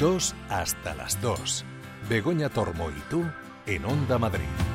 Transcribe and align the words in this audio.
2 0.00 0.34
hasta 0.48 0.94
las 0.94 1.20
2. 1.20 1.64
Begoña 2.08 2.48
Tormo 2.48 2.88
y 2.90 3.00
tú 3.10 3.22
en 3.66 3.84
Onda 3.84 4.18
Madrid. 4.18 4.69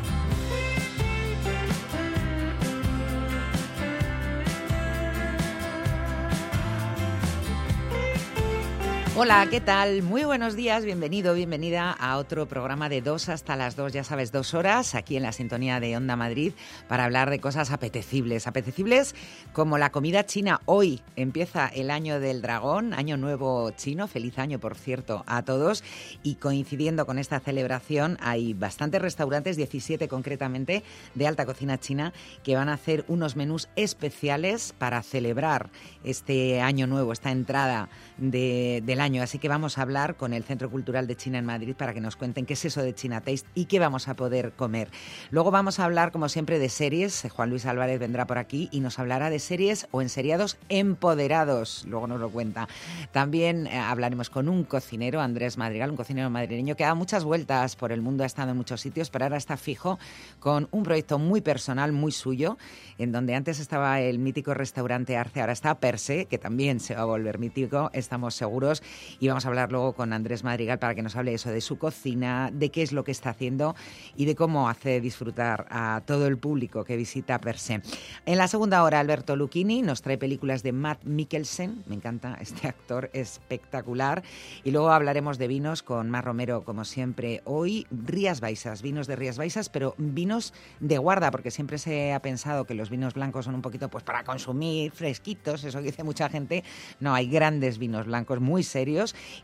Hola, 9.18 9.48
¿qué 9.50 9.62
tal? 9.62 10.04
Muy 10.04 10.26
buenos 10.26 10.58
días, 10.58 10.84
bienvenido, 10.84 11.34
bienvenida 11.34 11.90
a 11.90 12.18
otro 12.18 12.50
programa 12.50 12.90
de 12.90 13.02
dos 13.02 13.30
hasta 13.30 13.56
las 13.56 13.78
dos, 13.78 13.94
ya 13.94 14.04
sabes, 14.04 14.34
dos 14.34 14.54
horas 14.54 14.94
aquí 14.94 15.16
en 15.16 15.24
la 15.24 15.32
sintonía 15.32 15.80
de 15.80 15.96
Onda 15.96 16.18
Madrid 16.18 16.52
para 16.90 17.06
hablar 17.06 17.30
de 17.30 17.40
cosas 17.40 17.72
apetecibles. 17.72 18.46
Apetecibles 18.46 19.16
como 19.54 19.78
la 19.78 19.94
comida 19.94 20.26
china. 20.26 20.60
Hoy 20.66 21.00
empieza 21.16 21.68
el 21.68 21.92
año 21.92 22.20
del 22.20 22.42
dragón, 22.42 22.94
año 22.94 23.16
nuevo 23.16 23.72
chino, 23.72 24.10
feliz 24.10 24.38
año 24.38 24.60
por 24.60 24.76
cierto 24.76 25.24
a 25.28 25.44
todos. 25.44 25.86
Y 26.22 26.36
coincidiendo 26.36 27.06
con 27.06 27.18
esta 27.18 27.40
celebración 27.40 28.18
hay 28.20 28.54
bastantes 28.54 29.02
restaurantes, 29.02 29.56
17 29.56 30.10
concretamente, 30.10 30.84
de 31.14 31.26
alta 31.26 31.46
cocina 31.46 31.80
china 31.80 32.12
que 32.44 32.58
van 32.58 32.68
a 32.68 32.74
hacer 32.74 33.06
unos 33.08 33.38
menús 33.38 33.70
especiales 33.78 34.76
para 34.78 35.02
celebrar 35.04 35.70
este 36.04 36.60
año 36.60 36.86
nuevo, 36.86 37.14
esta 37.14 37.32
entrada 37.32 37.88
de, 38.18 38.84
del 38.86 39.00
año. 39.00 39.05
Así 39.06 39.38
que 39.38 39.48
vamos 39.48 39.78
a 39.78 39.84
hablar 39.84 40.16
con 40.16 40.34
el 40.34 40.44
Centro 40.44 40.72
Cultural 40.72 41.06
de 41.06 41.16
China 41.16 41.38
en 41.38 41.46
Madrid 41.46 41.76
para 41.78 41.94
que 41.94 42.02
nos 42.02 42.16
cuenten 42.16 42.48
qué 42.48 42.54
es 42.54 42.66
eso 42.66 42.82
de 42.82 42.96
China 42.96 43.22
Taste 43.22 43.48
y 43.54 43.66
qué 43.66 43.78
vamos 43.78 44.08
a 44.08 44.16
poder 44.16 44.54
comer. 44.54 44.90
Luego 45.30 45.52
vamos 45.52 45.80
a 45.80 45.86
hablar, 45.86 46.12
como 46.12 46.28
siempre, 46.28 46.58
de 46.58 46.70
series. 46.70 47.28
Juan 47.32 47.52
Luis 47.52 47.68
Álvarez 47.68 48.00
vendrá 48.00 48.26
por 48.26 48.40
aquí 48.40 48.68
y 48.72 48.80
nos 48.80 48.98
hablará 48.98 49.30
de 49.30 49.38
series 49.38 49.88
o 49.92 50.02
enseriados 50.02 50.58
empoderados. 50.70 51.86
Luego 51.88 52.08
nos 52.08 52.20
lo 52.20 52.32
cuenta. 52.32 52.68
También 53.12 53.68
eh, 53.68 53.78
hablaremos 53.78 54.32
con 54.32 54.50
un 54.50 54.64
cocinero, 54.64 55.22
Andrés 55.22 55.60
Madrigal, 55.60 55.92
un 55.92 55.98
cocinero 55.98 56.32
madrileño 56.32 56.76
que 56.76 56.84
da 56.84 56.96
muchas 56.96 57.24
vueltas 57.24 57.76
por 57.76 57.92
el 57.92 58.02
mundo, 58.02 58.24
ha 58.24 58.26
estado 58.26 58.50
en 58.50 58.58
muchos 58.58 58.82
sitios, 58.82 59.12
pero 59.12 59.26
ahora 59.26 59.38
está 59.38 59.56
fijo 59.56 60.00
con 60.40 60.68
un 60.72 60.82
proyecto 60.82 61.20
muy 61.20 61.42
personal, 61.42 61.92
muy 61.92 62.12
suyo, 62.12 62.58
en 62.98 63.12
donde 63.12 63.36
antes 63.36 63.60
estaba 63.60 64.02
el 64.02 64.18
mítico 64.18 64.56
restaurante 64.56 65.16
Arce, 65.16 65.42
ahora 65.42 65.54
está 65.54 65.76
Perse, 65.80 66.26
que 66.26 66.40
también 66.40 66.80
se 66.80 66.96
va 66.96 67.02
a 67.02 67.06
volver 67.06 67.38
mítico, 67.38 67.92
estamos 67.94 68.34
seguros. 68.34 68.82
Y 69.20 69.28
vamos 69.28 69.46
a 69.46 69.50
hablar 69.50 69.72
luego 69.72 69.94
con 69.94 70.14
Andrés 70.14 70.44
Madrigal 70.44 70.80
para 70.80 70.96
que 70.96 71.02
nos 71.02 71.16
hable 71.16 71.34
eso 71.34 71.50
de 71.50 71.62
su 71.62 71.78
cocina, 71.78 72.50
de 72.54 72.70
qué 72.70 72.82
es 72.82 72.92
lo 72.92 73.04
que 73.04 73.12
está 73.12 73.32
haciendo 73.32 73.76
y 74.16 74.26
de 74.26 74.36
cómo 74.36 74.70
hace 74.70 75.02
disfrutar 75.02 75.68
a 75.70 76.02
todo 76.06 76.28
el 76.28 76.38
público 76.38 76.84
que 76.84 76.96
visita 76.98 77.40
Perse. 77.40 77.82
En 78.26 78.38
la 78.38 78.48
segunda 78.48 78.84
hora, 78.84 79.00
Alberto 79.00 79.36
Lucchini 79.36 79.82
nos 79.82 80.02
trae 80.02 80.18
películas 80.18 80.64
de 80.64 80.72
Matt 80.72 81.04
Mikkelsen. 81.04 81.84
Me 81.88 81.96
encanta 81.96 82.38
este 82.42 82.68
actor 82.68 83.10
espectacular. 83.14 84.24
Y 84.64 84.72
luego 84.72 84.92
hablaremos 84.92 85.38
de 85.38 85.48
vinos 85.48 85.84
con 85.84 86.10
Mar 86.10 86.26
Romero, 86.26 86.64
como 86.64 86.86
siempre. 86.86 87.42
Hoy, 87.46 87.88
Rías 87.92 88.42
Baixas, 88.42 88.82
vinos 88.82 89.08
de 89.08 89.16
Rías 89.16 89.38
Baixas, 89.38 89.70
pero 89.70 89.96
vinos 89.98 90.54
de 90.80 90.98
guarda, 90.98 91.32
porque 91.32 91.52
siempre 91.52 91.78
se 91.78 92.14
ha 92.14 92.22
pensado 92.22 92.66
que 92.66 92.74
los 92.74 92.90
vinos 92.90 93.14
blancos 93.14 93.46
son 93.46 93.56
un 93.56 93.62
poquito 93.62 93.90
pues 93.90 94.04
para 94.04 94.24
consumir, 94.24 94.92
fresquitos, 94.92 95.64
eso 95.64 95.80
que 95.80 95.86
dice 95.86 96.04
mucha 96.04 96.30
gente. 96.30 96.64
No, 97.00 97.14
hay 97.14 97.28
grandes 97.28 97.78
vinos 97.78 98.06
blancos 98.06 98.40
muy 98.40 98.64
serios 98.64 98.85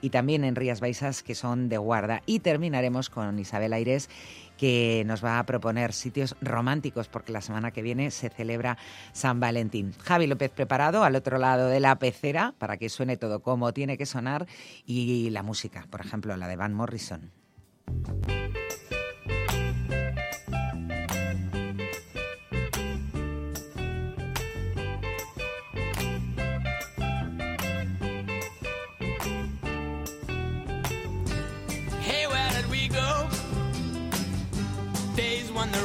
y 0.02 0.10
también 0.10 0.44
en 0.44 0.56
Rías 0.56 0.80
Baixas 0.80 1.24
que 1.24 1.36
son 1.36 1.70
de 1.70 1.78
guarda. 1.78 2.22
Y 2.26 2.40
terminaremos 2.40 3.10
con 3.10 3.40
Isabel 3.40 3.74
Aires 3.74 4.10
que 4.58 5.04
nos 5.08 5.26
va 5.26 5.40
a 5.40 5.46
proponer 5.46 5.92
sitios 5.92 6.36
románticos 6.40 7.08
porque 7.08 7.32
la 7.32 7.42
semana 7.42 7.72
que 7.72 7.82
viene 7.82 8.12
se 8.12 8.30
celebra 8.30 8.78
San 9.12 9.40
Valentín. 9.40 9.94
Javi 10.04 10.28
López 10.28 10.52
preparado 10.52 11.04
al 11.04 11.16
otro 11.16 11.40
lado 11.40 11.68
de 11.68 11.80
la 11.80 11.98
pecera 11.98 12.54
para 12.60 12.78
que 12.78 12.90
suene 12.90 13.18
todo 13.18 13.42
como 13.42 13.74
tiene 13.74 13.98
que 13.98 14.06
sonar 14.06 14.46
y 14.86 15.32
la 15.32 15.42
música, 15.42 15.88
por 15.90 16.02
ejemplo, 16.02 16.38
la 16.38 16.48
de 16.48 16.56
Van 16.58 16.74
Morrison. 16.74 17.32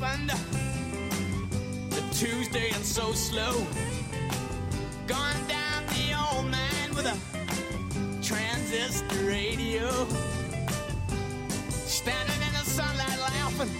Happened 0.00 0.30
to 1.90 2.00
Tuesday 2.18 2.70
and 2.74 2.84
so 2.84 3.12
slow? 3.12 3.66
Gone 5.06 5.46
down 5.48 5.86
the 5.86 6.14
old 6.14 6.46
man 6.50 6.94
with 6.94 7.06
a 7.06 7.16
transistor 8.22 9.24
radio. 9.24 9.88
Standing 11.68 12.42
in 12.46 12.52
the 12.52 12.64
sunlight 12.64 13.18
laughing, 13.20 13.70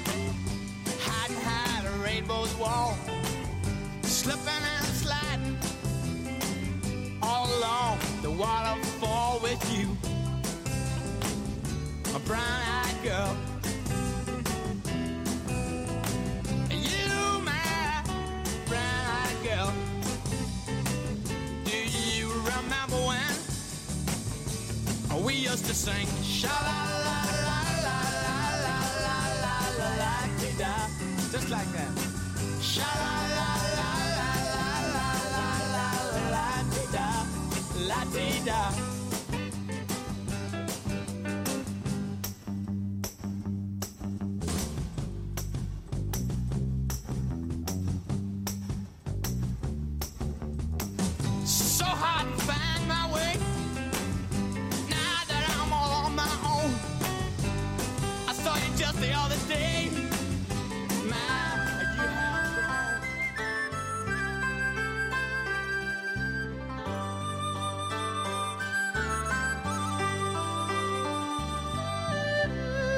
hiding 1.01 1.37
behind 1.37 1.87
a 1.87 1.91
rainbow's 2.03 2.55
wall. 2.57 2.97
Slipping 4.03 4.65
and 4.77 4.87
sliding 4.87 5.59
all 7.23 7.47
along 7.59 7.99
the 8.23 8.31
waterfall 8.31 9.41
with 9.43 9.63
you, 9.77 9.89
a 12.15 12.19
brown-eyed 12.21 13.03
girl. 13.05 13.56
Used 25.57 25.69
to 25.69 25.75
sing 25.75 26.07
sha 26.23 26.53
la 26.67 26.79
la 27.07 27.19
la 27.47 27.59
la 27.85 27.99
la 28.65 28.77
la 29.05 29.17
la 29.45 29.57
la 29.81 29.89
la 30.01 30.13
dee 30.39 30.53
da, 30.59 30.73
just 31.33 31.49
like 31.49 31.71
that. 31.77 31.93
Sha 32.61 32.91
la 33.03 33.15
la 33.39 33.51
la 33.79 33.91
la 34.19 34.31
la 34.55 34.69
la 34.95 35.09
la 35.37 35.49
la 35.75 35.89
la 36.35 36.47
dee 36.73 36.89
da, 36.97 37.09
la 37.89 38.01
dee 38.13 38.45
da. 38.45 38.86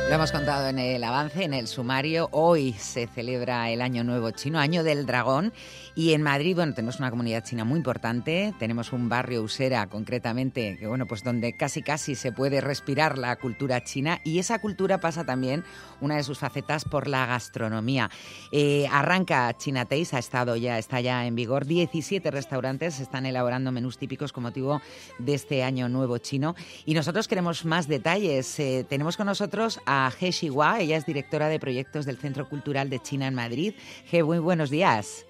Lo 0.08 0.14
hemos 0.14 0.32
contado 0.32 0.68
en 0.68 0.78
el 0.78 1.04
avance, 1.04 1.44
en 1.44 1.52
el 1.52 1.68
sumario. 1.68 2.30
Hoy 2.32 2.72
se 2.72 3.06
celebra 3.08 3.68
el 3.68 3.82
Año 3.82 4.04
Nuevo 4.04 4.30
Chino, 4.30 4.58
Año 4.58 4.82
del 4.82 5.04
Dragón. 5.04 5.52
Y 5.98 6.12
en 6.12 6.22
Madrid, 6.22 6.54
bueno, 6.54 6.74
tenemos 6.74 7.00
una 7.00 7.10
comunidad 7.10 7.42
china 7.42 7.64
muy 7.64 7.78
importante. 7.78 8.54
Tenemos 8.60 8.92
un 8.92 9.08
barrio 9.08 9.42
Usera, 9.42 9.88
concretamente, 9.88 10.76
que 10.78 10.86
bueno, 10.86 11.06
pues 11.06 11.24
donde 11.24 11.56
casi 11.56 11.82
casi 11.82 12.14
se 12.14 12.30
puede 12.30 12.60
respirar 12.60 13.18
la 13.18 13.34
cultura 13.34 13.82
china. 13.82 14.20
Y 14.22 14.38
esa 14.38 14.60
cultura 14.60 15.00
pasa 15.00 15.24
también, 15.24 15.64
una 16.00 16.14
de 16.14 16.22
sus 16.22 16.38
facetas, 16.38 16.84
por 16.84 17.08
la 17.08 17.26
gastronomía. 17.26 18.12
Eh, 18.52 18.86
arranca 18.92 19.52
China 19.56 19.86
Taste, 19.86 20.14
ha 20.14 20.20
estado 20.20 20.54
ya, 20.54 20.78
está 20.78 21.00
ya 21.00 21.26
en 21.26 21.34
vigor. 21.34 21.66
17 21.66 22.30
restaurantes 22.30 23.00
están 23.00 23.26
elaborando 23.26 23.72
menús 23.72 23.98
típicos 23.98 24.32
con 24.32 24.44
motivo 24.44 24.80
de 25.18 25.34
este 25.34 25.64
Año 25.64 25.88
Nuevo 25.88 26.18
Chino. 26.18 26.54
Y 26.86 26.94
nosotros 26.94 27.26
queremos 27.26 27.64
más 27.64 27.88
detalles. 27.88 28.60
Eh, 28.60 28.86
tenemos 28.88 29.16
con 29.16 29.26
nosotros 29.26 29.80
a 29.84 30.12
He 30.20 30.30
Xiwa, 30.30 30.78
ella 30.78 30.96
es 30.96 31.06
directora 31.06 31.48
de 31.48 31.58
proyectos 31.58 32.06
del 32.06 32.18
Centro 32.18 32.48
Cultural 32.48 32.88
de 32.88 33.00
China 33.00 33.26
en 33.26 33.34
Madrid. 33.34 33.74
He, 34.12 34.22
muy 34.22 34.38
buenos 34.38 34.70
días. 34.70 35.27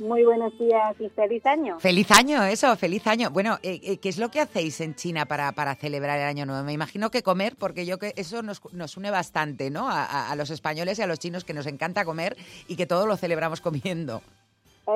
Muy 0.00 0.24
buenos 0.24 0.56
días 0.58 0.96
y 1.00 1.08
feliz 1.10 1.44
año. 1.46 1.78
Feliz 1.78 2.10
año, 2.10 2.42
eso, 2.44 2.74
feliz 2.76 3.06
año. 3.06 3.30
Bueno, 3.30 3.58
eh, 3.62 3.80
eh, 3.82 3.98
¿qué 3.98 4.08
es 4.08 4.18
lo 4.18 4.28
que 4.30 4.40
hacéis 4.40 4.80
en 4.80 4.94
China 4.94 5.24
para, 5.26 5.52
para 5.52 5.74
celebrar 5.76 6.18
el 6.18 6.26
año 6.26 6.46
nuevo? 6.46 6.64
Me 6.64 6.72
imagino 6.72 7.10
que 7.10 7.22
comer, 7.22 7.54
porque 7.56 7.86
yo 7.86 7.98
que 7.98 8.12
eso 8.16 8.42
nos, 8.42 8.60
nos 8.72 8.96
une 8.96 9.10
bastante, 9.10 9.70
¿no? 9.70 9.88
A, 9.88 10.04
a- 10.04 10.30
a 10.32 10.36
los 10.36 10.50
españoles 10.50 10.98
y 10.98 11.02
a 11.02 11.06
los 11.06 11.18
chinos 11.20 11.44
que 11.44 11.54
nos 11.54 11.66
encanta 11.66 12.04
comer 12.04 12.36
y 12.66 12.76
que 12.76 12.86
todo 12.86 13.06
lo 13.06 13.16
celebramos 13.16 13.60
comiendo. 13.60 14.20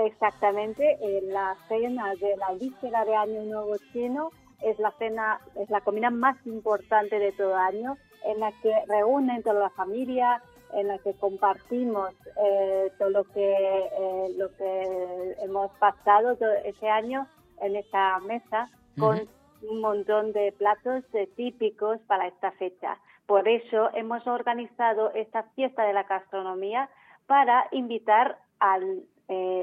Exactamente, 0.06 0.98
eh, 1.00 1.22
la 1.28 1.56
cena 1.68 2.14
de 2.16 2.36
la 2.36 2.52
víspera 2.58 3.04
de 3.04 3.14
Año 3.14 3.42
Nuevo 3.44 3.76
chino 3.92 4.30
es 4.60 4.78
la 4.78 4.90
cena, 4.98 5.40
es 5.54 5.70
la 5.70 5.80
comida 5.80 6.10
más 6.10 6.36
importante 6.44 7.18
de 7.18 7.32
todo 7.32 7.54
año, 7.56 7.96
en 8.24 8.40
la 8.40 8.50
que 8.60 8.72
reúnen 8.88 9.42
toda 9.42 9.60
la 9.60 9.70
familia, 9.70 10.42
en 10.73 10.88
la 10.88 10.99
que 10.99 11.15
compartimos 11.15 12.12
eh, 12.43 12.93
todo 12.99 13.11
lo 13.11 13.25
que 13.25 13.53
eh, 13.53 14.35
lo 14.37 14.55
que 14.56 15.37
hemos 15.43 15.70
pasado 15.79 16.37
todo 16.37 16.53
ese 16.65 16.88
año 16.88 17.26
en 17.61 17.76
esta 17.76 18.19
mesa 18.20 18.69
con 18.99 19.29
un 19.62 19.81
montón 19.81 20.32
de 20.32 20.53
platos 20.53 21.05
eh, 21.15 21.29
típicos 21.37 21.99
para 22.06 22.29
esta 22.29 22.53
fecha. 22.53 22.99
Por 23.26 23.49
eso 23.49 23.91
hemos 23.94 24.26
organizado 24.26 25.12
esta 25.15 25.43
fiesta 25.55 25.85
de 25.85 25.93
la 25.93 26.05
gastronomía 26.05 26.88
para 27.26 27.67
invitar 27.73 28.38
al 28.61 29.03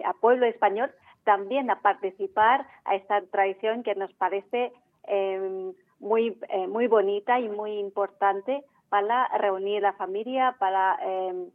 a 0.06 0.13
pueblo 0.22 0.46
español 0.46 0.92
también 1.24 1.72
a 1.72 1.81
participar 1.81 2.68
a 2.84 2.94
esta 2.94 3.19
tradición 3.31 3.81
que 3.81 3.96
nos 3.96 4.13
parece 4.13 4.72
eh, 5.07 5.74
muy 5.98 6.38
muy 6.68 6.86
bonita 6.86 7.40
y 7.40 7.50
muy 7.50 7.80
importante 7.80 8.63
para 8.89 9.27
reunir 9.37 9.81
la 9.81 9.93
familia 9.93 10.55
para 10.59 10.97
eh, 11.01 11.49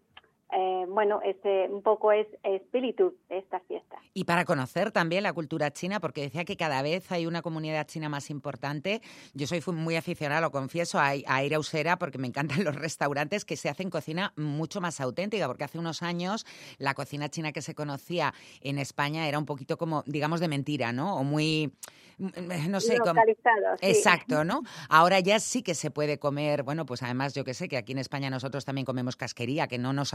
eh, 0.53 0.85
bueno 0.89 1.21
este 1.25 1.69
un 1.69 1.83
poco 1.83 2.13
es 2.13 2.27
espíritu 2.43 3.17
de 3.29 3.39
esta 3.39 3.61
fiesta 3.61 3.97
Y 4.15 4.25
para 4.25 4.45
conocer 4.45 4.91
también 4.93 5.23
la 5.23 5.33
cultura 5.33 5.71
china, 5.71 6.01
porque 6.01 6.23
decía 6.23 6.45
que 6.45 6.57
cada 6.57 6.83
vez 6.83 7.11
hay 7.13 7.27
una 7.27 7.43
comunidad 7.43 7.87
china 7.87 8.09
más 8.09 8.31
importante. 8.31 9.01
Yo 9.35 9.47
soy 9.47 9.63
muy 9.73 9.97
aficionada, 9.97 10.41
lo 10.41 10.51
confieso, 10.51 10.99
a, 10.99 11.13
a 11.27 11.45
ir 11.45 11.55
a 11.55 11.59
Usera 11.59 11.99
porque 11.99 12.19
me 12.19 12.27
encantan 12.27 12.65
los 12.65 12.75
restaurantes 12.75 13.45
que 13.45 13.57
se 13.57 13.69
hacen 13.69 13.91
cocina 13.91 14.33
mucho 14.37 14.81
más 14.81 15.01
auténtica, 15.01 15.47
porque 15.47 15.65
hace 15.65 15.79
unos 15.79 16.03
años 16.03 16.47
la 16.79 16.95
cocina 16.95 17.29
china 17.29 17.53
que 17.53 17.63
se 17.63 17.75
conocía 17.75 18.35
en 18.61 18.79
España 18.79 19.29
era 19.29 19.39
un 19.39 19.47
poquito 19.47 19.77
como, 19.77 20.03
digamos, 20.07 20.41
de 20.41 20.49
mentira, 20.49 20.93
¿no? 20.93 21.17
O 21.17 21.25
muy, 21.25 21.73
mm, 22.19 22.69
no 22.69 22.81
sé, 22.81 22.99
como... 22.99 23.21
sí. 23.23 23.87
Exacto, 23.87 24.45
¿no? 24.45 24.63
Ahora 24.89 25.21
ya 25.21 25.39
sí 25.41 25.63
que 25.63 25.75
se 25.75 25.91
puede 25.91 26.19
comer, 26.19 26.63
bueno, 26.63 26.87
pues 26.87 27.03
además 27.03 27.35
yo 27.35 27.45
que 27.45 27.55
sé 27.55 27.69
que 27.69 27.77
aquí 27.77 27.93
en 27.93 27.99
España 27.99 28.31
nosotros 28.31 28.65
también 28.65 28.85
comemos 28.85 29.17
casquería, 29.17 29.69
que 29.69 29.79
no 29.79 29.93
nos 29.93 30.15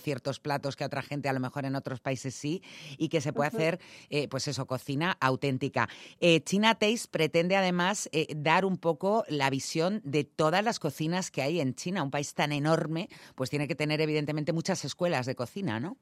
ciertos 0.00 0.40
platos 0.40 0.76
que 0.76 0.84
a 0.84 0.86
otra 0.86 1.02
gente 1.02 1.28
a 1.28 1.32
lo 1.32 1.40
mejor 1.40 1.64
en 1.64 1.76
otros 1.76 2.00
países 2.00 2.34
sí, 2.34 2.62
y 2.98 3.08
que 3.08 3.20
se 3.20 3.32
puede 3.32 3.48
hacer, 3.48 3.78
eh, 4.10 4.28
pues 4.28 4.48
eso, 4.48 4.66
cocina 4.66 5.16
auténtica. 5.20 5.88
Eh, 6.20 6.40
China 6.40 6.74
Taste 6.74 7.08
pretende 7.10 7.56
además 7.56 8.08
eh, 8.12 8.26
dar 8.36 8.64
un 8.64 8.78
poco 8.78 9.24
la 9.28 9.50
visión 9.50 10.00
de 10.04 10.24
todas 10.24 10.64
las 10.64 10.78
cocinas 10.78 11.30
que 11.30 11.42
hay 11.42 11.60
en 11.60 11.74
China, 11.74 12.02
un 12.02 12.10
país 12.10 12.34
tan 12.34 12.52
enorme, 12.52 13.08
pues 13.34 13.50
tiene 13.50 13.68
que 13.68 13.74
tener 13.74 14.00
evidentemente 14.00 14.52
muchas 14.52 14.84
escuelas 14.84 15.26
de 15.26 15.34
cocina, 15.34 15.80
¿no? 15.80 15.96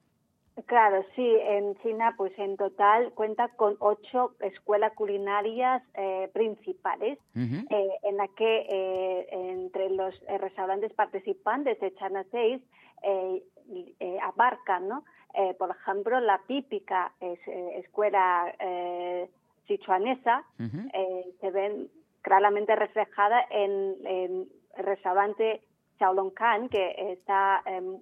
Claro, 0.67 1.03
sí, 1.17 1.37
en 1.47 1.75
China 1.77 2.15
pues 2.17 2.39
en 2.39 2.59
total 2.59 3.13
cuenta 3.15 3.49
con 3.49 3.77
ocho 3.79 4.35
escuelas 4.41 4.93
culinarias 4.93 5.83
eh, 5.95 6.29
principales 6.35 7.19
eh, 7.35 7.89
en 8.03 8.17
la 8.19 8.29
que 8.29 8.67
eh, 8.69 9.27
entre 9.31 9.89
los 9.89 10.15
restaurantes 10.41 10.93
participantes 10.93 11.81
de 11.81 11.95
China 11.95 12.25
Taste 12.25 12.63
eh, 14.01 14.19
abarcan, 14.23 14.89
¿no? 14.89 15.05
Eh, 15.35 15.55
por 15.55 15.71
ejemplo, 15.71 16.21
la 16.21 16.39
típica 16.47 17.13
es- 17.21 17.47
eh, 17.49 17.79
escuela 17.79 18.55
eh, 18.59 19.31
sichuanesa 19.67 20.45
Ujú. 20.59 20.89
eh, 20.93 21.35
se 21.41 21.51
ven 21.51 21.89
claramente 22.23 22.77
reflejada 22.77 23.45
en, 23.51 23.97
en 24.07 24.49
el 24.77 24.85
restaurante 24.85 25.63
Xiaolongkan 25.99 26.69
que 26.69 27.13
está 27.13 27.63
em, 27.67 27.99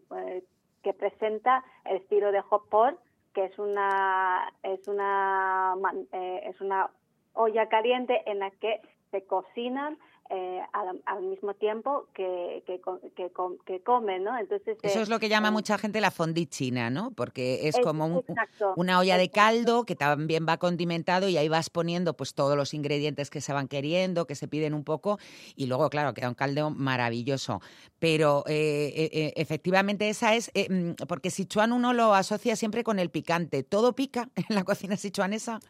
que 0.82 0.92
presenta 0.94 1.62
el 1.84 1.96
estilo 1.98 2.32
de 2.32 2.40
hot 2.40 2.68
pot 2.70 2.98
que 3.34 3.44
es 3.44 3.58
una 3.58 4.50
es 4.62 4.86
una 4.88 5.74
es 6.12 6.60
una 6.60 6.90
olla 7.34 7.68
caliente 7.68 8.22
en 8.26 8.38
la 8.40 8.50
que 8.50 8.80
se 9.10 9.24
cocinan 9.26 9.98
eh, 10.30 10.60
al, 10.72 11.02
al 11.06 11.22
mismo 11.24 11.54
tiempo 11.54 12.06
que, 12.14 12.62
que, 12.66 12.80
que, 13.16 13.30
que 13.66 13.82
comen, 13.82 14.22
¿no? 14.24 14.38
Entonces 14.38 14.78
Eso 14.82 14.98
eh, 15.00 15.02
es 15.02 15.08
lo 15.08 15.18
que 15.18 15.28
llama 15.28 15.48
eh, 15.48 15.50
mucha 15.50 15.76
gente 15.76 16.00
la 16.00 16.10
fondue 16.10 16.46
china, 16.46 16.88
¿no? 16.88 17.10
Porque 17.10 17.66
es 17.68 17.76
es- 17.76 17.84
como 17.84 18.06
un- 18.06 18.18
exacto, 18.28 18.74
una 18.76 18.98
olla 19.00 19.16
de 19.18 19.28
caldo 19.30 19.84
que 19.84 19.96
también 19.96 20.46
va 20.48 20.58
condimentado 20.58 21.28
y 21.28 21.36
ahí 21.36 21.48
vas 21.48 21.68
poniendo 21.68 22.14
pues 22.16 22.34
todos 22.34 22.56
los 22.56 22.74
ingredientes 22.74 23.28
que 23.28 23.40
se 23.40 23.52
van 23.52 23.66
queriendo, 23.66 24.26
que 24.26 24.34
se 24.36 24.46
piden 24.46 24.72
un 24.74 24.84
poco 24.84 25.18
y 25.56 25.66
luego, 25.66 25.90
claro, 25.90 26.14
queda 26.14 26.28
un 26.28 26.34
caldo 26.34 26.70
maravilloso. 26.70 27.60
Pero 27.98 28.44
eh, 28.46 29.32
efectivamente 29.36 30.08
esa 30.08 30.34
es, 30.34 30.50
mm, 30.54 30.92
porque 31.08 31.30
Sichuan 31.30 31.72
uno 31.72 31.92
lo 31.92 32.14
asocia 32.14 32.54
siempre 32.56 32.84
con 32.84 32.98
el 32.98 33.10
picante. 33.10 33.62
¿Todo 33.64 33.94
pica 33.94 34.28
en 34.48 34.54
la 34.54 34.64
cocina 34.64 34.96
sichuanesa? 34.96 35.60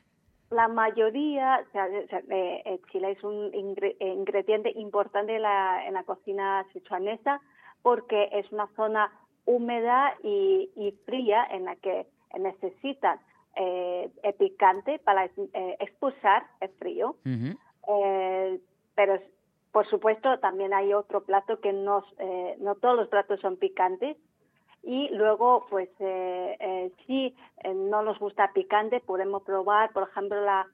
La 0.51 0.67
mayoría, 0.67 1.65
o 1.67 1.71
sea, 1.71 1.87
eh, 1.89 2.81
chile 2.91 3.13
es 3.13 3.23
un 3.23 3.53
ingre- 3.53 3.97
eh, 4.01 4.09
ingrediente 4.15 4.73
importante 4.75 5.37
en 5.37 5.43
la, 5.43 5.87
en 5.87 5.95
la 5.95 6.03
cocina 6.03 6.67
sichuanesa 6.73 7.41
porque 7.83 8.29
es 8.33 8.51
una 8.51 8.67
zona 8.75 9.13
húmeda 9.47 10.15
y, 10.25 10.71
y 10.75 10.91
fría 11.07 11.47
en 11.51 11.67
la 11.67 11.77
que 11.77 12.07
necesitan 12.39 13.21
eh, 13.55 14.11
el 14.23 14.35
picante 14.35 14.99
para 14.99 15.25
eh, 15.27 15.77
expulsar 15.79 16.45
el 16.61 16.71
frío. 16.71 17.17
Eh, 17.89 18.61
pero 18.97 19.19
por 19.73 19.87
supuesto 19.89 20.39
también 20.41 20.75
hay 20.75 20.93
otro 20.93 21.23
plato 21.23 21.61
que 21.61 21.73
no, 21.73 22.05
no 22.59 22.75
todos 22.75 22.97
los 22.97 23.09
platos 23.09 23.41
son 23.41 23.57
picantes 23.57 24.17
y 24.83 25.09
luego 25.11 25.67
pues 25.69 25.89
eh, 26.01 26.57
eh, 26.59 26.93
si 27.07 27.35
eh, 27.65 27.75
no 27.75 28.03
nos 28.03 28.19
gusta 28.19 28.53
picante 28.53 29.01
podemos 29.01 29.43
probar 29.43 29.93
por 29.93 30.09
ejemplo 30.09 30.41
la 30.41 30.67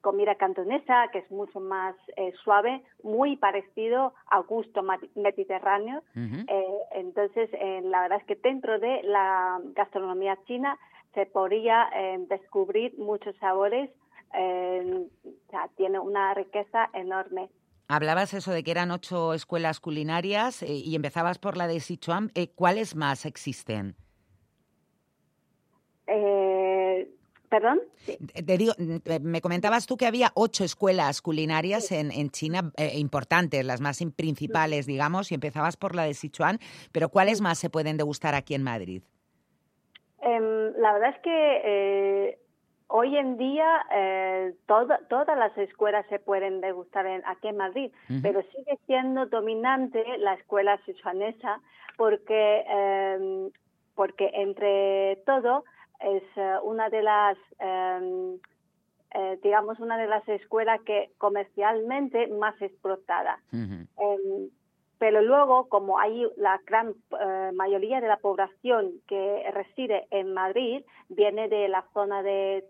comida 0.00 0.34
cantonesa 0.34 1.08
que 1.12 1.20
es 1.20 1.30
mucho 1.30 1.60
más 1.60 1.96
eh, 2.16 2.32
suave 2.42 2.82
muy 3.02 3.36
parecido 3.36 4.12
a 4.26 4.40
gusto 4.40 4.82
mediterráneo 5.14 6.02
eh, 6.14 6.78
entonces, 6.92 7.50
la 7.84 8.02
verdad 8.02 8.18
es 8.20 8.26
que 8.26 8.36
dentro 8.36 8.78
de 8.78 9.02
la 9.02 9.60
gastronomía 9.74 10.38
china 10.46 10.78
se 11.14 11.26
podría 11.26 11.88
descubrir 12.28 12.98
muchos 12.98 13.36
sabores. 13.36 13.90
o 14.32 15.50
sea, 15.50 15.68
tiene 15.76 15.98
una 16.00 16.34
riqueza 16.34 16.90
enorme. 16.92 17.48
Hablabas 17.88 18.32
eso 18.34 18.52
de 18.52 18.62
que 18.64 18.70
eran 18.70 18.90
ocho 18.90 19.34
escuelas 19.34 19.78
culinarias 19.80 20.62
eh, 20.62 20.72
y 20.72 20.94
empezabas 20.96 21.38
por 21.38 21.56
la 21.56 21.66
de 21.66 21.80
Sichuan. 21.80 22.30
Eh, 22.34 22.48
¿Cuáles 22.54 22.96
más 22.96 23.26
existen? 23.26 23.94
Eh, 26.06 27.08
¿Perdón? 27.48 27.80
Sí. 27.96 28.16
Te 28.16 28.58
digo, 28.58 28.72
eh, 28.78 29.20
me 29.20 29.40
comentabas 29.40 29.86
tú 29.86 29.96
que 29.96 30.06
había 30.06 30.32
ocho 30.34 30.64
escuelas 30.64 31.22
culinarias 31.22 31.92
en, 31.92 32.10
en 32.10 32.30
China 32.30 32.72
importantes, 32.94 33.64
las 33.64 33.80
más 33.80 34.00
in- 34.00 34.10
principales, 34.12 34.86
digamos, 34.86 35.30
y 35.30 35.34
empezabas 35.34 35.76
por 35.76 35.94
la 35.94 36.04
de 36.04 36.14
Sichuan, 36.14 36.58
pero 36.90 37.10
¿cuáles 37.10 37.40
más 37.40 37.58
se 37.58 37.70
pueden 37.70 37.96
degustar 37.96 38.34
aquí 38.34 38.54
en 38.54 38.62
Madrid? 38.64 39.02
Em, 40.22 40.72
la 40.80 40.94
verdad 40.94 41.10
es 41.14 41.22
que 41.22 42.38
hoy 42.88 43.16
en 43.16 43.36
día 43.36 43.84
eh, 43.92 44.54
toda- 44.66 45.00
todas 45.08 45.36
las 45.38 45.56
escuelas 45.58 46.06
se 46.08 46.18
pueden 46.18 46.60
degustar 46.60 47.06
en, 47.06 47.22
aquí 47.26 47.48
en 47.48 47.56
Madrid, 47.56 47.92
pero 48.22 48.42
sigue 48.42 48.78
siendo 48.86 49.26
dominante 49.26 50.04
la 50.18 50.34
escuela 50.34 50.78
sichuanesa 50.84 51.60
porque, 51.96 52.64
em, 52.68 53.50
porque 53.94 54.30
entre 54.34 55.16
todo 55.26 55.64
es 56.00 56.22
eh, 56.36 56.56
una 56.62 56.88
de 56.90 57.02
las 57.02 57.38
em, 57.58 58.38
eh, 59.16 59.38
digamos 59.42 59.78
una 59.78 59.96
de 59.96 60.08
las 60.08 60.28
escuelas 60.28 60.80
que 60.82 61.10
comercialmente 61.18 62.26
más 62.28 62.60
explotada. 62.60 63.38
Em, 63.96 64.50
pero 64.98 65.22
luego, 65.22 65.68
como 65.68 65.98
hay 66.00 66.26
la 66.36 66.60
gran 66.66 66.94
eh, 67.20 67.50
mayoría 67.54 68.00
de 68.00 68.08
la 68.08 68.16
población 68.16 68.92
que 69.06 69.48
reside 69.52 70.06
en 70.10 70.34
Madrid, 70.34 70.84
viene 71.08 71.48
de 71.48 71.68
la 71.68 71.84
zona 71.92 72.22
de, 72.24 72.64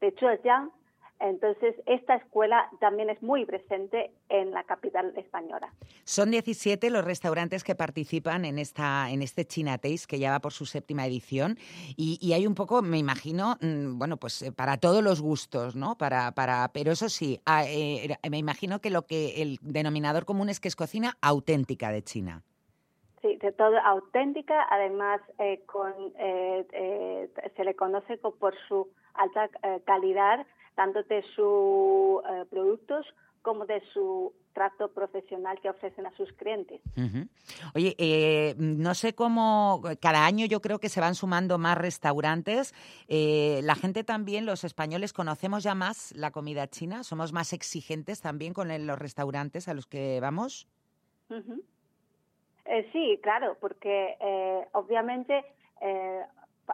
de 0.00 0.12
Zhejiang, 0.12 0.70
entonces 1.18 1.74
esta 1.86 2.16
escuela 2.16 2.68
también 2.78 3.08
es 3.08 3.22
muy 3.22 3.46
presente 3.46 4.12
en 4.28 4.50
la 4.50 4.64
capital 4.64 5.14
española. 5.16 5.72
Son 6.04 6.30
17 6.30 6.90
los 6.90 7.04
restaurantes 7.06 7.64
que 7.64 7.74
participan 7.74 8.44
en, 8.44 8.58
esta, 8.58 9.08
en 9.10 9.22
este 9.22 9.46
China 9.46 9.78
Taste, 9.78 10.06
que 10.08 10.18
ya 10.18 10.30
va 10.30 10.40
por 10.40 10.52
su 10.52 10.66
séptima 10.66 11.06
edición, 11.06 11.56
y, 11.96 12.18
y 12.20 12.34
hay 12.34 12.46
un 12.46 12.54
poco, 12.54 12.82
me 12.82 12.98
imagino, 12.98 13.56
mm, 13.62 13.98
bueno, 13.98 14.18
pues 14.18 14.42
eh, 14.42 14.52
para 14.52 14.76
todos 14.76 15.02
los 15.02 15.22
gustos, 15.22 15.74
¿no? 15.74 15.96
Para, 15.96 16.32
para, 16.32 16.68
pero 16.74 16.92
eso 16.92 17.08
sí, 17.08 17.40
eh, 17.66 18.14
me 18.30 18.36
imagino 18.36 18.80
que 18.82 18.90
lo 18.90 19.06
que 19.06 19.40
el 19.40 19.58
denominador 19.62 20.26
común 20.26 20.50
es 20.50 20.60
que 20.60 20.68
es 20.68 20.76
cocina 20.76 21.16
auténtica 21.22 21.90
de 21.92 22.02
China. 22.02 22.42
Sí, 23.22 23.36
de 23.38 23.52
todo 23.52 23.78
auténtica, 23.78 24.66
además 24.70 25.22
eh, 25.38 25.62
con, 25.64 25.92
eh, 26.18 27.30
se 27.56 27.64
le 27.64 27.74
conoce 27.74 28.18
co- 28.18 28.34
por 28.36 28.54
su 28.68 28.88
alta 29.18 29.48
eh, 29.62 29.80
calidad, 29.86 30.46
tanto 30.74 31.02
de 31.04 31.22
sus 31.34 32.22
eh, 32.28 32.44
productos 32.50 33.06
como 33.42 33.64
de 33.64 33.80
su 33.92 34.32
trato 34.52 34.90
profesional 34.90 35.60
que 35.60 35.68
ofrecen 35.70 36.06
a 36.06 36.10
sus 36.16 36.32
clientes. 36.32 36.80
Oye, 37.74 37.94
eh, 37.98 38.54
no 38.58 38.94
sé 38.94 39.14
cómo, 39.14 39.82
cada 40.00 40.24
año 40.26 40.46
yo 40.46 40.60
creo 40.60 40.78
que 40.80 40.88
se 40.88 41.00
van 41.00 41.14
sumando 41.14 41.56
más 41.58 41.78
restaurantes. 41.78 42.74
Eh, 43.06 43.60
la 43.62 43.74
gente 43.76 44.02
también, 44.02 44.46
los 44.46 44.64
españoles, 44.64 45.12
conocemos 45.12 45.62
ya 45.62 45.74
más 45.74 46.12
la 46.16 46.30
comida 46.32 46.66
china, 46.66 47.04
somos 47.04 47.32
más 47.32 47.52
exigentes 47.52 48.20
también 48.20 48.52
con 48.54 48.70
el- 48.70 48.86
los 48.86 48.98
restaurantes 48.98 49.68
a 49.68 49.74
los 49.74 49.86
que 49.86 50.18
vamos. 50.20 50.66
Eh, 52.64 52.88
sí, 52.92 53.20
claro, 53.22 53.56
porque 53.60 54.16
obviamente 54.72 55.44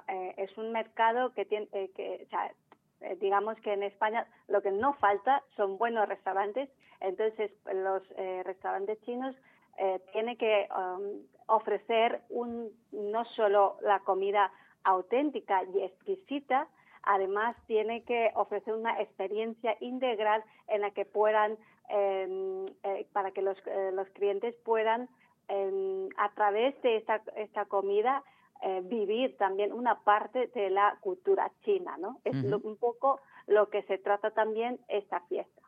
eh, 0.08 0.34
es 0.36 0.56
un 0.58 0.72
mercado 0.72 1.32
que 1.34 1.44
tiene, 1.44 1.68
eh, 1.72 1.90
que, 1.94 2.24
o 2.26 2.30
sea, 2.30 2.52
eh, 3.00 3.16
digamos 3.20 3.58
que 3.60 3.72
en 3.72 3.82
España 3.82 4.26
lo 4.48 4.62
que 4.62 4.70
no 4.70 4.94
falta 4.94 5.42
son 5.56 5.78
buenos 5.78 6.08
restaurantes, 6.08 6.68
entonces 7.00 7.50
los 7.72 8.02
eh, 8.16 8.42
restaurantes 8.44 9.00
chinos 9.02 9.34
eh, 9.78 10.00
tienen 10.12 10.36
que 10.36 10.68
um, 10.76 11.22
ofrecer 11.46 12.20
un, 12.30 12.70
no 12.92 13.24
solo 13.24 13.76
la 13.80 14.00
comida 14.00 14.52
auténtica 14.84 15.64
y 15.64 15.82
exquisita, 15.82 16.68
además 17.02 17.56
tiene 17.66 18.04
que 18.04 18.30
ofrecer 18.34 18.74
una 18.74 19.00
experiencia 19.00 19.76
integral 19.80 20.44
en 20.68 20.82
la 20.82 20.90
que 20.90 21.04
puedan, 21.04 21.56
eh, 21.88 23.06
para 23.12 23.32
que 23.32 23.42
los, 23.42 23.58
los 23.92 24.08
clientes 24.10 24.54
puedan 24.64 25.08
eh, 25.48 26.08
a 26.16 26.30
través 26.30 26.80
de 26.82 26.96
esta, 26.96 27.20
esta 27.36 27.64
comida 27.66 28.22
eh, 28.62 28.80
vivir 28.84 29.36
también 29.36 29.72
una 29.72 30.00
parte 30.02 30.48
de 30.54 30.70
la 30.70 30.98
cultura 31.00 31.50
china, 31.64 31.96
¿no? 31.98 32.20
Es 32.24 32.34
lo- 32.44 32.60
un 32.60 32.76
poco 32.76 33.20
lo 33.46 33.68
que 33.70 33.82
se 33.84 33.98
trata 33.98 34.30
también 34.30 34.78
esta 34.88 35.20
fiesta. 35.28 35.62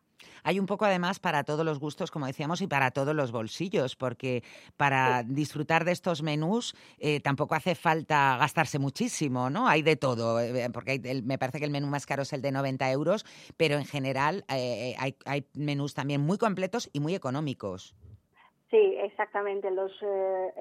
Hay 0.44 0.60
un 0.60 0.66
poco 0.66 0.84
además 0.84 1.18
para 1.18 1.42
todos 1.42 1.64
los 1.66 1.80
gustos, 1.80 2.10
como 2.10 2.26
decíamos, 2.26 2.60
y 2.60 2.66
para 2.66 2.92
todos 2.92 3.14
los 3.16 3.32
bolsillos, 3.32 3.96
porque 3.96 4.42
para 4.76 5.22
disfrutar 5.24 5.84
de 5.84 5.92
estos 5.92 6.22
menús 6.22 6.76
eh, 6.98 7.20
tampoco 7.20 7.54
hace 7.54 7.74
falta 7.74 8.36
gastarse 8.38 8.78
muchísimo, 8.78 9.50
¿no? 9.50 9.66
Hay 9.66 9.82
de 9.82 9.96
todo, 9.96 10.38
eh, 10.40 10.68
porque 10.72 10.92
hay- 10.92 11.00
el- 11.04 11.24
me 11.24 11.36
parece 11.38 11.58
que 11.58 11.64
el 11.64 11.70
menú 11.72 11.88
más 11.88 12.06
caro 12.06 12.22
es 12.22 12.32
el 12.32 12.42
de 12.42 12.52
90 12.52 12.90
euros, 12.92 13.24
pero 13.56 13.74
en 13.76 13.84
general 13.86 14.44
eh, 14.48 14.94
hay, 14.98 15.16
hay 15.26 15.46
menús 15.54 15.94
también 15.94 16.20
muy 16.20 16.38
completos 16.38 16.88
y 16.92 17.00
muy 17.00 17.14
económicos. 17.14 17.94
Sí, 18.70 18.94
exactamente. 18.98 19.70
Los 19.70 19.92
eh, 20.02 20.52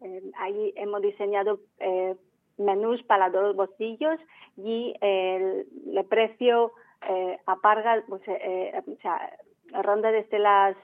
eh, 0.00 0.04
em, 0.06 0.16
em, 0.16 0.32
ahí 0.38 0.72
hemos 0.76 1.02
diseñado 1.02 1.60
eh, 1.78 2.14
menús 2.58 3.02
para 3.04 3.28
los 3.28 3.54
bolsillos 3.54 4.18
y 4.56 4.94
el, 5.00 5.66
el 5.94 6.04
precio 6.06 6.72
eh, 7.08 7.38
aparga, 7.46 8.02
pues, 8.08 8.22
eh, 8.28 8.72
eh, 8.74 8.82
o 8.86 9.00
sea, 9.00 9.38
ronda 9.82 10.10
desde 10.10 10.38
las 10.38 10.76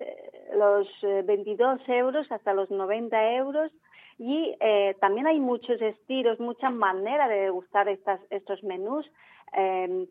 eh, 0.00 0.32
los 0.54 0.86
eh, 1.02 1.22
22 1.24 1.80
euros 1.88 2.30
hasta 2.30 2.52
los 2.52 2.70
90 2.70 3.34
euros 3.34 3.72
y 4.18 4.54
eh, 4.60 4.96
también 5.00 5.26
hay 5.26 5.40
muchos 5.40 5.80
estilos, 5.80 6.38
muchas 6.38 6.72
maneras 6.72 7.28
de 7.28 7.36
degustar 7.36 7.88
estas, 7.88 8.20
estos 8.30 8.62
menús. 8.62 9.10
Eh, 9.56 10.06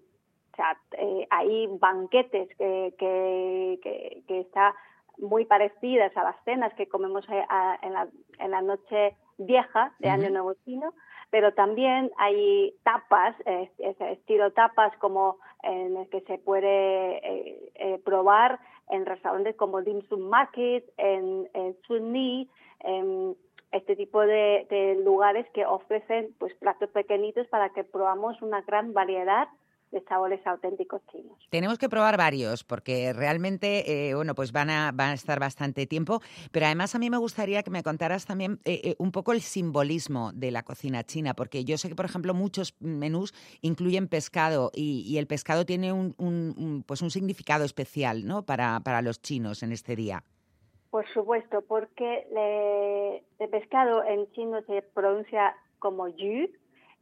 o 0.51 0.55
sea, 0.55 0.77
eh, 0.97 1.27
hay 1.29 1.67
banquetes 1.79 2.49
que, 2.57 2.93
que, 2.97 3.79
que, 3.81 4.23
que 4.27 4.39
está 4.41 4.75
muy 5.21 5.45
parecidas 5.45 6.15
a 6.17 6.23
las 6.23 6.35
cenas 6.43 6.73
que 6.73 6.87
comemos 6.87 7.27
eh, 7.29 7.45
a- 7.49 7.77
en, 7.81 7.93
la, 7.93 8.07
en 8.39 8.51
la 8.51 8.61
noche 8.61 9.15
vieja 9.37 9.93
de 9.99 10.09
Año. 10.09 10.29
Nuevo 10.31 10.53
Chino, 10.65 10.93
pero 11.29 11.53
también 11.53 12.11
hay 12.17 12.73
tapas, 12.83 13.35
eh, 13.45 13.71
estilo 13.77 14.51
tapas 14.51 14.95
como 14.97 15.37
en 15.63 15.95
el 15.97 16.09
que 16.09 16.21
se 16.21 16.37
puede 16.37 17.17
eh, 17.17 17.71
eh, 17.75 18.01
probar 18.03 18.59
en 18.89 19.05
restaurantes 19.05 19.55
como 19.55 19.81
Dim 19.81 20.01
Sum 20.09 20.27
Market, 20.27 20.83
en, 20.97 21.49
en 21.53 21.77
Sunni, 21.87 22.49
en 22.81 23.35
este 23.71 23.95
tipo 23.95 24.19
de, 24.21 24.67
de 24.69 24.99
lugares 25.03 25.47
que 25.53 25.65
ofrecen 25.65 26.35
pues 26.39 26.53
platos 26.55 26.89
pequeñitos 26.89 27.47
para 27.47 27.69
que 27.69 27.85
probamos 27.85 28.41
una 28.41 28.61
gran 28.61 28.91
variedad 28.93 29.47
de 29.91 30.01
sabores 30.05 30.45
auténticos 30.47 31.01
chinos. 31.11 31.37
Tenemos 31.49 31.77
que 31.77 31.89
probar 31.89 32.17
varios 32.17 32.63
porque 32.63 33.11
realmente, 33.13 34.09
eh, 34.09 34.15
bueno, 34.15 34.35
pues 34.35 34.51
van 34.51 34.69
a, 34.69 34.91
van 34.93 35.09
a 35.09 35.13
estar 35.13 35.39
bastante 35.39 35.85
tiempo. 35.85 36.21
Pero 36.51 36.65
además 36.65 36.95
a 36.95 36.99
mí 36.99 37.09
me 37.09 37.17
gustaría 37.17 37.61
que 37.63 37.71
me 37.71 37.83
contaras 37.83 38.25
también 38.25 38.59
eh, 38.65 38.81
eh, 38.83 38.95
un 38.99 39.11
poco 39.11 39.33
el 39.33 39.41
simbolismo 39.41 40.31
de 40.33 40.51
la 40.51 40.63
cocina 40.63 41.03
china, 41.03 41.33
porque 41.33 41.65
yo 41.65 41.77
sé 41.77 41.89
que, 41.89 41.95
por 41.95 42.05
ejemplo, 42.05 42.33
muchos 42.33 42.75
menús 42.79 43.33
incluyen 43.61 44.07
pescado 44.07 44.71
y, 44.73 45.01
y 45.07 45.17
el 45.17 45.27
pescado 45.27 45.65
tiene 45.65 45.91
un, 45.91 46.15
un- 46.17 46.55
un, 46.57 46.83
pues 46.83 47.01
un 47.01 47.11
significado 47.11 47.65
especial, 47.65 48.25
¿no? 48.25 48.43
Para, 48.45 48.79
para 48.79 49.01
los 49.01 49.21
chinos 49.21 49.61
en 49.63 49.71
este 49.73 49.95
día. 49.95 50.23
Por 50.89 51.05
supuesto, 51.13 51.61
porque 51.67 52.27
le- 52.33 53.23
el 53.43 53.49
pescado 53.49 54.03
en 54.03 54.29
chino 54.31 54.61
se 54.67 54.81
pronuncia 54.93 55.55
como 55.79 56.07
yu 56.09 56.47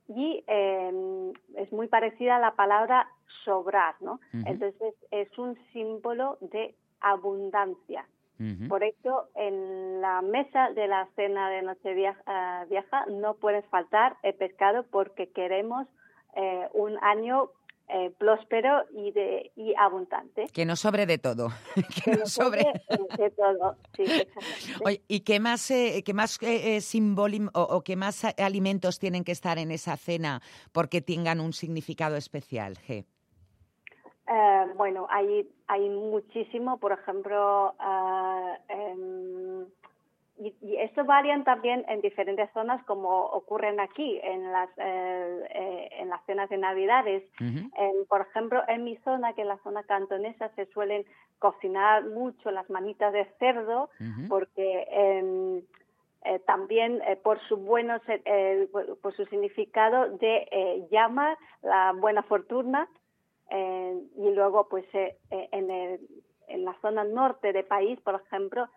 y 0.10 0.44
eh, 0.48 1.32
es 1.56 1.72
muy 1.72 1.88
parecida 1.88 2.38
a 2.38 2.40
la 2.40 2.56
palabra 2.56 3.08
sobrar, 3.46 3.96
¿no? 4.02 4.20
Entonces 4.34 4.96
es 5.12 5.38
un 5.38 5.56
símbolo 5.72 6.38
de 6.42 6.76
abundancia. 7.00 8.06
Por 8.70 8.86
eso 8.86 9.28
en 9.36 10.00
la 10.00 10.22
mesa 10.22 10.72
de 10.72 10.88
la 10.88 11.10
cena 11.18 11.50
de 11.50 11.62
Nochevieja 11.62 12.66
vieja 12.70 13.06
no 13.08 13.34
puede 13.34 13.64
faltar 13.64 14.16
el 14.24 14.34
pescado 14.34 14.86
porque 14.90 15.30
queremos 15.32 15.88
eh, 16.38 16.70
un 16.72 16.98
año 17.04 17.50
eh, 17.90 18.12
próspero 18.18 18.86
y 18.94 19.12
de 19.12 19.52
y 19.56 19.74
abundante. 19.76 20.48
Que 20.54 20.66
no 20.66 20.76
sobre 20.76 21.06
de 21.06 21.18
todo. 21.18 21.50
que 22.06 22.12
no 22.12 22.26
sobre. 22.26 22.62
eh, 22.62 22.98
de 23.18 23.30
todo. 23.32 23.76
Sí, 23.96 24.04
exactamente. 24.08 24.84
Oye, 24.86 25.02
¿y 25.08 25.22
qué 25.22 25.40
más, 25.40 25.70
eh, 25.72 26.04
qué 26.06 26.14
más 26.14 26.42
eh, 26.44 26.76
eh, 26.76 26.78
simbolim- 26.80 27.52
o, 27.54 27.62
o 27.62 27.82
qué 27.84 27.96
más 27.96 28.24
alimentos 28.38 29.00
tienen 29.00 29.24
que 29.24 29.32
estar 29.32 29.58
en 29.58 29.72
esa 29.72 29.98
cena 29.98 30.42
porque 30.72 31.02
tengan 31.02 31.40
un 31.40 31.54
significado 31.54 32.16
especial, 32.16 32.78
G? 32.78 33.06
Bueno, 34.78 35.08
hay, 35.10 35.50
hay 35.68 35.90
muchísimo, 35.90 36.78
por 36.78 36.92
ejemplo, 36.92 37.74
ah, 37.80 38.58
em, 38.70 39.66
y, 40.40 40.56
y 40.62 40.78
esto 40.78 41.04
varían 41.06 41.44
también 41.44 41.86
en 41.88 42.02
diferentes 42.02 42.50
zonas 42.54 42.84
como 42.86 43.26
ocurren 43.26 43.80
aquí 43.80 44.20
en 44.24 44.52
las, 44.52 44.70
eh, 44.78 45.48
eh, 45.50 45.90
en 46.00 46.10
las 46.10 46.24
cenas 46.26 46.50
de 46.50 46.58
Navidades. 46.58 47.24
Por 48.08 48.22
ejemplo, 48.22 48.62
en 48.68 48.84
mi 48.84 48.96
zona, 48.98 49.34
que 49.34 49.42
es 49.42 49.48
la 49.48 49.58
zona 49.60 49.84
cantonesa, 49.84 50.50
se 50.56 50.66
suelen 50.68 51.06
cocinar 51.40 52.06
mucho 52.06 52.52
las 52.52 52.70
manitas 52.70 53.14
de 53.14 53.26
cerdo 53.40 53.90
porque 54.30 54.88
em, 54.90 55.62
eh, 56.26 56.40
también 56.46 57.02
eh, 57.08 57.16
por 57.16 57.40
su 57.48 57.56
buenos 57.58 58.02
eh, 58.08 58.68
por- 58.72 59.00
por 59.00 59.14
su 59.16 59.26
significado 59.28 60.10
de 60.18 60.88
llama 60.92 61.38
la 61.62 61.94
buena 61.94 62.24
fortuna 62.24 62.88
y 63.52 64.30
luego 64.32 64.68
pues 64.70 64.86
en, 64.94 65.72
el- 65.72 66.00
en 66.48 66.66
la 66.66 66.74
zona 66.82 67.04
norte 67.04 67.54
del 67.54 67.66
país 67.66 68.00
por 68.02 68.16
ejemplo 68.16 68.68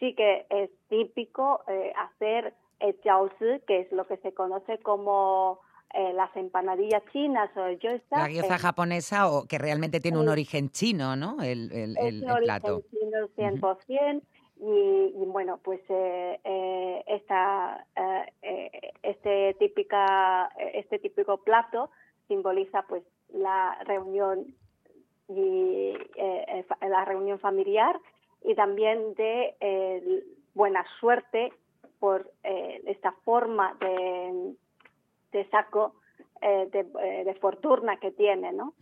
sí 0.00 0.14
que 0.14 0.46
es 0.50 0.70
típico 0.88 1.62
eh, 1.68 1.92
hacer 1.96 2.54
el 2.80 2.96
jiaozi 3.02 3.60
que 3.68 3.80
es 3.80 3.92
lo 3.92 4.06
que 4.06 4.16
se 4.16 4.32
conoce 4.34 4.78
como 4.78 5.60
eh, 5.92 6.12
las 6.14 6.34
empanadillas 6.36 7.02
chinas 7.12 7.50
o 7.56 7.66
el 7.66 7.78
yosa 7.78 8.02
La 8.10 8.28
gyoza 8.28 8.54
eh, 8.56 8.58
japonesa 8.58 9.30
o 9.30 9.44
que 9.46 9.58
realmente 9.58 10.00
tiene 10.00 10.18
un 10.18 10.28
origen 10.28 10.70
chino, 10.70 11.14
¿no? 11.16 11.36
El, 11.42 11.70
el- 11.72 11.96
el- 11.98 12.22
el 12.24 12.30
origen 12.30 12.44
plato. 12.44 12.82
chino 12.90 13.28
100%, 13.36 14.22
y, 14.62 15.14
y 15.22 15.24
bueno, 15.26 15.58
pues 15.64 15.80
eh, 15.88 16.38
eh, 16.44 17.02
esta, 17.06 17.86
eh, 17.96 18.32
eh, 18.42 18.92
este, 19.02 19.54
típica, 19.58 20.50
eh, 20.58 20.72
este 20.74 20.98
típico 20.98 21.38
plato 21.38 21.90
simboliza 22.28 22.82
pues 22.88 23.02
la 23.30 23.76
reunión 23.84 24.54
y 25.28 25.94
eh, 26.16 26.64
eh, 26.80 26.88
la 26.88 27.04
reunión 27.04 27.38
familiar 27.38 27.98
y 28.42 28.54
también 28.54 29.14
de 29.14 29.54
eh, 29.60 30.24
buena 30.54 30.84
suerte 30.98 31.52
por 31.98 32.30
eh, 32.42 32.82
esta 32.86 33.12
forma 33.24 33.76
de, 33.80 34.54
de 35.32 35.50
saco 35.50 35.99
eh, 36.42 36.68
de, 36.72 36.80
eh, 37.02 37.24
de 37.24 37.34
fortuna 37.34 37.98
que 38.00 38.10
tiene, 38.12 38.52
¿no? 38.52 38.74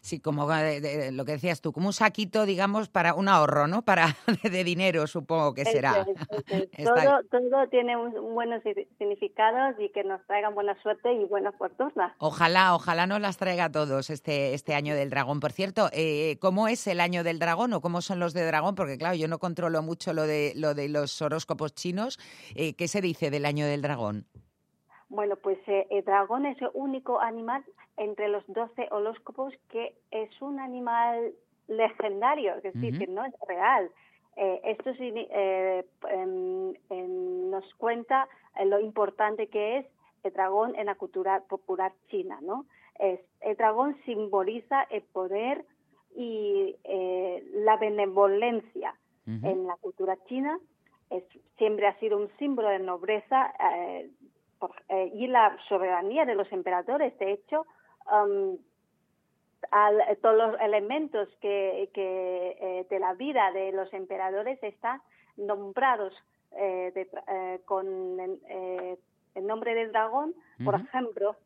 Sí, 0.00 0.18
como 0.20 0.46
de- 0.48 0.80
de- 0.80 1.12
lo 1.12 1.24
que 1.24 1.32
decías 1.32 1.60
tú, 1.60 1.72
como 1.72 1.88
un 1.88 1.92
saquito, 1.92 2.46
digamos, 2.46 2.88
para 2.88 3.14
un 3.14 3.28
ahorro, 3.28 3.66
¿no? 3.66 3.82
Para 3.82 4.16
de 4.42 4.64
dinero, 4.64 5.06
supongo 5.06 5.52
que 5.54 5.64
será. 5.64 6.06
Es, 6.50 6.68
es. 6.70 6.70
Todo, 6.84 7.20
todo 7.30 7.68
tiene 7.68 7.96
un, 7.96 8.16
un 8.16 8.34
buenos 8.34 8.62
si- 8.62 8.86
significados 8.98 9.74
y 9.78 9.90
que 9.90 10.04
nos 10.04 10.24
traigan 10.26 10.54
buena 10.54 10.80
suerte 10.82 11.12
y 11.12 11.24
buena 11.24 11.52
fortuna. 11.52 12.14
Ojalá, 12.18 12.74
ojalá 12.74 13.06
nos 13.06 13.20
las 13.20 13.36
traiga 13.36 13.64
a 13.66 13.72
todos 13.72 14.10
este, 14.10 14.54
este 14.54 14.74
año 14.74 14.94
del 14.94 15.10
dragón. 15.10 15.40
Por 15.40 15.52
cierto, 15.52 15.88
eh, 15.92 16.38
¿cómo 16.40 16.68
es 16.68 16.86
el 16.86 17.00
año 17.00 17.24
del 17.24 17.38
dragón 17.38 17.72
o 17.72 17.80
cómo 17.80 18.00
son 18.02 18.20
los 18.20 18.32
de 18.34 18.44
dragón? 18.46 18.74
Porque 18.74 18.96
claro, 18.98 19.14
yo 19.16 19.28
no 19.28 19.38
controlo 19.38 19.82
mucho 19.82 20.12
lo 20.12 20.22
de, 20.26 20.52
lo 20.56 20.74
de 20.74 20.88
los 20.88 21.20
horóscopos 21.22 21.74
chinos. 21.74 22.18
Eh, 22.54 22.74
¿Qué 22.74 22.88
se 22.88 23.00
dice 23.00 23.30
del 23.30 23.44
año 23.46 23.66
del 23.66 23.82
dragón? 23.82 24.26
Bueno, 25.16 25.36
pues 25.36 25.58
eh, 25.66 25.86
el 25.90 26.04
dragón 26.04 26.44
es 26.46 26.60
el 26.60 26.68
único 26.74 27.20
animal 27.20 27.64
entre 27.96 28.28
los 28.28 28.44
12 28.48 28.88
horóscopos 28.90 29.54
que 29.70 29.94
es 30.10 30.30
un 30.42 30.60
animal 30.60 31.32
legendario, 31.68 32.54
es 32.56 32.62
decir, 32.62 32.92
que 32.98 33.06
no 33.06 33.24
es 33.24 33.34
real. 33.48 33.90
Eh, 34.36 34.60
esto 34.64 34.90
signi- 34.94 35.26
eh, 35.30 35.84
em, 36.10 36.74
em, 36.90 37.50
nos 37.50 37.64
cuenta 37.76 38.28
eh, 38.58 38.66
lo 38.66 38.78
importante 38.78 39.48
que 39.48 39.78
es 39.78 39.86
el 40.22 40.32
dragón 40.34 40.76
en 40.76 40.86
la 40.86 40.94
cultura 40.96 41.40
popular 41.48 41.92
china, 42.10 42.38
¿no? 42.42 42.66
Es, 42.98 43.20
el 43.40 43.56
dragón 43.56 43.96
simboliza 44.04 44.82
el 44.90 45.02
poder 45.02 45.64
y 46.14 46.76
la 47.68 47.76
benevolencia 47.76 48.94
en 49.26 49.66
la 49.66 49.76
cultura 49.76 50.16
china. 50.28 50.58
Es, 51.10 51.24
siempre 51.58 51.86
ha 51.86 51.98
sido 52.00 52.16
un 52.18 52.28
símbolo 52.38 52.68
de 52.68 52.78
nobleza 52.80 53.52
eh, 53.60 54.10
por- 54.58 54.74
eh, 54.88 55.10
y 55.14 55.26
la 55.26 55.56
soberanía 55.68 56.24
de 56.24 56.34
los 56.34 56.50
emperadores. 56.52 57.16
De 57.18 57.32
hecho, 57.32 57.66
um, 58.10 58.56
al- 59.70 60.00
eh, 60.02 60.16
todos 60.22 60.36
los 60.36 60.60
elementos 60.60 61.28
que, 61.40 61.90
que, 61.92 62.56
eh, 62.60 62.86
de 62.88 62.98
la 62.98 63.14
vida 63.14 63.50
de 63.52 63.72
los 63.72 63.92
emperadores 63.92 64.62
están 64.62 65.00
nombrados 65.36 66.12
eh, 66.52 66.92
de 66.94 67.10
eh, 67.28 67.60
con 67.64 67.86
eh, 68.48 68.96
el 69.34 69.46
nombre 69.46 69.74
del 69.74 69.92
dragón. 69.92 70.34
Por 70.64 70.74
ejemplo, 70.76 71.36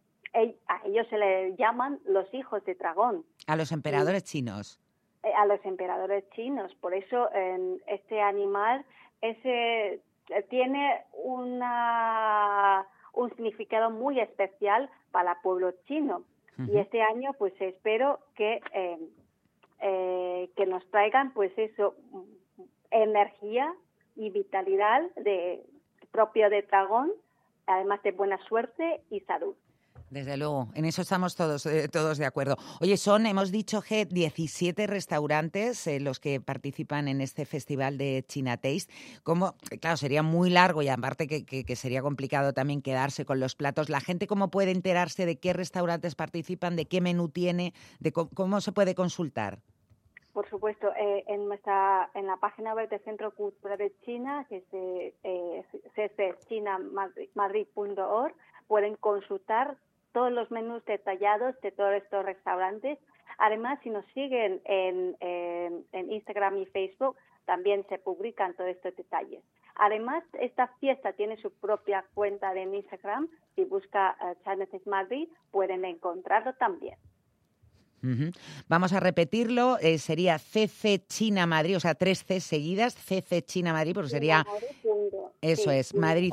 a 0.69 0.81
ellos 0.87 1.07
se 1.09 1.19
le 1.19 1.57
llaman 1.57 1.99
los 2.05 2.33
hijos 2.33 2.65
de 2.65 2.75
dragón 2.77 3.25
A 3.49 3.57
los 3.57 3.73
emperadores 3.73 4.23
chinos. 4.25 4.79
eh, 5.25 5.33
a 5.35 5.45
los 5.47 5.65
emperadores 5.65 6.29
chinos. 6.31 6.73
Por 6.77 6.95
eso 6.95 7.33
en 7.35 7.81
este 7.89 8.21
animal 8.23 8.85
ese 9.21 10.01
eh, 10.29 10.43
tiene 10.49 11.03
una 11.25 12.87
un 13.13 13.31
significado 13.31 13.91
muy 13.91 14.21
especial 14.21 14.91
para 15.11 15.33
el 15.33 15.39
pueblo 15.43 15.73
chino. 15.87 16.25
Y 16.59 16.77
este 16.77 17.01
año, 17.01 17.33
pues 17.39 17.55
espero 17.59 18.21
que 18.35 18.61
eh, 18.75 18.99
eh, 19.81 20.51
que 20.57 20.67
nos 20.67 20.85
traigan, 20.91 21.33
pues 21.33 21.51
eso, 21.57 21.95
energía 22.91 23.75
y 24.15 24.29
vitalidad 24.29 25.03
de 25.17 25.65
propio 26.13 26.51
de 26.51 26.61
dragón, 26.63 27.11
además 27.67 28.03
de 28.03 28.13
buena 28.13 28.37
suerte 28.47 29.01
y 29.09 29.21
salud. 29.21 29.55
Desde 30.11 30.37
luego, 30.37 30.69
en 30.75 30.85
eso 30.87 31.03
estamos 31.03 31.37
todos, 31.37 31.65
eh, 31.67 31.87
todos 31.89 32.19
de 32.19 32.27
acuerdo. 32.27 32.57
Oye, 32.81 32.97
son, 32.97 33.27
hemos 33.27 33.53
dicho 33.53 33.81
que 33.81 34.07
17 34.07 34.89
restaurantes 34.89 35.87
eh, 35.87 36.01
los 36.01 36.19
que 36.19 36.41
participan 36.41 37.07
en 37.07 37.21
este 37.21 37.45
festival 37.47 37.97
de 37.97 38.25
China 38.27 38.57
Taste. 38.57 38.93
Como, 39.23 39.55
claro, 39.81 39.97
sería 39.97 40.25
muy 40.25 40.51
largo 40.51 40.83
y 40.83 40.89
aparte 40.89 41.29
que, 41.29 41.45
que- 41.45 41.77
sería 41.77 42.03
complicado 42.03 42.53
también 42.53 42.83
quedarse 42.83 43.25
con 43.25 43.39
los 43.39 43.55
platos. 43.55 43.89
¿La 43.89 44.01
gente 44.01 44.27
cómo 44.27 44.51
puede 44.51 44.73
enterarse 44.73 45.27
de 45.27 45.39
qué 45.39 45.53
restaurantes 45.53 46.17
participan, 46.17 46.75
de 46.75 46.87
qué 46.87 47.01
menú 47.01 47.29
tiene, 47.29 47.73
de 48.01 48.11
cómo, 48.11 48.31
cómo 48.35 48.61
se 48.61 48.73
puede 48.73 48.97
consultar? 48.97 49.61
Por 50.33 50.49
supuesto, 50.51 50.89
eh, 50.97 51.23
en 51.29 51.47
nuestra 51.47 52.11
en 52.15 52.27
la 52.27 52.37
página 52.37 52.75
web 52.75 52.89
del 52.89 53.01
Centro 53.05 53.33
Cultural 53.33 53.79
de 53.79 53.93
China, 54.05 54.45
que 54.49 54.57
es 54.57 54.65
eh, 54.73 55.15
eh, 55.23 55.65
ccchinamadrid.org, 56.45 58.35
pueden 58.67 58.97
consultar 58.97 59.77
todos 60.13 60.33
los 60.33 60.51
menús 60.51 60.85
detallados 60.85 61.59
de 61.61 61.73
todos 61.73 61.95
estos 61.95 62.25
restaurantes. 62.25 62.99
Además, 63.39 63.79
si 63.83 63.91
nos 63.91 64.05
siguen 64.07 64.61
en, 64.65 65.17
Instagram 65.93 66.59
y 66.59 66.67
Facebook, 66.67 67.17
también 67.47 67.87
se 67.89 67.99
publican 67.99 68.55
todos 68.55 68.71
estos 68.71 68.95
detalles. 68.97 69.43
Además, 69.77 70.23
esta 70.35 70.69
fiesta 70.79 71.13
tiene 71.15 71.37
su 71.39 71.51
propia 71.53 72.05
cuenta 72.15 72.53
en 72.55 72.75
Instagram. 72.75 73.29
Si 73.55 73.65
busca 73.65 74.17
China 74.45 74.67
Taste 74.67 74.91
Madrid, 74.91 75.29
pueden 75.51 75.85
encontrarlo 75.85 76.53
también. 76.55 76.97
Vamos 78.69 78.93
a 78.93 79.01
repetirlo, 79.01 79.79
eh, 79.81 79.99
sería 79.99 80.39
CC 80.39 81.05
China 81.07 81.47
Madrid, 81.47 81.77
o 81.77 81.81
sea, 81.81 81.95
tres 81.95 82.25
C 82.25 82.41
seguidas, 82.41 82.95
CC 82.95 83.43
China 83.43 83.73
Madrid, 83.73 83.93
porque 83.95 84.11
sería... 84.11 84.47
Eso 85.41 85.71
es, 85.71 85.95
Madrid. 85.95 86.33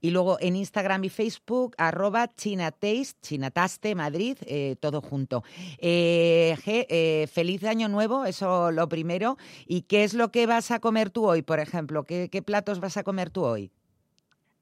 Y 0.00 0.10
luego 0.10 0.38
en 0.40 0.56
Instagram 0.56 1.04
y 1.04 1.08
Facebook, 1.08 1.74
arroba 1.78 2.28
Chinataste, 2.28 3.06
Chinataste 3.22 3.94
Madrid, 3.94 4.36
eh, 4.46 4.76
todo 4.80 5.00
junto. 5.00 5.44
Eh, 5.78 6.56
G, 6.64 6.86
eh, 6.88 7.26
feliz 7.32 7.64
año 7.64 7.88
nuevo, 7.88 8.24
eso 8.24 8.70
lo 8.70 8.88
primero. 8.88 9.38
¿Y 9.66 9.82
qué 9.82 10.04
es 10.04 10.14
lo 10.14 10.30
que 10.30 10.46
vas 10.46 10.70
a 10.70 10.80
comer 10.80 11.10
tú 11.10 11.26
hoy, 11.26 11.42
por 11.42 11.60
ejemplo? 11.60 12.04
¿Qué, 12.04 12.28
qué 12.30 12.42
platos 12.42 12.80
vas 12.80 12.96
a 12.96 13.02
comer 13.02 13.30
tú 13.30 13.44
hoy? 13.44 13.70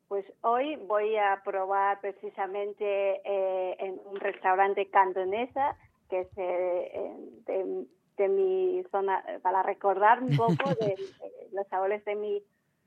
Pues 0.08 0.24
hoy 0.42 0.76
voy 0.76 1.16
a 1.16 1.42
probar 1.44 2.00
precisamente 2.00 3.20
eh, 3.24 3.76
en 3.78 4.00
un 4.04 4.16
restaurante 4.16 4.88
cantonesa, 4.88 5.76
que 6.08 6.20
es 6.20 6.28
eh, 6.36 7.12
de, 7.46 7.86
de 8.16 8.28
mi 8.28 8.84
zona, 8.90 9.24
para 9.42 9.62
recordar 9.62 10.22
un 10.22 10.36
poco 10.36 10.54
de, 10.80 10.92
eh, 10.92 11.48
los 11.52 11.66
sabores 11.68 12.04
de 12.04 12.14
mi 12.14 12.42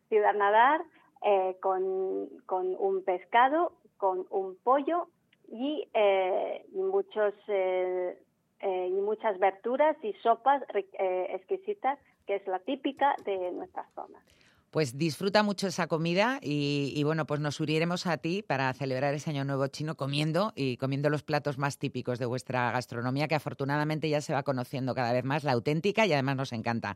ciudad 0.08 0.34
nadar, 0.34 0.82
eh, 1.21 1.58
con, 1.62 2.29
con 2.45 2.75
un 2.79 3.03
pescado, 3.03 3.73
con 3.97 4.25
un 4.29 4.55
pollo 4.63 5.08
y, 5.49 5.88
eh, 5.93 6.65
y 6.71 6.77
muchos 6.82 7.34
y 8.62 9.01
muchas 9.01 9.39
verduras 9.39 9.95
y 10.03 10.13
sopas 10.21 10.62
eh, 10.73 11.27
exquisitas, 11.32 11.97
que 12.27 12.36
es 12.36 12.47
la 12.47 12.60
típica 12.60 13.15
de 13.23 13.51
nuestra 13.51 13.86
zona. 13.95 14.19
Pues 14.71 14.97
disfruta 14.97 15.41
mucho 15.41 15.67
esa 15.67 15.88
comida 15.88 16.38
y, 16.43 16.93
y, 16.95 17.03
bueno, 17.03 17.25
pues 17.25 17.39
nos 17.39 17.60
uniremos 17.60 18.05
a 18.05 18.17
ti 18.17 18.43
para 18.43 18.71
celebrar 18.73 19.15
ese 19.15 19.32
año 19.32 19.43
nuevo 19.43 19.65
chino 19.67 19.95
comiendo 19.95 20.53
y 20.55 20.77
comiendo 20.77 21.10
los 21.10 21.23
platos 21.23 21.58
más 21.58 21.79
típicos 21.79 22.19
de 22.19 22.27
vuestra 22.27 22.71
gastronomía, 22.71 23.27
que 23.27 23.34
afortunadamente 23.34 24.10
ya 24.10 24.21
se 24.21 24.32
va 24.34 24.43
conociendo 24.43 24.93
cada 24.93 25.12
vez 25.12 25.23
más, 25.23 25.43
la 25.43 25.53
auténtica 25.53 26.05
y 26.05 26.13
además 26.13 26.36
nos 26.36 26.53
encanta. 26.53 26.95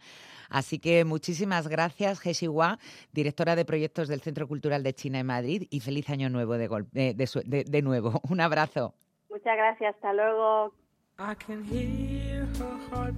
Así 0.50 0.78
que 0.78 1.04
muchísimas 1.04 1.68
gracias, 1.68 2.20
Jessie 2.20 2.48
Hua, 2.48 2.78
directora 3.12 3.56
de 3.56 3.66
proyectos 3.66 4.08
del 4.08 4.22
Centro 4.22 4.48
Cultural 4.48 4.84
de 4.84 4.94
China 4.94 5.20
en 5.20 5.26
Madrid 5.26 5.68
y 5.72 5.80
feliz 5.80 6.10
año 6.12 6.30
nuevo 6.30 6.54
de, 6.60 6.68
gol- 6.70 6.88
de, 6.92 7.16
de 7.16 7.26
su- 7.28 7.42
de- 7.44 7.64
de 7.64 7.82
nuevo. 7.82 8.22
Un 8.30 8.40
abrazo. 8.40 8.94
Muchas 9.32 9.58
gracias, 9.58 9.96
hasta 9.96 10.14
luego. 10.14 10.74
I 11.18 11.36
can 11.36 11.64
hear 11.66 12.46
her 12.92 13.12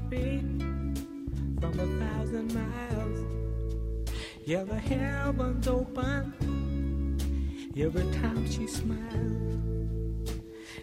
Yeah, 4.47 4.63
the 4.63 4.77
heavens 4.77 5.67
open 5.67 7.17
every 7.75 8.03
time 8.21 8.47
she 8.47 8.67
smiles. 8.67 10.29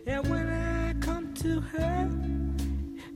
And 0.05 0.29
when 0.29 0.49
I 0.51 0.95
come 0.95 1.33
to 1.35 1.61
her, 1.61 2.11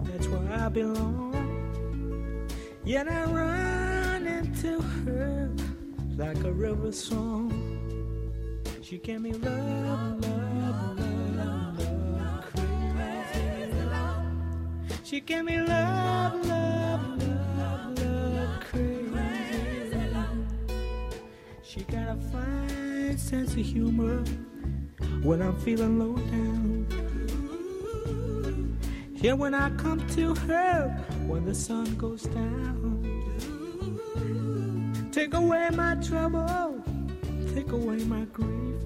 that's 0.05 0.29
where 0.29 0.53
I 0.53 0.69
belong. 0.69 2.49
Yet 2.85 3.09
I 3.09 3.25
run 3.25 4.27
into 4.29 4.81
her 4.81 5.51
like 6.17 6.45
a 6.45 6.53
river 6.53 6.93
song. 6.93 7.51
She 8.83 8.99
gave 8.99 9.23
me 9.23 9.33
love, 9.33 10.21
love, 10.21 11.01
love, 11.35 11.79
love, 12.21 12.45
crazy 12.55 13.73
love. 13.91 14.27
She 15.03 15.19
gave 15.19 15.45
me 15.45 15.61
love, 15.61 16.47
love, 16.47 16.56
sense 23.27 23.55
of 23.55 23.67
humor 23.67 24.23
when 25.25 25.43
I'm 25.43 25.59
feeling 25.59 25.99
low 25.99 26.15
down. 26.15 26.87
Yeah, 29.15 29.33
when 29.33 29.53
I 29.53 29.71
come 29.71 29.99
to 30.11 30.33
her 30.47 30.91
when 31.27 31.45
the 31.45 31.53
sun 31.53 31.97
goes 31.97 32.23
down. 32.23 33.03
Take 35.11 35.35
away 35.35 35.71
my 35.73 35.97
trouble, 35.97 36.81
take 37.53 37.73
away 37.73 38.05
my 38.05 38.27
grief, 38.27 38.81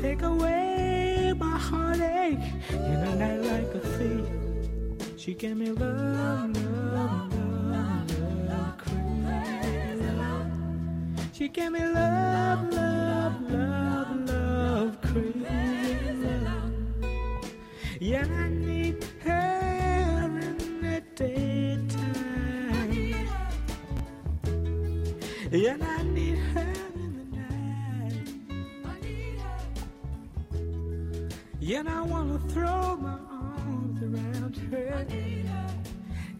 take 0.00 0.22
away 0.22 1.34
my 1.36 1.58
heartache 1.58 2.38
in 2.70 2.98
a 3.10 3.16
night 3.16 3.42
like 3.52 3.74
a 3.74 3.80
thief. 3.98 5.18
She 5.18 5.34
gave 5.34 5.58
me 5.58 5.72
love, 5.72 6.56
love, 6.56 7.34
love, 7.34 7.45
She 11.36 11.48
gave 11.48 11.70
me 11.72 11.80
love, 11.80 12.72
love, 12.72 13.50
love, 13.50 14.26
love, 14.26 15.00
crazy. 15.02 15.36
Yeah, 18.00 18.26
I 18.26 18.48
need 18.48 19.04
her 19.22 20.40
in 20.40 20.80
the 20.80 21.02
daytime. 21.14 21.92
Yeah, 25.52 25.76
I 25.78 26.02
need 26.04 26.38
her 26.38 26.74
in 26.94 27.10
the 27.18 27.24
night. 27.36 28.28
Yeah, 31.60 31.82
I 31.86 32.00
wanna 32.00 32.38
throw 32.48 32.96
my 32.96 33.18
arms 33.30 34.02
around 34.02 34.56
her 34.70 35.06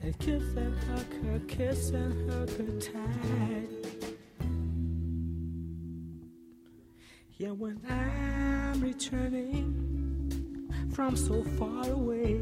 and 0.02 0.18
kiss 0.20 0.56
and 0.56 0.74
hug 0.84 1.12
her, 1.22 1.38
kiss 1.46 1.90
and 1.90 2.30
hug 2.30 2.48
her 2.56 2.80
tight. 2.80 3.65
Yeah, 7.38 7.50
when 7.50 7.78
I'm 7.86 8.80
returning 8.80 10.70
from 10.94 11.16
so 11.16 11.42
far 11.58 11.90
away, 11.90 12.40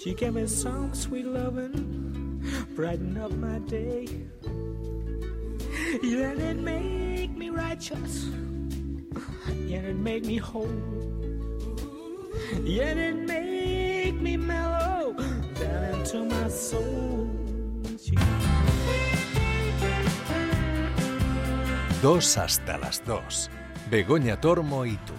she 0.00 0.14
gave 0.14 0.32
me 0.32 0.46
some 0.46 0.94
sweet 0.94 1.26
loving, 1.26 2.42
brighten 2.74 3.18
up 3.18 3.32
my 3.32 3.58
day. 3.58 4.08
Yeah, 6.02 6.32
it 6.32 6.56
make 6.56 7.36
me 7.36 7.50
righteous, 7.50 8.30
yeah, 9.66 9.80
it 9.80 9.96
make 9.96 10.24
me 10.24 10.38
whole, 10.38 10.66
yeah, 12.62 12.94
it 12.94 13.14
make 13.14 14.22
me 14.22 14.38
mellow 14.38 15.14
down 15.60 16.00
into 16.00 16.24
my 16.24 16.48
soul. 16.48 17.43
2 22.04 22.36
hasta 22.36 22.76
las 22.76 23.02
2. 23.06 23.50
Begoña 23.90 24.38
Tormo 24.38 24.84
y 24.84 24.98
tú. 24.98 25.14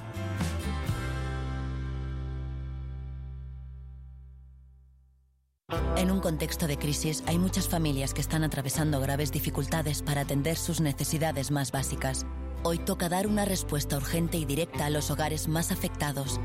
En 5.97 6.11
un 6.11 6.19
contexto 6.19 6.67
de 6.67 6.77
crisis 6.77 7.23
hay 7.25 7.39
muchas 7.39 7.67
familias 7.67 8.13
que 8.13 8.21
están 8.21 8.43
atravesando 8.43 8.99
graves 8.99 9.31
dificultades 9.31 10.03
para 10.03 10.21
atender 10.21 10.57
sus 10.57 10.79
necesidades 10.79 11.49
más 11.49 11.71
básicas. 11.71 12.27
Hoy 12.61 12.77
toca 12.77 13.09
dar 13.09 13.25
una 13.25 13.45
respuesta 13.45 13.97
urgente 13.97 14.37
y 14.37 14.45
directa 14.45 14.85
a 14.85 14.91
los 14.91 15.09
hogares 15.09 15.47
más 15.47 15.71
afectados. 15.71 16.39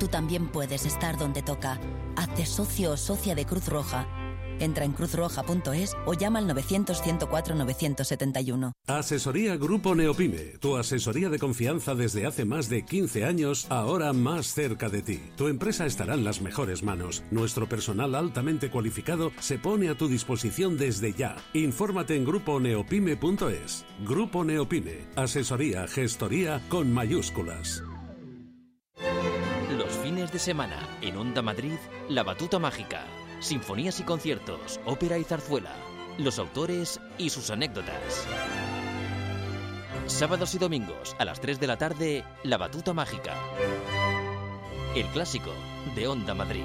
Tú 0.00 0.08
también 0.08 0.48
puedes 0.48 0.86
estar 0.86 1.18
donde 1.18 1.42
toca. 1.42 1.78
Hazte 2.16 2.46
socio 2.46 2.92
o 2.92 2.96
socia 2.96 3.34
de 3.34 3.44
Cruz 3.44 3.68
Roja 3.68 4.06
Entra 4.62 4.84
en 4.84 4.92
cruzroja.es 4.92 5.96
o 6.06 6.14
llama 6.14 6.38
al 6.38 6.48
900-104-971. 6.48 8.70
Asesoría 8.86 9.56
Grupo 9.56 9.96
Neopime, 9.96 10.58
tu 10.60 10.76
asesoría 10.76 11.28
de 11.28 11.40
confianza 11.40 11.96
desde 11.96 12.26
hace 12.26 12.44
más 12.44 12.68
de 12.68 12.84
15 12.84 13.24
años, 13.24 13.66
ahora 13.70 14.12
más 14.12 14.54
cerca 14.54 14.88
de 14.88 15.02
ti. 15.02 15.20
Tu 15.36 15.48
empresa 15.48 15.84
estará 15.84 16.14
en 16.14 16.22
las 16.22 16.40
mejores 16.40 16.84
manos. 16.84 17.24
Nuestro 17.32 17.68
personal 17.68 18.14
altamente 18.14 18.70
cualificado 18.70 19.32
se 19.40 19.58
pone 19.58 19.88
a 19.88 19.96
tu 19.96 20.06
disposición 20.06 20.78
desde 20.78 21.12
ya. 21.12 21.34
Infórmate 21.54 22.14
en 22.14 22.24
gruponeopime.es. 22.24 23.84
Grupo 24.06 24.44
Neopime, 24.44 25.08
asesoría, 25.16 25.88
gestoría 25.88 26.62
con 26.68 26.92
mayúsculas. 26.92 27.82
Los 29.76 29.90
fines 30.04 30.30
de 30.30 30.38
semana, 30.38 30.88
en 31.00 31.16
Onda 31.16 31.42
Madrid, 31.42 31.78
La 32.08 32.22
Batuta 32.22 32.60
Mágica. 32.60 33.04
Sinfonías 33.42 33.98
y 33.98 34.04
conciertos, 34.04 34.78
ópera 34.84 35.18
y 35.18 35.24
zarzuela. 35.24 35.74
Los 36.16 36.38
autores 36.38 37.00
y 37.18 37.28
sus 37.30 37.50
anécdotas. 37.50 38.24
Sábados 40.06 40.54
y 40.54 40.58
domingos, 40.58 41.16
a 41.18 41.24
las 41.24 41.40
3 41.40 41.58
de 41.58 41.66
la 41.66 41.76
tarde, 41.76 42.24
La 42.44 42.56
Batuta 42.56 42.94
Mágica. 42.94 43.34
El 44.94 45.06
clásico 45.06 45.50
de 45.96 46.06
Onda 46.06 46.34
Madrid. 46.34 46.62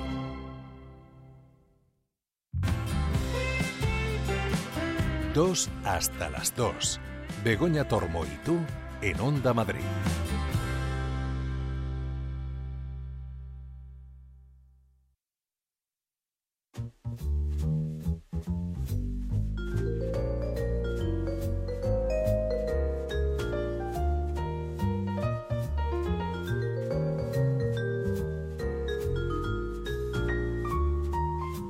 Dos 5.34 5.70
hasta 5.84 6.30
las 6.30 6.56
dos. 6.56 7.00
Begoña 7.44 7.88
Tormo 7.88 8.24
y 8.24 8.38
tú 8.46 8.60
en 9.02 9.20
Onda 9.20 9.52
Madrid. 9.52 9.82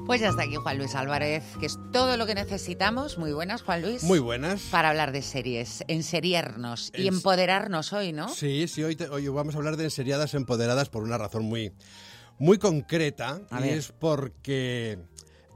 Pues 0.05 0.21
ya 0.21 0.29
está 0.29 0.43
aquí 0.43 0.55
Juan 0.55 0.77
Luis 0.77 0.95
Álvarez, 0.95 1.43
que 1.59 1.65
es 1.65 1.77
todo 1.91 2.15
lo 2.15 2.25
que 2.25 2.33
necesitamos. 2.33 3.17
Muy 3.17 3.33
buenas, 3.33 3.61
Juan 3.61 3.81
Luis. 3.81 4.03
Muy 4.03 4.19
buenas. 4.19 4.61
Para 4.71 4.89
hablar 4.89 5.11
de 5.11 5.21
series, 5.21 5.83
enseriarnos 5.89 6.93
y 6.95 7.07
empoderarnos 7.07 7.91
hoy, 7.91 8.13
¿no? 8.13 8.29
Sí, 8.29 8.69
sí, 8.69 8.83
hoy, 8.83 8.95
te- 8.95 9.09
hoy 9.09 9.27
vamos 9.27 9.55
a 9.55 9.57
hablar 9.57 9.75
de 9.75 9.83
enseriadas 9.83 10.33
empoderadas 10.33 10.87
por 10.87 11.03
una 11.03 11.17
razón 11.17 11.43
muy, 11.43 11.73
muy 12.39 12.57
concreta. 12.57 13.41
A 13.49 13.59
y 13.59 13.63
ver. 13.63 13.77
es 13.77 13.91
porque, 13.91 14.97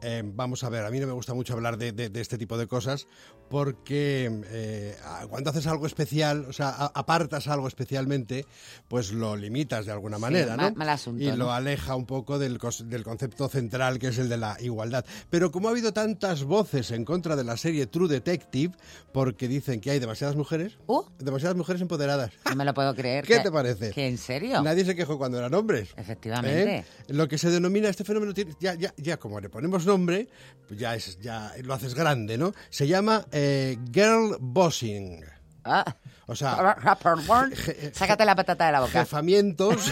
eh, 0.02 0.24
vamos 0.26 0.64
a 0.64 0.70
ver, 0.70 0.86
a 0.86 0.90
mí 0.92 1.00
no 1.00 1.08
me 1.08 1.14
gusta 1.14 1.34
mucho 1.34 1.54
hablar 1.54 1.78
de, 1.78 1.92
de- 1.92 2.10
de 2.10 2.22
este 2.22 2.38
tipo 2.38 2.58
de 2.58 2.68
cosas 2.68 3.08
porque 3.52 4.32
eh, 4.48 4.96
cuando 5.30 5.50
haces 5.50 5.68
algo 5.68 5.86
especial, 5.86 6.46
o 6.48 6.54
sea, 6.54 6.70
apartas 6.70 7.48
algo 7.50 7.68
especialmente, 7.68 8.46
pues 8.88 9.12
lo 9.12 9.36
limitas 9.36 9.86
de 9.86 9.92
alguna 9.92 10.18
manera, 10.18 10.56
ma- 10.56 10.70
¿no? 10.70 10.76
mal 10.78 10.88
asunto, 10.90 11.22
y 11.22 11.28
¿no? 11.28 11.36
lo 11.36 11.52
aleja 11.52 11.96
un 11.96 12.06
poco 12.06 12.40
del, 12.40 12.58
del 12.86 13.04
concepto 13.04 13.50
central 13.50 14.00
que 14.00 14.08
es 14.08 14.18
el 14.20 14.30
de 14.30 14.38
la 14.38 14.56
igualdad. 14.62 15.04
Pero 15.30 15.52
como 15.52 15.68
ha 15.68 15.72
habido 15.72 15.92
tantas 15.92 16.46
voces 16.46 16.92
en 16.92 17.04
contra 17.04 17.36
de 17.36 17.44
la 17.44 17.58
serie 17.58 17.88
True 17.88 18.08
Detective, 18.08 18.74
porque 19.12 19.50
dicen 19.50 19.82
que 19.82 19.92
hay 19.92 20.00
demasiadas 20.00 20.38
mujeres, 20.38 20.78
Uh. 20.88 21.04
demasiadas 21.20 21.58
mujeres 21.58 21.82
empoderadas. 21.82 22.32
No 22.50 22.56
me 22.56 22.64
lo 22.64 22.74
puedo 22.74 22.96
creer. 22.96 23.26
¿Qué 23.28 23.36
que- 23.36 23.40
te 23.42 23.52
parece? 23.52 23.92
¿Que 23.92 24.08
en 24.08 24.18
serio? 24.18 24.62
Nadie 24.62 24.86
se 24.86 24.96
quejó 24.96 25.18
cuando 25.18 25.38
eran 25.38 25.54
hombres. 25.54 25.90
Efectivamente. 25.98 26.78
¿Eh? 26.78 26.86
Lo 27.10 27.28
que 27.28 27.38
se 27.38 27.50
denomina 27.50 27.90
este 27.90 28.06
fenómeno, 28.06 28.32
ya, 28.62 28.76
ya, 28.76 28.94
ya 28.96 29.18
como 29.18 29.42
le 29.42 29.50
ponemos 29.50 29.86
nombre, 29.86 30.30
pues 30.70 30.80
ya, 30.80 30.96
es, 30.96 31.20
ya 31.20 31.52
lo 31.64 31.74
haces 31.74 31.94
grande, 31.96 32.38
¿no? 32.38 32.54
Se 32.70 32.88
llama 32.88 33.26
eh, 33.34 33.41
girl 33.92 34.38
bossing. 34.40 35.24
Ah. 35.66 35.86
O 36.32 36.36
sea, 36.36 36.78
Sácate 37.94 38.24
la 38.24 38.36
patata 38.36 38.66
de 38.66 38.72
la 38.72 38.80
boca. 38.80 38.92
jefamientos, 39.02 39.76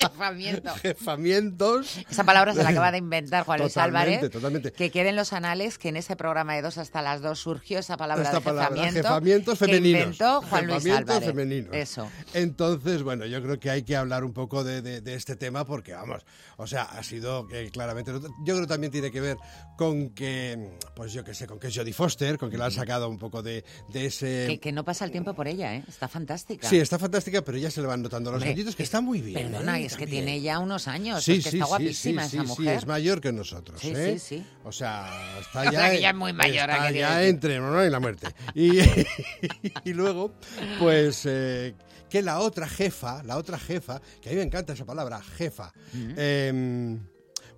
Jefamiento. 0.00 0.74
jefamientos. 0.76 1.98
Esa 2.10 2.24
palabra 2.24 2.52
se 2.52 2.62
la 2.62 2.68
acaba 2.70 2.92
de 2.92 2.98
inventar 2.98 3.44
Juan 3.44 3.60
Luis 3.60 3.72
Totalmente, 3.72 4.14
Álvarez. 4.16 4.30
totalmente. 4.30 4.72
Que 4.72 4.90
queden 4.90 5.16
los 5.16 5.32
anales 5.32 5.78
que 5.78 5.88
en 5.88 5.96
ese 5.96 6.14
programa 6.16 6.54
de 6.54 6.62
dos 6.62 6.78
hasta 6.78 7.00
las 7.02 7.22
dos 7.22 7.38
surgió 7.38 7.78
esa 7.78 7.96
palabra 7.96 8.24
Esta 8.24 8.36
de 8.38 8.44
palabra, 8.44 8.68
jefamiento. 8.68 9.02
jefamientos 9.08 9.58
que 9.58 9.64
femeninos. 9.64 10.02
inventó 10.02 10.42
Juan 10.42 10.66
Luis 10.66 10.82
Jefamientos 10.84 11.16
Álvarez. 11.16 11.28
femeninos. 11.34 11.74
Eso. 11.74 12.08
Entonces, 12.34 13.02
bueno, 13.02 13.24
yo 13.26 13.42
creo 13.42 13.58
que 13.58 13.70
hay 13.70 13.82
que 13.82 13.96
hablar 13.96 14.24
un 14.24 14.32
poco 14.34 14.62
de, 14.64 14.82
de- 14.82 15.00
de 15.00 15.14
este 15.14 15.36
tema 15.36 15.64
porque, 15.64 15.94
vamos, 15.94 16.26
o 16.58 16.66
sea, 16.66 16.82
ha 16.82 17.02
sido 17.02 17.48
eh, 17.50 17.70
claramente... 17.72 18.12
Yo 18.12 18.20
creo 18.44 18.60
que 18.60 18.66
también 18.66 18.92
tiene 18.92 19.10
que 19.10 19.20
ver 19.20 19.36
con 19.76 20.10
que, 20.10 20.76
pues 20.94 21.12
yo 21.12 21.24
qué 21.24 21.32
sé, 21.34 21.46
con 21.46 21.58
que 21.58 21.68
es 21.68 21.76
Jodie 21.76 21.92
Foster, 21.92 22.36
con 22.36 22.50
que 22.50 22.58
la 22.58 22.66
han 22.66 22.72
sacado 22.72 23.08
un 23.08 23.18
poco 23.18 23.42
de, 23.42 23.64
de 23.88 24.06
ese... 24.06 24.46
Que, 24.48 24.60
que 24.60 24.72
no 24.72 24.84
pasa 24.84 24.97
el 25.04 25.10
tiempo 25.10 25.34
por 25.34 25.48
ella, 25.48 25.74
¿eh? 25.74 25.84
Está 25.88 26.08
fantástica. 26.08 26.68
Sí, 26.68 26.78
está 26.78 26.98
fantástica, 26.98 27.42
pero 27.42 27.58
ya 27.58 27.70
se 27.70 27.80
le 27.80 27.86
van 27.86 28.02
notando 28.02 28.30
los 28.32 28.42
añitos, 28.42 28.74
que 28.76 28.82
es- 28.82 28.88
está 28.88 29.00
muy 29.00 29.20
bien. 29.20 29.50
Perdona, 29.50 29.78
¿eh? 29.80 29.84
es 29.86 29.96
que 29.96 30.06
tiene 30.06 30.40
ya 30.40 30.58
unos 30.58 30.88
años. 30.88 31.22
Sí, 31.24 31.32
es 31.38 31.44
que 31.44 31.50
sí, 31.50 31.56
está 31.58 31.66
sí, 31.66 31.70
guapísima 31.70 32.28
sí, 32.28 32.36
esa 32.36 32.42
sí, 32.44 32.48
mujer. 32.48 32.78
es 32.78 32.86
mayor 32.86 33.20
que 33.20 33.32
nosotros, 33.32 33.80
Sí, 33.80 33.92
¿eh? 33.94 34.18
sí, 34.18 34.36
sí. 34.38 34.46
O 34.64 34.72
sea, 34.72 35.08
está 35.40 35.60
O 35.62 35.64
ya, 35.64 35.70
sea, 35.80 35.90
que 35.90 36.00
ya 36.00 36.10
es 36.10 36.16
muy 36.16 36.32
mayor, 36.32 36.70
¿a 36.70 36.76
está 36.76 36.90
ya 36.90 37.24
entre 37.24 37.58
honor 37.60 37.86
y 37.86 37.90
la 37.90 38.00
muerte. 38.00 38.28
Y, 38.54 38.78
y 39.84 39.92
luego, 39.92 40.32
pues, 40.78 41.22
eh, 41.26 41.74
que 42.08 42.22
la 42.22 42.38
otra 42.40 42.68
jefa, 42.68 43.22
la 43.22 43.36
otra 43.36 43.58
jefa, 43.58 44.00
que 44.22 44.30
a 44.30 44.32
mí 44.32 44.38
me 44.38 44.44
encanta 44.44 44.72
esa 44.72 44.84
palabra, 44.86 45.20
jefa, 45.22 45.72
em, 46.16 46.98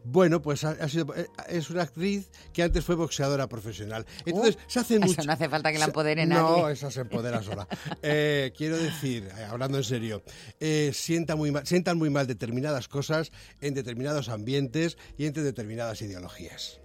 bueno, 0.05 0.41
pues 0.43 0.65
ha, 0.65 0.71
ha 0.71 0.89
sido, 0.89 1.15
eh, 1.15 1.27
es 1.49 1.71
una 1.71 1.83
actriz 1.83 2.31
que 2.53 2.63
antes 2.63 2.85
fue 2.85 2.95
boxeadora 2.95 3.49
profesional. 3.49 4.07
Entonces, 4.25 4.57
Uh, 4.57 4.59
se 4.67 4.81
hace 4.81 4.97
eso 4.97 5.07
mucho... 5.07 5.23
no 5.25 5.33
hace 5.33 5.49
falta 5.49 5.73
que 5.73 5.79
la 5.79 5.85
empodere 5.87 6.27
No, 6.27 6.59
nadie. 6.61 6.73
esa 6.73 6.91
se 6.91 7.01
empodera 7.03 7.43
sola. 7.43 7.67
Eh, 8.03 8.53
quiero 8.57 8.77
decir, 8.79 9.29
eh, 9.39 9.45
hablando 9.45 9.79
en 9.79 9.85
serio, 9.85 10.23
eh, 10.59 10.91
sienta 10.95 11.37
muy 11.37 11.51
mal, 11.51 11.67
sientan 11.67 11.99
muy 11.99 12.11
mal 12.11 12.27
determinadas 12.27 12.89
cosas 12.89 13.31
en 13.61 13.75
determinados 13.75 14.29
ambientes 14.29 14.97
y 15.19 15.27
entre 15.27 15.43
determinadas 15.43 16.01
ideologías. 16.03 16.81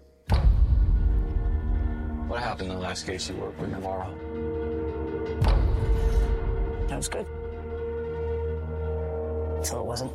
What 2.27 2.41
happened 2.41 2.71
in 2.71 2.77
the 2.77 2.81
last 2.81 3.05
case 3.05 3.29
you 3.31 3.37
worked 3.39 3.59
with 3.61 3.71
tomorrow? 3.71 4.11
That 6.87 6.97
was 6.97 7.07
good. 7.09 7.25
Until 9.57 9.81
it 9.81 9.85
wasn't. 9.85 10.11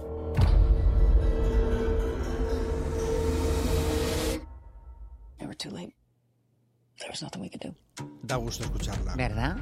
Da 8.22 8.36
gusto 8.36 8.64
escucharla. 8.64 9.14
¿Verdad? 9.16 9.56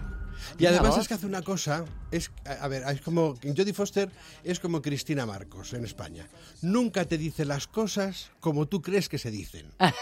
Y 0.55 0.57
¿Tiene 0.59 0.77
además 0.77 0.92
voz? 0.96 1.03
es 1.03 1.09
que 1.09 1.14
hace 1.14 1.27
una 1.27 1.42
cosa, 1.42 1.85
es, 2.11 2.31
a 2.44 2.64
a 2.64 2.68
ver, 2.68 2.83
es 2.90 3.01
como, 3.01 3.35
Jodie 3.42 3.72
Foster 3.72 4.11
es 4.44 4.61
como 4.61 4.83
Cristina 4.83 5.27
Marcos 5.27 5.72
en 5.74 5.85
España. 5.85 6.27
Nunca 6.62 7.05
te 7.05 7.16
dice 7.18 7.44
las 7.44 7.66
cosas 7.66 8.31
como 8.40 8.66
tú 8.66 8.83
crees 8.83 9.09
que 9.09 9.18
se 9.18 9.31
dicen. 9.31 9.72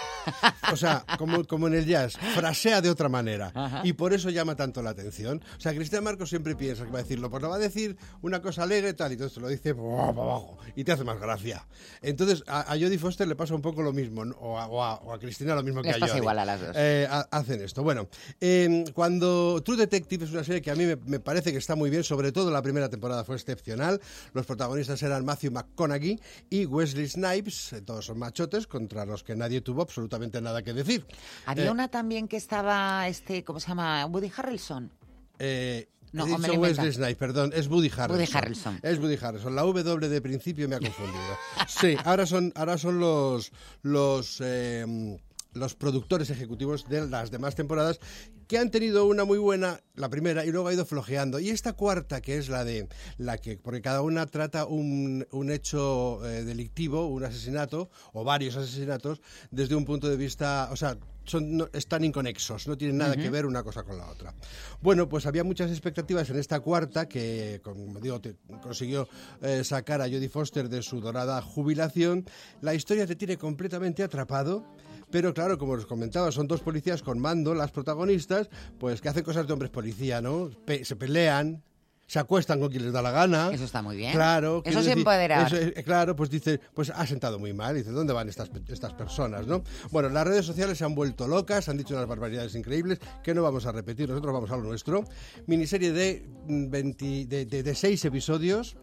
O 0.73 0.77
sea, 0.77 1.05
como, 1.19 1.45
como 1.45 1.69
en 1.69 1.75
el 1.75 1.87
jazz, 1.87 2.15
frasea 2.35 2.81
de 2.81 2.91
otra 2.91 3.09
manera. 3.09 3.53
Ajá. 3.55 3.83
Y 3.85 3.93
por 3.93 4.13
eso 4.13 4.29
llama 4.31 4.57
tanto 4.57 4.83
la 4.83 4.91
atención. 4.91 5.41
O 5.57 5.61
sea, 5.61 5.73
Cristina 5.73 6.01
Marcos 6.01 6.29
siempre 6.31 6.57
piensa 6.57 6.85
que 6.85 6.91
va 6.91 6.99
a 6.99 7.03
decirlo, 7.03 7.31
pues 7.31 7.41
lo 7.43 7.49
va 7.49 7.55
a 7.55 7.59
decir 7.61 7.97
una 8.23 8.43
cosa 8.43 8.65
alegre 8.65 8.93
tal, 8.95 9.13
y 9.13 9.15
entonces 9.15 9.37
te 9.37 9.41
lo 9.41 9.47
dice 9.47 9.71
¡buah! 9.73 10.09
para 10.13 10.23
abajo 10.23 10.59
y 10.75 10.83
te 10.83 10.91
hace 10.91 11.05
más 11.05 11.21
gracia. 11.21 11.65
Entonces, 12.03 12.43
a, 12.49 12.63
a 12.73 12.75
Jodie 12.77 12.99
Foster 12.99 13.29
le 13.29 13.37
pasa 13.37 13.55
un 13.55 13.63
poco 13.63 13.83
lo 13.83 13.93
mismo, 13.93 14.25
¿no? 14.25 14.35
o, 14.41 14.59
a, 14.59 14.67
o 14.67 14.83
a- 14.83 14.95
o 14.97 15.13
a 15.13 15.19
Cristina 15.21 15.55
lo 15.55 15.63
mismo 15.63 15.81
Les 15.83 15.95
que 15.97 16.05
a 16.05 16.09
Jodie. 16.09 16.19
igual 16.21 16.39
a 16.41 16.45
las 16.45 16.61
dos. 16.61 16.71
Eh, 16.75 17.07
ha- 17.09 17.29
hacen 17.31 17.63
esto. 17.63 17.85
Bueno, 17.85 18.09
eh, 18.41 18.85
cuando 18.95 19.63
True 19.65 19.77
Detective 19.77 20.26
es 20.27 20.33
una 20.35 20.45
serie 20.45 20.61
que 20.63 20.71
a 20.71 20.75
mí 20.75 20.85
me, 20.85 20.97
me 20.97 21.21
parece 21.21 21.53
que 21.53 21.59
está 21.59 21.75
muy 21.77 21.91
bien, 21.91 22.05
sobre 22.05 22.33
todo 22.33 22.51
la 22.51 22.63
primera 22.63 22.89
temporada 22.89 23.25
fue 23.25 23.37
excepcional. 23.37 24.01
Los 24.35 24.47
protagonistas 24.47 25.03
eran 25.03 25.25
Matthew 25.25 25.53
McConaughey 25.53 26.21
y 26.51 26.67
Wesley 26.67 27.09
Snipes, 27.09 27.75
todos 27.85 28.05
son 28.07 28.19
machotes 28.19 28.67
contra 28.67 29.05
los 29.07 29.23
que 29.23 29.35
nadie 29.37 29.61
tuvo 29.61 29.83
absolutamente 29.83 30.41
nada 30.41 30.63
que 30.63 30.73
decir. 30.73 31.07
Había 31.47 31.67
Eh, 31.67 31.71
una 31.71 31.89
también 31.89 32.29
que 32.29 32.37
estaba, 32.37 33.09
este, 33.09 33.45
¿cómo 33.45 33.61
se 33.61 33.69
llama? 33.69 34.05
Woody 34.07 34.31
Harrelson. 34.37 34.91
Eh, 35.39 35.89
No, 36.13 36.25
he 36.25 36.29
dicho 36.37 36.53
Wesley. 36.55 36.93
Snipes, 36.93 37.17
perdón, 37.17 37.53
es 37.55 37.67
Woody 37.69 37.89
Harrelson. 37.95 38.17
Woody 38.19 38.31
Harrelson. 38.33 38.79
Es 38.83 38.99
Woody 38.99 39.19
Harrelson. 39.21 39.55
La 39.55 39.63
W 39.63 40.09
de 40.09 40.21
principio 40.23 40.69
me 40.69 40.77
ha 40.77 40.81
confundido. 40.81 41.21
Sí, 41.69 41.95
ahora 42.05 42.25
son, 42.25 42.53
ahora 42.55 42.79
son 42.79 42.99
los, 43.01 43.51
los, 43.83 44.39
eh, 44.41 45.19
los 45.57 45.75
productores 45.75 46.31
ejecutivos 46.31 46.89
de 46.89 47.07
las 47.09 47.31
demás 47.31 47.55
temporadas 47.55 47.99
que 48.47 48.59
han 48.59 48.71
tenido 48.71 49.07
una 49.07 49.25
muy 49.25 49.39
buena, 49.39 49.81
la 49.95 50.09
primera, 50.09 50.45
y 50.45 50.53
luego 50.53 50.69
ha 50.69 50.73
ido 50.75 50.87
flojeando. 50.87 51.41
Y 51.41 51.49
esta 51.51 51.73
cuarta, 51.73 52.21
que 52.21 52.37
es 52.39 52.49
la 52.49 52.65
de 52.65 52.89
la 53.19 53.39
que, 53.39 53.59
porque 53.59 53.83
cada 53.83 54.03
una 54.03 54.27
trata 54.27 54.67
un, 54.67 55.27
un 55.33 55.51
hecho 55.51 56.25
eh, 56.29 56.45
delictivo, 56.45 57.07
un 57.09 57.25
asesinato, 57.25 57.91
o 58.13 58.23
varios 58.23 58.57
asesinatos, 58.57 59.21
desde 59.51 59.75
un 59.75 59.85
punto 59.85 60.09
de 60.09 60.17
vista, 60.17 60.69
o 60.71 60.77
sea, 60.77 60.97
son, 61.25 61.57
no- 61.57 61.69
están 61.73 62.05
inconexos, 62.05 62.69
no 62.69 62.79
tienen 62.79 62.99
nada 62.99 63.17
que 63.17 63.31
ver 63.31 63.47
una 63.47 63.65
cosa 63.65 63.83
con 63.83 63.99
la 63.99 64.09
otra. 64.09 64.33
Bueno, 64.81 65.09
pues 65.09 65.27
había 65.27 65.43
muchas 65.43 65.73
expectativas 65.73 66.31
en 66.31 66.37
esta 66.39 66.61
cuarta 66.61 67.09
que, 67.09 67.61
como 67.65 67.99
digo, 67.99 68.21
te- 68.21 68.37
consiguió 68.63 69.09
eh, 69.43 69.65
sacar 69.65 70.01
a 70.03 70.05
Jodie 70.05 70.29
Foster 70.29 70.69
de 70.69 70.83
su 70.83 71.01
dorada 71.01 71.43
jubilación. 71.43 72.25
La 72.61 72.75
historia 72.75 73.09
te 73.09 73.17
tiene 73.17 73.37
completamente 73.39 74.05
atrapado. 74.05 74.65
Pero 75.11 75.33
claro, 75.35 75.57
como 75.59 75.73
os 75.73 75.87
comentaba, 75.87 76.33
son 76.33 76.47
dos 76.49 76.61
policías 76.61 77.03
con 77.03 77.19
mando, 77.19 77.55
las 77.55 77.71
protagonistas, 77.71 78.49
pues 78.79 79.01
que 79.01 79.09
hacen 79.09 79.25
cosas 79.25 79.47
de 79.47 79.53
hombres 79.53 79.71
policía, 79.71 80.21
¿no? 80.21 80.51
Pe- 80.65 80.85
se 80.85 80.97
pelean, 80.97 81.63
se 82.09 82.19
acuestan 82.21 82.61
con 82.61 82.71
quien 82.71 82.85
les 82.85 82.93
da 82.93 83.03
la 83.03 83.11
gana. 83.11 83.51
Eso 83.53 83.65
está 83.65 83.83
muy 83.83 83.97
bien. 83.97 84.13
Claro. 84.13 84.63
Eso 84.65 84.79
es 84.81 84.87
empoderar. 84.89 85.47
eso 85.47 85.57
es- 85.57 85.85
claro, 85.85 86.15
pues 86.15 86.31
dice, 86.31 86.61
pues 86.75 86.91
ha 86.91 87.05
sentado 87.07 87.39
muy 87.39 87.53
mal. 87.53 87.75
Dice, 87.75 87.91
¿dónde 87.91 88.13
van 88.13 88.29
estas, 88.29 88.51
estas 88.69 88.93
personas, 88.95 89.47
no? 89.47 89.63
Bueno, 89.91 90.09
las 90.09 90.25
redes 90.27 90.45
sociales 90.47 90.79
se 90.79 90.85
han 90.85 90.95
vuelto 90.95 91.27
locas, 91.27 91.69
han 91.69 91.77
dicho 91.79 91.95
unas 91.95 92.07
barbaridades 92.07 92.55
increíbles 92.55 92.99
que 93.25 93.35
no 93.35 93.43
vamos 93.43 93.67
a 93.67 93.73
repetir, 93.73 94.09
nosotros 94.09 94.33
vamos 94.35 94.51
a 94.51 94.57
lo 94.57 94.63
nuestro. 94.65 95.05
Miniserie 95.47 95.93
de, 95.93 96.27
mm, 96.47 96.71
20 96.71 97.27
de, 97.27 97.45
de- 97.47 97.63
de 97.63 97.75
seis 97.75 98.05
episodios 98.05 98.77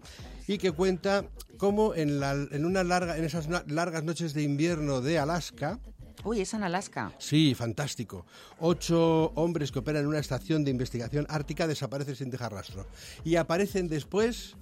y 0.47 0.57
que 0.57 0.71
cuenta 0.73 1.25
cómo 1.57 1.95
en, 1.95 2.19
la, 2.19 2.33
en, 2.33 2.65
una 2.65 2.83
larga, 2.83 3.17
en 3.17 3.23
esas 3.23 3.47
largas 3.67 4.03
noches 4.03 4.33
de 4.33 4.43
invierno 4.43 4.99
de 4.99 5.17
Alaska, 5.19 5.79
Uy, 6.23 6.41
es 6.41 6.53
en 6.53 6.63
Alaska. 6.63 7.11
Sí, 7.17 7.53
fantástico. 7.55 8.25
Ocho 8.59 9.31
hombres 9.35 9.71
que 9.71 9.79
operan 9.79 10.03
en 10.03 10.07
una 10.07 10.19
estación 10.19 10.63
de 10.63 10.71
investigación 10.71 11.25
ártica 11.29 11.67
desaparecen 11.67 12.15
sin 12.15 12.29
dejar 12.29 12.53
rastro. 12.53 12.85
Y 13.23 13.35
aparecen 13.35 13.87
después 13.89 14.55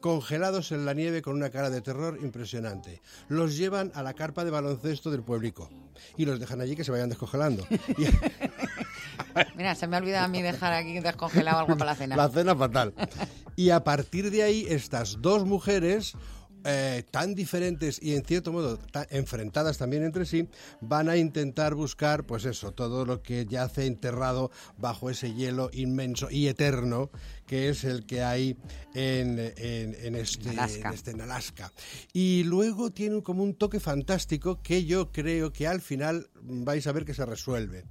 congelados 0.00 0.70
en 0.70 0.84
la 0.86 0.94
nieve 0.94 1.22
con 1.22 1.34
una 1.34 1.50
cara 1.50 1.70
de 1.70 1.80
terror 1.80 2.18
impresionante. 2.22 3.02
Los 3.28 3.56
llevan 3.56 3.90
a 3.94 4.02
la 4.04 4.14
carpa 4.14 4.44
de 4.44 4.52
baloncesto 4.52 5.10
del 5.10 5.22
pueblico 5.22 5.68
y 6.16 6.24
los 6.24 6.38
dejan 6.38 6.60
allí 6.60 6.76
que 6.76 6.84
se 6.84 6.92
vayan 6.92 7.08
descongelando. 7.08 7.66
Y 7.98 8.06
Mira, 9.56 9.74
se 9.74 9.86
me 9.86 9.96
ha 9.96 10.00
olvidado 10.00 10.24
a 10.24 10.28
mí 10.28 10.42
dejar 10.42 10.72
aquí 10.72 10.98
descongelado 11.00 11.58
algo 11.60 11.76
para 11.76 11.92
la 11.92 11.96
cena. 11.96 12.16
la 12.16 12.28
cena 12.28 12.56
fatal. 12.56 12.94
Y 13.56 13.70
a 13.70 13.84
partir 13.84 14.30
de 14.30 14.42
ahí, 14.42 14.66
estas 14.68 15.20
dos 15.20 15.44
mujeres, 15.44 16.14
eh, 16.70 17.02
tan 17.10 17.34
diferentes 17.34 17.98
y 18.02 18.14
en 18.14 18.24
cierto 18.24 18.52
modo 18.52 18.76
tan 18.76 19.06
enfrentadas 19.08 19.78
también 19.78 20.04
entre 20.04 20.26
sí, 20.26 20.46
van 20.82 21.08
a 21.08 21.16
intentar 21.16 21.74
buscar, 21.74 22.24
pues 22.26 22.44
eso, 22.44 22.72
todo 22.72 23.06
lo 23.06 23.22
que 23.22 23.46
yace 23.46 23.86
enterrado 23.86 24.50
bajo 24.76 25.08
ese 25.08 25.32
hielo 25.32 25.70
inmenso 25.72 26.28
y 26.30 26.48
eterno 26.48 27.10
que 27.46 27.70
es 27.70 27.84
el 27.84 28.04
que 28.04 28.22
hay 28.22 28.58
en, 28.94 29.38
en- 29.56 29.94
en 29.98 30.14
este, 30.14 30.50
Alaska. 30.50 30.88
en 30.88 30.94
este- 30.94 31.10
en 31.12 31.20
Alaska. 31.22 31.72
Y 32.12 32.44
luego 32.44 32.90
tiene 32.90 33.22
como 33.22 33.42
un 33.42 33.54
toque 33.54 33.80
fantástico 33.80 34.60
que 34.62 34.84
yo 34.84 35.10
creo 35.10 35.50
que 35.52 35.66
al 35.66 35.80
final 35.80 36.28
vais 36.42 36.86
a 36.86 36.92
ver 36.92 37.06
que 37.06 37.14
se 37.14 37.24
resuelve. 37.24 37.84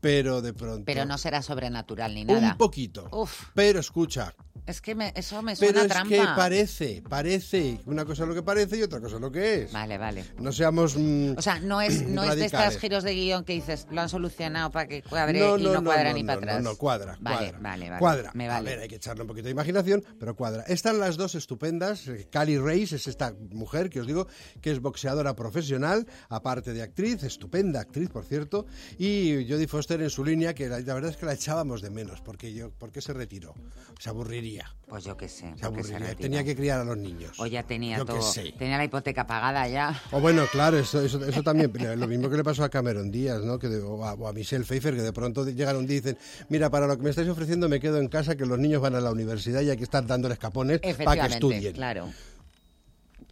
Pero 0.00 0.40
de 0.42 0.52
pronto... 0.52 0.84
Pero 0.84 1.04
no 1.06 1.16
será 1.18 1.40
sobrenatural 1.42 2.14
ni 2.14 2.24
nada. 2.24 2.52
Un 2.52 2.58
poquito. 2.58 3.08
Uf. 3.12 3.48
Pero 3.54 3.80
escucha, 3.80 4.34
Es 4.66 4.80
que 4.80 4.94
me- 4.94 5.12
eso 5.14 5.42
me 5.42 5.54
pero 5.56 5.72
suena 5.72 5.82
es 5.82 5.88
trampa. 5.88 6.08
que 6.08 6.22
parece, 6.36 7.02
parece. 7.06 7.80
Una 7.84 8.04
cosa 8.06 8.22
es 8.22 8.28
lo 8.30 8.34
que 8.34 8.42
parece 8.42 8.78
y 8.78 8.82
otra 8.82 8.98
cosa 8.98 9.16
es 9.16 9.20
lo 9.20 9.30
que 9.30 9.64
es. 9.64 9.72
Vale, 9.72 9.98
vale. 9.98 10.24
No 10.38 10.52
seamos. 10.52 10.96
mm, 10.96 11.34
O 11.36 11.42
sea, 11.42 11.58
no 11.60 11.82
es, 11.82 12.00
no 12.08 12.22
es 12.24 12.36
de 12.36 12.46
estos 12.46 12.52
radicales. 12.60 12.80
giros 12.80 13.04
de 13.04 13.14
guion 13.14 13.44
que 13.44 13.52
dices, 13.52 13.86
lo 13.90 14.00
han 14.00 14.08
solucionado 14.08 14.70
para 14.70 14.88
que 14.88 15.02
cuadre 15.02 15.38
No, 15.38 15.58
y 15.58 15.62
no, 15.64 15.68
no, 15.74 15.80
no, 15.80 15.84
cuadra 15.84 16.08
no, 16.10 16.14
ni 16.16 16.22
no, 16.22 16.26
para 16.28 16.40
no, 16.40 16.46
atrás. 16.46 16.62
No, 16.62 16.76
cuadra, 16.76 17.18
Vale, 17.20 17.36
cuadra. 17.36 17.58
vale, 17.60 17.88
vale. 17.90 17.98
Cuadra. 18.00 18.30
Me 18.34 18.46
A 18.48 18.52
vale. 18.54 18.70
ver, 18.70 18.78
hay 18.80 18.88
que 18.88 18.96
echarle 18.96 19.20
un 19.22 19.28
poquito 19.28 19.44
de 19.46 19.50
imaginación, 19.52 20.02
pero 20.18 20.34
cuadra. 20.34 20.62
Están 20.62 20.98
las 20.98 21.16
dos 21.18 21.34
estupendas. 21.34 22.04
Cali 22.30 22.56
Reyes 22.56 22.92
es 22.92 23.06
esta 23.06 23.34
mujer 23.50 23.90
que 23.90 24.00
os 24.00 24.06
digo 24.06 24.28
que 24.62 24.70
es 24.70 24.80
boxeadora 24.80 25.36
profesional, 25.36 26.06
aparte 26.30 26.72
de 26.72 26.80
actriz, 26.82 27.22
estupenda 27.22 27.80
actriz, 27.80 28.08
por 28.08 28.24
cierto. 28.24 28.64
Y 28.98 29.46
Jodie 29.46 29.68
Foster 29.68 30.00
en 30.00 30.08
su 30.10 30.24
línea, 30.24 30.54
que 30.54 30.68
la, 30.70 30.80
la 30.80 30.94
verdad 30.94 31.10
es 31.10 31.18
que 31.18 31.26
la 31.26 31.34
echábamos 31.34 31.82
de 31.82 31.90
menos, 31.90 32.22
porque 32.22 32.54
yo, 32.54 32.70
porque 32.78 33.02
se 33.02 33.12
retiró. 33.12 33.52
Se 33.98 34.08
aburriría. 34.08 34.53
Pues 34.86 35.04
yo 35.04 35.16
qué 35.16 35.28
sé. 35.28 35.52
Se 35.56 35.82
se. 35.82 36.14
Tenía 36.16 36.44
que 36.44 36.54
criar 36.54 36.80
a 36.80 36.84
los 36.84 36.96
niños. 36.96 37.32
O 37.40 37.46
ya 37.46 37.62
tenía 37.62 37.96
Yo 37.98 38.04
todo. 38.04 38.22
sé. 38.22 38.52
Tenía 38.58 38.76
la 38.78 38.84
hipoteca 38.84 39.26
pagada 39.26 39.66
ya. 39.66 40.00
O 40.12 40.20
bueno, 40.20 40.44
claro, 40.52 40.78
eso, 40.78 41.00
eso, 41.00 41.24
eso 41.24 41.42
también, 41.44 41.72
lo 41.98 42.06
mismo 42.06 42.28
que 42.30 42.36
le 42.36 42.44
pasó 42.44 42.62
a 42.64 42.68
Cameron 42.68 43.10
Díaz, 43.10 43.42
¿no? 43.42 43.58
Que 43.58 43.68
de- 43.68 43.80
o, 43.80 44.04
a, 44.04 44.12
o 44.14 44.28
a 44.28 44.32
Michelle 44.32 44.64
Pfeiffer, 44.64 44.94
que 44.94 45.02
de 45.02 45.12
pronto 45.12 45.44
día 45.44 45.72
y 45.74 45.86
dicen, 45.86 46.16
mira, 46.48 46.70
para 46.70 46.86
lo 46.86 46.96
que 46.96 47.02
me 47.02 47.10
estáis 47.10 47.28
ofreciendo 47.28 47.68
me 47.68 47.80
quedo 47.80 47.98
en 47.98 48.08
casa, 48.08 48.36
que 48.36 48.46
los 48.46 48.58
niños 48.58 48.80
van 48.82 48.94
a 48.94 49.00
la 49.00 49.10
universidad 49.10 49.62
y 49.62 49.70
hay 49.70 49.76
que 49.76 49.84
estar 49.84 50.06
dándoles 50.06 50.38
capones 50.38 50.80
para 51.04 51.26
que 51.28 51.34
estudien. 51.34 51.72
claro. 51.72 52.10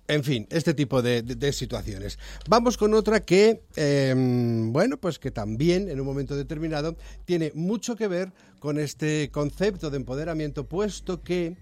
En 0.08 0.24
fin, 0.24 0.46
este 0.50 0.74
tipo 0.74 1.00
de, 1.00 1.22
de- 1.22 1.36
de 1.36 1.52
situaciones. 1.52 2.18
Vamos 2.48 2.76
con 2.76 2.92
otra 2.92 3.20
que, 3.20 3.62
eh, 3.76 4.12
bueno, 4.16 4.96
pues 4.98 5.18
que 5.18 5.30
también 5.30 5.88
en 5.88 6.00
un 6.00 6.06
momento 6.06 6.34
determinado 6.36 6.96
tiene 7.24 7.52
mucho 7.54 7.94
que 7.94 8.08
ver 8.08 8.32
con 8.62 8.78
este 8.78 9.28
concepto 9.32 9.90
de 9.90 9.96
empoderamiento, 9.96 10.68
puesto 10.68 11.24
que 11.24 11.56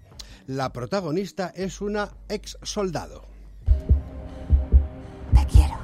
la 0.46 0.70
protagonista 0.70 1.50
es 1.56 1.80
una 1.80 2.10
ex 2.28 2.58
soldado. 2.62 3.26
Te 5.32 5.46
quiero. 5.46 5.78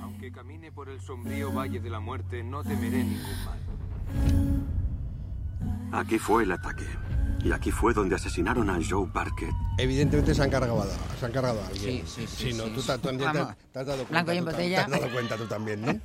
Aunque 0.00 0.32
camine 0.32 0.72
por 0.72 0.88
el 0.88 0.98
sombrío 1.02 1.52
valle 1.52 1.80
de 1.80 1.90
la 1.90 2.00
muerte, 2.00 2.42
no 2.42 2.64
temeré 2.64 3.04
ningún 3.04 3.44
mal. 3.44 4.83
Aquí 5.92 6.18
fue 6.18 6.44
el 6.44 6.52
ataque. 6.52 6.86
Y 7.44 7.52
aquí 7.52 7.70
fue 7.70 7.92
donde 7.92 8.14
asesinaron 8.14 8.70
a 8.70 8.78
Joe 8.82 9.06
Parker. 9.12 9.50
Evidentemente 9.76 10.34
se 10.34 10.42
han 10.42 10.50
cargado 10.50 10.80
a, 10.80 10.86
se 11.18 11.26
han 11.26 11.32
cargado 11.32 11.60
a 11.60 11.66
alguien. 11.66 12.06
Sí, 12.06 12.26
sí, 12.26 12.26
sí, 12.26 12.52
sí, 12.52 12.58
tú, 12.58 12.80
sí. 12.80 12.92
tú 12.92 12.98
también 12.98 13.32
te, 13.32 13.78
has 13.80 13.86
dado 13.86 14.04
cuenta. 14.04 14.10
Blanco 14.10 14.32
y 14.32 14.36
en 14.38 14.44
botella. 14.46 14.86
Te 14.86 14.94
has 14.94 15.00
dado 15.00 15.12
cuenta 15.12 15.36
tú 15.36 15.46
también, 15.46 15.82
¿no? 15.82 16.00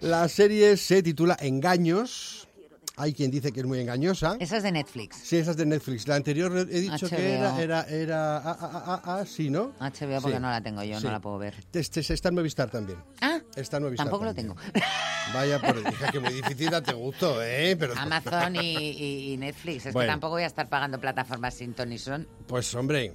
La 0.00 0.28
serie 0.28 0.76
se 0.78 1.02
titula 1.02 1.36
Engaños. 1.40 2.48
Hay 2.96 3.14
quien 3.14 3.30
dice 3.30 3.52
que 3.52 3.60
es 3.60 3.66
muy 3.66 3.80
engañosa. 3.80 4.36
Esa 4.38 4.58
es 4.58 4.62
de 4.62 4.70
Netflix. 4.70 5.16
Sí, 5.16 5.38
esa 5.38 5.52
es 5.52 5.56
de 5.56 5.64
Netflix. 5.64 6.06
La 6.06 6.16
anterior 6.16 6.54
he 6.70 6.80
dicho 6.80 7.08
que 7.08 7.34
era, 7.36 7.58
era, 7.60 7.82
era, 7.84 8.36
ah, 8.36 8.56
ah, 8.60 8.82
ah, 8.86 9.02
ah, 9.20 9.24
sí, 9.26 9.48
¿no? 9.48 9.72
HBO 9.80 10.20
porque 10.20 10.36
Sí. 10.36 10.42
no 10.42 10.50
la 10.50 10.60
tengo 10.62 10.82
yo, 10.82 10.98
Sí. 10.98 11.04
no 11.06 11.10
la 11.10 11.20
puedo 11.20 11.38
ver. 11.38 11.54
Este, 11.72 12.00
este 12.00 12.12
está 12.14 12.28
en 12.28 12.34
Movistar 12.34 12.70
también. 12.70 12.98
Ah, 13.22 13.40
Está 13.56 13.78
en 13.78 13.84
Movistar 13.84 14.06
tampoco 14.06 14.24
lo 14.26 14.34
tengo. 14.34 14.56
Vaya 15.34 15.58
por 15.60 15.78
hija, 15.78 16.10
que 16.12 16.20
muy 16.20 16.34
difícil 16.34 16.68
date 16.70 16.92
gusto, 16.92 17.42
¿eh? 17.42 17.76
Pero, 17.78 17.94
Amazon 17.96 18.56
y, 18.56 18.76
y- 18.76 19.32
y 19.32 19.36
Netflix. 19.38 19.86
Es 19.86 19.94
Bueno. 19.94 20.08
que 20.08 20.12
tampoco 20.12 20.32
voy 20.32 20.42
a 20.42 20.46
estar 20.46 20.68
pagando 20.68 21.00
plataformas 21.00 21.54
sin 21.54 21.72
ton 21.72 21.88
ni 21.88 21.96
son. 21.98 22.28
Pues 22.46 22.74
hombre, 22.74 23.14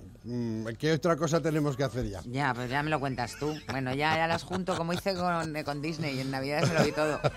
¿qué 0.78 0.94
otra 0.94 1.16
cosa 1.16 1.42
tenemos 1.42 1.76
que 1.78 1.84
hacer 1.84 2.10
ya? 2.10 2.22
Ya, 2.26 2.54
pues 2.54 2.70
ya 2.70 2.84
me 2.84 2.90
lo 2.90 3.00
cuentas 3.00 3.38
tú. 3.40 3.54
Bueno, 3.72 3.94
ya, 3.94 4.16
ya 4.16 4.28
las 4.28 4.44
junto 4.44 4.76
como 4.76 4.94
hice 4.94 5.16
con, 5.16 5.56
eh, 5.56 5.64
con 5.64 5.82
Disney. 5.82 6.20
En 6.20 6.32
Navidad 6.32 6.68
me 6.68 6.74
lo 6.74 6.86
vi 6.86 6.92
todo. 6.92 7.20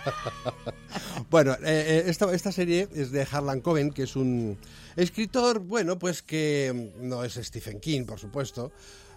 Bueno, 1.31 1.53
eh, 1.53 1.59
eh, 1.65 2.03
esta, 2.07 2.33
esta 2.35 2.51
serie 2.51 2.89
es 2.93 3.13
de 3.13 3.27
Harlan 3.31 3.61
Coben, 3.61 3.93
que 3.93 4.03
es 4.03 4.17
un 4.17 4.59
escritor, 4.97 5.61
bueno, 5.61 5.99
pues 5.99 6.23
que 6.23 6.91
mm, 6.99 7.09
no 7.09 7.23
es 7.23 7.35
Stephen 7.35 7.79
King, 7.79 8.05
por 8.05 8.19
supuesto, 8.19 8.73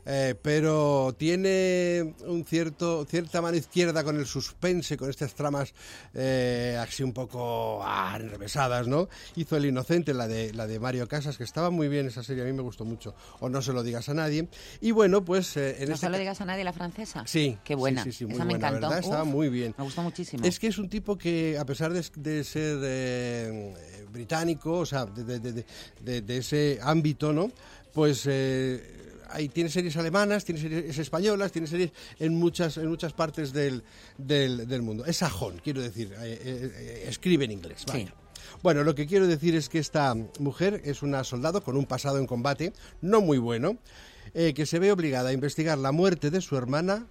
eh, 0.06 0.36
pero 0.42 1.16
tiene 1.18 2.14
un 2.26 2.46
cierto 2.46 3.06
cierta 3.06 3.42
mano 3.42 3.58
izquierda 3.58 4.04
con 4.04 4.18
el 4.18 4.26
suspense, 4.26 4.98
con 4.98 5.10
estas 5.10 5.34
tramas 5.36 5.74
eh, 6.14 6.78
así 6.82 7.04
un 7.04 7.14
poco 7.14 7.82
ah, 7.84 8.18
enrevesadas, 8.20 8.88
¿no? 8.88 9.08
Hizo 9.36 9.58
El 9.58 9.66
Inocente, 9.66 10.14
la 10.14 10.28
de, 10.28 10.54
la 10.54 10.68
de 10.68 10.80
Mario 10.80 11.08
Casas, 11.08 11.38
que 11.38 11.44
estaba 11.44 11.70
muy 11.70 11.88
bien 11.88 12.08
esa 12.08 12.24
serie, 12.24 12.44
a 12.44 12.46
mí 12.46 12.54
me 12.54 12.62
gustó 12.62 12.86
mucho. 12.86 13.16
O 13.40 13.50
No 13.50 13.62
se 13.62 13.74
lo 13.74 13.84
digas 13.84 14.10
a 14.10 14.14
nadie. 14.14 14.48
Y 14.82 14.92
bueno, 14.92 15.24
pues 15.24 15.56
eh, 15.58 15.78
en 15.80 15.88
No 15.90 15.94
este 15.96 16.08
se 16.08 16.10
lo 16.12 16.18
digas 16.18 16.42
a 16.42 16.46
nadie 16.46 16.64
la 16.64 16.74
francesa. 16.74 17.24
Sí. 17.26 17.58
Qué 17.64 17.76
buena. 17.76 18.04
Sí, 18.04 18.12
sí, 18.12 18.18
sí, 18.20 18.26
muy 18.26 18.36
Esa 18.36 18.46
me 18.46 18.54
encantó. 18.54 18.82
¿verdad? 18.90 19.00
Estaba 19.00 19.24
muy 19.24 19.50
bien. 19.50 19.74
Me 19.78 19.84
gustó 19.84 20.02
muchísimo. 20.02 20.46
Es 20.46 20.60
que 20.60 20.68
es 20.68 20.78
un 20.78 20.90
tipo 20.90 21.18
que, 21.18 21.58
a 21.58 21.66
pesar 21.66 21.94
de, 21.94 22.04
de 22.16 22.44
ser 22.44 22.78
británico, 24.12 24.80
o 24.80 24.86
sea, 24.86 25.06
de, 25.06 25.24
de- 25.24 25.40
de- 25.40 25.66
de- 26.02 26.22
de 26.22 26.38
ese 26.38 26.80
ámbito, 26.82 27.34
¿no? 27.34 27.52
Pues 27.94 28.24
eh, 28.28 29.03
hay, 29.34 29.50
tiene 29.50 29.70
series 29.70 29.98
alemanas, 29.98 30.46
tiene 30.46 30.62
series 30.62 30.98
españolas, 30.98 31.52
tiene 31.52 31.68
series 31.68 31.92
en 32.20 32.36
muchas, 32.36 32.78
en 32.78 32.88
muchas 32.88 33.14
partes 33.14 33.52
del, 33.52 33.84
del, 34.18 34.68
del 34.68 34.82
mundo. 34.82 35.06
Es 35.06 35.18
sajón, 35.18 35.60
quiero 35.64 35.82
decir, 35.82 36.14
eh, 36.20 36.40
eh, 36.44 37.06
escribe 37.08 37.46
en 37.46 37.52
inglés. 37.52 37.86
vaya. 37.88 38.14
Bueno, 38.62 38.84
lo 38.84 38.96
que 38.96 39.08
quiero 39.08 39.28
decir 39.28 39.56
es 39.56 39.68
que 39.68 39.80
esta 39.80 40.16
mujer 40.40 40.82
es 40.86 41.02
una 41.02 41.24
soldado 41.24 41.64
con 41.64 41.76
un 41.76 41.86
pasado 41.86 42.18
en 42.18 42.28
combate 42.28 42.74
no 43.02 43.22
muy 43.22 43.38
bueno, 43.38 43.78
eh, 44.34 44.54
que 44.54 44.66
se 44.66 44.80
ve 44.80 44.92
obligada 44.92 45.30
a 45.30 45.34
investigar 45.34 45.78
la 45.78 45.92
muerte 45.92 46.30
de 46.30 46.40
su 46.40 46.56
hermana 46.56 47.06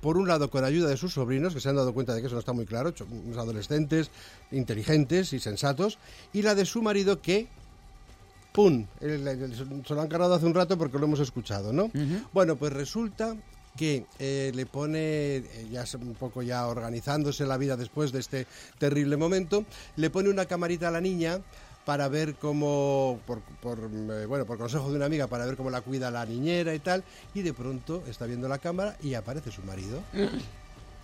por 0.00 0.16
un 0.16 0.26
lado 0.26 0.50
con 0.50 0.64
ayuda 0.64 0.88
de 0.88 0.96
sus 0.96 1.14
sobrinos, 1.14 1.54
que 1.54 1.60
se 1.60 1.68
han 1.68 1.76
dado 1.76 1.94
cuenta 1.94 2.12
de 2.12 2.20
que 2.20 2.26
eso 2.26 2.34
no 2.34 2.40
está 2.40 2.52
muy 2.52 2.66
claro, 2.66 2.92
unos 3.08 3.38
adolescentes 3.38 4.10
inteligentes 4.50 5.32
y 5.32 5.38
sensatos, 5.38 5.98
y 6.32 6.42
la 6.42 6.56
de 6.56 6.66
su 6.66 6.82
marido 6.82 7.22
que, 7.22 7.46
¡pum!, 8.52 8.86
se 9.00 9.94
lo 9.94 10.00
han 10.00 10.08
cargado 10.08 10.34
hace 10.34 10.46
un 10.46 10.54
rato 10.54 10.76
porque 10.78 10.98
lo 10.98 11.06
hemos 11.06 11.20
escuchado, 11.20 11.72
¿no? 11.72 11.90
Bueno, 12.32 12.56
pues 12.56 12.72
resulta 12.72 13.36
que 13.76 14.04
eh, 14.18 14.52
le 14.54 14.66
pone, 14.66 15.36
eh, 15.36 15.68
ya 15.70 15.82
es 15.82 15.94
un 15.94 16.14
poco 16.14 16.42
ya 16.42 16.66
organizándose 16.66 17.46
la 17.46 17.56
vida 17.56 17.76
después 17.76 18.12
de 18.12 18.20
este 18.20 18.46
terrible 18.78 19.16
momento, 19.16 19.64
le 19.96 20.10
pone 20.10 20.28
una 20.28 20.44
camarita 20.44 20.88
a 20.88 20.90
la 20.90 21.00
niña 21.00 21.40
para 21.86 22.08
ver 22.08 22.34
cómo, 22.36 23.18
por, 23.26 23.40
por, 23.60 23.78
eh, 23.78 24.26
bueno, 24.26 24.46
por 24.46 24.58
consejo 24.58 24.90
de 24.90 24.96
una 24.96 25.06
amiga, 25.06 25.26
para 25.26 25.46
ver 25.46 25.56
cómo 25.56 25.70
la 25.70 25.80
cuida 25.80 26.10
la 26.10 26.24
niñera 26.26 26.74
y 26.74 26.78
tal, 26.78 27.02
y 27.34 27.42
de 27.42 27.54
pronto 27.54 28.04
está 28.06 28.26
viendo 28.26 28.48
la 28.48 28.58
cámara 28.58 28.96
y 29.02 29.14
aparece 29.14 29.50
su 29.50 29.62
marido. 29.62 30.00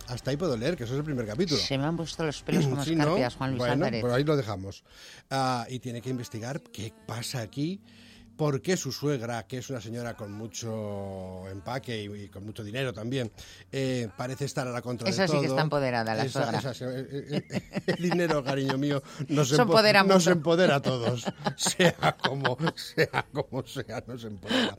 Hasta 0.08 0.30
ahí 0.30 0.36
puedo 0.36 0.56
leer, 0.56 0.76
que 0.76 0.84
eso 0.84 0.94
es 0.94 0.98
el 0.98 1.04
primer 1.04 1.26
capítulo. 1.26 1.60
Se 1.60 1.76
me 1.76 1.84
han 1.84 1.96
puesto 1.96 2.24
los 2.24 2.42
pelos 2.42 2.64
como 2.66 2.82
Sí, 2.84 2.96
¿no? 2.96 3.02
escarpias, 3.02 3.34
Juan 3.36 3.50
Luis 3.50 3.58
bueno, 3.58 3.72
Álvarez. 3.74 4.00
Pues 4.00 4.12
ahí 4.12 4.24
lo 4.24 4.36
dejamos. 4.36 4.84
Ah, 5.30 5.66
y 5.68 5.78
tiene 5.80 6.00
que 6.00 6.10
investigar 6.10 6.60
qué 6.62 6.92
pasa 7.06 7.40
aquí, 7.40 7.80
por 8.38 8.62
qué 8.62 8.76
su 8.76 8.92
suegra, 8.92 9.46
que 9.46 9.58
es 9.58 9.68
una 9.68 9.80
señora 9.80 10.14
con 10.16 10.32
mucho 10.32 11.46
empaque 11.50 12.04
y, 12.04 12.22
y 12.24 12.28
con 12.28 12.44
mucho 12.46 12.62
dinero 12.62 12.92
también, 12.94 13.30
eh, 13.72 14.08
parece 14.16 14.44
estar 14.46 14.66
a 14.66 14.70
la 14.70 14.80
contra 14.80 15.08
Esa 15.10 15.22
de 15.22 15.28
sí 15.28 15.32
todo. 15.32 15.40
que 15.42 15.48
está 15.48 15.60
empoderada, 15.62 16.14
la 16.14 16.24
Esa- 16.24 16.42
suegra. 16.44 16.58
esa 16.60 16.72
sí, 16.72 16.84
eh, 16.86 17.34
eh, 17.50 17.82
el 17.88 17.96
dinero, 17.96 18.42
cariño 18.44 18.78
mío, 18.78 19.02
nos, 19.28 19.50
Eso 19.50 19.62
empo- 19.62 19.72
empodera 19.72 20.04
nos 20.04 20.26
empodera 20.28 20.76
a 20.76 20.80
todos, 20.80 21.26
sea 21.56 22.16
como 22.22 22.56
sea, 22.76 23.26
como 23.32 23.66
sea, 23.66 24.02
nos 24.06 24.22
empodera. 24.24 24.76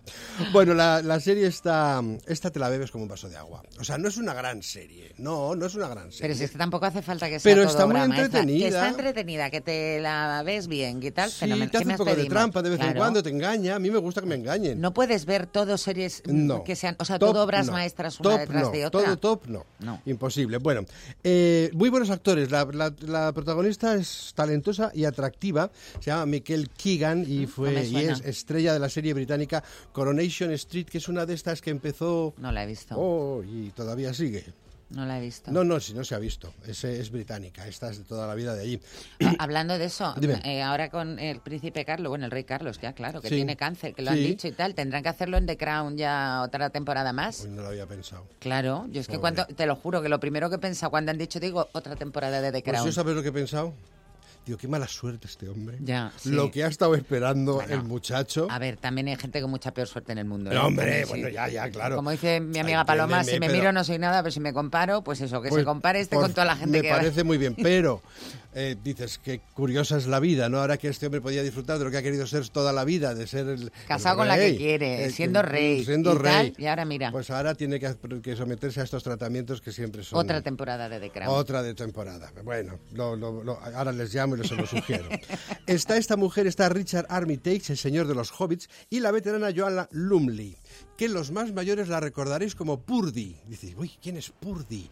Bueno, 0.54 0.74
la, 0.74 1.02
la 1.02 1.20
serie 1.20 1.46
está, 1.48 2.02
esta 2.28 2.50
te 2.52 2.60
la 2.60 2.70
bebes 2.70 2.92
como 2.92 3.04
un 3.04 3.10
vaso 3.10 3.28
de 3.28 3.36
agua. 3.36 3.62
O 3.78 3.84
sea, 3.84 3.98
no 3.98 4.08
es 4.08 4.16
una 4.16 4.34
gran 4.34 4.64
serie, 4.64 5.14
no, 5.18 5.54
no 5.56 5.66
es 5.66 5.76
una 5.76 5.90
gran 5.90 6.06
serie. 6.14 6.22
Pero 6.22 6.36
si 6.36 6.46
es 6.46 6.52
que 6.52 6.58
tampoco 6.58 6.86
hace 6.86 7.02
falta 7.02 7.28
que 7.30 7.40
sea 7.42 7.52
Pero 7.52 7.64
todo 7.64 7.72
está 7.74 7.86
muy 7.86 7.96
obra 7.96 8.08
maestra. 8.08 8.30
Que 8.30 8.38
entretenida. 8.40 8.68
está 8.70 8.88
entretenida, 8.88 9.50
que 9.52 9.60
te 9.62 10.00
la 10.00 10.44
ves 10.46 10.68
bien, 10.70 11.02
que 11.02 11.12
tal, 11.12 11.30
Sí, 11.30 11.40
fenomenal. 11.42 11.72
te 11.72 11.78
¿Qué 11.78 11.84
hace 11.84 11.92
un 11.92 11.98
poco 11.98 12.10
de 12.12 12.16
pedimos? 12.16 12.30
trampa 12.34 12.62
de 12.62 12.70
vez 12.70 12.80
en 12.80 12.86
Claro. 12.86 13.00
cuando, 13.00 13.22
te 13.22 13.30
engaña. 13.30 13.49
A 13.52 13.80
mí 13.80 13.90
me 13.92 13.98
gusta 13.98 14.22
que 14.22 14.28
me 14.28 14.36
engañen. 14.36 14.80
No 14.80 14.94
puedes 14.94 15.26
ver 15.26 15.46
todo 15.48 15.78
series 15.78 16.22
mm, 16.26 16.48
No. 16.48 16.64
que 16.64 16.76
sean, 16.76 16.96
o 17.00 17.06
sea, 17.06 17.18
Top 17.20 17.32
todo 17.34 17.44
obras 17.44 17.68
no. 17.68 17.74
maestras 17.74 18.20
una 18.20 18.30
Top 18.32 18.40
detrás 18.40 18.64
no. 18.64 18.72
de 18.72 18.86
otra. 18.86 19.02
Todo 19.04 19.18
top 19.18 19.48
no. 19.48 19.66
No. 19.80 20.02
Imposible. 20.06 20.58
Bueno, 20.58 20.86
eh, 21.24 21.70
muy 21.74 21.90
buenos 21.90 22.10
actores. 22.10 22.52
La, 22.52 22.66
la- 22.66 22.94
la 23.02 23.32
protagonista 23.34 23.96
es 23.96 24.32
talentosa 24.36 24.92
y 24.94 25.06
atractiva. 25.06 25.72
Se 26.00 26.12
llama 26.12 26.26
Michael 26.28 26.70
Keegan 26.70 27.26
y 27.28 27.46
fue 27.48 27.72
me 27.72 27.86
y 27.86 27.96
es 27.98 28.22
estrella 28.22 28.74
de 28.74 28.80
la 28.80 28.90
serie 28.90 29.14
británica 29.14 29.64
Coronation 29.92 30.52
Street, 30.52 30.86
que 30.86 30.98
es 31.00 31.08
una 31.08 31.26
de 31.26 31.34
estas 31.34 31.62
que 31.62 31.70
empezó. 31.70 32.34
No 32.38 32.52
la 32.52 32.64
he 32.64 32.68
visto. 32.68 32.96
Oh, 32.98 33.44
y 33.44 33.70
todavía 33.72 34.14
sigue. 34.14 34.46
No 34.90 35.06
la 35.06 35.20
he 35.20 35.22
visto. 35.22 35.52
No, 35.52 35.64
no, 35.64 35.80
si 35.80 35.94
no 35.94 36.04
se 36.04 36.16
ha 36.16 36.20
visto. 36.20 36.52
Es, 36.66 36.84
es 36.84 37.12
británica. 37.12 37.68
Esta 37.68 37.92
es 37.92 38.00
de 38.00 38.04
toda 38.06 38.26
la 38.26 38.34
vida 38.34 38.56
de 38.56 38.62
allí. 38.64 38.82
Ah, 39.24 39.36
Hablando 39.38 39.78
de 39.78 39.86
eso, 39.86 40.16
eh, 40.44 40.64
ahora 40.64 40.90
con 40.90 41.20
el 41.20 41.42
príncipe 41.42 41.86
Carlos, 41.86 42.10
bueno, 42.10 42.26
el 42.26 42.32
rey 42.32 42.44
Carlos, 42.44 42.80
ya 42.82 42.94
claro, 42.94 43.22
que 43.22 43.30
Sí. 43.30 43.36
tiene 43.36 43.56
cáncer, 43.56 43.94
que 43.94 44.02
lo 44.02 44.10
han 44.10 44.18
dicho 44.18 44.48
y 44.48 44.52
tal, 44.52 44.74
tendrán 44.74 45.04
que 45.04 45.10
hacerlo 45.10 45.38
en 45.38 45.46
The 45.46 45.58
Crown 45.58 45.96
ya 45.98 46.42
otra 46.44 46.72
temporada 46.72 47.14
más. 47.14 47.42
Uy, 47.44 47.52
no 47.52 47.62
lo 47.62 47.68
había 47.68 47.86
pensado. 47.86 48.26
Claro, 48.40 48.88
yo 48.92 49.00
es 49.02 49.08
que 49.08 49.20
cuando, 49.20 49.46
te 49.46 49.68
lo 49.68 49.76
juro, 49.76 50.02
que 50.02 50.10
lo 50.10 50.20
primero 50.20 50.50
que 50.50 50.56
he 50.56 50.60
pensado 50.60 50.90
cuando 50.90 51.12
han 51.12 51.18
dicho, 51.20 51.40
digo, 51.40 51.70
otra 51.74 51.96
temporada 51.96 52.42
de 52.42 52.52
The 52.52 52.62
Pues 52.62 52.74
Crown. 52.74 52.86
yo 52.88 52.92
sabes 52.92 53.16
lo 53.16 53.22
que 53.22 53.30
he 53.30 53.34
pensado. 53.34 53.74
Digo, 54.46 54.58
qué 54.58 54.68
mala 54.68 54.88
suerte 54.88 55.28
este 55.28 55.48
hombre. 55.48 55.78
Ya, 55.82 56.12
sí. 56.18 56.30
Lo 56.32 56.50
que 56.50 56.64
ha 56.64 56.68
estado 56.68 56.96
esperando 56.96 57.56
Bueno. 57.56 57.74
el 57.74 57.84
muchacho. 57.84 58.48
A 58.50 58.58
ver, 58.58 58.78
también 58.78 59.08
hay 59.08 59.16
gente 59.16 59.42
con 59.42 59.52
mucha 59.52 59.72
peor 59.74 59.88
suerte 59.88 60.12
en 60.12 60.18
el 60.18 60.26
mundo. 60.26 60.50
¿eh? 60.52 60.56
No, 60.56 60.66
hombre, 60.68 61.04
sí. 61.04 61.10
bueno, 61.10 61.30
ya, 61.30 61.48
ya, 61.50 61.70
claro. 61.70 61.96
Como 61.98 62.10
dice 62.10 62.40
mi 62.40 62.58
amiga 62.58 62.80
Ay, 62.80 62.86
Paloma, 62.88 63.24
si 63.24 63.34
me 63.34 63.42
pero- 63.48 63.54
miro 63.54 63.72
no 63.72 63.84
soy 63.84 64.00
nada, 64.00 64.24
pero 64.24 64.32
si 64.32 64.40
me 64.40 64.52
comparo, 64.52 65.04
pues 65.04 65.22
eso, 65.22 65.42
que 65.42 65.50
Pues, 65.50 65.62
se 65.62 65.66
compare 65.66 66.00
este 66.00 66.16
por- 66.16 66.24
con 66.26 66.34
toda 66.34 66.46
la 66.46 66.56
gente 66.56 66.78
me 66.78 66.82
que... 66.82 66.90
parece 66.90 67.24
muy 67.24 67.38
bien, 67.38 67.54
pero 67.62 68.02
eh, 68.56 68.76
dices 68.84 69.20
que 69.20 69.40
curiosa 69.54 69.98
es 69.98 70.08
la 70.08 70.20
vida, 70.20 70.50
¿no? 70.50 70.60
Ahora 70.62 70.78
que 70.78 70.88
este 70.88 71.06
hombre 71.06 71.22
podía 71.22 71.44
disfrutar 71.44 71.78
de 71.78 71.86
lo 71.86 71.92
que 71.92 71.98
ha 71.98 72.02
querido 72.02 72.26
ser 72.26 72.50
toda 72.50 72.74
la 72.74 72.84
vida, 72.86 73.14
de 73.14 73.28
ser 73.28 73.48
el 73.50 73.72
Casado 73.88 74.16
el 74.16 74.18
con 74.22 74.28
la 74.30 74.38
que 74.38 74.56
quiere, 74.58 75.06
eh, 75.06 75.10
siendo 75.12 75.44
rey 75.44 75.86
siendo 75.86 76.14
y 76.14 76.18
rey. 76.18 76.52
tal, 76.52 76.64
y 76.64 76.66
ahora 76.66 76.86
mira. 76.86 77.12
Pues 77.12 77.30
ahora 77.30 77.54
tiene 77.54 77.80
que, 77.80 77.96
que 78.24 78.36
someterse 78.36 78.82
a 78.82 78.84
estos 78.84 79.04
tratamientos 79.04 79.62
que 79.62 79.72
siempre 79.72 80.04
son 80.04 80.18
Otra 80.18 80.42
temporada 80.42 80.90
de 80.90 81.00
The 81.00 81.12
Crown. 81.12 81.30
otra 81.30 81.62
de 81.62 81.76
temporada. 81.76 82.32
Bueno, 82.44 82.80
lo- 82.94 83.16
lo- 83.16 83.44
lo- 83.44 83.60
ahora 83.76 83.92
les 83.92 84.12
llamo 84.16 84.29
lo 84.38 84.66
sugiero. 84.68 85.08
está 85.68 85.98
esta 85.98 86.16
mujer, 86.18 86.48
está 86.48 86.70
Richard 86.70 87.06
Armitage, 87.10 87.72
el 87.74 87.78
señor 87.78 88.08
de 88.08 88.16
los 88.16 88.32
hobbits, 88.40 88.70
y 88.90 89.00
la 89.00 89.12
veterana 89.12 89.50
Joanna 89.56 89.88
Lumley, 89.92 90.56
que 90.98 91.10
los 91.10 91.32
más 91.32 91.54
mayores 91.54 91.88
la 91.88 92.00
recordaréis 92.00 92.56
como 92.56 92.82
Purdy. 92.82 93.36
Dices, 93.48 93.74
uy, 93.78 93.92
¿quién 94.02 94.18
es 94.18 94.30
Purdy? 94.30 94.90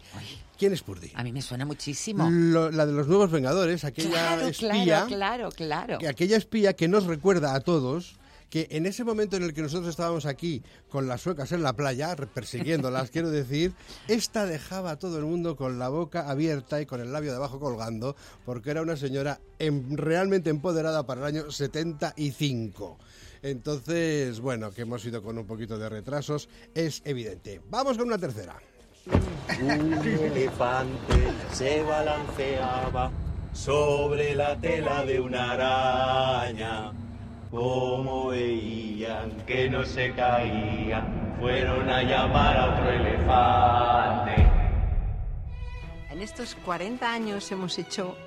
¿Quién 0.58 0.74
es 0.74 0.82
Purdy? 0.82 1.12
A 1.16 1.24
mí 1.24 1.32
me 1.32 1.42
suena 1.42 1.66
muchísimo. 1.66 2.30
Lo- 2.30 2.72
la 2.72 2.86
de 2.86 2.94
los 2.94 3.08
nuevos 3.08 3.32
Vengadores, 3.32 3.84
aquella 3.84 4.10
Claro, 4.10 4.48
espía, 4.48 5.06
claro, 5.08 5.08
claro, 5.08 5.50
claro. 5.50 5.98
que 6.00 6.08
aquella 6.08 6.38
espía 6.38 6.74
que 6.74 6.88
nos 6.88 7.06
recuerda 7.06 7.54
a 7.56 7.60
todos 7.62 8.16
que 8.50 8.68
en 8.72 8.86
ese 8.86 9.04
momento 9.04 9.36
en 9.36 9.44
el 9.44 9.54
que 9.54 9.62
nosotros 9.62 9.90
estábamos 9.90 10.26
aquí 10.26 10.64
con 10.90 11.08
las 11.08 11.22
suecas 11.22 11.52
en 11.52 11.64
la 11.64 11.74
playa, 11.74 12.16
persiguiéndolas, 12.16 13.10
quiero 13.12 13.30
decir, 13.30 13.74
esta 14.08 14.46
dejaba 14.46 14.92
a 14.92 15.00
todo 15.00 15.18
el 15.20 15.26
mundo 15.26 15.56
con 15.56 15.80
la 15.80 15.90
boca 15.90 16.30
abierta 16.30 16.80
y 16.82 16.86
con 16.86 17.02
el 17.02 17.12
labio 17.12 17.32
de 17.32 17.38
abajo 17.38 17.60
colgando, 17.60 18.16
porque 18.46 18.72
era 18.72 18.82
una 18.82 18.96
señora 18.96 19.40
em- 19.60 19.96
realmente 19.96 20.50
empoderada 20.50 21.06
para 21.06 21.22
el 21.22 21.28
año 21.36 21.52
75. 21.52 22.98
Entonces, 23.42 24.40
bueno, 24.40 24.72
que 24.72 24.82
hemos 24.82 25.06
ido 25.06 25.22
con 25.22 25.38
un 25.38 25.46
poquito 25.46 25.78
de 25.78 25.90
retrasos, 25.90 26.50
es 26.74 27.02
evidente. 27.06 27.62
Vamos 27.70 27.98
con 27.98 28.08
una 28.08 28.18
tercera. 28.18 28.58
Un 29.62 29.94
elefante 29.94 31.14
se 31.54 31.82
balanceaba 31.84 33.12
sobre 33.54 34.36
la 34.36 34.60
tela 34.60 35.06
de 35.06 35.20
una 35.20 35.52
araña. 35.52 36.92
Como 37.52 38.28
veían 38.28 39.32
que 39.46 39.70
no 39.70 39.86
se 39.86 40.12
caía, 40.14 41.06
fueron 41.40 41.90
a 41.90 42.04
llamar 42.04 42.58
a 42.58 42.74
otro 42.74 42.90
elefante. 42.92 44.48
En 46.12 46.22
estos 46.22 46.56
40 46.56 47.10
años 47.10 47.50
hemos 47.52 47.80
hecho 47.80 48.18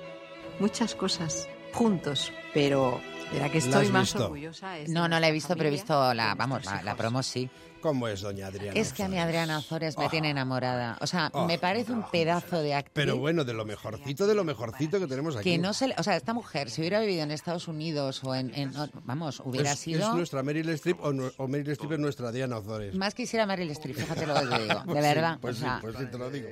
muchas 0.59 0.95
cosas 0.95 1.47
juntos, 1.73 2.31
pero 2.53 2.99
de 3.31 3.39
la 3.39 3.49
que 3.49 3.59
¿La 3.59 3.65
estoy 3.65 3.87
más 3.89 4.03
visto? 4.13 4.25
orgullosa 4.25 4.73
No, 4.87 5.07
no 5.07 5.19
la 5.19 5.27
he 5.27 5.31
visto, 5.31 5.55
pero 5.55 5.69
he 5.69 5.71
visto 5.71 6.13
la, 6.13 6.35
vamos, 6.35 6.65
la, 6.65 6.81
la 6.83 6.95
promo 6.95 7.23
sí. 7.23 7.49
¿Cómo 7.81 8.07
es, 8.07 8.21
doña 8.21 8.45
Adriana? 8.45 8.79
Es 8.79 8.93
que 8.93 9.01
a 9.01 9.07
mi 9.07 9.17
Adriana 9.17 9.57
Ozores 9.57 9.97
me 9.97 10.05
Oh. 10.05 10.09
tiene 10.11 10.29
enamorada. 10.29 10.97
O 11.01 11.07
sea, 11.07 11.31
Oh. 11.33 11.47
me 11.47 11.57
parece 11.57 11.91
un 11.91 12.03
pedazo 12.11 12.59
de 12.61 12.75
actriz. 12.75 12.93
Pero 12.93 13.17
bueno, 13.17 13.43
de 13.43 13.53
lo 13.53 13.65
mejorcito, 13.65 14.27
de 14.27 14.35
lo 14.35 14.43
mejorcito 14.43 14.99
que 14.99 15.07
tenemos 15.07 15.35
aquí. 15.35 15.49
que 15.49 15.57
no 15.57 15.73
se, 15.73 15.87
le- 15.87 15.95
o 15.97 16.03
sea, 16.03 16.15
esta 16.15 16.31
mujer 16.35 16.69
si 16.69 16.81
hubiera 16.81 16.99
vivido 16.99 17.23
en 17.23 17.31
Estados 17.31 17.67
Unidos 17.67 18.23
o 18.23 18.35
en, 18.35 18.53
en- 18.53 18.71
vamos, 19.03 19.41
hubiera 19.43 19.71
es, 19.71 19.79
sido 19.79 20.09
es 20.09 20.13
nuestra 20.15 20.43
Meryl 20.43 20.69
Streep 20.69 20.99
o, 21.01 21.11
o 21.37 21.47
Meryl 21.47 21.71
Streep 21.71 21.93
es 21.93 21.99
nuestra 21.99 22.31
Diana 22.31 22.57
Ozores. 22.59 22.93
más 22.93 23.15
quisiera 23.15 23.47
Meryl 23.47 23.71
Streep, 23.71 23.95
fíjate 23.97 24.27
lo 24.27 24.35
que 24.35 24.39
te 24.45 24.59
digo, 24.61 24.79
de 24.79 24.85
Pues 24.85 24.95
sí, 25.07 25.13
verdad. 25.15 25.37
pues 25.41 25.55
o 25.57 25.59
sí, 25.59 25.65
pues 25.81 25.95
sí, 25.97 26.05
te 26.05 26.17
lo 26.19 26.29
digo. 26.29 26.49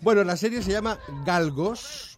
Bueno, 0.00 0.24
la 0.24 0.36
serie 0.36 0.62
se 0.62 0.72
llama 0.72 0.98
Galgos. 1.24 2.11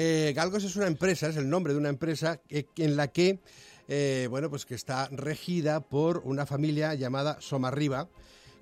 Eh, 0.00 0.32
Galgos 0.32 0.62
es 0.62 0.76
una 0.76 0.86
empresa, 0.86 1.26
es 1.26 1.36
el 1.36 1.50
nombre 1.50 1.72
de 1.72 1.78
una 1.80 1.88
empresa 1.88 2.40
en 2.48 2.96
la 2.96 3.08
que, 3.08 3.40
eh, 3.88 4.28
bueno, 4.30 4.48
pues 4.48 4.64
que 4.64 4.76
está 4.76 5.08
regida 5.08 5.80
por 5.80 6.18
una 6.18 6.46
familia 6.46 6.94
llamada 6.94 7.40
Somarriba, 7.40 8.08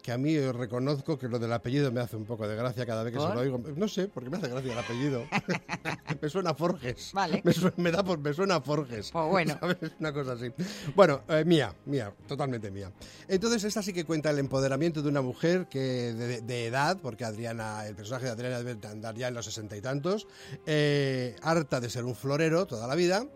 que 0.06 0.12
a 0.12 0.18
mí 0.18 0.38
reconozco 0.38 1.18
que 1.18 1.26
lo 1.26 1.40
del 1.40 1.52
apellido 1.52 1.90
me 1.90 2.00
hace 2.00 2.14
un 2.14 2.24
poco 2.24 2.46
de 2.46 2.54
gracia 2.54 2.86
cada 2.86 3.02
vez 3.02 3.12
que 3.12 3.18
se 3.18 3.26
¿Por? 3.26 3.34
lo 3.34 3.40
oigo. 3.40 3.58
No 3.74 3.88
sé, 3.88 4.06
porque 4.06 4.30
me 4.30 4.36
hace 4.36 4.46
gracia 4.46 4.72
el 4.72 4.78
apellido. 4.78 5.24
me 6.22 6.28
suena 6.28 6.50
a 6.50 6.54
Forges. 6.54 7.10
Vale. 7.12 7.42
Me, 7.42 7.52
su- 7.52 7.72
me 7.76 7.90
da 7.90 8.04
por, 8.04 8.16
me 8.20 8.32
suena 8.32 8.54
a 8.54 8.60
Forges. 8.60 9.10
Pues 9.10 9.28
bueno. 9.28 9.56
¿sabes? 9.60 9.78
Una 9.98 10.12
cosa 10.12 10.34
así. 10.34 10.52
Bueno, 10.94 11.22
eh, 11.28 11.44
mía, 11.44 11.74
mía, 11.86 12.12
totalmente 12.28 12.70
mía. 12.70 12.92
Entonces, 13.26 13.64
esta 13.64 13.82
sí 13.82 13.92
que 13.92 14.04
cuenta 14.04 14.30
el 14.30 14.38
empoderamiento 14.38 15.02
de 15.02 15.08
una 15.08 15.22
mujer 15.22 15.66
que 15.68 15.80
de, 15.80 16.40
de 16.40 16.66
edad, 16.66 16.98
porque 17.02 17.24
Adriana, 17.24 17.84
el 17.84 17.96
personaje 17.96 18.26
de 18.26 18.30
Adriana 18.30 18.58
debe 18.58 18.76
de 18.76 18.86
andar 18.86 19.16
ya 19.16 19.26
en 19.26 19.34
los 19.34 19.46
sesenta 19.46 19.76
y 19.76 19.80
tantos, 19.80 20.28
eh, 20.66 21.34
harta 21.42 21.80
de 21.80 21.90
ser 21.90 22.04
un 22.04 22.14
florero 22.14 22.64
toda 22.66 22.86
la 22.86 22.94
vida. 22.94 23.26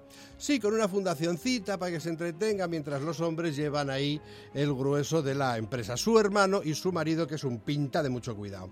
Sí, 0.40 0.58
con 0.58 0.72
una 0.72 0.88
fundacioncita 0.88 1.78
para 1.78 1.92
que 1.92 2.00
se 2.00 2.08
entretenga 2.08 2.66
mientras 2.66 3.02
los 3.02 3.20
hombres 3.20 3.54
llevan 3.54 3.90
ahí 3.90 4.18
el 4.54 4.72
grueso 4.74 5.20
de 5.20 5.34
la 5.34 5.58
empresa. 5.58 5.98
Su 5.98 6.18
hermano 6.18 6.62
y 6.64 6.72
su 6.72 6.92
marido, 6.92 7.26
que 7.26 7.34
es 7.34 7.44
un 7.44 7.58
pinta 7.58 8.02
de 8.02 8.08
mucho 8.08 8.34
cuidado. 8.34 8.70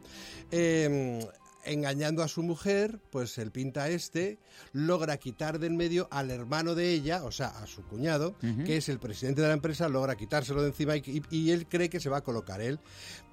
Eh, 0.50 1.20
engañando 1.64 2.22
a 2.22 2.28
su 2.28 2.42
mujer, 2.42 2.98
pues 3.10 3.38
el 3.38 3.50
pinta 3.50 3.88
este 3.88 4.38
logra 4.72 5.16
quitar 5.18 5.58
de 5.58 5.68
en 5.68 5.76
medio 5.76 6.08
al 6.10 6.30
hermano 6.30 6.74
de 6.74 6.90
ella, 6.90 7.22
o 7.24 7.30
sea, 7.30 7.48
a 7.48 7.66
su 7.66 7.82
cuñado, 7.82 8.34
que 8.64 8.78
es 8.78 8.88
el 8.88 8.98
presidente 8.98 9.42
de 9.42 9.48
la 9.48 9.54
empresa, 9.54 9.88
logra 9.88 10.16
quitárselo 10.16 10.62
de 10.62 10.68
encima 10.68 10.94
y 10.96 11.50
él 11.50 11.66
cree 11.68 11.90
que 11.90 12.00
se 12.00 12.08
va 12.08 12.18
a 12.18 12.24
colocar 12.24 12.60
él. 12.60 12.80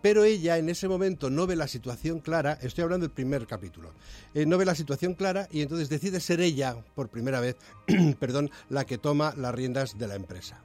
Pero 0.01 0.23
ella 0.23 0.57
en 0.57 0.69
ese 0.69 0.88
momento 0.88 1.30
no 1.30 1.47
ve 1.47 1.55
la 1.55 1.67
situación 1.67 2.19
clara, 2.19 2.59
estoy 2.61 2.84
hablando 2.84 3.07
del 3.07 3.13
primer 3.13 3.47
capítulo, 3.47 3.93
eh, 4.34 4.45
no 4.45 4.57
ve 4.57 4.65
la 4.65 4.76
situación 4.76 5.15
clara 5.15 5.47
y 5.49 5.61
entonces 5.61 5.89
decide 5.89 6.19
ser 6.19 6.41
ella, 6.41 6.76
por 6.93 7.09
primera 7.09 7.39
vez, 7.39 7.55
perdón, 8.19 8.51
la 8.69 8.86
que 8.86 8.97
toma 8.97 9.34
las 9.36 9.55
riendas 9.55 9.97
de 9.97 10.07
la 10.07 10.15
empresa. 10.15 10.64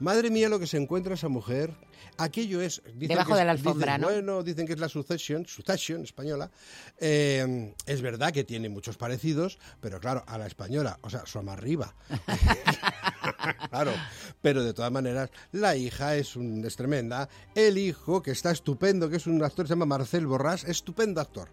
Madre 0.00 0.30
mía 0.30 0.48
lo 0.48 0.58
que 0.58 0.66
se 0.66 0.76
encuentra 0.76 1.14
esa 1.14 1.28
mujer. 1.28 1.72
Aquello 2.16 2.60
es... 2.60 2.82
dicen 2.94 3.08
Debajo 3.08 3.28
que 3.28 3.32
es- 3.34 3.38
de 3.38 3.44
la 3.44 3.50
alfombra, 3.52 3.96
dicen, 3.96 4.00
¿no? 4.00 4.08
Bueno, 4.08 4.42
dicen 4.42 4.66
que 4.66 4.72
es 4.72 4.78
la 4.80 4.88
Succession, 4.88 5.46
Succession 5.46 6.02
española. 6.02 6.50
Eh, 6.98 7.74
es 7.86 8.02
verdad 8.02 8.32
que 8.32 8.44
tiene 8.44 8.68
muchos 8.68 8.96
parecidos, 8.96 9.58
pero 9.80 10.00
claro, 10.00 10.24
a 10.26 10.36
la 10.38 10.46
española, 10.46 10.98
o 11.02 11.10
sea, 11.10 11.26
son 11.26 11.48
arriba. 11.48 11.94
claro, 13.70 13.92
pero 14.42 14.62
de 14.64 14.72
todas 14.74 14.90
maneras, 14.92 15.30
la 15.52 15.76
hija 15.76 16.16
es, 16.16 16.36
un, 16.36 16.64
es 16.64 16.76
tremenda. 16.76 17.28
El 17.54 17.78
hijo, 17.78 18.22
que 18.22 18.30
está 18.32 18.50
estupendo, 18.50 19.08
que 19.08 19.16
es 19.16 19.26
un 19.26 19.42
actor, 19.42 19.66
se 19.66 19.72
llama 19.74 19.86
Marcel 19.86 20.26
Borrás, 20.26 20.64
estupendo 20.64 21.20
actor. 21.20 21.48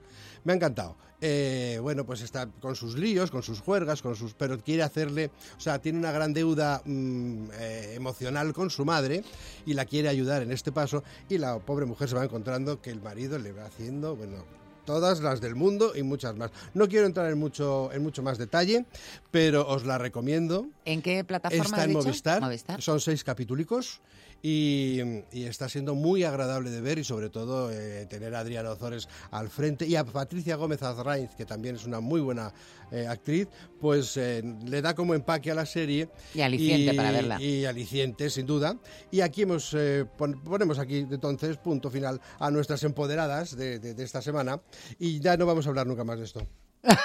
Me 0.46 0.54
ha 0.54 0.56
encantado. 0.56 0.96
Eh, 1.22 1.80
bueno, 1.82 2.06
pues 2.06 2.22
está 2.22 2.48
con 2.48 2.76
sus 2.76 2.98
líos, 2.98 3.32
con 3.32 3.42
sus 3.42 3.60
juergas, 3.60 4.02
con 4.02 4.16
sus, 4.16 4.34
pero 4.34 4.60
quiere 4.60 4.84
hacerle, 4.84 5.32
o 5.58 5.60
sea, 5.60 5.80
tiene 5.80 5.98
una 5.98 6.12
gran 6.12 6.34
deuda 6.34 6.82
mm, 6.86 7.48
eh, 7.54 7.94
emocional 7.96 8.54
con 8.54 8.70
su 8.70 8.86
madre 8.86 9.24
y 9.66 9.74
la 9.74 9.86
quiere 9.86 10.08
ayudar 10.08 10.44
en 10.44 10.52
este 10.52 10.72
paso 10.72 11.04
y 11.28 11.38
la 11.38 11.58
pobre 11.60 11.86
mujer 11.86 12.10
se 12.10 12.16
va 12.16 12.24
encontrando 12.24 12.82
que 12.82 12.92
el 12.92 13.02
marido 13.02 13.40
le 13.40 13.54
va 13.54 13.66
haciendo, 13.66 14.16
bueno, 14.16 14.46
todas 14.86 15.20
las 15.22 15.42
del 15.42 15.56
mundo 15.56 15.94
y 15.96 16.04
muchas 16.04 16.36
más. 16.36 16.52
No 16.74 16.88
quiero 16.88 17.08
entrar 17.08 17.32
en 17.32 17.40
mucho, 17.40 17.92
en 17.92 18.04
mucho 18.04 18.22
más 18.22 18.38
detalle, 18.38 18.86
pero 19.32 19.68
os 19.68 19.86
la 19.86 19.98
recomiendo. 19.98 20.68
¿En 20.86 21.02
qué 21.02 21.24
plataforma 21.24 21.66
Está 21.66 21.84
en? 21.86 21.94
Movistar. 21.94 22.42
Movistar. 22.42 22.82
Son 22.82 23.00
seis 23.00 23.24
capítulos 23.24 24.02
y, 24.42 25.00
y 25.32 25.44
está 25.46 25.68
siendo 25.70 25.96
muy 25.96 26.24
agradable 26.24 26.70
de 26.70 26.82
ver 26.82 27.00
y 27.00 27.04
sobre 27.04 27.30
todo 27.30 27.72
eh, 27.72 28.06
tener 28.08 28.36
a 28.36 28.40
Adriana 28.40 28.72
Ozores 28.72 29.08
al 29.32 29.50
frente 29.50 29.88
y 29.88 29.96
a 29.96 30.04
Patricia 30.04 30.56
Gómez 30.56 30.84
Azraiz, 30.84 31.32
que 31.36 31.46
también 31.46 31.76
es 31.76 31.86
una 31.86 32.00
muy 32.00 32.22
buena 32.22 32.54
eh, 32.92 33.08
actriz, 33.08 33.48
pues 33.82 34.16
eh, 34.18 34.44
le 34.66 34.82
da 34.82 34.94
como 34.94 35.16
empaque 35.16 35.50
a 35.52 35.56
la 35.56 35.66
serie. 35.66 36.10
Y 36.36 36.42
aliciente 36.42 36.94
para 36.94 37.12
verla. 37.12 37.42
Y 37.42 37.66
aliciente, 37.66 38.30
sin 38.30 38.46
duda. 38.46 38.78
Y 39.12 39.22
aquí 39.22 39.42
hemos, 39.44 39.76
pon- 40.18 40.40
ponemos 40.44 40.78
aquí 40.78 40.98
entonces 41.00 41.58
punto 41.58 41.90
final 41.90 42.22
a 42.40 42.52
nuestras 42.52 42.84
empoderadas 42.84 43.56
de, 43.58 43.80
de- 43.80 43.94
de 43.96 44.04
esta 44.04 44.22
semana 44.22 44.62
y 45.00 45.20
ya 45.20 45.36
no 45.38 45.46
vamos 45.46 45.66
a 45.66 45.70
hablar 45.70 45.88
nunca 45.88 46.04
más 46.04 46.20
de 46.20 46.26
esto. 46.26 46.48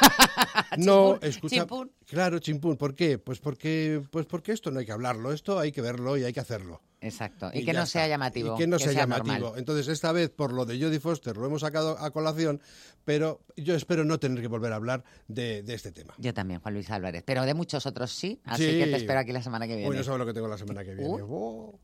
No, 0.78 1.12
Chimpún, 1.14 1.28
escucha. 1.28 1.56
chimpún. 1.56 1.92
Claro, 2.06 2.38
chimpún. 2.38 2.76
¿Por 2.76 2.94
qué? 2.94 3.18
Pues 3.18 3.38
porque, 3.40 4.02
pues 4.10 4.26
porque 4.26 4.52
esto 4.52 4.70
no 4.70 4.78
hay 4.78 4.86
que 4.86 4.92
hablarlo, 4.92 5.32
esto 5.32 5.58
hay 5.58 5.72
que 5.72 5.80
verlo 5.80 6.16
y 6.16 6.24
hay 6.24 6.32
que 6.32 6.40
hacerlo. 6.40 6.80
Exacto. 7.02 7.50
Y, 7.54 7.60
Y 7.60 7.64
que 7.64 7.72
no 7.72 7.86
sea 7.86 8.06
llamativo. 8.08 8.54
Y 8.54 8.58
que 8.58 8.66
no 8.66 8.78
sea, 8.78 8.92
llamativo. 8.92 9.32
normal. 9.38 9.52
Entonces, 9.58 9.88
esta 9.88 10.12
vez, 10.12 10.30
por 10.30 10.52
lo 10.52 10.66
de 10.66 10.78
Jodie 10.80 11.00
Foster, 11.00 11.36
lo 11.36 11.46
hemos 11.46 11.62
sacado 11.62 11.98
a 11.98 12.10
colación, 12.10 12.60
pero 13.04 13.40
yo 13.56 13.74
espero 13.74 14.04
no 14.04 14.18
tener 14.20 14.40
que 14.42 14.48
volver 14.48 14.72
a 14.72 14.76
hablar 14.76 15.02
de, 15.26 15.62
de 15.62 15.74
este 15.74 15.92
tema. 15.92 16.14
Yo 16.18 16.34
también, 16.34 16.60
Juan 16.60 16.74
Luis 16.74 16.90
Álvarez. 16.90 17.22
Pero 17.24 17.44
de 17.46 17.54
muchos 17.54 17.86
otros 17.86 18.10
sí. 18.12 18.40
Así 18.44 18.64
Sí. 18.70 18.78
que 18.78 18.86
te 18.86 18.96
espero 18.96 19.18
aquí 19.20 19.32
la 19.32 19.42
semana 19.42 19.66
que 19.66 19.76
viene. 19.76 19.88
Hoy 19.90 19.96
no 19.96 20.04
sabes 20.04 20.18
lo 20.18 20.26
que 20.26 20.34
tengo 20.34 20.48
la 20.48 20.58
semana 20.58 20.84
que 20.84 20.94
viene. 20.94 21.10
Uh. 21.22 21.26
Oh. 21.30 21.80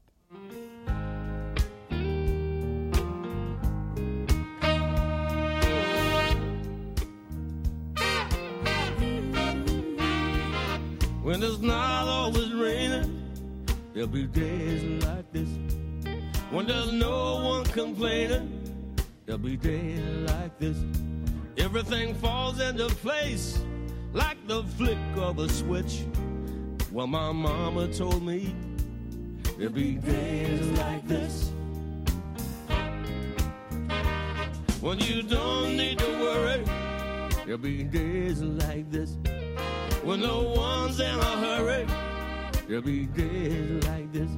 When 11.22 11.42
it's 11.42 11.58
not 11.60 12.06
always 12.06 12.52
raining, 12.54 13.25
there'll 13.96 14.06
be 14.10 14.26
days 14.26 15.02
like 15.06 15.32
this. 15.32 15.48
When 16.50 16.66
there's 16.66 16.92
no 16.92 17.42
one 17.42 17.64
complaining, 17.64 18.94
there'll 19.24 19.38
be 19.38 19.56
days 19.56 20.30
like 20.30 20.58
this. 20.58 20.76
Everything 21.56 22.14
falls 22.16 22.60
into 22.60 22.88
place 22.96 23.58
like 24.12 24.36
the 24.46 24.62
flick 24.76 24.98
of 25.16 25.38
a 25.38 25.48
switch. 25.48 26.04
Well, 26.92 27.06
my 27.06 27.32
mama 27.32 27.88
told 27.88 28.22
me 28.22 28.54
there'll 29.56 29.72
be 29.72 29.92
days 29.94 30.66
like 30.78 31.08
this. 31.08 31.50
When 34.82 34.98
you 35.00 35.22
don't 35.22 35.74
need 35.74 36.00
to 36.00 36.10
worry, 36.20 36.62
there'll 37.46 37.56
be 37.56 37.82
days 37.84 38.42
like 38.42 38.90
this. 38.90 39.16
When 40.04 40.20
no 40.20 40.42
one's 40.54 41.00
in 41.00 41.18
a 41.18 41.36
hurry, 41.40 41.86
there'll 42.68 42.82
be 42.82 43.06
days 43.06 43.84
like 43.84 44.12
this. 44.12 44.30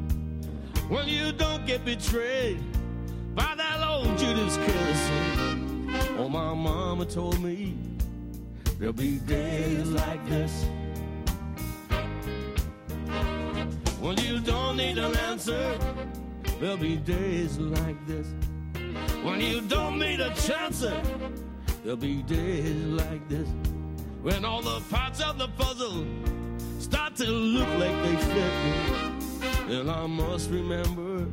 When 0.88 1.08
you 1.08 1.32
don't 1.32 1.66
get 1.66 1.84
betrayed 1.84 2.60
by 3.34 3.54
that 3.56 3.86
old 3.86 4.16
Judas 4.18 4.56
kiss. 4.56 5.10
Oh, 6.18 6.28
my 6.28 6.54
mama 6.54 7.04
told 7.04 7.40
me 7.42 7.76
there'll 8.78 8.92
be 8.92 9.18
days 9.18 9.88
like 9.88 10.26
this. 10.28 10.64
When 14.00 14.16
you 14.18 14.40
don't 14.40 14.76
need 14.76 14.98
an 14.98 15.16
answer, 15.16 15.78
there'll 16.60 16.76
be 16.76 16.96
days 16.96 17.58
like 17.58 18.06
this. 18.06 18.26
When 19.22 19.40
you 19.40 19.60
don't 19.62 19.98
need 19.98 20.20
a 20.20 20.34
chance, 20.34 20.80
there'll 21.82 21.96
be 21.96 22.22
days 22.22 22.84
like 22.86 23.28
this. 23.28 23.48
When 24.22 24.44
all 24.44 24.62
the 24.62 24.80
parts 24.90 25.20
of 25.20 25.38
the 25.38 25.48
puzzle 25.48 26.04
start 26.90 27.14
to 27.16 27.26
look 27.26 27.68
like 27.78 28.02
they 28.02 28.16
fit, 28.16 28.54
me. 28.64 29.68
then 29.68 29.88
I 29.90 30.06
must 30.06 30.50
remember 30.50 31.26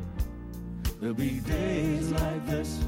there'll 1.00 1.14
be 1.14 1.40
days 1.40 2.10
like 2.12 2.46
this. 2.46 2.80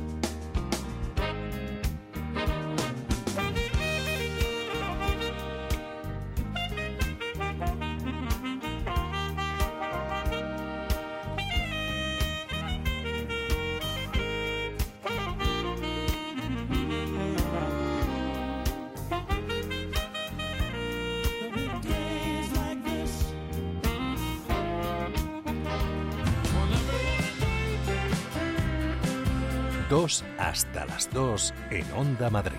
Hasta 30.39 30.87
las 30.87 31.13
dos 31.13 31.53
en 31.71 31.85
Onda 31.93 32.31
Madrid. 32.31 32.57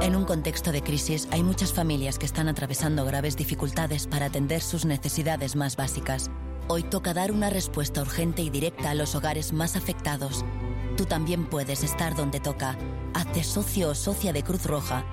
En 0.00 0.16
un 0.16 0.24
contexto 0.24 0.72
de 0.72 0.82
crisis 0.82 1.28
hay 1.30 1.42
muchas 1.42 1.74
familias 1.74 2.18
que 2.18 2.24
están 2.24 2.48
atravesando 2.48 3.04
graves 3.04 3.36
dificultades 3.36 4.06
para 4.06 4.24
atender 4.26 4.62
sus 4.62 4.86
necesidades 4.86 5.54
más 5.54 5.76
básicas. 5.76 6.30
Hoy 6.68 6.82
toca 6.82 7.12
dar 7.12 7.30
una 7.30 7.50
respuesta 7.50 8.00
urgente 8.00 8.40
y 8.40 8.48
directa 8.48 8.88
a 8.90 8.94
los 8.94 9.14
hogares 9.14 9.52
más 9.52 9.76
afectados. 9.76 10.46
Tú 10.96 11.04
también 11.04 11.44
puedes 11.44 11.84
estar 11.84 12.16
donde 12.16 12.40
toca. 12.40 12.78
Hazte 13.12 13.44
socio 13.44 13.90
o 13.90 13.94
socia 13.94 14.32
de 14.32 14.42
Cruz 14.42 14.64
Roja. 14.64 15.04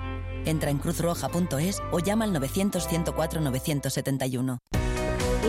Entra 0.46 0.70
en 0.70 0.78
cruzroja.es 0.78 1.82
o 1.92 1.98
llama 1.98 2.24
al 2.24 2.34
900-104-971. 2.34 4.60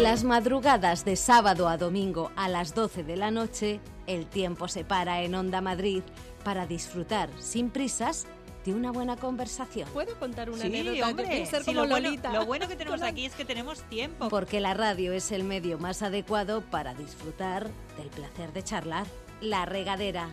Las 0.01 0.23
madrugadas 0.23 1.03
de 1.03 1.15
sábado 1.15 1.67
a 1.67 1.77
domingo 1.77 2.31
a 2.35 2.47
las 2.47 2.73
12 2.73 3.03
de 3.03 3.17
la 3.17 3.31
noche, 3.31 3.79
el 4.07 4.27
tiempo 4.27 4.67
se 4.67 4.83
para 4.85 5.21
en 5.23 5.35
Onda 5.35 5.61
Madrid 5.61 6.03
para 6.43 6.65
disfrutar 6.65 7.29
sin 7.37 7.69
prisas 7.69 8.25
de 8.65 8.73
una 8.73 8.91
buena 8.91 9.17
conversación. 9.17 9.89
¿Puedo 9.93 10.17
contar 10.17 10.49
una 10.49 10.61
Sí, 10.61 10.67
anécdota? 10.67 11.09
Hombre, 11.09 11.45
ser 11.45 11.63
sí, 11.63 11.65
como 11.73 11.81
lo, 11.81 11.89
bueno, 11.89 12.07
Lolita. 12.07 12.31
lo 12.33 12.45
bueno 12.45 12.67
que 12.67 12.75
tenemos 12.77 13.01
aquí 13.01 13.25
es 13.25 13.33
que 13.35 13.45
tenemos 13.45 13.81
tiempo. 13.83 14.29
Porque 14.29 14.59
la 14.61 14.73
radio 14.73 15.11
es 15.11 15.31
el 15.31 15.43
medio 15.43 15.77
más 15.77 16.01
adecuado 16.01 16.61
para 16.61 16.93
disfrutar 16.93 17.69
del 17.97 18.07
placer 18.07 18.53
de 18.53 18.63
charlar. 18.63 19.05
La 19.41 19.65
regadera, 19.65 20.29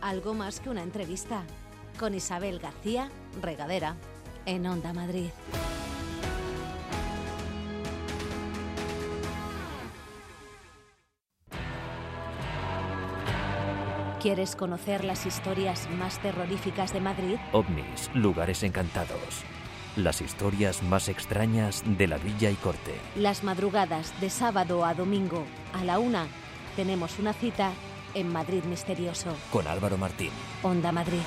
algo 0.00 0.34
más 0.34 0.60
que 0.60 0.70
una 0.70 0.82
entrevista. 0.82 1.42
Con 1.98 2.14
Isabel 2.14 2.58
García, 2.58 3.10
regadera, 3.42 3.96
en 4.46 4.66
Onda 4.66 4.92
Madrid. 4.94 5.28
¿Quieres 14.20 14.54
conocer 14.54 15.02
las 15.02 15.24
historias 15.24 15.88
más 15.98 16.20
terroríficas 16.20 16.92
de 16.92 17.00
Madrid? 17.00 17.36
OVNIs, 17.52 18.10
lugares 18.12 18.62
encantados. 18.62 19.44
Las 19.96 20.20
historias 20.20 20.82
más 20.82 21.08
extrañas 21.08 21.82
de 21.86 22.06
la 22.06 22.18
villa 22.18 22.50
y 22.50 22.54
corte. 22.56 22.92
Las 23.16 23.42
madrugadas 23.44 24.12
de 24.20 24.28
sábado 24.28 24.84
a 24.84 24.92
domingo 24.92 25.46
a 25.72 25.84
la 25.84 25.98
una 25.98 26.26
tenemos 26.76 27.18
una 27.18 27.32
cita 27.32 27.72
en 28.12 28.30
Madrid 28.30 28.62
Misterioso, 28.64 29.34
Con 29.50 29.66
Álvaro 29.66 29.96
Martín. 29.96 30.32
Onda 30.62 30.92
Madrid. 30.92 31.22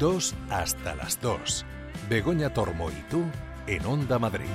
Dos 0.00 0.34
hasta 0.50 0.96
las 0.96 1.20
dos. 1.20 1.64
Begoña 2.10 2.52
Tormo 2.52 2.90
y 2.90 3.02
tú 3.08 3.22
en 3.68 3.86
Onda 3.86 4.18
Madrid. 4.18 4.46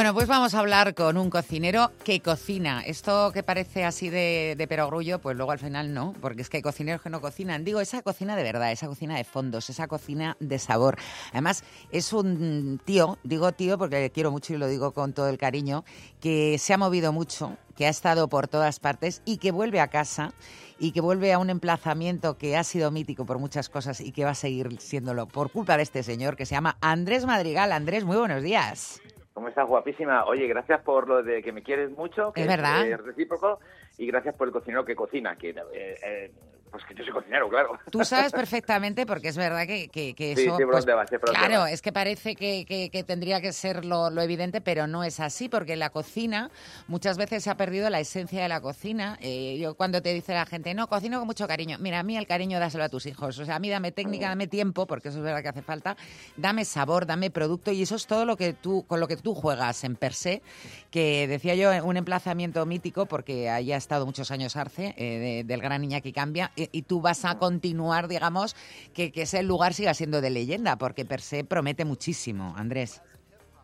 Bueno, 0.00 0.14
pues 0.14 0.28
vamos 0.28 0.54
a 0.54 0.60
hablar 0.60 0.94
con 0.94 1.18
un 1.18 1.28
cocinero 1.28 1.92
que 2.04 2.20
cocina. 2.20 2.80
Esto 2.80 3.32
que 3.32 3.42
parece 3.42 3.84
así 3.84 4.08
de, 4.08 4.56
perogrullo, 4.66 5.18
pues 5.18 5.36
luego 5.36 5.52
al 5.52 5.58
final 5.58 5.92
no, 5.92 6.14
porque 6.22 6.40
es 6.40 6.48
que 6.48 6.56
hay 6.56 6.62
cocineros 6.62 7.02
que 7.02 7.10
no 7.10 7.20
cocinan. 7.20 7.64
Digo, 7.64 7.82
esa 7.82 8.00
cocina 8.00 8.34
de 8.34 8.42
verdad, 8.42 8.72
esa 8.72 8.86
cocina 8.86 9.14
de 9.18 9.24
fondos, 9.24 9.68
esa 9.68 9.88
cocina 9.88 10.38
de 10.40 10.58
sabor. 10.58 10.96
Además, 11.32 11.64
es 11.92 12.14
un 12.14 12.80
tío, 12.82 13.18
digo 13.24 13.52
tío 13.52 13.76
porque 13.76 14.00
le 14.00 14.10
quiero 14.10 14.30
mucho 14.30 14.54
y 14.54 14.56
lo 14.56 14.68
digo 14.68 14.92
con 14.92 15.12
todo 15.12 15.28
el 15.28 15.36
cariño, 15.36 15.84
que 16.18 16.56
se 16.56 16.72
ha 16.72 16.78
movido 16.78 17.12
mucho, 17.12 17.58
que 17.76 17.84
ha 17.84 17.90
estado 17.90 18.26
por 18.30 18.48
todas 18.48 18.80
partes 18.80 19.20
y 19.26 19.36
que 19.36 19.50
vuelve 19.50 19.80
a 19.80 19.88
casa 19.88 20.32
y 20.78 20.92
que 20.92 21.02
vuelve 21.02 21.34
a 21.34 21.38
un 21.38 21.50
emplazamiento 21.50 22.38
que 22.38 22.56
ha 22.56 22.64
sido 22.64 22.90
mítico 22.90 23.26
por 23.26 23.38
muchas 23.38 23.68
cosas 23.68 24.00
y 24.00 24.12
que 24.12 24.24
va 24.24 24.30
a 24.30 24.34
seguir 24.34 24.80
siéndolo 24.80 25.28
por 25.28 25.52
culpa 25.52 25.76
de 25.76 25.82
este 25.82 26.02
señor 26.02 26.36
que 26.36 26.46
se 26.46 26.54
llama 26.54 26.78
Andrés 26.80 27.26
Madrigal. 27.26 27.70
Andrés, 27.70 28.06
muy 28.06 28.16
buenos 28.16 28.42
días. 28.42 29.02
¿Cómo 29.32 29.48
estás, 29.48 29.68
guapísima? 29.68 30.24
Oye, 30.24 30.46
gracias 30.48 30.80
por 30.82 31.08
lo 31.08 31.22
de 31.22 31.42
que 31.42 31.52
me 31.52 31.62
quieres 31.62 31.90
mucho, 31.90 32.32
que 32.32 32.42
Es 32.42 32.46
verdad. 32.48 32.86
eh, 32.86 32.96
recíproco, 32.96 33.60
y 33.96 34.06
gracias 34.06 34.34
por 34.34 34.48
el 34.48 34.52
cocinero 34.52 34.84
que 34.84 34.96
cocina, 34.96 35.36
que, 35.36 35.50
eh, 35.50 35.54
eh, 35.72 36.32
pues 36.70 36.84
que 36.84 36.94
yo 36.94 37.04
soy 37.04 37.12
cocinero, 37.12 37.48
claro. 37.48 37.78
Tú 37.90 38.04
sabes 38.04 38.32
perfectamente, 38.32 39.04
porque 39.06 39.28
es 39.28 39.36
verdad 39.36 39.66
que, 39.66 39.88
que, 39.88 40.14
que 40.14 40.36
Sí, 40.36 40.42
eso... 40.42 40.56
por 40.56 40.70
pues, 40.70 40.86
dónde 40.86 41.06
claro, 41.32 41.66
es 41.66 41.82
que 41.82 41.92
parece 41.92 42.36
que, 42.36 42.64
que- 42.66 42.90
que 42.90 43.02
tendría 43.04 43.40
que 43.40 43.52
ser 43.52 43.84
lo, 43.84 44.10
lo 44.10 44.22
evidente, 44.22 44.60
pero 44.60 44.86
no 44.86 45.02
es 45.04 45.20
así, 45.20 45.48
porque 45.48 45.76
la 45.76 45.90
cocina 45.90 46.50
muchas 46.86 47.18
veces 47.18 47.42
se 47.44 47.50
ha 47.50 47.56
perdido 47.56 47.90
la 47.90 48.00
esencia 48.00 48.42
de 48.42 48.48
la 48.48 48.60
cocina. 48.60 49.18
Eh, 49.20 49.58
yo 49.60 49.74
cuando 49.74 50.00
te 50.02 50.14
dice 50.14 50.32
la 50.34 50.46
gente, 50.46 50.72
no, 50.74 50.86
cocino 50.88 51.18
con 51.18 51.26
mucho 51.26 51.46
cariño. 51.48 51.76
Mira, 51.80 52.00
a 52.00 52.02
mí 52.02 52.16
el 52.16 52.26
cariño 52.26 52.58
dáselo 52.60 52.84
a 52.84 52.88
tus 52.88 53.06
hijos. 53.06 53.38
O 53.38 53.44
sea, 53.44 53.56
a 53.56 53.58
mí 53.58 53.68
dame 53.68 53.92
técnica, 53.92 54.28
dame 54.28 54.46
tiempo, 54.46 54.86
porque 54.86 55.08
eso 55.08 55.18
es 55.18 55.24
verdad 55.24 55.42
que 55.42 55.48
hace 55.48 55.62
falta. 55.62 55.96
Dame 56.36 56.64
sabor, 56.64 57.06
dame 57.06 57.30
producto, 57.30 57.72
y 57.72 57.82
eso 57.82 57.96
es 57.96 58.06
todo 58.06 58.24
lo 58.24 58.36
que 58.36 58.52
tú, 58.52 58.84
con 58.86 59.00
lo 59.00 59.08
que 59.08 59.16
tú 59.16 59.34
juegas 59.34 59.82
en 59.84 59.96
per 59.96 60.14
se, 60.14 60.42
que 60.90 61.26
decía 61.26 61.54
yo, 61.54 61.70
un 61.84 61.96
emplazamiento 61.96 62.64
mítico, 62.66 63.06
porque 63.06 63.50
ahí 63.50 63.72
ha 63.72 63.76
estado 63.76 64.06
muchos 64.06 64.30
años 64.30 64.56
Arce, 64.56 64.94
eh, 64.96 65.18
de- 65.18 65.44
del 65.44 65.60
gran 65.60 65.82
Iñaki 65.84 66.12
Cambia, 66.12 66.52
y, 66.72 66.82
tú 66.82 67.00
vas 67.00 67.24
a 67.24 67.38
continuar, 67.38 68.08
digamos, 68.08 68.56
que, 68.94 69.12
ese 69.14 69.42
lugar 69.42 69.74
siga 69.74 69.94
siendo 69.94 70.20
de 70.20 70.30
leyenda, 70.30 70.76
porque 70.76 71.04
per 71.04 71.20
se 71.20 71.44
promete 71.44 71.84
muchísimo, 71.84 72.54
Andrés. 72.56 73.02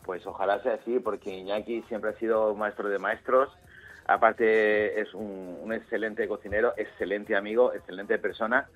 Pues 0.04 0.24
ojalá 0.26 0.62
sea 0.62 0.74
así, 0.74 0.98
porque 1.00 1.36
Iñaki 1.36 1.82
siempre 1.88 2.10
ha 2.10 2.18
sido 2.18 2.54
maestro 2.54 2.88
de 2.88 2.98
maestros. 2.98 3.50
Aparte 4.06 5.00
es 5.00 5.12
un, 5.14 5.72
excelente 5.72 6.28
cocinero, 6.28 6.74
excelente 6.76 7.34
amigo, 7.34 7.72
excelente 7.74 8.18
persona. 8.18 8.68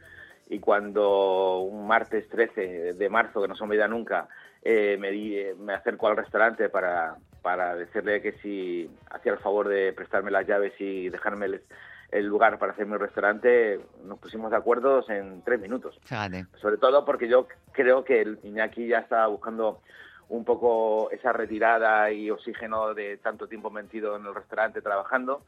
Y 0.49 0.59
cuando 0.59 1.61
un 1.61 1.87
martes 1.87 2.29
13 2.29 2.95
de 2.95 3.09
marzo, 3.09 3.41
que 3.41 3.47
no 3.47 3.55
se 3.55 3.63
me 3.63 3.71
olvida 3.71 3.87
nunca, 3.87 4.29
eh, 4.63 4.97
me, 4.99 5.13
di- 5.13 5.55
me 5.59 5.75
acerco 5.75 6.09
al 6.09 6.17
restaurante 6.17 6.69
para, 6.69 7.17
para 7.43 7.77
decirle 7.77 8.21
que 8.21 8.33
si 8.43 8.91
hacía 9.11 9.33
el 9.33 9.39
favor 9.39 9.69
de 9.69 9.93
prestarme 9.93 10.33
las 10.33 10.47
llaves 10.47 10.73
y 10.81 11.09
dejarme 11.09 11.61
el 12.13 12.27
lugar 12.27 12.59
para 12.59 12.73
hacer 12.73 12.87
mi 12.87 12.97
restaurante, 12.97 13.81
nos 14.05 14.19
pusimos 14.19 14.51
de 14.51 14.57
acuerdo 14.57 15.05
en 15.09 15.43
tres 15.43 15.61
minutos. 15.61 15.99
Fíjate. 16.05 16.47
Sobre 16.61 16.77
todo 16.77 17.05
porque 17.05 17.29
yo 17.29 17.47
creo 17.73 18.05
que 18.05 18.21
el 18.21 18.39
Iñaki 18.43 18.89
ya 18.89 18.99
estaba 18.99 19.27
buscando 19.29 19.81
un 20.29 20.45
poco 20.45 21.11
esa 21.11 21.33
retirada 21.33 22.11
y 22.13 22.31
oxígeno 22.31 22.95
de 22.95 23.17
tanto 23.19 23.49
tiempo 23.49 23.71
metido 23.71 24.17
en 24.17 24.27
el 24.27 24.35
restaurante 24.35 24.81
trabajando 24.81 25.43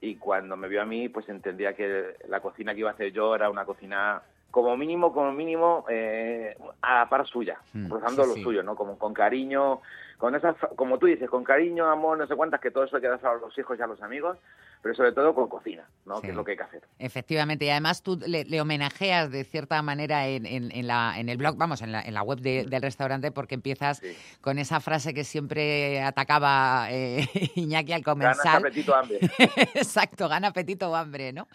y 0.00 0.16
cuando 0.16 0.56
me 0.56 0.68
vio 0.68 0.82
a 0.82 0.84
mí 0.84 1.08
pues 1.08 1.28
entendía 1.28 1.74
que 1.74 2.16
la 2.28 2.40
cocina 2.40 2.72
que 2.72 2.80
iba 2.80 2.90
a 2.90 2.94
hacer 2.94 3.12
yo 3.12 3.34
era 3.34 3.50
una 3.50 3.64
cocina 3.64 4.22
como 4.50 4.76
mínimo, 4.76 5.12
como 5.12 5.32
mínimo 5.32 5.86
eh, 5.88 6.56
a 6.82 7.08
par 7.08 7.26
suya, 7.26 7.58
Mm, 7.72 7.90
rozando 7.90 8.22
sí, 8.24 8.28
lo 8.28 8.34
sí. 8.34 8.42
suyo, 8.42 8.62
¿no? 8.62 8.76
Como 8.76 8.98
con 8.98 9.14
cariño, 9.14 9.80
con 10.22 10.36
esas, 10.36 10.54
como 10.76 10.98
tú 11.00 11.06
dices, 11.06 11.28
con 11.28 11.42
cariño, 11.42 11.90
amor, 11.90 12.16
no 12.16 12.28
sé 12.28 12.36
cuántas, 12.36 12.60
que 12.60 12.70
todo 12.70 12.84
eso 12.84 12.94
hay 12.94 13.02
que 13.02 13.08
dar 13.08 13.18
a 13.26 13.34
los 13.34 13.58
hijos 13.58 13.76
y 13.76 13.82
a 13.82 13.88
los 13.88 14.00
amigos, 14.02 14.38
pero 14.80 14.94
sobre 14.94 15.10
todo 15.10 15.34
con 15.34 15.48
cocina, 15.48 15.84
¿no? 16.06 16.16
Sí. 16.16 16.22
Que 16.22 16.28
es 16.28 16.34
lo 16.36 16.44
que 16.44 16.52
hay 16.52 16.56
que 16.56 16.62
hacer. 16.62 16.82
Efectivamente, 17.00 17.64
y 17.64 17.70
además 17.70 18.04
tú 18.04 18.20
le, 18.24 18.44
le 18.44 18.60
homenajeas 18.60 19.32
de 19.32 19.42
cierta 19.42 19.82
manera 19.82 20.28
en, 20.28 20.46
en- 20.46 20.70
en 20.70 20.86
la, 20.86 21.14
en 21.18 21.28
el 21.28 21.38
blog, 21.38 21.56
vamos, 21.56 21.82
en 21.82 21.90
la, 21.90 22.02
en 22.02 22.14
la 22.14 22.22
web 22.22 22.38
de- 22.38 22.64
del 22.66 22.82
restaurante, 22.82 23.32
porque 23.32 23.56
empiezas 23.56 24.00
con 24.40 24.60
esa 24.60 24.78
frase 24.78 25.12
que 25.12 25.24
siempre 25.24 26.00
atacaba 26.02 26.86
eh, 26.92 27.26
Iñaki 27.56 27.92
al 27.92 28.02
Ganas, 28.02 28.38
comenzar. 28.38 28.56
apetito, 28.58 28.94
hambre. 28.94 29.18
Exacto, 29.74 30.28
gana 30.28 30.48
apetito 30.48 30.88
o 30.88 30.94
hambre, 30.94 31.32
¿no? 31.32 31.48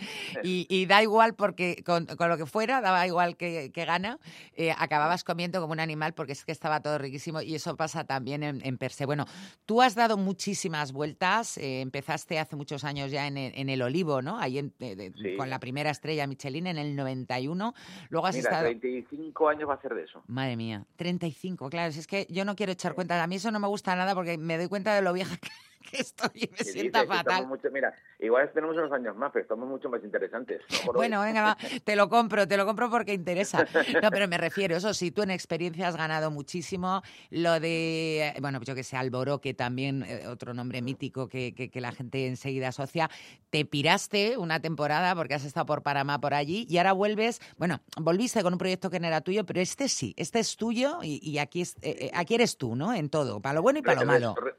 Y, 0.43 0.68
y 0.70 0.86
da 0.88 1.01
igual 1.01 1.36
porque 1.36 1.84
con, 1.86 2.05
con 2.05 2.28
lo 2.28 2.36
que 2.38 2.45
fuera, 2.45 2.82
daba 2.82 3.07
igual 3.07 3.38
que, 3.38 3.72
que 3.74 3.86
gana, 3.86 4.20
eh, 4.57 4.74
acababas 4.78 5.24
comiendo 5.24 5.61
como 5.61 5.72
un 5.72 5.80
animal 5.80 6.13
porque 6.13 6.34
es 6.34 6.43
que 6.43 6.51
estaba 6.51 6.82
todo 6.82 6.97
riquísimo 6.97 7.41
y 7.41 7.55
eso 7.55 7.76
pasa 7.78 8.03
también 8.03 8.43
en, 8.43 8.57
en 8.64 8.78
per 8.78 8.91
se. 8.91 9.05
Bueno, 9.05 9.26
tú 9.66 9.82
has 9.82 9.95
dado 9.95 10.18
muchísimas 10.18 10.91
vueltas, 10.91 11.58
eh, 11.58 11.82
empezaste 11.82 12.39
hace 12.39 12.55
muchos 12.55 12.84
años 12.84 13.12
ya 13.12 13.28
en, 13.28 13.38
el- 13.38 13.53
en 13.55 13.70
el 13.70 13.82
Olivo, 13.82 14.22
¿no? 14.22 14.39
Ahí 14.39 14.58
en- 14.60 14.74
eh, 14.80 14.95
de- 14.95 15.14
Sí. 15.14 15.36
con 15.38 15.49
la 15.49 15.60
primera 15.60 15.89
estrella 15.89 16.28
Michelin 16.28 16.68
en 16.68 16.78
el 16.78 16.95
91, 16.95 17.74
luego 18.10 18.28
has 18.28 18.36
Mira, 18.36 18.49
estado... 18.49 18.66
35 18.68 19.49
años 19.49 19.70
va 19.70 19.74
a 19.76 19.82
ser 19.82 19.93
de 19.95 20.03
eso. 20.03 20.24
Madre 20.28 20.55
mía, 20.55 20.86
35, 20.95 21.70
claro, 21.70 21.91
si 21.91 21.99
es 21.99 22.08
que 22.08 22.28
yo 22.30 22.45
no 22.45 22.55
quiero 22.55 22.72
echar 22.72 22.93
cuenta, 22.93 23.22
a 23.22 23.28
mí 23.28 23.36
eso 23.36 23.51
no 23.51 23.60
me 23.60 23.68
gusta 23.68 23.95
nada 23.95 24.14
porque 24.16 24.38
me 24.38 24.58
doy 24.58 24.68
cuenta 24.68 24.93
de 24.95 25.01
lo 25.01 25.14
vieja 25.14 25.38
que, 25.38 25.49
que 25.90 26.02
estoy 26.02 26.30
y 26.36 26.50
me 26.52 26.58
Sí, 26.58 26.72
sienta 26.72 27.02
dices 27.02 27.10
que 27.10 27.24
fatal. 27.24 27.48
mucho- 27.48 27.70
mira, 27.72 27.94
igual 28.20 28.52
tenemos 28.54 28.76
unos 28.78 28.92
años 28.92 29.16
más, 29.16 29.32
pero 29.32 29.44
estamos 29.44 29.68
mucho 29.68 29.90
más 29.90 30.04
interesantes. 30.04 30.62
Bueno, 30.94 31.22
venga, 31.22 31.42
va, 31.44 31.58
te 31.84 31.96
lo 31.96 32.10
compro, 32.10 32.48
te 32.48 32.58
lo 32.58 32.66
compro 32.66 32.90
porque 32.90 33.14
interesa. 33.14 33.66
No, 34.02 34.10
pero 34.12 34.28
me 34.28 34.38
refiero, 34.38 34.76
eso 34.76 34.94
sí, 34.94 35.12
tú 35.12 35.22
en 35.22 35.32
experiencia 35.32 35.88
has 35.88 35.96
ganado 35.98 36.32
muchísimo. 36.32 37.02
Lo 37.30 37.60
de, 37.60 38.34
bueno, 38.42 38.60
yo 38.64 38.76
que 38.76 38.84
sé, 38.84 38.98
Alboroque 38.98 39.54
también, 39.54 40.04
eh, 40.04 40.28
otro 40.28 40.54
nombre 40.54 40.82
mítico 40.82 41.28
que, 41.28 41.54
que- 41.54 41.70
que 41.70 41.82
la 41.82 41.92
gente 41.92 42.28
enseguida 42.28 42.70
asocia. 42.70 43.10
Te 43.50 43.66
piraste 43.66 44.38
una 44.38 44.60
temporada 44.60 45.16
porque 45.16 45.34
has 45.34 45.46
estado 45.46 45.66
por 45.66 45.84
Panamá, 45.84 46.20
por 46.20 46.34
allí, 46.34 46.66
y 46.70 46.78
ahora 46.78 46.94
vuelves, 46.94 47.40
bueno, 47.58 47.80
volviste 47.98 48.42
con 48.44 48.54
un 48.54 48.60
proyecto 48.60 48.90
que 48.90 49.00
no 49.00 49.08
era 49.08 49.22
tuyo, 49.22 49.46
pero 49.46 49.60
este 49.62 49.88
sí, 49.90 50.14
este 50.18 50.40
es 50.40 50.56
tuyo 50.58 51.00
y, 51.02 51.20
y 51.28 51.38
aquí, 51.40 51.62
es, 51.62 51.76
eh, 51.82 51.96
eh, 52.08 52.12
aquí 52.14 52.36
eres 52.36 52.58
tú, 52.58 52.76
¿no? 52.76 52.94
En 52.94 53.10
todo, 53.10 53.40
para 53.42 53.56
lo 53.56 53.62
bueno 53.62 53.80
y 53.80 53.82
para 53.82 54.02
lo 54.02 54.08
malo. 54.08 54.36
re- 54.36 54.56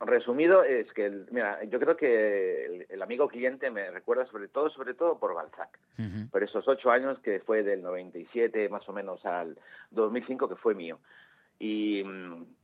Resumido, 0.00 0.62
es 0.62 0.92
que, 0.92 1.06
el- 1.06 1.26
mira, 1.30 1.64
yo 1.64 1.80
creo 1.80 1.96
que 1.96 2.66
el, 2.66 2.86
el 2.90 3.02
amigo 3.02 3.28
cliente 3.28 3.70
me 3.70 3.90
recuerda 3.90 4.26
sobre 4.26 4.48
todo, 4.48 4.68
sobre 4.70 4.92
todo 4.94 5.18
por 5.18 5.34
Balzac. 5.34 5.78
Por 6.30 6.42
esos 6.42 6.68
ocho 6.68 6.90
años 6.90 7.18
que 7.20 7.40
fue 7.40 7.62
del 7.62 7.82
97 7.82 8.68
más 8.68 8.86
o 8.88 8.92
menos 8.92 9.24
al 9.24 9.58
2005 9.92 10.48
que 10.48 10.56
fue 10.56 10.74
mío. 10.74 10.98
Y, 11.58 12.04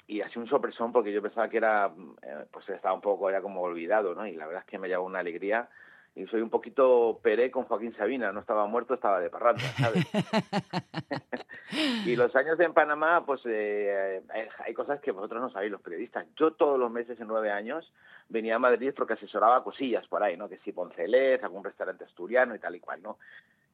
y 0.07 0.21
así 0.21 0.39
un 0.39 0.47
sorpresón 0.47 0.93
porque 0.93 1.13
yo 1.13 1.23
pensaba 1.23 1.49
que 1.49 1.57
era, 1.57 1.91
eh, 2.23 2.45
pues 2.51 2.69
estaba 2.69 2.95
un 2.95 3.01
poco 3.01 3.31
ya 3.31 3.41
como 3.41 3.63
olvidado, 3.63 4.15
¿no? 4.15 4.27
Y 4.27 4.35
la 4.37 4.47
verdad 4.47 4.63
es 4.67 4.71
que 4.71 4.79
me 4.79 4.89
llevó 4.89 5.07
una 5.07 5.21
alegría. 5.21 5.69
Y 6.15 6.27
soy 6.27 6.43
un 6.43 6.51
poquito 6.51 7.21
peré 7.23 7.51
con 7.51 7.65
Joaquín 7.65 7.95
Sabina, 7.97 8.33
no 8.33 8.41
estaba 8.41 8.67
muerto, 8.67 8.95
estaba 8.95 9.19
de 9.21 9.31
parranda, 9.31 9.63
¿sabes? 9.79 10.05
y 12.07 12.17
los 12.17 12.35
años 12.37 12.61
en 12.61 12.75
Panamá, 12.75 13.25
pues 13.25 13.41
eh, 13.47 14.23
hay, 14.29 14.49
hay 14.67 14.75
cosas 14.75 15.01
que 15.01 15.11
vosotros 15.11 15.41
no 15.41 15.51
sabéis, 15.51 15.73
los 15.73 15.81
periodistas. 15.81 16.27
Yo 16.37 16.53
todos 16.53 16.79
los 16.79 16.91
meses 16.91 17.19
en 17.19 17.29
nueve 17.29 17.51
años 17.51 17.91
venía 18.29 18.57
a 18.57 18.59
Madrid 18.59 18.93
porque 18.95 19.15
asesoraba 19.15 19.65
cosillas 19.65 20.07
por 20.07 20.23
ahí, 20.23 20.37
¿no? 20.37 20.51
Que 20.51 20.59
si 20.59 20.73
Poncelés, 20.73 21.43
algún 21.43 21.65
restaurante 21.65 22.05
asturiano 22.05 22.55
y 22.55 22.59
tal 22.59 22.77
y 22.77 22.81
cual, 22.81 23.03
¿no? 23.03 23.19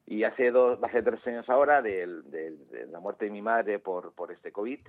Y 0.07 0.23
hace 0.23 0.49
dos, 0.51 0.79
hace 0.81 1.03
tres 1.03 1.25
años 1.27 1.49
ahora 1.49 1.81
de, 1.81 2.07
de, 2.07 2.51
de 2.71 2.87
la 2.87 2.99
muerte 3.01 3.25
de 3.25 3.31
mi 3.31 3.41
madre 3.41 3.79
por, 3.79 4.13
por 4.13 4.31
este 4.31 4.51
COVID. 4.51 4.79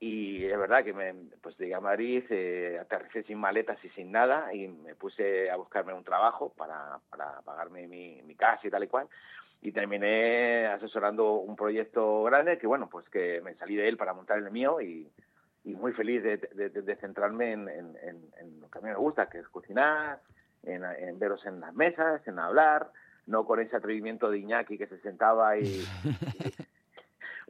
Y 0.00 0.44
es 0.44 0.56
verdad 0.56 0.84
que 0.84 0.92
me, 0.92 1.12
pues 1.40 1.58
llegué 1.58 1.74
a 1.74 1.80
Madrid, 1.80 2.22
eh, 2.30 2.78
aterricé 2.80 3.24
sin 3.24 3.38
maletas 3.38 3.84
y 3.84 3.88
sin 3.90 4.12
nada 4.12 4.54
y 4.54 4.68
me 4.68 4.94
puse 4.94 5.50
a 5.50 5.56
buscarme 5.56 5.92
un 5.92 6.04
trabajo 6.04 6.52
para, 6.56 7.00
para 7.10 7.40
pagarme 7.42 7.88
mi, 7.88 8.22
mi 8.22 8.36
casa 8.36 8.66
y 8.66 8.70
tal 8.70 8.84
y 8.84 8.88
cual. 8.88 9.08
Y 9.60 9.72
terminé 9.72 10.66
asesorando 10.66 11.32
un 11.34 11.56
proyecto 11.56 12.22
grande 12.22 12.58
que, 12.58 12.68
bueno, 12.68 12.88
pues 12.88 13.08
que 13.08 13.40
me 13.40 13.54
salí 13.56 13.74
de 13.74 13.88
él 13.88 13.96
para 13.96 14.14
montar 14.14 14.38
el 14.38 14.52
mío 14.52 14.80
y, 14.80 15.10
y 15.64 15.74
muy 15.74 15.92
feliz 15.92 16.22
de, 16.22 16.36
de, 16.36 16.96
centrarme 16.96 17.52
en, 17.52 17.68
en, 17.68 18.60
lo 18.60 18.70
que 18.70 18.78
a 18.78 18.82
mí 18.82 18.88
me 18.88 18.94
gusta, 18.94 19.28
que 19.28 19.38
es 19.38 19.48
cocinar, 19.48 20.20
en, 20.62 21.18
veros 21.18 21.44
en 21.44 21.60
las 21.60 21.74
mesas, 21.74 22.26
en 22.28 22.38
hablar, 22.38 22.90
no 23.26 23.44
con 23.44 23.58
ese 23.58 23.76
atrevimiento 23.76 24.30
de 24.30 24.38
Iñaki 24.38 24.78
que 24.78 24.86
se 24.86 24.98
sentaba 25.00 25.58
y- 25.58 25.84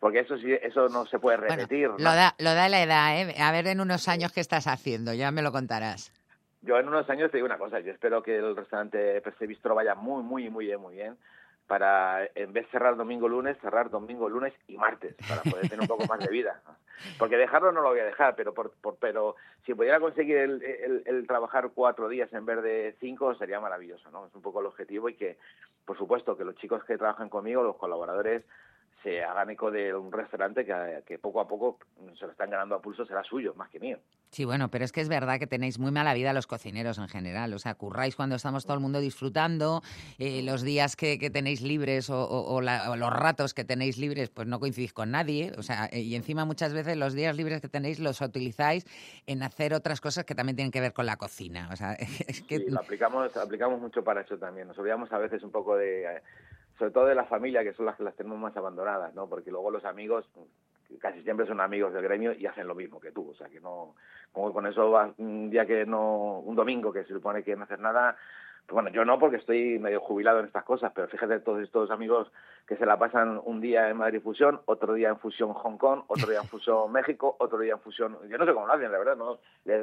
porque 0.01 0.21
eso 0.21 0.37
sí, 0.39 0.53
eso 0.53 0.89
no 0.89 1.07
se 1.07 1.19
puede 1.19 1.37
repetir. 1.39 1.89
¿no? 1.89 1.99
Lo 1.99 2.05
da, 2.15 2.35
lo 2.39 2.55
da 2.55 2.69
la 2.69 2.83
edad, 2.83 3.21
¿eh? 3.21 3.35
A 3.41 3.53
ver 3.53 3.67
en 3.67 3.81
unos 3.81 4.09
años 4.09 4.33
qué 4.33 4.41
estás 4.41 4.67
haciendo, 4.67 5.13
ya 5.15 5.31
me 5.31 5.43
lo 5.43 5.53
contarás. 5.53 6.13
Yo 6.63 6.79
en 6.79 6.89
unos 6.89 7.09
años 7.11 7.31
te 7.31 7.37
digo 7.39 7.47
una 7.47 7.59
cosa, 7.59 7.81
yo 7.81 7.93
espero 7.93 8.23
que 8.23 8.37
el 8.37 8.57
restaurante 8.57 9.21
PC 9.21 9.47
Bistro 9.47 9.75
vaya 9.75 9.95
muy, 9.95 10.23
muy, 10.23 10.51
muy 10.51 10.67
bien, 10.67 10.81
muy 10.81 10.95
bien, 10.97 11.17
para 11.67 12.25
en 12.35 12.53
vez 12.53 12.65
de 12.65 12.71
cerrar 12.73 12.97
domingo, 12.97 13.29
lunes, 13.29 13.57
cerrar 13.61 13.91
domingo, 13.91 14.29
lunes 14.29 14.53
y 14.67 14.77
martes, 14.77 15.15
para 15.29 15.43
poder 15.43 15.69
tener 15.69 15.81
un 15.83 15.87
poco 15.87 16.07
más 16.07 16.19
de 16.19 16.31
vida. 16.31 16.61
Porque 17.17 17.37
dejarlo 17.37 17.71
no 17.73 17.81
lo 17.83 17.91
voy 17.91 18.01
a 18.01 18.05
dejar, 18.05 18.35
pero 18.35 18.55
por, 18.55 18.73
por- 18.81 18.97
pero 18.97 19.37
si 19.67 19.75
pudiera 19.75 20.01
conseguir 20.01 20.37
el, 20.39 20.63
el- 20.63 21.03
el 21.07 21.27
trabajar 21.29 21.71
cuatro 21.75 22.09
días 22.09 22.33
en 22.33 22.45
vez 22.47 22.61
de 22.63 22.97
cinco, 22.99 23.35
sería 23.37 23.61
maravilloso, 23.61 24.11
¿no? 24.11 24.27
Es 24.27 24.35
un 24.35 24.43
poco 24.43 24.61
el 24.61 24.67
objetivo 24.67 25.09
y 25.09 25.15
que, 25.15 25.39
por 25.85 25.97
supuesto, 25.97 26.37
que 26.37 26.45
los 26.45 26.57
chicos 26.57 26.83
que 26.85 26.99
trabajan 26.99 27.29
conmigo, 27.29 27.63
los 27.63 27.77
colaboradores, 27.77 28.43
se 29.03 29.23
hagan 29.23 29.51
eco 29.51 29.71
de 29.71 29.95
un 29.95 30.11
restaurante 30.11 30.65
que, 30.67 31.03
que 31.07 31.19
poco 31.19 31.41
a 31.41 31.47
poco 31.47 31.79
se 32.19 32.25
lo 32.27 32.33
están 32.33 32.51
ganando 32.51 32.75
a 32.75 32.83
pulso, 32.83 33.07
será 33.07 33.23
suyo, 33.23 33.55
más 33.55 33.71
que 33.71 33.79
mío. 33.79 33.99
Sí, 34.31 34.45
bueno, 34.45 34.71
pero 34.71 34.85
es 34.85 34.93
que 34.93 35.01
es 35.01 35.09
verdad 35.09 35.39
que 35.39 35.47
tenéis 35.47 35.79
muy 35.79 35.91
mala 35.91 36.13
vida 36.13 36.33
los 36.35 36.47
cocineros 36.47 36.99
en 36.99 37.09
general. 37.09 37.55
O 37.55 37.59
sea, 37.59 37.75
curráis 37.77 38.15
cuando 38.17 38.37
estamos 38.37 38.65
todo 38.65 38.75
el 38.75 38.81
mundo 38.81 39.01
disfrutando, 39.01 39.83
eh, 40.19 40.43
los 40.43 40.63
días 40.63 40.97
que, 40.97 41.19
que 41.19 41.31
tenéis 41.31 41.63
libres 41.63 42.11
o, 42.11 42.23
o- 42.29 42.55
o 42.57 42.61
la- 42.61 42.91
o 42.91 42.97
los 42.97 43.11
ratos 43.11 43.55
que 43.55 43.65
tenéis 43.65 43.97
libres, 43.97 44.29
pues 44.29 44.47
no 44.47 44.61
coincidís 44.61 44.93
con 44.93 45.11
nadie. 45.13 45.53
O 45.57 45.63
sea, 45.63 45.87
eh, 45.93 46.01
y 46.01 46.15
encima 46.15 46.45
muchas 46.45 46.75
veces 46.75 46.97
los 46.99 47.15
días 47.15 47.37
libres 47.37 47.61
que 47.63 47.69
tenéis 47.69 48.01
los 48.01 48.21
utilizáis 48.21 48.85
en 49.27 49.43
hacer 49.43 49.73
otras 49.73 50.01
cosas 50.03 50.25
que 50.25 50.35
también 50.35 50.57
tienen 50.57 50.73
que 50.73 50.81
ver 50.83 50.93
con 50.93 51.07
la 51.07 51.17
cocina. 51.17 51.69
O 51.73 51.77
sea, 51.77 51.93
es 52.29 52.43
que... 52.43 52.59
Sí, 52.59 52.65
lo 52.69 52.81
aplicamos, 52.81 53.35
aplicamos 53.37 53.81
mucho 53.81 54.05
para 54.05 54.21
eso 54.23 54.37
también. 54.37 54.69
Nos 54.69 54.79
olvidamos 54.79 55.11
a 55.13 55.19
veces 55.19 55.43
un 55.43 55.51
poco 55.53 55.77
de, 55.77 56.03
eh, 56.17 56.23
sobre 56.79 56.93
todo 56.93 57.07
de 57.07 57.15
la 57.15 57.25
familia, 57.25 57.65
que 57.65 57.73
son 57.73 57.87
las 57.87 57.97
que 57.97 58.05
las 58.05 58.15
tenemos 58.15 58.39
más 58.39 58.57
abandonadas, 58.57 59.15
¿no? 59.15 59.29
Porque 59.29 59.51
luego 59.51 59.71
los 59.71 59.85
amigos 59.85 60.29
casi 61.01 61.23
siempre 61.23 61.47
son 61.47 61.61
amigos 61.61 61.93
del 61.93 62.03
gremio 62.03 62.33
y 62.33 62.47
hacen 62.47 62.67
lo 62.67 62.75
mismo 62.75 63.01
que 63.01 63.13
tú. 63.13 63.31
O 63.31 63.35
sea, 63.35 63.49
que 63.49 63.61
no, 63.61 63.95
como 64.33 64.53
con 64.53 64.67
eso 64.67 64.91
vas 64.91 65.11
un 65.19 65.51
día 65.51 65.67
que 65.67 65.85
no, 65.85 66.39
un 66.41 66.57
domingo 66.57 66.93
que 66.93 67.05
se 67.05 67.13
supone 67.13 67.43
que 67.43 67.57
no 67.57 67.65
hacer 67.65 67.81
nada, 67.81 68.17
pues 68.67 68.75
bueno, 68.75 68.91
yo 68.91 69.05
no 69.05 69.19
porque 69.19 69.37
estoy 69.37 69.79
medio 69.79 70.01
jubilado 70.01 70.41
en 70.41 70.47
estas 70.47 70.65
cosas, 70.65 70.93
pero 70.95 71.09
fíjate 71.09 71.41
todos 71.41 71.63
estos 71.63 71.91
amigos 71.91 72.31
que 72.69 72.77
se 72.77 72.85
la 72.85 72.99
pasan 72.99 73.41
un 73.45 73.61
día 73.63 73.89
en 73.89 73.97
Madrid 73.97 74.21
Fusión, 74.23 74.61
otro 74.67 74.93
día 74.93 75.09
en 75.09 75.19
Fusión 75.19 75.55
Hong 75.55 75.79
Kong, 75.79 76.03
otro 76.09 76.29
día 76.29 76.41
en 76.41 76.49
Fusión 76.49 76.93
México, 76.93 77.35
otro 77.41 77.59
día 77.59 77.73
en 77.73 77.81
Fusión... 77.81 78.19
Yo 78.29 78.37
no 78.37 78.45
sé 78.45 78.53
cómo 78.53 78.67
lo 78.67 78.75
hacen, 78.75 78.93
la 78.93 78.99
verdad, 78.99 79.17
no, 79.17 79.39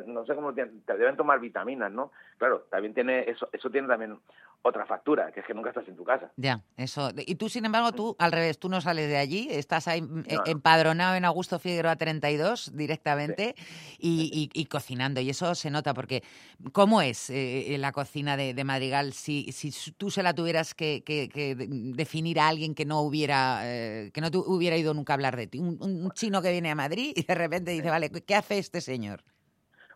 no 0.05 0.25
sé 0.25 0.36
cómo... 0.36 0.53
Te, 0.53 0.67
te 0.67 0.95
deben 0.97 1.17
tomar 1.17 1.39
vitaminas, 1.39 1.91
¿no? 1.91 2.11
Claro, 2.38 2.67
también 2.69 2.93
tiene... 2.93 3.21
Eso, 3.29 3.49
eso 3.51 3.69
tiene 3.71 3.88
también 3.88 4.19
otra 4.61 4.86
factura, 4.88 5.31
que 5.31 5.41
es 5.41 5.45
que 5.45 5.53
nunca 5.53 5.69
estás 5.69 5.88
en 5.88 5.95
tu 5.95 6.03
casa. 6.03 6.31
Ya, 6.38 6.59
eso. 6.75 7.09
Y 7.17 7.36
tú, 7.36 7.49
sin 7.49 7.65
embargo, 7.65 7.91
tú 7.91 8.15
al 8.17 8.31
revés, 8.31 8.57
tú 8.57 8.67
no 8.67 8.81
sales 8.81 9.07
de 9.09 9.17
allí, 9.17 9.47
estás 9.51 9.88
ahí 9.88 10.01
mm, 10.01 10.23
eh, 10.27 10.36
No, 10.38 10.43
empadronado 10.47 11.13
en 11.15 11.23
Augusto 11.25 11.59
Figueroa 11.59 11.95
32 11.97 12.75
directamente 12.75 13.53
y, 13.99 14.49
y- 14.53 14.59
y 14.59 14.65
cocinando. 14.65 15.21
Y 15.21 15.29
eso 15.29 15.53
se 15.53 15.69
nota 15.69 15.93
porque, 15.93 16.23
¿cómo 16.71 17.03
es 17.03 17.29
eh, 17.29 17.75
la 17.79 17.91
cocina 17.91 18.38
de, 18.38 18.55
de 18.55 18.63
Madrigal 18.63 19.13
si, 19.13 19.51
si 19.51 19.91
tú 19.91 20.09
se 20.09 20.23
la 20.23 20.33
tuvieras 20.33 20.73
que, 20.73 21.03
que- 21.03 21.29
que 21.29 21.53
de- 21.53 21.67
definir 21.69 22.39
a 22.39 22.47
alguien 22.76 22.86
que 22.86 22.86
no 22.86 23.01
hubiera 23.01 23.61
eh, 23.63 24.11
que 24.13 24.21
no 24.21 24.30
tu- 24.32 24.43
hubiera 24.45 24.76
ido 24.78 24.93
nunca 24.93 25.13
a 25.13 25.15
hablar 25.15 25.36
de 25.36 25.47
ti? 25.47 25.59
Un, 25.59 25.78
un 25.82 26.11
chino 26.11 26.41
que 26.41 26.51
viene 26.51 26.71
a 26.71 26.76
Madrid 26.76 27.13
y 27.15 27.23
de 27.23 27.36
repente 27.36 27.71
dice, 27.71 27.89
vale, 27.89 28.09
¿qué 28.09 28.36
hace 28.36 28.57
este 28.57 28.82
señor? 28.82 29.21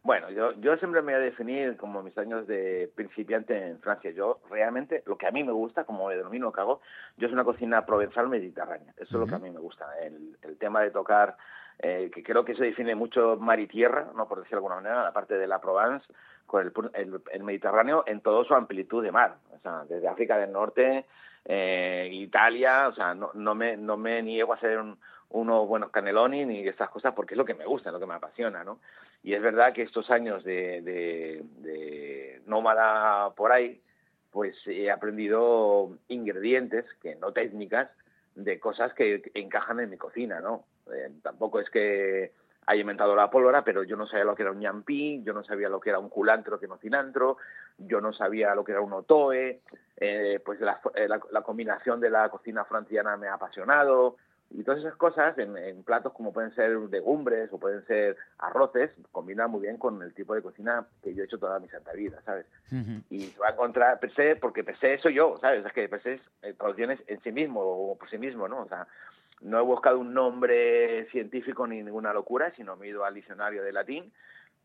Bueno, 0.01 0.32
yo, 0.32 0.53
yo 0.61 0.77
siempre 0.77 1.01
me 1.01 1.11
voy 1.11 1.21
a 1.21 1.25
definir 1.25 1.75
como 1.75 2.01
mis 2.01 2.17
años 2.17 2.47
de 2.47 2.89
principiante 2.95 3.67
en 3.67 3.80
Francia. 3.82 4.11
Yo 4.11 4.39
realmente, 4.49 5.03
lo 5.05 5.17
que 5.17 5.27
a 5.27 5.32
mí 5.32 5.43
me 5.43 5.51
gusta, 5.51 5.84
como 5.84 6.07
me 6.07 6.15
denomino 6.15 6.45
lo 6.47 6.53
que 6.53 6.61
hago, 6.61 6.80
yo 7.17 7.27
es 7.27 7.34
una 7.34 7.43
cocina 7.43 7.86
provenzal 7.86 8.30
mediterránea. 8.30 8.93
Eso 8.95 9.03
es 9.03 9.11
lo 9.11 9.27
que 9.27 9.36
a 9.36 9.39
mí 9.39 9.51
me 9.51 9.59
gusta. 9.59 9.86
El, 10.01 10.38
el 10.41 10.57
tema 10.57 10.82
de 10.82 10.91
tocar, 10.91 11.36
eh, 11.80 12.09
que 12.13 12.23
creo 12.23 12.45
que 12.45 12.55
se 12.55 12.63
define 12.63 12.95
mucho 12.95 13.36
mar 13.38 13.59
y 13.59 13.67
tierra, 13.67 14.09
no 14.15 14.27
por 14.27 14.39
decirlo 14.39 14.61
de 14.61 14.67
alguna 14.67 14.75
manera, 14.75 15.03
la 15.03 15.13
parte 15.13 15.38
de 15.38 15.47
la 15.47 15.59
Provence, 15.59 16.05
con 16.45 16.65
el, 16.65 16.71
el, 16.93 17.21
el 17.32 17.43
Mediterráneo 17.43 18.05
en 18.07 18.21
toda 18.21 18.45
su 18.45 18.55
amplitud 18.55 19.03
de 19.03 19.11
mar. 19.11 19.36
O 19.53 19.59
sea, 19.59 19.84
desde 19.84 20.07
África 20.07 20.38
del 20.38 20.53
Norte, 20.53 21.05
eh, 21.51 22.07
Italia, 22.11 22.87
o 22.89 22.93
sea, 22.93 23.15
no, 23.15 23.31
no, 23.33 23.55
me, 23.55 23.75
no 23.75 23.97
me 23.97 24.21
niego 24.21 24.53
a 24.53 24.57
hacer 24.57 24.77
un, 24.77 24.99
unos 25.29 25.67
buenos 25.67 25.89
caneloni 25.89 26.45
ni 26.45 26.67
estas 26.67 26.91
cosas 26.91 27.15
porque 27.15 27.33
es 27.33 27.39
lo 27.39 27.45
que 27.45 27.55
me 27.55 27.65
gusta, 27.65 27.91
lo 27.91 27.99
que 27.99 28.05
me 28.05 28.13
apasiona, 28.13 28.63
¿no? 28.63 28.79
Y 29.23 29.33
es 29.33 29.41
verdad 29.41 29.73
que 29.73 29.81
estos 29.81 30.11
años 30.11 30.43
de, 30.43 30.81
de, 30.83 31.43
de 31.57 32.41
nómada 32.45 33.31
por 33.31 33.51
ahí, 33.51 33.81
pues 34.29 34.55
he 34.67 34.91
aprendido 34.91 35.97
ingredientes, 36.07 36.85
que 37.01 37.15
no 37.15 37.31
técnicas, 37.31 37.89
de 38.35 38.59
cosas 38.59 38.93
que 38.93 39.31
encajan 39.33 39.79
en 39.79 39.89
mi 39.89 39.97
cocina, 39.97 40.39
¿no? 40.41 40.65
Eh, 40.93 41.09
tampoco 41.23 41.59
es 41.59 41.69
que 41.71 42.31
haya 42.70 42.82
inventado 42.82 43.15
la 43.15 43.32
pólvora, 43.32 43.63
pero 43.63 43.82
yo 43.84 43.97
no 43.97 44.05
sabía 44.05 44.26
lo 44.26 44.36
que 44.36 44.43
era 44.43 44.51
un 44.51 44.59
ñampí, 44.59 45.24
yo 45.24 45.34
no 45.34 45.43
sabía 45.43 45.70
lo 45.70 45.80
que 45.80 45.89
era 45.89 45.97
un 45.97 46.09
culantro 46.09 46.59
que 46.59 46.67
no 46.67 46.78
cilantro, 46.78 47.38
yo 47.80 47.99
no 47.99 48.13
sabía 48.13 48.53
lo 48.53 48.63
que 48.63 48.74
era 48.74 48.82
un 48.82 48.93
otoe, 48.93 49.61
eh, 49.97 50.39
pues 50.45 50.61
la, 50.61 50.80
eh, 50.93 51.07
la, 51.07 51.20
la 51.32 51.41
combinación 51.41 51.99
de 51.99 52.11
la 52.11 52.30
cocina 52.30 52.65
franciana 52.65 53.17
me 53.17 53.28
ha 53.28 53.34
apasionado, 53.34 54.17
y 54.51 54.63
todas 54.63 54.80
esas 54.80 54.95
cosas 54.95 55.38
en, 55.38 55.55
en 55.57 55.84
platos 55.84 56.13
como 56.13 56.34
pueden 56.34 56.53
ser 56.55 56.72
legumbres 56.72 57.51
o 57.53 57.59
pueden 57.59 57.86
ser 57.86 58.17
arroces, 58.39 58.91
combinan 59.11 59.51
muy 59.51 59.61
bien 59.61 59.78
con 59.78 60.01
el 60.01 60.13
tipo 60.13 60.34
de 60.34 60.41
cocina 60.41 60.86
que 61.03 61.13
yo 61.13 61.22
he 61.22 61.26
hecho 61.26 61.38
toda 61.38 61.59
mi 61.59 61.70
santa 61.70 61.93
vida, 61.93 62.22
¿sabes? 62.26 62.45
Y 63.09 63.28
se 63.28 63.39
va 63.39 63.49
a 63.49 63.51
encontrar 63.51 63.99
se, 64.15 64.36
porque 64.36 64.63
se 64.80 64.97
soy 64.99 65.15
yo, 65.15 65.38
¿sabes? 65.39 65.65
Es 65.65 65.74
que 65.74 65.88
se 65.88 66.13
es 66.13 66.22
eh, 66.41 67.03
en 67.07 67.22
sí 67.22 67.32
mismo 67.32 67.61
o 67.61 67.97
por 67.97 68.09
sí 68.09 68.17
mismo, 68.17 68.47
¿no? 68.47 68.61
O 68.61 68.67
sea, 68.67 68.88
no 69.41 69.57
he 69.59 69.61
buscado 69.61 69.99
un 69.99 70.13
nombre 70.13 71.07
científico 71.11 71.65
ni 71.67 71.81
ninguna 71.83 72.13
locura, 72.13 72.51
sino 72.55 72.75
me 72.75 72.85
he 72.85 72.89
ido 72.89 73.05
al 73.05 73.13
diccionario 73.13 73.63
de 73.63 73.71
latín 73.71 74.11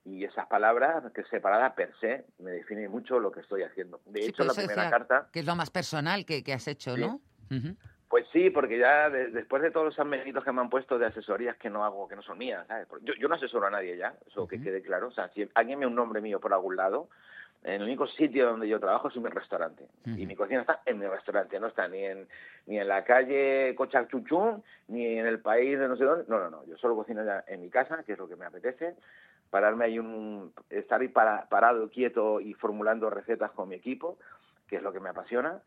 y 0.04 0.24
esas 0.24 0.46
palabras 0.46 1.02
que 1.14 1.24
separadas 1.24 1.72
per 1.72 1.92
se 2.00 2.24
me 2.38 2.50
definen 2.50 2.90
mucho 2.90 3.18
lo 3.18 3.32
que 3.32 3.40
estoy 3.40 3.62
haciendo. 3.62 4.00
De 4.06 4.22
Sí, 4.22 4.28
hecho, 4.30 4.44
la 4.44 4.52
primera 4.52 4.74
decía 4.74 4.90
carta... 4.90 5.28
Que 5.32 5.40
es 5.40 5.46
lo 5.46 5.54
más 5.56 5.70
personal 5.70 6.26
que, 6.26 6.42
que 6.44 6.52
has 6.52 6.66
hecho, 6.68 6.94
Sí. 6.94 7.00
¿no? 7.00 7.20
Ujú. 7.50 7.76
Pues 8.08 8.26
sí, 8.32 8.50
porque 8.50 8.78
ya 8.78 9.08
de- 9.10 9.30
después 9.30 9.62
de 9.62 9.70
todos 9.70 9.86
los 9.86 9.98
amenitos 9.98 10.44
que 10.44 10.52
me 10.52 10.60
han 10.60 10.70
puesto 10.70 10.98
de 10.98 11.06
asesorías 11.06 11.56
que 11.56 11.70
no 11.70 11.84
hago, 11.84 12.06
que 12.06 12.14
no 12.16 12.22
son 12.22 12.38
mías, 12.38 12.64
¿sabes? 12.68 12.86
Yo, 13.02 13.14
yo 13.14 13.28
no 13.28 13.34
asesoro 13.34 13.66
a 13.66 13.70
nadie 13.70 13.96
ya, 13.96 14.14
eso 14.26 14.46
que 14.46 14.60
quede 14.60 14.82
claro. 14.82 15.08
O 15.08 15.10
sea, 15.10 15.28
si 15.30 15.48
alguien 15.54 15.78
me 15.80 15.86
un 15.86 15.94
nombre 15.96 16.20
mío 16.20 16.38
por 16.38 16.52
algún 16.52 16.76
lado, 16.76 17.08
el 17.64 17.82
único 17.82 18.06
sitio 18.06 18.46
donde 18.46 18.68
yo 18.68 18.78
trabajo 18.78 19.08
es 19.08 19.16
en 19.16 19.22
mi 19.22 19.30
restaurante. 19.30 19.86
Y 20.04 20.26
mi 20.26 20.36
cocina 20.36 20.60
está 20.60 20.80
en 20.86 20.98
mi 20.98 21.06
restaurante, 21.06 21.58
no 21.58 21.66
está 21.68 21.88
ni 21.88 22.04
en, 22.04 22.28
ni 22.66 22.78
en 22.78 22.86
la 22.88 23.02
calle 23.04 23.74
Cochachuchún, 23.74 24.62
ni 24.88 25.18
en 25.18 25.26
el 25.26 25.40
país 25.40 25.78
de 25.78 25.88
no 25.88 25.96
sé 25.96 26.04
dónde. 26.04 26.24
No, 26.28 26.38
no, 26.38 26.50
no. 26.50 26.64
Yo 26.66 26.76
solo 26.78 26.94
cocino 26.94 27.24
ya 27.24 27.42
en 27.46 27.60
mi 27.62 27.70
casa, 27.70 28.02
que 28.04 28.12
es 28.12 28.18
lo 28.18 28.28
que 28.28 28.36
me 28.36 28.44
apetece. 28.46 28.94
Pararme 29.50 29.86
ahí 29.86 29.98
un... 29.98 30.52
Estar 30.70 31.00
ahí 31.00 31.08
para- 31.08 31.48
parado, 31.48 31.88
quieto 31.88 32.40
y 32.40 32.54
formulando 32.54 33.08
recetas 33.10 33.50
con 33.52 33.68
mi 33.68 33.76
equipo, 33.76 34.18
que 34.68 34.76
es 34.76 34.82
lo 34.82 34.92
que 34.92 35.00
me 35.00 35.08
apasiona. 35.10 35.60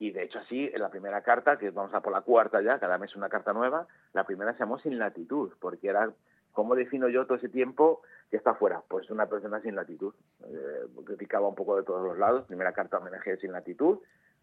Y 0.00 0.10
de 0.10 0.24
hecho 0.24 0.40
así, 0.40 0.68
en 0.74 0.80
la 0.80 0.88
primera 0.90 1.22
carta, 1.22 1.56
que 1.56 1.70
vamos 1.70 1.94
a 1.94 2.00
por 2.00 2.12
la 2.12 2.22
cuarta 2.22 2.60
ya, 2.62 2.80
cada 2.80 2.98
mes 2.98 3.14
una 3.14 3.28
carta 3.28 3.52
nueva, 3.52 3.86
la 4.12 4.24
primera 4.24 4.52
se 4.54 4.58
llamó 4.58 4.78
Sin 4.80 4.98
Latitud, 4.98 5.52
porque 5.60 5.88
era, 5.88 6.10
¿cómo 6.54 6.74
defino 6.74 7.08
yo 7.10 7.26
todo 7.26 7.36
ese 7.36 7.50
tiempo 7.50 8.00
que 8.30 8.38
está 8.38 8.54
fuera? 8.54 8.82
Pues 8.88 9.10
una 9.10 9.26
persona 9.26 9.60
sin 9.60 9.74
latitud, 9.76 10.14
eh, 10.46 10.86
que 11.06 11.16
picaba 11.16 11.46
un 11.46 11.54
poco 11.54 11.76
de 11.76 11.82
todos 11.82 12.02
los 12.02 12.16
lados. 12.16 12.46
Primera 12.46 12.72
carta 12.72 12.96
homenaje 12.96 13.36
Sin 13.36 13.52
Latitud, 13.52 13.98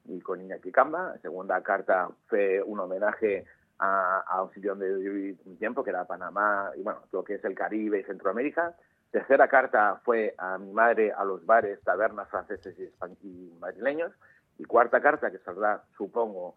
y 0.05 0.20
con 0.22 0.41
Iñaki 0.41 0.72
Camba. 0.72 1.18
Segunda 1.24 1.62
carta 1.64 2.09
fue 2.28 2.62
un 2.62 2.80
homenaje 2.80 3.45
a, 3.80 4.20
a 4.28 4.43
un 4.43 4.51
sitio 4.51 4.72
donde 4.76 4.89
yo 5.03 5.12
viví 5.12 5.39
un 5.45 5.57
tiempo, 5.57 5.84
que 5.84 5.89
era 5.89 6.05
Panamá, 6.05 6.72
y 6.76 6.84
bueno, 6.84 7.01
lo 7.12 7.24
que 7.24 7.36
es 7.36 7.43
el 7.43 7.55
Caribe 7.55 7.99
y 7.99 8.03
Centroamérica. 8.03 8.76
Tercera 9.09 9.47
carta 9.47 9.99
fue 10.05 10.36
a 10.38 10.57
mi 10.57 10.72
madre, 10.72 11.12
a 11.12 11.26
los 11.26 11.45
bares, 11.45 11.82
tabernas 11.82 12.30
franceses 12.30 12.78
y, 12.80 13.28
y 13.28 13.57
madrileños. 13.59 14.12
Y 14.57 14.66
cuarta 14.66 15.01
carta, 15.01 15.32
que 15.32 15.39
saldrá, 15.39 15.84
supongo, 15.97 16.55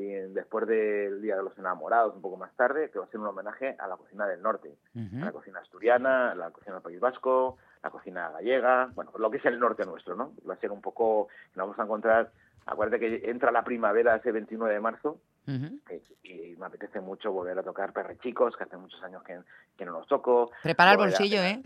después 0.00 0.66
del 0.66 1.20
Día 1.22 1.36
de 1.36 1.42
los 1.42 1.56
Enamorados, 1.58 2.14
un 2.14 2.22
poco 2.22 2.36
más 2.36 2.52
tarde, 2.56 2.90
que 2.90 2.98
va 2.98 3.04
a 3.04 3.08
ser 3.08 3.20
un 3.20 3.26
homenaje 3.26 3.76
a 3.78 3.86
la 3.86 3.96
cocina 3.96 4.26
del 4.26 4.40
norte, 4.42 4.74
a 4.96 5.24
la 5.24 5.32
cocina 5.32 5.60
asturiana, 5.60 6.32
a 6.32 6.34
la 6.34 6.50
cocina 6.50 6.74
del 6.74 6.82
País 6.82 7.00
Vasco, 7.00 7.58
la 7.82 7.90
cocina 7.90 8.30
gallega, 8.30 8.90
bueno, 8.94 9.12
lo 9.18 9.30
que 9.30 9.38
es 9.38 9.44
el 9.44 9.58
norte 9.58 9.84
nuestro, 9.84 10.14
¿no? 10.16 10.32
Va 10.48 10.54
a 10.54 10.58
ser 10.58 10.70
un 10.70 10.80
poco, 10.80 11.28
nos 11.54 11.66
vamos 11.66 11.78
a 11.78 11.82
encontrar 11.82 12.30
Acuérdate 12.64 13.00
que 13.00 13.28
entra 13.28 13.50
la 13.50 13.64
primavera 13.64 14.14
ese 14.14 14.30
29 14.30 14.72
de 14.74 14.78
marzo 14.80 15.18
Ujú. 15.48 15.80
y, 16.22 16.52
y 16.52 16.56
me 16.56 16.66
apetece 16.66 17.00
mucho 17.00 17.32
volver 17.32 17.58
a 17.58 17.64
tocar 17.64 17.92
perrechicos, 17.92 18.56
que 18.56 18.62
hace 18.62 18.76
muchos 18.76 19.02
años 19.02 19.20
que, 19.24 19.40
que 19.76 19.84
no 19.84 19.90
los 19.90 20.06
toco. 20.06 20.52
Prepara 20.62 20.92
el 20.92 20.98
a- 20.98 21.02
bolsillo, 21.02 21.42
¿eh? 21.42 21.60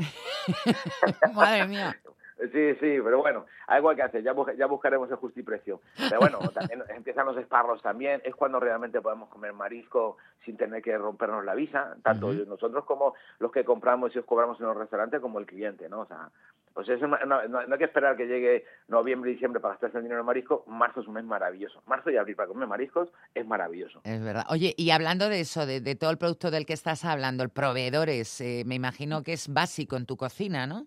Madre 1.35 1.66
mía. 1.68 1.95
Sí, 2.39 2.74
sí, 2.74 2.99
pero 3.03 3.18
bueno, 3.18 3.47
algo 3.66 3.89
hay 3.91 3.97
que 3.97 4.03
hacer, 4.03 4.22
ya, 4.22 4.34
ya 4.59 4.66
buscaremos 4.66 5.11
el 5.11 5.16
justiprecio. 5.16 5.80
Pero 5.97 6.20
bueno, 6.20 6.39
también 6.55 6.82
empiezan 6.91 7.24
los 7.26 7.37
esparros 7.39 7.80
también, 7.82 8.20
es 8.24 8.34
cuando 8.34 8.61
realmente 8.61 9.01
podemos 9.01 9.28
comer 9.30 9.53
marisco 9.55 10.18
sin 10.45 10.57
tener 10.57 10.82
que 10.82 10.97
rompernos 10.99 11.45
la 11.45 11.55
visa, 11.55 11.97
tanto 12.03 12.32
nosotros 12.47 12.84
como 12.84 13.14
los 13.39 13.51
que 13.51 13.64
compramos 13.64 14.14
y 14.14 14.18
os 14.18 14.24
cobramos 14.26 14.61
en 14.61 14.66
los 14.66 14.76
restaurantes 14.76 15.20
como 15.20 15.39
el 15.39 15.47
cliente, 15.47 15.89
¿no? 15.89 16.01
O 16.01 16.07
sea, 16.07 16.28
pues 16.74 16.87
eso 16.91 17.07
no, 17.07 17.16
no- 17.24 17.49
no 17.49 17.59
hay 17.72 17.78
que 17.78 17.84
esperar 17.87 18.16
que 18.18 18.26
llegue 18.26 18.66
noviembre, 18.89 19.30
diciembre 19.30 19.61
para 19.61 19.72
gastarse 19.72 19.97
el 19.97 20.03
dinero 20.05 20.20
en 20.20 20.26
marisco, 20.26 20.62
marzo 20.66 21.01
es 21.01 21.09
un 21.09 21.14
mes 21.14 21.24
maravilloso. 21.24 21.82
Marzo 21.87 22.11
y 22.11 22.18
abril 22.18 22.37
para 22.37 22.49
comer 22.49 22.68
mariscos 22.68 23.09
es 23.34 23.47
maravilloso. 23.47 24.03
Es 24.05 24.22
verdad. 24.22 24.45
Oye, 24.51 24.74
y 24.76 24.91
hablando 24.91 25.30
de 25.30 25.41
eso, 25.41 25.64
de, 25.64 25.80
de 25.80 25.95
todo 25.95 26.11
el 26.11 26.18
producto 26.18 26.51
del 26.51 26.66
que 26.66 26.74
estás 26.74 27.07
hablando, 27.07 27.43
el 27.43 27.49
proveedores, 27.49 28.43
eh, 28.43 28.62
me 28.66 28.74
imagino 28.74 29.22
que 29.22 29.32
es 29.32 29.51
básico 29.53 29.97
en 29.97 30.05
tu 30.05 30.18
cocina, 30.18 30.66
¿no? 30.66 30.87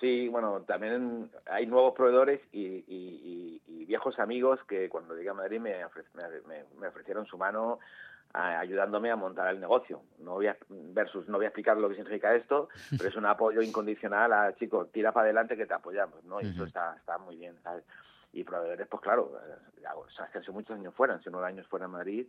Sí, 0.00 0.28
bueno, 0.28 0.60
también 0.62 1.30
hay 1.46 1.66
nuevos 1.66 1.94
proveedores 1.94 2.40
y, 2.52 2.66
y- 2.66 2.82
y- 2.86 3.62
y 3.66 3.84
viejos 3.86 4.18
amigos 4.18 4.60
que 4.68 4.88
cuando 4.90 5.14
llegué 5.16 5.30
a 5.30 5.34
Madrid 5.34 5.58
me, 5.58 5.84
ofre- 5.86 6.04
me- 6.78 6.86
ofrecieron 6.88 7.24
su 7.26 7.38
mano 7.38 7.78
a- 8.34 8.58
ayudándome 8.58 9.10
a 9.10 9.16
montar 9.16 9.48
el 9.48 9.58
negocio. 9.60 10.02
No 10.18 10.32
voy 10.34 10.48
a, 10.48 10.56
versus, 10.68 11.26
no 11.28 11.38
voy 11.38 11.46
a 11.46 11.48
explicar 11.48 11.78
lo 11.78 11.88
que 11.88 11.94
significa 11.94 12.34
esto, 12.34 12.68
pero 12.98 13.08
es 13.08 13.16
un 13.16 13.24
apoyo 13.24 13.62
incondicional 13.62 14.32
a, 14.34 14.54
chicos, 14.56 14.92
tira 14.92 15.12
para 15.12 15.24
adelante 15.24 15.56
que 15.56 15.64
te 15.66 15.72
apoyamos, 15.74 16.22
¿no? 16.24 16.42
Y 16.42 16.48
eso 16.48 16.64
está, 16.64 16.94
está 16.96 17.16
muy 17.16 17.36
bien, 17.36 17.56
¿sabes? 17.62 17.84
Y 18.34 18.44
proveedores, 18.44 18.86
pues 18.88 19.00
claro, 19.02 19.32
eh, 19.48 19.86
o 19.94 20.10
sea, 20.10 20.26
es 20.26 20.30
que 20.32 20.38
hace 20.40 20.50
muchos 20.52 20.76
años 20.76 20.92
fuera, 20.94 21.14
hace 21.14 21.30
nueve 21.30 21.46
años 21.48 21.66
fuera 21.68 21.86
en 21.86 21.92
Madrid, 21.92 22.26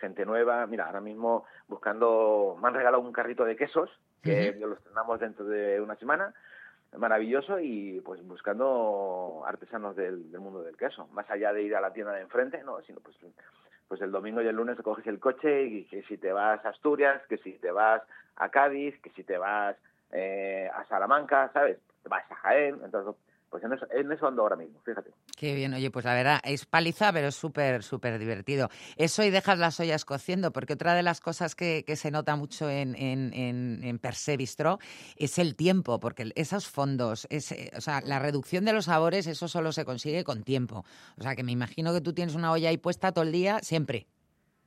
gente 0.00 0.26
nueva, 0.26 0.66
mira, 0.66 0.86
ahora 0.86 1.00
mismo 1.00 1.44
buscando, 1.68 2.58
me 2.60 2.66
han 2.66 2.74
regalado 2.74 3.00
un 3.00 3.12
carrito 3.12 3.44
de 3.44 3.54
quesos, 3.54 3.88
que 4.20 4.50
Ujú. 4.56 4.66
lo 4.66 4.74
estrenamos 4.74 5.20
dentro 5.20 5.44
de 5.44 5.80
una 5.80 5.94
semana, 5.96 6.34
maravilloso 6.98 7.58
y 7.60 8.00
pues 8.04 8.26
buscando 8.26 9.42
artesanos 9.46 9.96
del, 9.96 10.24
mundo 10.38 10.62
del 10.62 10.76
queso, 10.76 11.08
más 11.08 11.28
allá 11.30 11.52
de 11.52 11.62
ir 11.62 11.74
a 11.74 11.80
la 11.80 11.92
tienda 11.92 12.12
de 12.12 12.22
enfrente, 12.22 12.62
no, 12.64 12.80
sino 12.82 13.00
pues 13.00 13.16
pues 13.88 14.00
el 14.00 14.10
domingo 14.10 14.40
y 14.40 14.46
el 14.46 14.56
lunes 14.56 14.78
coges 14.82 15.06
el 15.06 15.20
coche 15.20 15.64
y 15.64 15.84
que 15.84 16.02
si 16.04 16.16
te 16.16 16.32
vas 16.32 16.64
a 16.64 16.70
Asturias, 16.70 17.20
que 17.28 17.36
si 17.38 17.52
te 17.58 17.70
vas 17.70 18.02
a 18.36 18.48
Cádiz, 18.48 18.98
que 19.02 19.10
si 19.10 19.24
te 19.24 19.36
vas 19.36 19.76
eh, 20.10 20.70
a 20.74 20.84
Salamanca, 20.86 21.50
¿sabes? 21.52 21.78
Te 22.02 22.08
vas 22.08 22.24
a 22.30 22.34
Jaén, 22.34 22.80
entonces 22.82 23.14
pues 23.54 23.62
en 23.62 23.72
eso, 23.72 23.86
en 23.92 24.10
eso 24.10 24.26
ando 24.26 24.42
ahora 24.42 24.56
mismo, 24.56 24.80
fíjate. 24.84 25.12
Qué 25.38 25.54
bien, 25.54 25.72
oye, 25.74 25.88
pues 25.92 26.04
la 26.04 26.12
verdad, 26.12 26.40
es 26.42 26.66
paliza, 26.66 27.12
pero 27.12 27.28
es 27.28 27.36
súper, 27.36 27.84
súper 27.84 28.18
divertido. 28.18 28.68
Eso 28.96 29.22
y 29.22 29.30
dejas 29.30 29.60
las 29.60 29.78
ollas 29.78 30.04
cociendo, 30.04 30.50
porque 30.50 30.72
otra 30.72 30.92
de 30.94 31.04
las 31.04 31.20
cosas 31.20 31.54
que, 31.54 31.84
que 31.86 31.94
se 31.94 32.10
nota 32.10 32.34
mucho 32.34 32.68
en, 32.68 32.96
en, 32.96 33.32
en, 33.32 33.84
en 33.84 33.98
Per 34.00 34.16
se 34.16 34.36
Bistró 34.36 34.80
es 35.14 35.38
el 35.38 35.54
tiempo, 35.54 36.00
porque 36.00 36.32
esos 36.34 36.68
fondos, 36.68 37.28
ese, 37.30 37.70
o 37.76 37.80
sea, 37.80 38.00
la 38.00 38.18
reducción 38.18 38.64
de 38.64 38.72
los 38.72 38.86
sabores, 38.86 39.28
eso 39.28 39.46
solo 39.46 39.70
se 39.70 39.84
consigue 39.84 40.24
con 40.24 40.42
tiempo. 40.42 40.84
O 41.16 41.22
sea, 41.22 41.36
que 41.36 41.44
me 41.44 41.52
imagino 41.52 41.92
que 41.92 42.00
tú 42.00 42.12
tienes 42.12 42.34
una 42.34 42.50
olla 42.50 42.70
ahí 42.70 42.76
puesta 42.76 43.12
todo 43.12 43.22
el 43.22 43.30
día, 43.30 43.60
siempre. 43.60 44.08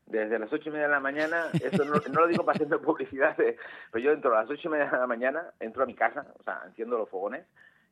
Desde 0.05 0.39
las 0.39 0.53
ocho 0.53 0.69
y 0.69 0.71
media 0.71 0.85
de 0.85 0.93
la 0.93 1.01
mañana, 1.01 1.47
esto 1.61 1.83
no, 1.83 1.95
no 2.09 2.21
lo 2.21 2.27
digo 2.27 2.45
para 2.45 2.55
hacer 2.55 2.79
publicidad, 2.79 3.37
eh, 3.41 3.57
pero 3.91 4.05
yo 4.05 4.11
entro 4.13 4.33
a 4.33 4.43
las 4.43 4.49
ocho 4.49 4.69
y 4.69 4.71
media 4.71 4.85
de 4.89 4.97
la 4.97 5.07
mañana, 5.07 5.43
entro 5.59 5.83
a 5.83 5.85
mi 5.85 5.93
casa, 5.93 6.25
o 6.39 6.43
sea, 6.43 6.61
enciendo 6.65 6.97
los 6.97 7.09
fogones, 7.09 7.45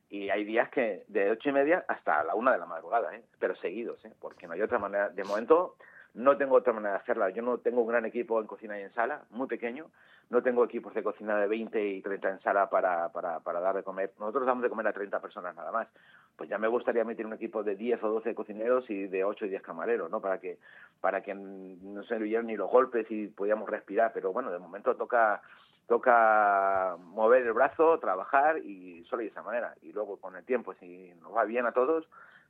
y 0.08 0.30
hay 0.30 0.44
días 0.44 0.68
que 0.70 1.04
de 1.08 1.30
ocho 1.30 1.48
y 1.48 1.52
media 1.52 1.84
hasta 1.88 2.22
la 2.22 2.34
una 2.34 2.52
de 2.52 2.58
la 2.58 2.66
madrugada, 2.66 3.14
¿eh? 3.14 3.22
pero 3.38 3.56
seguidos, 3.56 4.04
¿eh? 4.04 4.12
porque 4.20 4.46
no 4.46 4.52
hay 4.52 4.62
otra 4.62 4.78
manera. 4.78 5.08
De 5.08 5.24
momento 5.24 5.76
no 6.14 6.36
tengo 6.36 6.56
otra 6.56 6.72
manera 6.72 6.94
de 6.94 7.00
hacerla. 7.00 7.30
Yo 7.30 7.42
no 7.42 7.58
tengo 7.58 7.82
un 7.82 7.88
gran 7.88 8.06
equipo 8.06 8.40
en 8.40 8.46
cocina 8.46 8.78
y 8.78 8.82
en 8.82 8.92
sala, 8.94 9.22
muy 9.30 9.46
pequeño. 9.46 9.86
No 10.30 10.42
tengo 10.42 10.64
equipos 10.64 10.94
de 10.94 11.02
cocina 11.02 11.38
de 11.38 11.46
20 11.46 11.88
y 11.88 12.02
30 12.02 12.30
en 12.30 12.40
sala 12.40 12.68
para, 12.68 13.10
para, 13.10 13.40
para 13.40 13.60
dar 13.60 13.76
de 13.76 13.82
comer. 13.82 14.12
Nosotros 14.18 14.46
damos 14.46 14.62
de 14.62 14.68
comer 14.68 14.88
a 14.88 14.92
30 14.92 15.20
personas 15.20 15.54
nada 15.54 15.70
más. 15.70 15.88
Pues 16.36 16.48
ya 16.48 16.58
me 16.58 16.68
gustaría 16.68 17.04
meter 17.04 17.26
un 17.26 17.34
equipo 17.34 17.62
de 17.62 17.76
10 17.76 18.02
o 18.02 18.08
12 18.08 18.34
cocineros 18.34 18.88
y 18.90 19.06
de 19.06 19.24
8 19.24 19.46
y 19.46 19.50
10 19.50 19.62
camareros, 19.62 20.10
¿no? 20.10 20.20
Para 20.20 20.38
que, 20.38 20.58
para 21.00 21.22
que 21.22 21.34
no 21.34 22.02
se 22.04 22.14
oyeran 22.14 22.46
ni 22.46 22.56
los 22.56 22.70
golpes 22.70 23.06
y 23.10 23.28
podíamos 23.28 23.68
respirar. 23.68 24.12
Pero 24.14 24.32
bueno, 24.32 24.50
de 24.50 24.58
momento 24.58 24.96
toca 24.96 25.42
toca 25.86 26.96
mover 26.98 27.42
el 27.46 27.52
brazo, 27.52 27.98
trabajar 27.98 28.58
y 28.58 29.04
solo 29.04 29.22
de 29.22 29.28
esa 29.28 29.42
manera. 29.42 29.74
Y 29.82 29.92
luego 29.92 30.16
con 30.18 30.36
el 30.36 30.44
tiempo, 30.44 30.74
si 30.74 31.12
nos 31.22 31.34
va 31.34 31.44
bien 31.44 31.66
a 31.66 31.72
todos, 31.72 32.06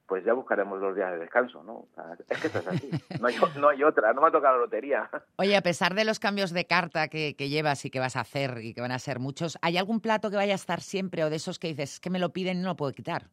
pues 0.06 0.24
ya 0.24 0.32
buscaremos 0.32 0.80
los 0.80 0.94
días 0.94 1.12
de 1.12 1.18
descanso, 1.18 1.62
¿no? 1.64 1.72
O 1.72 1.88
sea, 1.94 2.16
es 2.28 2.40
que 2.40 2.46
esto 2.46 2.60
es 2.60 2.66
así. 2.68 2.90
No 3.20 3.28
hay, 3.28 3.36
no 3.58 3.68
hay 3.68 3.82
otra, 3.82 4.12
no 4.12 4.20
me 4.20 4.28
ha 4.28 4.30
tocado 4.30 4.56
la 4.56 4.62
lotería. 4.62 5.10
Oye, 5.36 5.56
a 5.56 5.62
pesar 5.62 5.94
de 5.94 6.04
los 6.04 6.20
cambios 6.20 6.52
de 6.52 6.66
carta 6.66 7.08
que, 7.08 7.34
que 7.34 7.48
llevas 7.48 7.84
y 7.84 7.90
que 7.90 7.98
vas 7.98 8.16
a 8.16 8.20
hacer 8.20 8.58
y 8.62 8.74
que 8.74 8.80
van 8.80 8.92
a 8.92 8.98
ser 8.98 9.18
muchos, 9.18 9.58
¿hay 9.62 9.76
algún 9.78 10.00
plato 10.00 10.30
que 10.30 10.36
vaya 10.36 10.52
a 10.52 10.56
estar 10.56 10.80
siempre 10.80 11.24
o 11.24 11.30
de 11.30 11.36
esos 11.36 11.58
que 11.58 11.68
dices, 11.68 11.94
es 11.94 12.00
que 12.00 12.10
me 12.10 12.18
lo 12.18 12.30
piden 12.30 12.58
y 12.58 12.62
no 12.62 12.68
lo 12.68 12.76
puedo 12.76 12.92
quitar? 12.92 13.24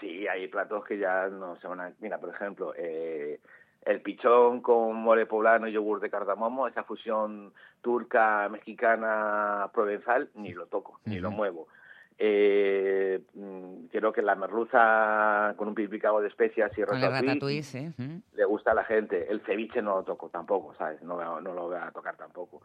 Sí, 0.00 0.26
hay 0.26 0.48
platos 0.48 0.84
que 0.84 0.98
ya 0.98 1.28
no 1.28 1.56
se 1.56 1.68
van 1.68 1.80
a... 1.80 1.92
Mira, 2.00 2.18
por 2.18 2.30
ejemplo, 2.30 2.74
eh, 2.76 3.40
el 3.84 4.00
pichón 4.00 4.60
con 4.60 4.96
mole 4.96 5.26
poblano 5.26 5.68
y 5.68 5.72
yogur 5.72 6.00
de 6.00 6.10
cardamomo, 6.10 6.66
esa 6.68 6.84
fusión 6.84 7.52
turca, 7.82 8.48
mexicana, 8.48 9.70
provenzal, 9.72 10.30
ni 10.34 10.52
lo 10.52 10.66
toco, 10.66 11.00
ni 11.04 11.18
lo 11.18 11.30
muevo. 11.30 11.68
Eh, 12.16 13.20
mm, 13.34 13.86
creo 13.90 14.12
que 14.12 14.22
la 14.22 14.36
merluza 14.36 15.54
con 15.56 15.68
un 15.68 15.74
picado 15.74 16.20
de 16.20 16.28
especias 16.28 16.70
y 16.78 16.84
ratatouille, 16.84 17.62
sí. 17.62 17.92
le 18.34 18.44
gusta 18.44 18.70
a 18.70 18.74
la 18.74 18.84
gente. 18.84 19.30
El 19.30 19.40
ceviche 19.40 19.82
no 19.82 19.96
lo 19.96 20.02
toco 20.04 20.28
tampoco, 20.28 20.74
¿sabes? 20.74 21.02
No, 21.02 21.40
no 21.40 21.54
lo 21.54 21.68
voy 21.68 21.76
a 21.76 21.90
tocar 21.90 22.16
tampoco. 22.16 22.62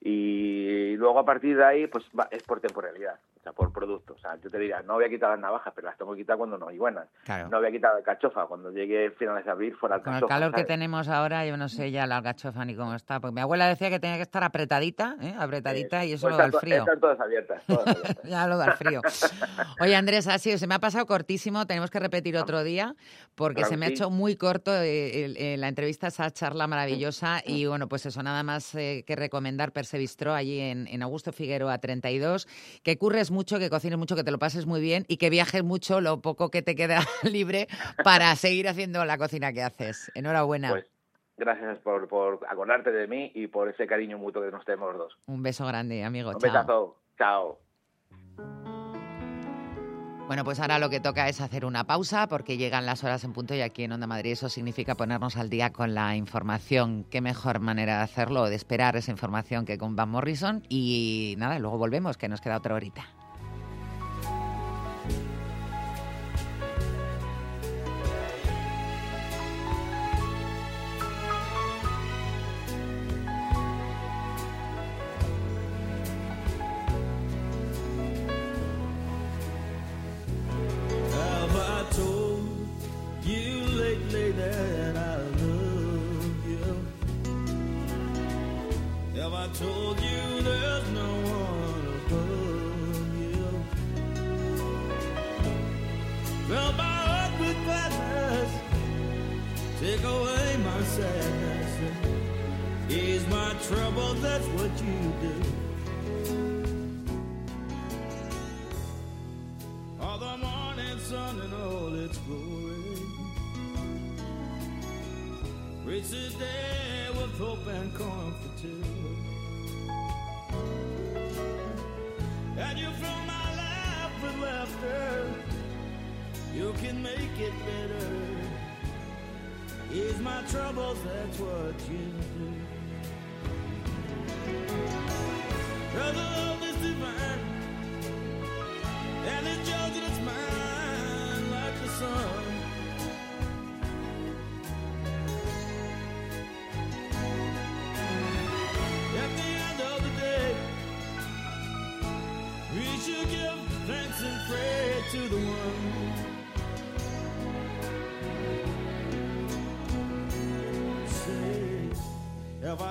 Y 0.00 0.96
luego 0.96 1.18
a 1.18 1.24
partir 1.24 1.56
de 1.56 1.64
ahí, 1.64 1.86
pues 1.88 2.04
va- 2.18 2.28
es 2.30 2.42
por 2.44 2.60
temporalidad, 2.60 3.16
o 3.38 3.42
sea, 3.42 3.52
por 3.52 3.72
producto. 3.72 4.14
O 4.14 4.18
sea, 4.18 4.36
yo 4.40 4.48
te 4.48 4.56
diría, 4.58 4.80
no 4.82 4.94
voy 4.94 5.04
a 5.04 5.08
quitar 5.08 5.30
las 5.30 5.40
navajas, 5.40 5.72
pero 5.74 5.88
las 5.88 5.98
tengo 5.98 6.12
que 6.12 6.20
quitar 6.20 6.36
cuando 6.36 6.56
no 6.56 6.68
hay 6.68 6.78
buenas. 6.78 7.08
Claro. 7.24 7.48
No 7.48 7.58
voy 7.58 7.66
a 7.68 7.72
quitar 7.72 7.92
la 7.92 7.98
alcachofa, 7.98 8.46
cuando 8.46 8.70
llegue 8.70 9.10
finales 9.12 9.44
de 9.44 9.50
abril 9.50 9.74
fuera 9.74 9.96
Con 9.98 10.08
el 10.12 10.14
alcachofa. 10.16 10.34
calor 10.34 10.50
que 10.52 10.58
¿sabes? 10.60 10.66
tenemos 10.68 11.08
ahora, 11.08 11.44
yo 11.46 11.56
no 11.56 11.68
sé 11.68 11.90
ya 11.90 12.06
la 12.06 12.18
algachofa 12.18 12.64
ni 12.64 12.76
cómo 12.76 12.94
está. 12.94 13.18
Porque 13.20 13.34
mi 13.34 13.40
abuela 13.40 13.66
decía 13.68 13.90
que 13.90 13.98
tenía 13.98 14.16
que 14.16 14.22
estar 14.22 14.44
apretadita, 14.44 15.16
¿eh? 15.20 15.34
apretadita, 15.36 16.04
y 16.04 16.12
eso 16.12 16.26
Pues 16.28 16.32
lo 16.32 16.38
da 16.38 16.44
el 16.46 16.52
frío. 16.52 16.76
Están 16.78 17.00
todas 17.00 17.20
abiertas, 17.20 17.62
todas 17.66 17.86
abiertas. 17.88 18.22
Ya 18.24 18.46
lo 18.46 18.56
da 18.56 18.66
el 18.66 18.72
frío. 18.74 19.00
Oye, 19.80 19.96
Andrés, 19.96 20.28
ha 20.28 20.38
sido, 20.38 20.58
se 20.58 20.66
me 20.68 20.74
ha 20.76 20.78
pasado 20.78 21.06
cortísimo, 21.06 21.66
tenemos 21.66 21.90
que 21.90 21.98
repetir 21.98 22.36
otro 22.36 22.62
día, 22.62 22.94
porque 23.34 23.62
Claro 23.62 23.68
se 23.70 23.76
me 23.76 23.86
ha 23.86 23.88
que 23.88 23.96
sí. 23.96 24.02
hecho 24.02 24.10
muy 24.10 24.36
corto 24.36 24.72
eh, 24.74 25.24
eh, 25.36 25.56
la 25.58 25.68
entrevista, 25.68 26.06
esa 26.06 26.30
charla 26.30 26.66
maravillosa, 26.68 27.42
y 27.44 27.66
bueno, 27.66 27.88
pues 27.88 28.06
eso, 28.06 28.22
nada 28.22 28.42
más 28.44 28.74
eh, 28.76 29.02
que 29.06 29.16
recomendar 29.16 29.72
Perse 29.88 29.98
Bistró 29.98 30.34
allí 30.34 30.60
en, 30.60 30.86
en 30.88 31.02
Augusto 31.02 31.32
Figueroa 31.32 31.78
32, 31.78 32.46
que 32.82 32.98
curres 32.98 33.30
mucho, 33.30 33.58
que 33.58 33.70
cocines 33.70 33.98
mucho, 33.98 34.16
que 34.16 34.24
te 34.24 34.30
lo 34.30 34.38
pases 34.38 34.66
muy 34.66 34.82
bien, 34.82 35.06
y 35.08 35.16
que 35.16 35.30
viajes 35.30 35.64
mucho, 35.64 36.02
lo 36.02 36.20
poco 36.20 36.50
que 36.50 36.60
te 36.60 36.74
queda 36.74 37.00
libre, 37.22 37.68
para 38.04 38.34
seguir 38.36 38.68
haciendo 38.68 39.04
la 39.06 39.16
cocina 39.16 39.50
que 39.52 39.62
haces. 39.62 40.12
Enhorabuena. 40.14 40.70
Pues 40.70 40.84
gracias 41.38 41.78
por, 41.78 42.06
por 42.06 42.40
acordarte 42.50 42.90
de 42.92 43.06
mí 43.06 43.32
y 43.34 43.46
por 43.46 43.70
ese 43.70 43.86
cariño 43.86 44.18
mutuo 44.18 44.42
que 44.42 44.50
nos 44.50 44.64
tenemos 44.66 44.90
los 44.90 44.98
dos. 44.98 45.18
Un 45.26 45.42
beso 45.42 45.66
grande, 45.66 46.04
amigo. 46.04 46.30
Un 46.30 46.38
Chao. 46.38 46.50
besazo. 46.50 46.96
Chao. 47.16 48.87
Bueno, 50.28 50.44
pues 50.44 50.60
ahora 50.60 50.78
lo 50.78 50.90
que 50.90 51.00
toca 51.00 51.26
es 51.30 51.40
hacer 51.40 51.64
una 51.64 51.84
pausa 51.84 52.28
porque 52.28 52.58
llegan 52.58 52.84
las 52.84 53.02
horas 53.02 53.24
en 53.24 53.32
punto 53.32 53.54
y 53.54 53.62
aquí 53.62 53.84
en 53.84 53.92
Onda 53.92 54.06
Madrid 54.06 54.32
eso 54.32 54.50
significa 54.50 54.94
ponernos 54.94 55.38
al 55.38 55.48
día 55.48 55.72
con 55.72 55.94
la 55.94 56.16
información. 56.16 57.06
Qué 57.08 57.22
mejor 57.22 57.60
manera 57.60 57.96
de 57.96 58.02
hacerlo, 58.02 58.44
de 58.44 58.54
esperar 58.54 58.94
esa 58.94 59.10
información 59.10 59.64
que 59.64 59.78
con 59.78 59.96
Van 59.96 60.10
Morrison. 60.10 60.64
Y 60.68 61.34
nada, 61.38 61.58
luego 61.58 61.78
volvemos, 61.78 62.18
que 62.18 62.28
nos 62.28 62.42
queda 62.42 62.58
otra 62.58 62.74
horita. 62.74 63.06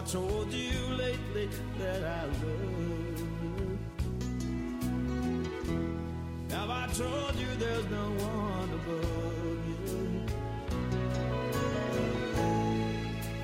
Told 0.08 0.54
you 0.54 0.72
lately 0.96 1.50
that 1.80 2.02
I 2.02 2.24
love 2.24 2.44
you? 3.44 3.78
Have 6.50 6.70
I 6.70 6.88
told 6.94 7.36
you 7.36 7.48
there's 7.60 7.90
no 7.90 8.06
one 8.24 8.70
above 8.80 9.68
you? 9.68 10.24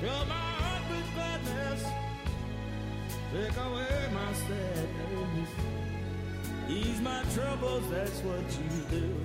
Fill 0.00 0.24
my 0.26 0.34
heart 0.34 0.84
with 0.90 1.14
gladness, 1.14 1.82
take 3.34 3.56
away 3.58 4.08
my 4.14 4.32
sadness, 4.32 5.50
ease 6.70 7.00
my 7.02 7.22
troubles. 7.34 7.90
That's 7.90 8.20
what 8.20 8.46
you 8.58 8.98
do. 8.98 9.23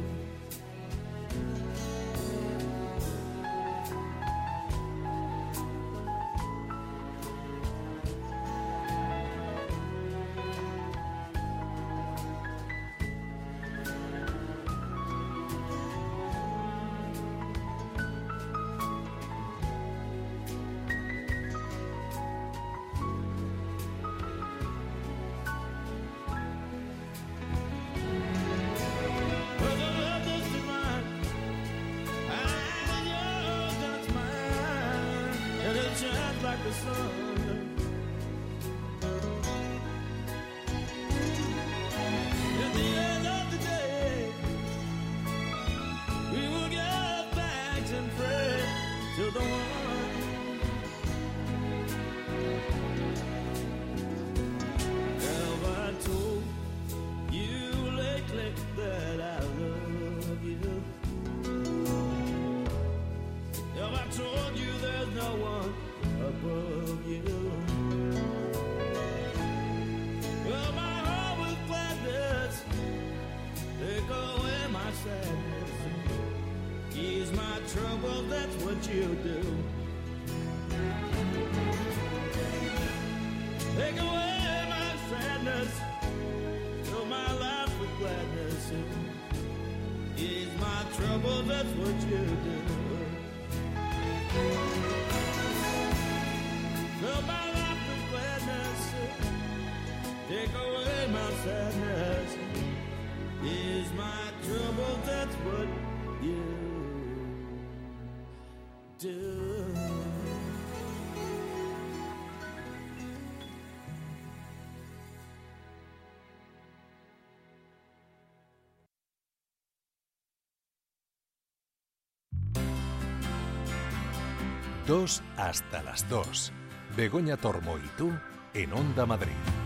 2 124.89 125.21
hasta 125.37 125.83
las 125.83 126.09
2. 126.09 126.51
Begoña 126.97 127.37
Tormo 127.37 127.77
y 127.77 127.87
tú 127.95 128.11
en 128.55 128.73
Onda 128.73 129.05
Madrid. 129.05 129.58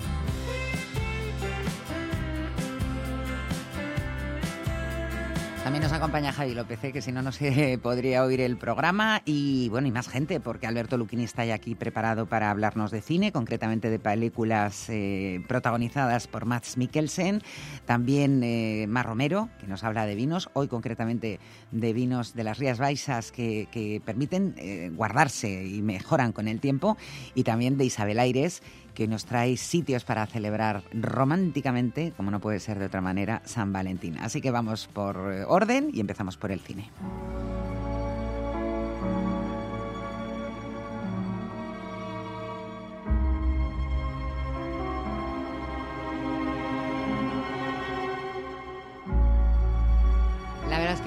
Acompaña 6.03 6.33
Javi 6.33 6.53
López, 6.53 6.83
¿eh? 6.83 6.91
que 6.91 7.01
si 7.01 7.13
no, 7.13 7.21
no 7.21 7.31
se 7.31 7.77
podría 7.81 8.25
oír 8.25 8.41
el 8.41 8.57
programa. 8.57 9.21
Y 9.23 9.69
bueno, 9.69 9.87
y 9.87 9.91
más 9.91 10.09
gente, 10.09 10.41
porque 10.41 10.67
Alberto 10.67 10.97
Luquini 10.97 11.23
está 11.23 11.45
ya 11.45 11.53
aquí 11.53 11.75
preparado 11.75 12.25
para 12.25 12.51
hablarnos 12.51 12.91
de 12.91 13.01
cine, 13.01 13.31
concretamente 13.31 13.89
de 13.89 13.99
películas 13.99 14.89
eh, 14.89 15.41
protagonizadas 15.47 16.27
por 16.27 16.43
Max 16.43 16.75
Mikkelsen. 16.75 17.41
También 17.85 18.43
eh, 18.43 18.85
Mar 18.89 19.05
Romero, 19.05 19.47
que 19.61 19.67
nos 19.67 19.85
habla 19.85 20.05
de 20.05 20.15
vinos, 20.15 20.49
hoy 20.51 20.67
concretamente 20.67 21.39
de 21.71 21.93
vinos 21.93 22.33
de 22.33 22.43
las 22.43 22.57
Rías 22.57 22.79
Baixas 22.79 23.31
que, 23.31 24.01
permiten 24.05 24.55
eh, 24.57 24.91
guardarse 24.93 25.65
y 25.65 25.81
mejoran 25.81 26.33
con 26.33 26.49
el 26.49 26.59
tiempo. 26.59 26.97
Y 27.33 27.43
también 27.43 27.77
de 27.77 27.85
Isabel 27.85 28.19
Aires, 28.19 28.61
que 28.93 29.07
nos 29.07 29.25
trae 29.25 29.57
sitios 29.57 30.03
para 30.03 30.25
celebrar 30.25 30.83
románticamente, 30.93 32.13
como 32.15 32.31
no 32.31 32.39
puede 32.39 32.59
ser 32.59 32.79
de 32.79 32.85
otra 32.85 33.01
manera, 33.01 33.41
San 33.45 33.73
Valentín. 33.73 34.17
Así 34.19 34.41
que 34.41 34.51
vamos 34.51 34.87
por 34.87 35.33
eh, 35.33 35.43
orden 35.45 35.89
y 35.93 35.99
empezamos 35.99 36.37
por 36.37 36.51
el 36.51 36.59
cine. 36.59 36.89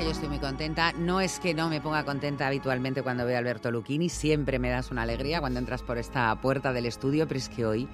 Yo 0.07 0.12
estoy 0.12 0.28
muy 0.28 0.38
contenta. 0.38 0.92
No 0.92 1.20
es 1.20 1.40
que 1.40 1.52
no 1.52 1.68
me 1.68 1.80
ponga 1.80 2.04
contenta 2.04 2.46
habitualmente 2.46 3.02
cuando 3.02 3.26
veo 3.26 3.34
a 3.34 3.38
Alberto 3.40 3.70
Lucchini, 3.72 4.09
siempre 4.09 4.59
me 4.61 4.70
das 4.70 4.90
una 4.92 5.02
alegría 5.02 5.40
cuando 5.40 5.59
entras 5.59 5.82
por 5.82 5.98
esta 5.98 6.34
puerta 6.40 6.72
del 6.72 6.86
estudio, 6.86 7.26
pero 7.26 7.38
es 7.38 7.48
que 7.48 7.66
hoy 7.66 7.88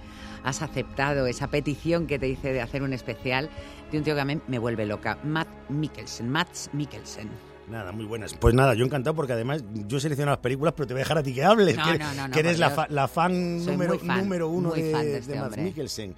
has 0.45 0.61
aceptado 0.61 1.27
esa 1.27 1.47
petición 1.49 2.07
que 2.07 2.19
te 2.19 2.29
hice 2.29 2.53
de 2.53 2.61
hacer 2.61 2.83
un 2.83 2.93
especial 2.93 3.49
de 3.91 3.99
un 3.99 4.05
tío 4.05 4.15
que 4.15 4.21
a 4.21 4.25
mí 4.27 4.39
me 4.47 4.59
vuelve 4.59 4.85
loca, 4.85 5.19
Matt 5.25 5.49
Mikkelsen. 5.71 6.29
Matt 6.29 6.49
Mikkelsen. 6.75 7.31
Nada, 7.71 7.93
muy 7.93 8.05
buenas. 8.05 8.35
Pues 8.35 8.55
nada, 8.55 8.75
yo 8.75 8.85
encantado 8.85 9.15
porque 9.17 9.33
además 9.33 9.65
yo 9.73 9.99
selecciono 9.99 10.33
las 10.33 10.41
películas, 10.41 10.75
pero 10.77 10.87
te 10.89 10.93
voy 10.95 11.01
a 11.01 11.05
dejar 11.05 11.19
a 11.19 11.23
ti 11.23 11.33
que 11.33 11.45
hables, 11.45 11.77
No, 11.79 11.85
que, 11.93 11.99
no, 11.99 12.13
no, 12.15 12.29
no, 12.29 12.35
que 12.35 12.41
eres 12.41 12.59
la, 12.59 12.71
fa- 12.71 12.89
la 12.91 13.09
fan 13.09 13.65
número, 13.65 13.99
fan, 13.99 14.19
número 14.19 14.49
uno 14.49 14.73
de, 14.73 14.83
de 14.83 14.93
de 15.05 15.19
este 15.19 15.35
Mads 15.37 15.45
hombre. 15.47 15.63
Mikkelsen. 15.63 16.15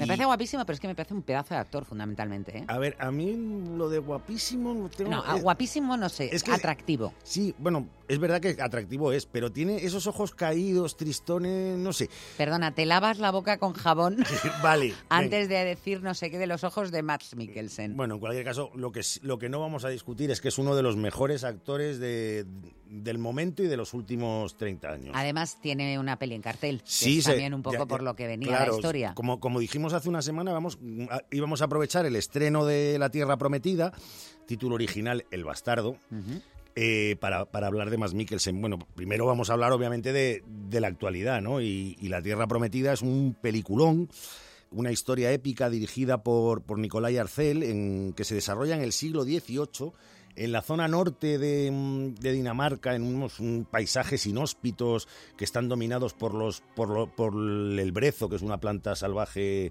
Me 0.00 0.06
Y, 0.06 0.08
parece 0.08 0.24
guapísimo, 0.24 0.64
pero 0.64 0.74
es 0.74 0.80
que 0.80 0.88
me 0.88 0.94
parece 0.94 1.12
un 1.12 1.22
pedazo 1.22 1.52
de 1.54 1.60
actor 1.60 1.84
fundamentalmente. 1.84 2.58
¿eh? 2.58 2.64
A 2.68 2.78
ver, 2.78 2.96
a 2.98 3.10
mí 3.10 3.36
lo 3.76 3.90
de 3.90 3.98
guapísimo 3.98 4.88
tengo... 4.96 5.10
No, 5.10 5.22
a 5.22 5.34
guapísimo 5.34 5.96
no 5.98 6.08
sé, 6.08 6.34
es 6.34 6.42
que- 6.42 6.52
atractivo. 6.52 7.12
Sí, 7.22 7.54
bueno, 7.58 7.86
es 8.10 8.18
verdad 8.18 8.40
que 8.40 8.56
atractivo 8.60 9.12
es, 9.12 9.24
pero 9.26 9.52
tiene 9.52 9.84
esos 9.84 10.06
ojos 10.06 10.34
caídos, 10.34 10.96
tristones, 10.96 11.78
no 11.78 11.92
sé. 11.92 12.10
Perdona, 12.36 12.74
te 12.74 12.84
lavas 12.84 13.18
la 13.18 13.30
boca 13.30 13.58
con 13.58 13.72
jabón 13.72 14.16
vale. 14.62 14.92
antes 15.08 15.48
de 15.48 15.64
decir 15.64 16.02
no 16.02 16.14
sé 16.14 16.30
qué 16.30 16.38
de 16.38 16.46
los 16.46 16.64
ojos 16.64 16.90
de 16.90 17.02
Max 17.02 17.36
Mikkelsen. 17.36 17.96
Bueno, 17.96 18.14
en 18.14 18.20
cualquier 18.20 18.44
caso, 18.44 18.70
lo 18.74 18.92
que, 18.92 19.00
lo 19.22 19.38
que 19.38 19.48
no 19.48 19.60
vamos 19.60 19.84
a 19.84 19.88
discutir 19.88 20.30
es 20.30 20.40
que 20.40 20.48
es 20.48 20.58
uno 20.58 20.74
de 20.74 20.82
los 20.82 20.96
mejores 20.96 21.44
actores 21.44 21.98
de, 22.00 22.44
del 22.86 23.18
momento 23.18 23.62
y 23.62 23.68
de 23.68 23.76
los 23.76 23.94
últimos 23.94 24.56
30 24.56 24.88
años. 24.88 25.12
Además, 25.14 25.58
tiene 25.60 25.98
una 25.98 26.18
peli 26.18 26.34
en 26.34 26.42
cartel. 26.42 26.82
Sí, 26.84 27.22
se- 27.22 27.30
también 27.30 27.54
un 27.54 27.62
poco 27.62 27.76
ya- 27.78 27.86
por 27.86 28.02
lo 28.02 28.16
que 28.16 28.26
venía 28.26 28.48
claro, 28.48 28.72
la 28.72 28.76
historia. 28.78 29.14
Como, 29.14 29.38
como 29.40 29.60
dijimos 29.60 29.92
hace 29.92 30.08
una 30.08 30.22
semana, 30.22 30.52
vamos, 30.52 30.78
íbamos 31.30 31.62
a 31.62 31.66
aprovechar 31.66 32.06
el 32.06 32.16
estreno 32.16 32.64
de 32.66 32.98
La 32.98 33.10
Tierra 33.10 33.36
Prometida, 33.36 33.92
título 34.46 34.74
original 34.74 35.24
El 35.30 35.44
Bastardo, 35.44 35.96
eh, 36.82 37.16
para, 37.20 37.44
para 37.44 37.66
hablar 37.66 37.90
de 37.90 37.98
Mads 37.98 38.14
Mikkelsen. 38.14 38.58
Bueno, 38.60 38.78
primero 38.94 39.26
vamos 39.26 39.50
a 39.50 39.52
hablar 39.52 39.72
obviamente 39.72 40.12
de, 40.14 40.42
de 40.46 40.80
la 40.80 40.86
actualidad, 40.86 41.42
¿no? 41.42 41.60
Y, 41.60 41.96
y 42.00 42.08
La 42.08 42.22
Tierra 42.22 42.46
Prometida 42.46 42.92
es 42.94 43.02
un 43.02 43.36
peliculón, 43.38 44.08
una 44.70 44.90
historia 44.90 45.30
épica 45.30 45.68
dirigida 45.68 46.22
por, 46.22 46.62
por 46.62 46.78
Nicolai 46.78 47.18
Arcel, 47.18 47.62
en, 47.64 48.14
que 48.16 48.24
se 48.24 48.34
desarrolla 48.34 48.76
en 48.76 48.82
el 48.82 48.92
siglo 48.92 49.24
XVIII 49.24 49.92
en 50.36 50.52
la 50.52 50.62
zona 50.62 50.86
norte 50.88 51.36
de, 51.38 51.70
mm, 51.70 52.14
de 52.14 52.32
Dinamarca, 52.32 52.94
en 52.94 53.02
unos 53.02 53.40
mm, 53.40 53.62
paisajes 53.62 54.24
inhóspitos 54.26 55.06
que 55.36 55.44
están 55.44 55.68
dominados 55.68 56.14
por, 56.14 56.32
los, 56.34 56.62
por, 56.76 56.88
lo- 56.88 57.14
por 57.14 57.34
el 57.34 57.92
brezo, 57.92 58.28
que 58.30 58.36
es 58.36 58.42
una 58.42 58.58
planta 58.58 58.94
salvaje 58.94 59.70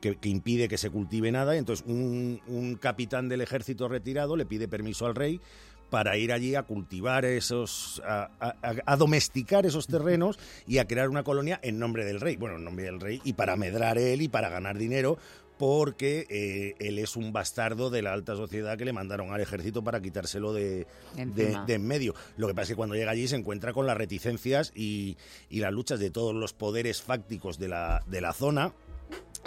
que, 0.00 0.16
que 0.16 0.28
impide 0.28 0.68
que 0.68 0.76
se 0.76 0.90
cultive 0.90 1.30
nada. 1.32 1.54
y 1.54 1.58
Entonces, 1.58 1.86
un, 1.88 2.40
un 2.48 2.74
capitán 2.74 3.28
del 3.30 3.40
ejército 3.40 3.88
retirado 3.88 4.36
le 4.36 4.44
pide 4.44 4.68
permiso 4.68 5.06
al 5.06 5.14
rey 5.14 5.40
para 5.94 6.16
ir 6.16 6.32
allí 6.32 6.56
a 6.56 6.64
cultivar 6.64 7.24
esos, 7.24 8.02
a, 8.04 8.28
a- 8.40 8.56
a- 8.68 8.74
a 8.84 8.96
domesticar 8.96 9.64
esos 9.64 9.86
terrenos 9.86 10.40
y 10.66 10.78
a 10.78 10.88
crear 10.88 11.08
una 11.08 11.22
colonia 11.22 11.60
en 11.62 11.78
nombre 11.78 12.04
del 12.04 12.20
rey. 12.20 12.34
Bueno, 12.34 12.56
en 12.56 12.64
nombre 12.64 12.82
del 12.86 12.98
rey 13.00 13.20
y 13.22 13.34
para 13.34 13.54
medrar 13.54 13.96
él 13.96 14.20
y 14.20 14.26
para 14.28 14.48
ganar 14.48 14.76
dinero, 14.76 15.18
porque 15.56 16.26
eh, 16.30 16.74
él 16.80 16.98
es 16.98 17.14
un 17.14 17.32
bastardo 17.32 17.88
de 17.90 18.02
la 18.02 18.12
alta 18.12 18.34
sociedad 18.34 18.76
que 18.76 18.84
le 18.84 18.92
mandaron 18.92 19.32
al 19.32 19.40
ejército 19.40 19.84
para 19.84 20.00
quitárselo 20.02 20.52
de, 20.52 20.84
de 21.64 21.74
en 21.74 21.86
medio. 21.86 22.12
Lo 22.36 22.48
que 22.48 22.54
pasa 22.54 22.64
es 22.64 22.68
que 22.70 22.74
cuando 22.74 22.96
llega 22.96 23.12
allí 23.12 23.28
se 23.28 23.36
encuentra 23.36 23.72
con 23.72 23.86
las 23.86 23.96
reticencias 23.96 24.72
y, 24.74 25.16
y 25.48 25.60
las 25.60 25.72
luchas 25.72 26.00
de 26.00 26.10
todos 26.10 26.34
los 26.34 26.54
poderes 26.54 27.02
fácticos 27.02 27.60
de 27.60 27.68
la, 27.68 28.02
de 28.08 28.20
la 28.20 28.32
zona 28.32 28.72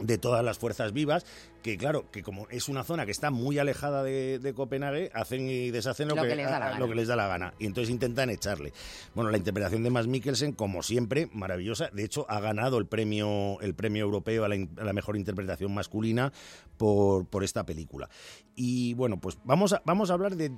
de 0.01 0.17
todas 0.17 0.43
las 0.45 0.57
fuerzas 0.59 0.93
vivas, 0.93 1.25
que 1.63 1.77
claro, 1.77 2.09
que 2.11 2.21
como 2.23 2.47
es 2.49 2.69
una 2.69 2.83
zona 2.83 3.05
que 3.05 3.11
está 3.11 3.31
muy 3.31 3.57
alejada 3.57 4.03
de, 4.03 4.37
de 4.39 4.53
Copenhague, 4.53 5.09
hacen 5.13 5.49
y 5.49 5.71
deshacen 5.71 6.07
lo, 6.07 6.15
Lo 6.15 6.21
que, 6.23 6.29
que 6.29 6.35
les 6.35 6.45
da 6.45 6.59
la 6.59 6.65
a- 6.65 6.69
gana. 6.69 6.79
lo 6.79 6.87
que 6.87 6.95
les 6.95 7.07
da 7.07 7.15
la 7.15 7.27
gana. 7.27 7.53
Y 7.59 7.65
entonces 7.65 7.89
intentan 7.91 8.29
echarle. 8.29 8.73
Bueno, 9.15 9.31
la 9.31 9.37
interpretación 9.37 9.83
de 9.83 9.89
Mads 9.89 10.07
Mikkelsen, 10.07 10.51
como 10.53 10.83
siempre, 10.83 11.29
maravillosa. 11.33 11.89
De 11.91 12.03
hecho, 12.03 12.25
ha 12.29 12.39
ganado 12.39 12.77
el 12.77 12.85
premio, 12.85 13.59
el 13.61 13.73
premio 13.73 14.03
europeo 14.03 14.45
a 14.45 14.47
la, 14.47 14.55
in- 14.55 14.69
a 14.79 14.83
la 14.83 14.93
mejor 14.93 15.17
interpretación 15.17 15.73
masculina 15.73 16.31
por, 16.77 17.25
por 17.25 17.43
esta 17.43 17.65
película. 17.65 18.07
Y 18.55 18.93
bueno, 18.93 19.19
pues 19.19 19.37
vamos 19.43 19.73
a, 19.73 19.81
vamos 19.85 20.09
a 20.11 20.13
hablar 20.13 20.35
de 20.35 20.51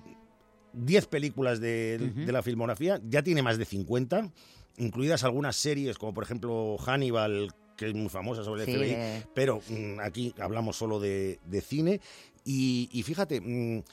10 0.74 1.08
películas 1.08 1.60
de, 1.60 1.98
de 1.98 2.32
la 2.32 2.44
filmografía. 2.44 3.00
Ya 3.08 3.24
tiene 3.24 3.42
más 3.42 3.58
de 3.58 3.66
50, 3.66 4.32
incluidas 4.78 5.24
algunas 5.24 5.56
series, 5.56 5.98
como 5.98 6.14
por 6.14 6.24
ejemplo 6.24 6.78
Hannibal, 6.78 7.54
que 7.80 7.88
es 7.88 7.96
muy 7.96 8.10
famosa 8.10 8.44
sobre 8.44 8.64
el 8.64 8.68
Sí, 8.68 8.76
FBI, 8.76 9.24
pero 9.34 9.62
mm, 9.70 10.00
aquí 10.02 10.34
hablamos 10.40 10.76
solo 10.76 11.00
de, 11.00 11.40
de 11.46 11.62
cine. 11.62 12.02
Y, 12.44 12.90
y 12.92 13.04
fíjate, 13.04 13.40
mm, 13.40 13.84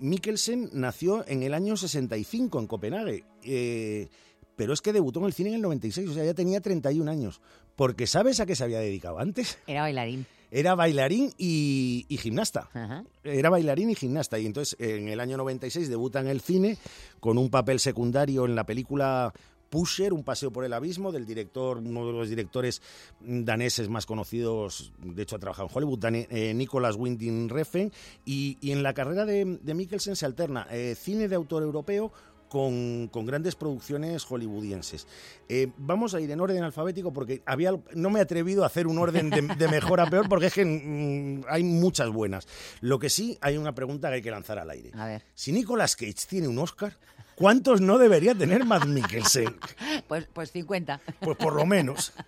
Mikkelsen 0.00 0.70
nació 0.74 1.26
en 1.26 1.42
el 1.42 1.54
año 1.54 1.76
65 1.76 2.60
en 2.60 2.66
Copenhague, 2.66 3.24
eh, 3.42 4.08
pero 4.56 4.74
es 4.74 4.80
que 4.82 4.92
debutó 4.92 5.20
en 5.20 5.26
el 5.26 5.32
cine 5.32 5.48
en 5.50 5.56
el 5.56 5.62
96, 5.62 6.10
o 6.10 6.14
sea, 6.14 6.24
ya 6.24 6.34
tenía 6.34 6.60
31 6.60 7.10
años. 7.10 7.40
Porque 7.76 8.06
¿sabes 8.06 8.38
a 8.40 8.46
qué 8.46 8.54
se 8.54 8.62
había 8.64 8.78
dedicado 8.78 9.18
antes? 9.18 9.58
Era 9.66 9.82
bailarín. 9.82 10.26
Era 10.50 10.76
bailarín 10.76 11.32
y, 11.38 12.06
y 12.08 12.18
gimnasta. 12.18 12.68
Ajá. 12.72 13.04
Era 13.24 13.50
bailarín 13.50 13.90
y 13.90 13.96
gimnasta. 13.96 14.38
Y 14.38 14.46
entonces 14.46 14.76
en 14.78 15.08
el 15.08 15.18
año 15.18 15.36
96 15.38 15.88
debuta 15.88 16.20
en 16.20 16.28
el 16.28 16.40
cine 16.40 16.78
con 17.18 17.38
un 17.38 17.50
papel 17.50 17.80
secundario 17.80 18.44
en 18.44 18.54
la 18.54 18.64
película 18.64 19.32
Pusher, 19.74 20.12
Un 20.12 20.22
paseo 20.22 20.52
por 20.52 20.64
el 20.64 20.72
abismo, 20.72 21.10
del 21.10 21.26
director, 21.26 21.78
uno 21.78 22.06
de 22.06 22.12
los 22.12 22.28
directores 22.28 22.80
daneses 23.20 23.88
más 23.88 24.06
conocidos, 24.06 24.92
de 25.02 25.20
hecho 25.20 25.34
ha 25.34 25.40
trabajado 25.40 25.68
en 25.68 25.76
Hollywood, 25.76 26.04
eh, 26.30 26.54
Nicolas 26.54 26.94
Winding 26.94 27.48
Refn. 27.48 27.90
Y, 28.24 28.56
y 28.60 28.70
en 28.70 28.84
la 28.84 28.94
carrera 28.94 29.24
de, 29.24 29.58
de 29.60 29.74
Mikkelsen 29.74 30.14
se 30.14 30.26
alterna 30.26 30.68
eh, 30.70 30.94
cine 30.96 31.26
de 31.26 31.34
autor 31.34 31.64
europeo 31.64 32.12
con, 32.48 33.08
con 33.08 33.26
grandes 33.26 33.56
producciones 33.56 34.24
hollywoodienses. 34.24 35.08
Eh, 35.48 35.72
vamos 35.76 36.14
a 36.14 36.20
ir 36.20 36.30
en 36.30 36.40
orden 36.40 36.62
alfabético 36.62 37.12
porque 37.12 37.42
había, 37.46 37.72
no 37.94 38.10
me 38.10 38.20
he 38.20 38.22
atrevido 38.22 38.62
a 38.62 38.66
hacer 38.66 38.86
un 38.86 38.98
orden 38.98 39.28
de, 39.28 39.42
de 39.42 39.68
mejor 39.68 40.00
a 40.00 40.08
peor 40.08 40.28
porque 40.28 40.46
es 40.46 40.54
que 40.54 40.64
mm, 40.64 41.46
hay 41.48 41.64
muchas 41.64 42.10
buenas. 42.10 42.46
Lo 42.80 43.00
que 43.00 43.10
sí, 43.10 43.36
hay 43.40 43.56
una 43.56 43.74
pregunta 43.74 44.08
que 44.08 44.14
hay 44.14 44.22
que 44.22 44.30
lanzar 44.30 44.60
al 44.60 44.70
aire. 44.70 44.92
A 44.94 45.06
ver. 45.06 45.24
Si 45.34 45.50
Nicolas 45.50 45.96
Cage 45.96 46.14
tiene 46.28 46.46
un 46.46 46.60
Oscar, 46.60 46.96
¿cuántos 47.36 47.80
no 47.80 47.98
debería 47.98 48.34
tener 48.34 48.64
Matt 48.64 48.86
Mikkelsen? 48.86 49.56
Pues, 50.08 50.26
pues 50.32 50.50
50. 50.50 51.00
Pues 51.20 51.36
por 51.36 51.54
lo 51.54 51.64
menos. 51.64 52.12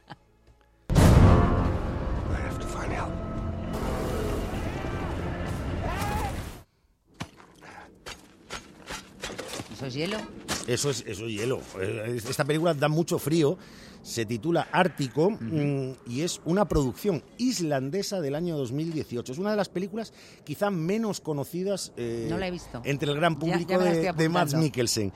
¿Eso 9.77 9.87
es 9.87 9.95
hielo? 9.95 10.46
Eso 10.67 10.91
es, 10.91 11.05
eso 11.07 11.27
es 11.27 11.33
hielo. 11.33 11.61
Esta 12.07 12.45
película 12.45 12.75
da 12.75 12.89
mucho 12.89 13.19
frío. 13.19 13.57
Se 14.03 14.25
titula 14.25 14.69
Ártico 14.71 15.31
mm, 15.31 15.93
y 16.07 16.21
es 16.21 16.41
una 16.45 16.67
producción 16.69 17.25
islandesa 17.39 18.21
del 18.21 18.37
año 18.37 18.57
2018. 18.57 19.33
Es 19.33 19.39
una 19.39 19.51
de 19.51 19.57
las 19.57 19.69
películas 19.69 20.13
quizá 20.45 20.71
menos 20.71 21.21
conocidas 21.21 21.93
eh, 21.97 22.27
No 22.31 22.39
la 22.39 22.47
he 22.47 22.51
visto. 22.53 22.81
entre 22.85 23.11
el 23.11 23.17
gran 23.17 23.37
público 23.39 23.69
ya 23.69 23.79
de, 23.79 24.13
de 24.13 24.29
Mads. 24.29 24.55
Mikkelsen. 24.55 25.13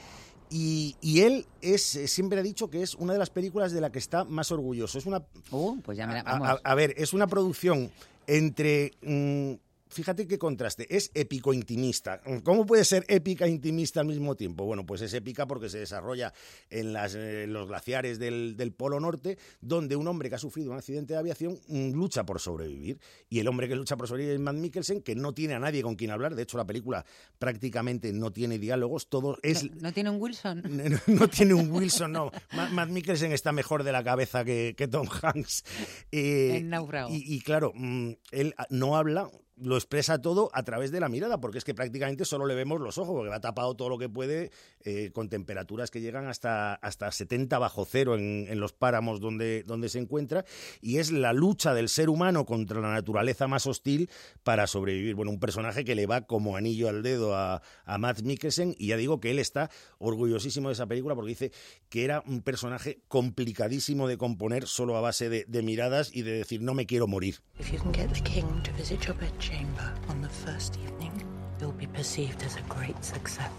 Y, 0.52 0.96
y 1.00 1.20
él 1.20 1.46
es 1.60 1.94
eh, 1.94 2.08
siempre 2.08 2.40
ha 2.40 2.42
dicho 2.42 2.68
que 2.68 2.82
es 2.82 2.96
una 2.96 3.12
de 3.12 3.20
las 3.20 3.30
películas 3.30 3.70
de 3.70 3.80
la 3.80 3.92
que 3.92 4.00
está 4.00 4.24
más 4.24 4.50
orgulloso. 4.50 4.98
Es 4.98 5.06
una 5.06 5.20
pues 5.84 5.96
ya 5.96 6.08
me 6.08 6.14
la- 6.14 6.20
a, 6.20 6.38
vamos. 6.38 6.48
a- 6.48 6.60
a 6.64 6.74
ver, 6.74 6.92
es 6.96 7.12
una 7.12 7.28
producción 7.28 7.92
entre. 8.26 8.90
mm, 9.02 9.52
fíjate 9.90 10.26
qué 10.26 10.38
contraste. 10.38 10.86
Es 10.94 11.10
épico-intimista. 11.14 12.20
¿Cómo 12.42 12.64
puede 12.66 12.84
ser 12.84 13.04
épica 13.08 13.44
e 13.46 13.50
intimista 13.50 14.00
al 14.00 14.06
mismo 14.06 14.34
tiempo? 14.36 14.64
Bueno, 14.64 14.86
pues 14.86 15.02
es 15.02 15.12
épica 15.14 15.46
porque 15.46 15.68
se 15.68 15.78
desarrolla 15.78 16.32
en, 16.70 16.92
las, 16.92 17.14
eh, 17.14 17.46
los 17.46 17.68
glaciares 17.68 18.18
del, 18.18 18.56
del 18.56 18.72
Polo 18.72 19.00
Norte, 19.00 19.38
donde 19.60 19.96
un 19.96 20.06
hombre 20.08 20.28
que 20.28 20.36
ha 20.36 20.38
sufrido 20.38 20.70
un 20.70 20.78
accidente 20.78 21.12
de 21.14 21.18
aviación 21.18 21.58
mm, 21.68 21.90
lucha 21.92 22.24
por 22.24 22.40
sobrevivir. 22.40 22.98
Y 23.28 23.40
el 23.40 23.48
hombre 23.48 23.68
que 23.68 23.74
lucha 23.76 23.96
por 23.96 24.08
sobrevivir 24.08 24.34
es 24.34 24.40
Matt 24.40 24.56
Mikkelsen, 24.56 25.02
que 25.02 25.14
no 25.14 25.32
tiene 25.34 25.54
a 25.54 25.58
nadie 25.58 25.82
con 25.82 25.96
quien 25.96 26.10
hablar. 26.10 26.34
De 26.34 26.42
hecho, 26.42 26.56
la 26.56 26.66
película 26.66 27.04
prácticamente 27.38 28.12
no 28.12 28.30
tiene 28.32 28.58
diálogos. 28.58 29.08
Todo 29.08 29.38
es 29.42 29.64
¿No, 29.64 29.80
no 29.82 29.92
tiene 29.92 30.10
un 30.10 30.20
Wilson? 30.20 30.62
no, 30.68 30.98
no 31.14 31.28
tiene 31.28 31.54
un 31.54 31.70
Wilson, 31.70 32.12
no. 32.12 32.30
Ma- 32.54 32.68
Matt 32.70 32.90
Mikkelsen 32.90 33.32
está 33.32 33.52
mejor 33.52 33.82
de 33.84 33.92
la 33.92 34.04
cabeza 34.04 34.44
que, 34.44 34.74
que 34.76 34.88
Tom 34.88 35.08
Hanks. 35.22 35.64
Eh. 36.12 36.64
Y, 37.10 37.34
y 37.36 37.40
claro, 37.40 37.72
mm, 37.74 38.10
él 38.32 38.54
no 38.70 38.96
habla, 38.96 39.30
lo 39.62 39.76
expresa 39.76 40.20
todo 40.20 40.50
a 40.52 40.62
través 40.62 40.90
de 40.90 41.00
la 41.00 41.08
mirada, 41.08 41.40
porque 41.40 41.58
es 41.58 41.64
que 41.64 41.74
prácticamente 41.74 42.24
solo 42.24 42.46
le 42.46 42.54
vemos 42.54 42.80
los 42.80 42.98
ojos, 42.98 43.14
porque 43.14 43.30
va 43.30 43.40
tapado 43.40 43.74
todo 43.74 43.88
lo 43.88 43.98
que 43.98 44.08
puede, 44.08 44.50
eh, 44.84 45.10
con 45.12 45.28
temperaturas 45.28 45.90
que 45.90 46.00
llegan 46.00 46.26
hasta, 46.26 46.74
hasta 46.74 47.10
70 47.10 47.58
bajo 47.58 47.84
cero 47.84 48.16
en, 48.16 48.46
en 48.48 48.60
los 48.60 48.72
páramos 48.72 49.20
donde, 49.20 49.62
donde 49.64 49.88
se 49.88 49.98
encuentra, 49.98 50.44
y 50.80 50.98
es 50.98 51.10
la 51.10 51.32
lucha 51.32 51.74
del 51.74 51.88
ser 51.88 52.08
humano 52.08 52.44
contra 52.44 52.80
la 52.80 52.92
naturaleza 52.92 53.48
más 53.48 53.66
hostil 53.66 54.10
para 54.42 54.66
sobrevivir. 54.66 55.14
Bueno, 55.14 55.30
un 55.30 55.40
personaje 55.40 55.84
que 55.84 55.94
le 55.94 56.06
va 56.06 56.22
como 56.22 56.56
anillo 56.56 56.88
al 56.88 57.02
dedo 57.02 57.34
a, 57.34 57.62
a 57.84 57.98
Matt 57.98 58.22
Mikkelsen, 58.22 58.74
y 58.78 58.88
ya 58.88 58.96
digo 58.96 59.20
que 59.20 59.30
él 59.30 59.38
está 59.38 59.70
orgullosísimo 59.98 60.68
de 60.68 60.74
esa 60.74 60.86
película 60.86 61.14
porque 61.14 61.30
dice 61.30 61.52
que 61.88 62.04
era 62.04 62.22
un 62.26 62.42
personaje 62.42 63.00
complicadísimo 63.08 64.08
de 64.08 64.16
componer 64.16 64.66
solo 64.66 64.96
a 64.96 65.00
base 65.00 65.28
de, 65.28 65.62
miradas 65.62 66.10
y 66.14 66.22
de 66.22 66.32
decir 66.32 66.62
no 66.62 66.74
me 66.74 66.86
quiero 66.86 67.06
morir. 67.06 67.36
If 67.58 67.70
you 67.72 67.78
can 67.78 67.92
get 67.92 68.08
the 68.12 68.20
king 68.22 68.46
to 68.62 68.72
visit 68.72 69.00
bedchamber 69.50 69.92
on 70.08 70.22
the 70.22 70.28
first 70.28 70.76
evening, 70.76 71.12
you'll 71.60 71.72
be 71.76 71.86
perceived 71.86 72.42
as 72.44 72.56
a 72.56 72.62
great 72.74 72.96
success. 73.02 73.50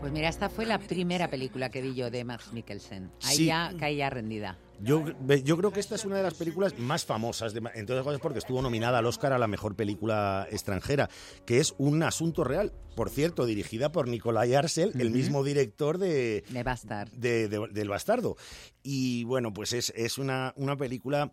Pues 0.00 0.12
mira, 0.12 0.30
esta 0.30 0.48
fue 0.48 0.64
la 0.64 0.78
primera 0.78 1.28
película 1.28 1.68
que 1.70 1.82
vi 1.82 1.94
yo 1.94 2.10
de 2.10 2.24
Max 2.24 2.54
Mikkelsen. 2.54 3.10
Ahí 3.22 3.36
Sí. 3.36 3.44
ya 3.46 3.74
caía 3.78 4.08
rendida. 4.08 4.56
Yo, 4.82 5.04
yo 5.44 5.58
creo 5.58 5.72
que 5.74 5.80
esta 5.80 5.94
es 5.96 6.06
una 6.06 6.16
de 6.16 6.22
las 6.22 6.32
películas 6.32 6.78
más 6.78 7.04
famosas, 7.04 7.52
de, 7.52 7.58
entre 7.74 7.94
otras 7.96 8.04
cosas 8.04 8.20
porque 8.22 8.38
estuvo 8.38 8.62
nominada 8.62 8.96
al 8.96 9.04
Oscar 9.04 9.34
a 9.34 9.38
la 9.38 9.46
mejor 9.46 9.76
película 9.76 10.48
extranjera, 10.50 11.10
que 11.44 11.58
es 11.60 11.74
Un 11.76 12.02
asunto 12.02 12.44
real, 12.44 12.72
por 12.96 13.10
cierto, 13.10 13.44
dirigida 13.44 13.92
por 13.92 14.08
Nicolai 14.08 14.54
Arcel, 14.54 14.92
el 14.98 15.08
Ujú. 15.08 15.16
mismo 15.16 15.44
director 15.44 15.98
de, 15.98 16.44
De 16.48 16.62
Bastard. 16.62 17.10
de- 17.10 17.48
de- 17.48 17.68
del 17.70 17.88
Bastardo. 17.90 18.36
Y 18.82 19.24
bueno, 19.24 19.52
pues 19.52 19.74
es, 19.74 19.92
es 19.94 20.16
una, 20.16 20.54
una 20.56 20.76
película 20.78 21.30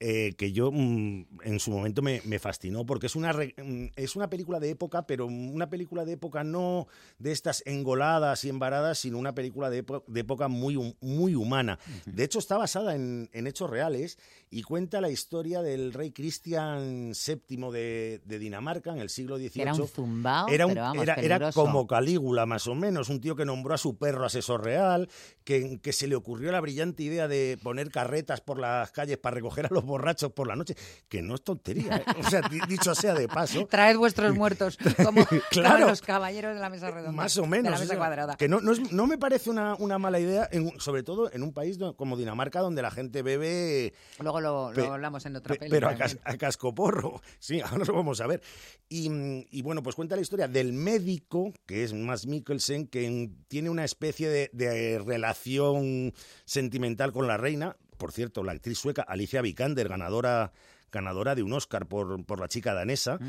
eh, 0.00 0.32
que 0.38 0.50
yo 0.52 0.70
mm, 0.72 1.26
en 1.44 1.60
su 1.60 1.70
momento 1.70 2.00
me, 2.02 2.22
me 2.24 2.38
fascinó 2.38 2.86
porque 2.86 3.06
es 3.06 3.16
una, 3.16 3.32
mm, 3.32 3.90
es 3.96 4.16
una 4.16 4.30
película 4.30 4.58
de 4.58 4.70
época, 4.70 5.06
pero 5.06 5.26
una 5.26 5.68
película 5.68 6.04
de 6.04 6.12
época 6.12 6.42
no 6.42 6.86
de 7.18 7.32
estas 7.32 7.62
engoladas 7.66 8.44
y 8.44 8.48
embaradas, 8.48 8.98
sino 8.98 9.18
una 9.18 9.34
película 9.34 9.68
de, 9.70 9.84
de 10.06 10.20
época 10.20 10.48
muy, 10.48 10.96
muy 11.00 11.34
humana. 11.34 11.78
De 12.06 12.24
hecho, 12.24 12.38
está 12.38 12.56
basada 12.56 12.94
en, 12.94 13.28
en 13.32 13.46
hechos 13.46 13.68
reales 13.68 14.18
y 14.50 14.62
cuenta 14.62 15.00
la 15.00 15.10
historia 15.10 15.62
del 15.62 15.92
rey 15.92 16.10
Cristian 16.12 17.12
VII 17.12 17.70
de, 17.70 18.20
de 18.24 18.38
Dinamarca 18.38 18.90
en 18.92 18.98
el 18.98 19.10
siglo 19.10 19.36
XVIII. 19.36 19.62
Era 19.62 19.74
un 19.74 19.88
zumbao, 19.88 20.48
Era, 20.48 20.66
un- 20.66 20.72
pero 20.72 20.82
vamos, 20.82 21.02
era- 21.02 21.14
era 21.14 21.38
como 21.52 21.86
Calígula, 21.86 22.46
más 22.46 22.66
o 22.66 22.74
menos, 22.74 23.08
un 23.10 23.20
tío 23.20 23.36
que 23.36 23.44
nombró 23.44 23.74
a 23.74 23.78
su 23.78 23.98
perro 23.98 24.24
asesor 24.24 24.64
real, 24.64 25.08
que, 25.44 25.78
que 25.82 25.92
se 25.92 26.06
le 26.06 26.14
ocurrió 26.16 26.50
la 26.52 26.60
brillante 26.60 27.02
idea 27.02 27.28
de 27.28 27.58
poner 27.62 27.90
carretas 27.90 28.40
por 28.40 28.58
las 28.58 28.90
calles 28.92 29.18
para 29.18 29.34
recoger 29.34 29.66
a 29.66 29.68
los 29.70 29.84
borrachos 29.90 30.32
por 30.32 30.46
la 30.48 30.56
noche, 30.56 30.74
que 31.08 31.20
no 31.22 31.34
es 31.34 31.42
tontería. 31.44 31.96
¿eh? 31.98 32.04
O 32.18 32.30
sea, 32.30 32.40
di- 32.48 32.60
dicho 32.68 32.94
sea 32.94 33.12
de 33.14 33.28
paso. 33.28 33.66
Traed 33.70 33.96
vuestros 33.96 34.34
muertos, 34.34 34.78
como, 35.04 35.24
Claro. 35.50 35.74
como 35.76 35.86
los 35.88 36.00
caballeros 36.00 36.54
de 36.54 36.60
la 36.60 36.70
mesa 36.70 36.90
redonda. 36.90 37.12
Más 37.12 37.36
o 37.36 37.42
De 37.42 37.48
menos. 37.48 37.70
la 37.72 37.76
o 37.76 37.80
mesa 37.80 37.88
sea, 37.90 37.98
cuadrada. 37.98 38.36
Que 38.36 38.48
no, 38.48 38.60
no, 38.60 38.72
es- 38.72 38.92
no 38.92 39.06
me 39.06 39.18
parece 39.18 39.50
una, 39.50 39.74
una 39.74 39.98
mala 39.98 40.18
idea, 40.20 40.48
en- 40.50 40.80
sobre 40.80 41.02
todo 41.02 41.30
en 41.32 41.42
un 41.42 41.52
país 41.52 41.78
como 41.96 42.16
Dinamarca, 42.16 42.60
donde 42.60 42.80
la 42.82 42.90
gente 42.90 43.22
bebe. 43.22 43.92
Luego 44.20 44.40
lo, 44.40 44.66
hablamos 44.68 45.26
en 45.26 45.36
otra 45.36 45.54
pe- 45.54 45.58
peli. 45.60 45.70
Pero 45.70 45.88
a, 45.88 45.94
cas- 45.96 46.18
a 46.24 46.36
cascoporro. 46.38 47.20
Sí, 47.38 47.60
ahora 47.60 47.84
lo 47.84 47.92
vamos 47.94 48.20
a 48.20 48.26
ver. 48.26 48.40
Y, 48.88 49.08
y 49.50 49.62
bueno, 49.62 49.82
pues 49.82 49.96
cuenta 49.96 50.14
la 50.14 50.22
historia 50.22 50.46
del 50.48 50.72
médico, 50.72 51.52
que 51.66 51.84
es 51.84 51.92
Mads 51.92 52.26
Mikkelsen, 52.26 52.86
que 52.86 53.06
en- 53.06 53.44
tiene 53.48 53.70
una 53.70 53.84
especie 53.84 54.28
de, 54.28 54.50
de 54.52 54.98
relación 54.98 56.12
sentimental 56.44 57.12
con 57.12 57.26
la 57.26 57.36
reina. 57.36 57.76
Por 58.00 58.12
cierto, 58.12 58.42
la 58.42 58.52
actriz 58.52 58.78
sueca 58.78 59.02
Alicia 59.02 59.42
Vikander, 59.42 59.88
ganadora 59.88 60.52
ganadora 60.90 61.36
de 61.36 61.44
un 61.44 61.52
Oscar 61.52 61.86
por, 61.86 62.24
por 62.26 62.40
la 62.40 62.48
chica 62.48 62.74
danesa, 62.74 63.20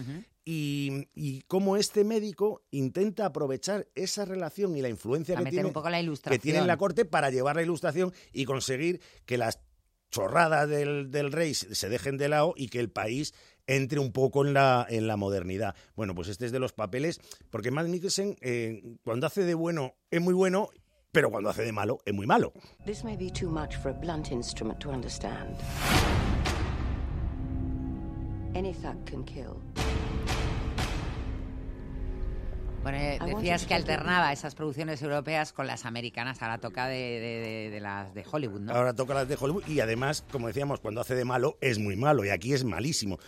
y, 0.44 1.10
y 1.14 1.42
cómo 1.44 1.78
este 1.78 2.04
médico 2.04 2.64
intenta 2.72 3.28
aprovechar 3.28 3.88
esa 3.94 4.26
relación 4.26 4.76
y 4.76 4.82
la 4.82 4.90
influencia 4.90 5.36
que 5.36 5.44
tiene, 5.52 5.72
que 6.32 6.40
tiene 6.40 6.58
en 6.58 6.66
la 6.68 6.78
corte 6.78 7.06
para 7.06 7.30
llevar 7.30 7.58
la 7.58 7.62
ilustración 7.62 8.14
y 8.34 8.46
conseguir 8.46 9.00
que 9.28 9.38
las 9.38 9.60
chorradas 10.10 10.68
del, 10.68 11.12
del 11.12 11.32
rey 11.32 11.54
se 11.54 11.76
se 11.76 11.88
dejen 11.88 12.18
de 12.18 12.30
lado 12.30 12.54
y 12.58 12.70
que 12.70 12.80
el 12.80 12.90
país 12.90 13.34
entre 13.68 14.00
un 14.00 14.12
poco 14.12 14.46
en 14.46 14.54
la, 14.54 14.86
en 14.90 15.08
la 15.08 15.16
modernidad. 15.16 15.76
Bueno, 15.96 16.16
pues 16.16 16.28
este 16.28 16.46
es 16.46 16.52
de 16.52 16.60
los 16.60 16.74
papeles, 16.74 17.22
porque 17.50 17.72
Matt 17.72 17.88
Mikkelsen 17.88 18.38
eh, 18.42 18.98
cuando 19.04 19.28
hace 19.28 19.44
de 19.44 19.54
bueno 19.54 19.96
es 20.10 20.20
muy 20.20 20.34
bueno, 20.34 20.70
pero 21.12 21.30
cuando 21.30 21.50
hace 21.50 21.64
de 21.64 21.72
malo 21.72 22.00
es 22.06 22.14
muy 22.14 22.26
malo. 22.26 22.54
This 22.86 23.04
may 23.04 23.18
be 23.18 23.30
too 23.30 23.50
much 23.50 23.76
for 23.78 23.92
a 23.92 23.94
blunt 23.94 24.32
instrument 24.32 24.80
to 24.80 24.90
understand. 24.90 25.58
Any 28.56 28.74
thug 28.74 29.04
can 29.06 29.24
kill. 29.26 29.56
Bueno, 32.84 32.98
decías 32.98 33.62
you 33.62 33.68
que 33.68 33.74
alternaba 33.76 34.34
esas 34.34 34.56
producciones 34.56 35.02
europeas 35.04 35.54
con 35.54 35.68
las 35.68 35.86
americanas. 35.86 36.42
Ahora 36.42 36.58
toca 36.58 36.88
de, 36.88 36.96
de- 36.96 37.40
de- 37.40 37.70
de 37.70 37.80
las 37.80 38.14
de 38.16 38.26
Hollywood, 38.30 38.62
¿no? 38.62 38.74
Ahora 38.74 38.94
toca 38.94 39.14
las 39.14 39.28
de 39.28 39.38
Hollywood 39.40 39.68
y 39.68 39.82
además, 39.82 40.24
como 40.32 40.48
decíamos, 40.48 40.80
cuando 40.80 41.00
hace 41.02 41.14
de 41.14 41.24
malo 41.24 41.58
es 41.62 41.78
muy 41.78 41.96
malo 41.96 42.26
y 42.26 42.30
aquí 42.30 42.54
es 42.54 42.64
malísimo. 42.64 43.20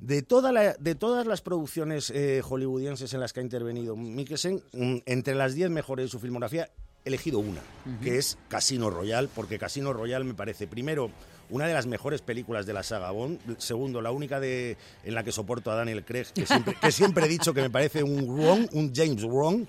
De, 0.00 0.22
toda 0.22 0.50
la- 0.50 0.72
de 0.74 0.94
todas 0.96 1.24
las 1.26 1.40
producciones 1.40 2.10
eh, 2.10 2.42
hollywoodienses 2.42 3.14
en 3.14 3.20
las 3.20 3.32
que 3.32 3.40
ha 3.40 3.42
intervenido 3.44 3.94
Mikkelsen, 3.94 4.60
mm, 4.72 4.96
entre 5.06 5.36
las 5.36 5.54
10 5.54 5.70
mejores 5.70 6.06
de 6.06 6.10
su 6.10 6.18
filmografía, 6.18 6.68
elegido 7.04 7.38
una, 7.38 7.60
que 8.02 8.16
es 8.18 8.38
Casino 8.48 8.88
Royale, 8.90 9.28
porque 9.34 9.58
Casino 9.58 9.92
Royale 9.92 10.24
me 10.24 10.34
parece, 10.34 10.66
primero, 10.66 11.10
una 11.50 11.66
de 11.66 11.74
las 11.74 11.86
mejores 11.86 12.22
películas 12.22 12.64
de 12.64 12.72
la 12.72 12.82
saga 12.82 13.10
Bond, 13.10 13.58
segundo, 13.58 14.00
la 14.00 14.10
única 14.10 14.40
de, 14.40 14.76
en 15.04 15.14
la 15.14 15.22
que 15.22 15.30
soporto 15.32 15.70
a 15.70 15.74
Daniel 15.74 16.04
Craig, 16.04 16.26
que 16.34 16.46
siempre, 16.46 16.74
que 16.80 16.90
siempre 16.92 17.26
he 17.26 17.28
dicho 17.28 17.52
que 17.52 17.60
me 17.60 17.70
parece 17.70 18.02
un 18.02 18.24
wrong, 18.26 18.68
un 18.72 18.92
James 18.94 19.22
Wrong, 19.22 19.66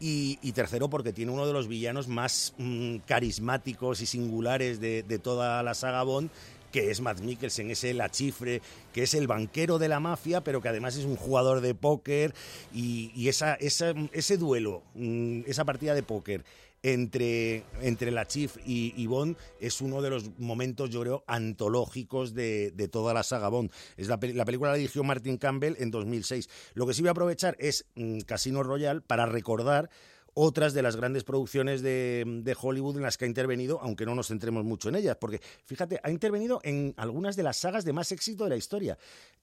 y, 0.00 0.38
y 0.42 0.52
tercero, 0.52 0.88
porque 0.88 1.12
tiene 1.12 1.30
uno 1.30 1.46
de 1.46 1.52
los 1.52 1.68
villanos 1.68 2.08
más 2.08 2.54
mm, 2.58 2.96
carismáticos 3.06 4.00
y 4.00 4.06
singulares 4.06 4.80
de, 4.80 5.02
de 5.02 5.18
toda 5.18 5.62
la 5.62 5.74
saga 5.74 6.02
Bond, 6.02 6.30
que 6.72 6.90
es 6.90 7.02
Matt 7.02 7.20
Mikkelsen, 7.20 7.70
es 7.70 7.84
el 7.84 8.00
achifre, 8.00 8.62
que 8.94 9.02
es 9.02 9.12
el 9.12 9.26
banquero 9.26 9.78
de 9.78 9.88
la 9.88 10.00
mafia, 10.00 10.42
pero 10.42 10.62
que 10.62 10.70
además 10.70 10.96
es 10.96 11.04
un 11.04 11.16
jugador 11.16 11.60
de 11.60 11.74
póker. 11.74 12.32
Y, 12.72 13.12
y 13.14 13.28
esa, 13.28 13.54
esa- 13.56 13.92
ese 14.12 14.38
duelo, 14.38 14.82
mm, 14.94 15.42
esa 15.46 15.66
partida 15.66 15.94
de 15.94 16.02
póker 16.02 16.44
entre, 16.82 17.64
entre 17.80 18.10
la 18.10 18.26
Chief 18.26 18.56
y, 18.64 19.06
Bond 19.06 19.36
es 19.60 19.80
uno 19.80 20.02
de 20.02 20.10
los 20.10 20.38
momentos, 20.38 20.90
yo 20.90 21.00
creo, 21.02 21.24
antológicos 21.26 22.34
de, 22.34 22.72
de 22.72 22.88
toda 22.88 23.14
la 23.14 23.22
saga 23.22 23.48
Bond. 23.48 23.70
Es 23.96 24.08
la, 24.08 24.18
la 24.20 24.44
película 24.44 24.70
la 24.70 24.76
dirigió 24.76 25.04
Martin 25.04 25.38
Campbell 25.38 25.76
en 25.78 25.90
2006. 25.90 26.48
Lo 26.74 26.86
que 26.86 26.94
sí 26.94 27.02
voy 27.02 27.08
a 27.08 27.12
aprovechar 27.12 27.56
es 27.58 27.86
mm, 27.94 28.20
Casino 28.20 28.62
Royale 28.62 29.00
para 29.00 29.26
recordar 29.26 29.90
otras 30.34 30.74
de 30.74 30.82
las 30.82 30.96
grandes 30.96 31.24
producciones 31.24 31.82
de, 31.82 32.24
de 32.26 32.56
Hollywood 32.60 32.96
en 32.96 33.02
las 33.02 33.18
que 33.18 33.24
ha 33.24 33.28
intervenido, 33.28 33.80
aunque 33.80 34.06
no 34.06 34.14
nos 34.14 34.28
centremos 34.28 34.64
mucho 34.64 34.88
en 34.88 34.96
ellas, 34.96 35.16
porque 35.20 35.40
fíjate, 35.64 36.00
ha 36.02 36.10
intervenido 36.10 36.60
en 36.62 36.94
algunas 36.96 37.36
de 37.36 37.42
las 37.42 37.58
sagas 37.58 37.84
de 37.84 37.92
más 37.92 38.12
éxito 38.12 38.44
de 38.44 38.50
la 38.50 38.56
historia. 38.56 38.98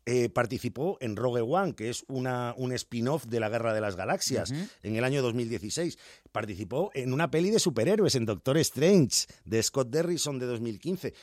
Eh, 0.06 0.30
participó 0.30 0.98
en 1.02 1.16
Rogue 1.16 1.42
One, 1.42 1.76
que 1.76 1.90
es 1.90 2.04
una, 2.08 2.56
un 2.58 2.72
spin-off 2.72 3.26
de 3.26 3.40
la 3.40 3.50
Guerra 3.50 3.74
de 3.74 3.82
las 3.82 3.96
Galaxias, 3.96 4.52
en 4.82 4.96
el 4.96 5.04
año 5.04 5.22
2016. 5.22 6.00
Participó 6.32 6.90
en 6.96 7.14
una 7.14 7.30
peli 7.30 7.52
de 7.52 7.60
superhéroes, 7.60 8.16
en 8.16 8.26
Doctor 8.26 8.58
Strange, 8.58 9.28
de 9.46 9.62
Scott 9.62 9.90
Derrison, 9.90 10.40
de 10.40 10.48
2015. 10.48 11.14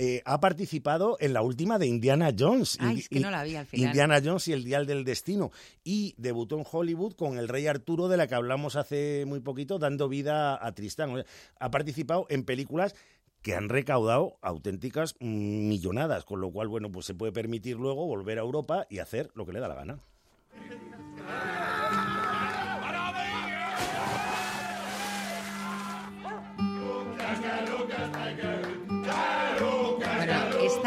Eh, 0.00 0.22
ha 0.24 0.38
participado 0.38 1.16
en 1.18 1.32
la 1.32 1.42
última 1.42 1.76
de 1.76 1.88
Indiana 1.88 2.30
Jones. 2.36 2.78
Ay, 2.80 3.00
es 3.00 3.08
que 3.08 3.18
no 3.18 3.32
la 3.32 3.42
vi 3.42 3.56
al 3.56 3.66
final. 3.66 3.86
Indiana 3.88 4.20
Jones 4.24 4.46
y 4.46 4.52
el 4.52 4.62
Dial 4.62 4.86
del 4.86 5.04
Destino. 5.04 5.50
Y 5.82 6.14
debutó 6.18 6.56
en 6.56 6.64
Hollywood 6.70 7.14
con 7.14 7.36
el 7.36 7.48
Rey 7.48 7.66
Arturo, 7.66 8.06
de 8.06 8.16
la 8.16 8.28
que 8.28 8.36
hablamos 8.36 8.76
hace 8.76 9.24
muy 9.26 9.40
poquito, 9.40 9.80
dando 9.80 10.08
vida 10.08 10.64
a 10.64 10.72
Tristán. 10.72 11.10
O 11.10 11.16
sea, 11.16 11.26
Ha 11.58 11.72
participado 11.72 12.26
en 12.30 12.44
películas 12.44 12.94
que 13.42 13.54
han 13.54 13.68
recaudado 13.68 14.38
auténticas 14.40 15.16
millonadas, 15.20 16.24
con 16.24 16.40
lo 16.40 16.50
cual, 16.52 16.68
bueno, 16.68 16.92
pues 16.92 17.06
se 17.06 17.14
puede 17.14 17.32
permitir 17.32 17.76
luego 17.76 18.06
volver 18.06 18.38
a 18.38 18.42
Europa 18.42 18.86
y 18.88 19.00
hacer 19.00 19.30
lo 19.34 19.46
que 19.46 19.52
le 19.52 19.60
da 19.60 19.68
la 19.68 19.74
gana. 19.74 19.98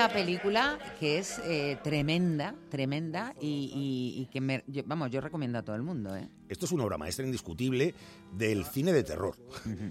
Esta 0.02 0.14
película 0.14 0.80
que 1.00 1.20
es 1.20 1.40
eh, 1.46 1.78
tremenda, 1.84 2.56
tremenda 2.70 3.36
y, 3.40 3.72
y- 4.18 4.22
y 4.22 4.26
que, 4.32 4.42
me- 4.42 4.64
yo- 4.68 4.82
vamos, 4.86 5.12
yo 5.12 5.22
recomiendo 5.22 5.60
a 5.60 5.64
todo 5.64 5.76
el 5.76 5.84
mundo, 5.84 6.16
¿eh? 6.16 6.28
Esto 6.50 6.66
es 6.66 6.72
una 6.72 6.84
obra 6.84 6.98
maestra 6.98 7.24
indiscutible 7.26 7.94
del 8.34 8.66
cine 8.66 8.92
de 8.94 9.04
terror, 9.04 9.36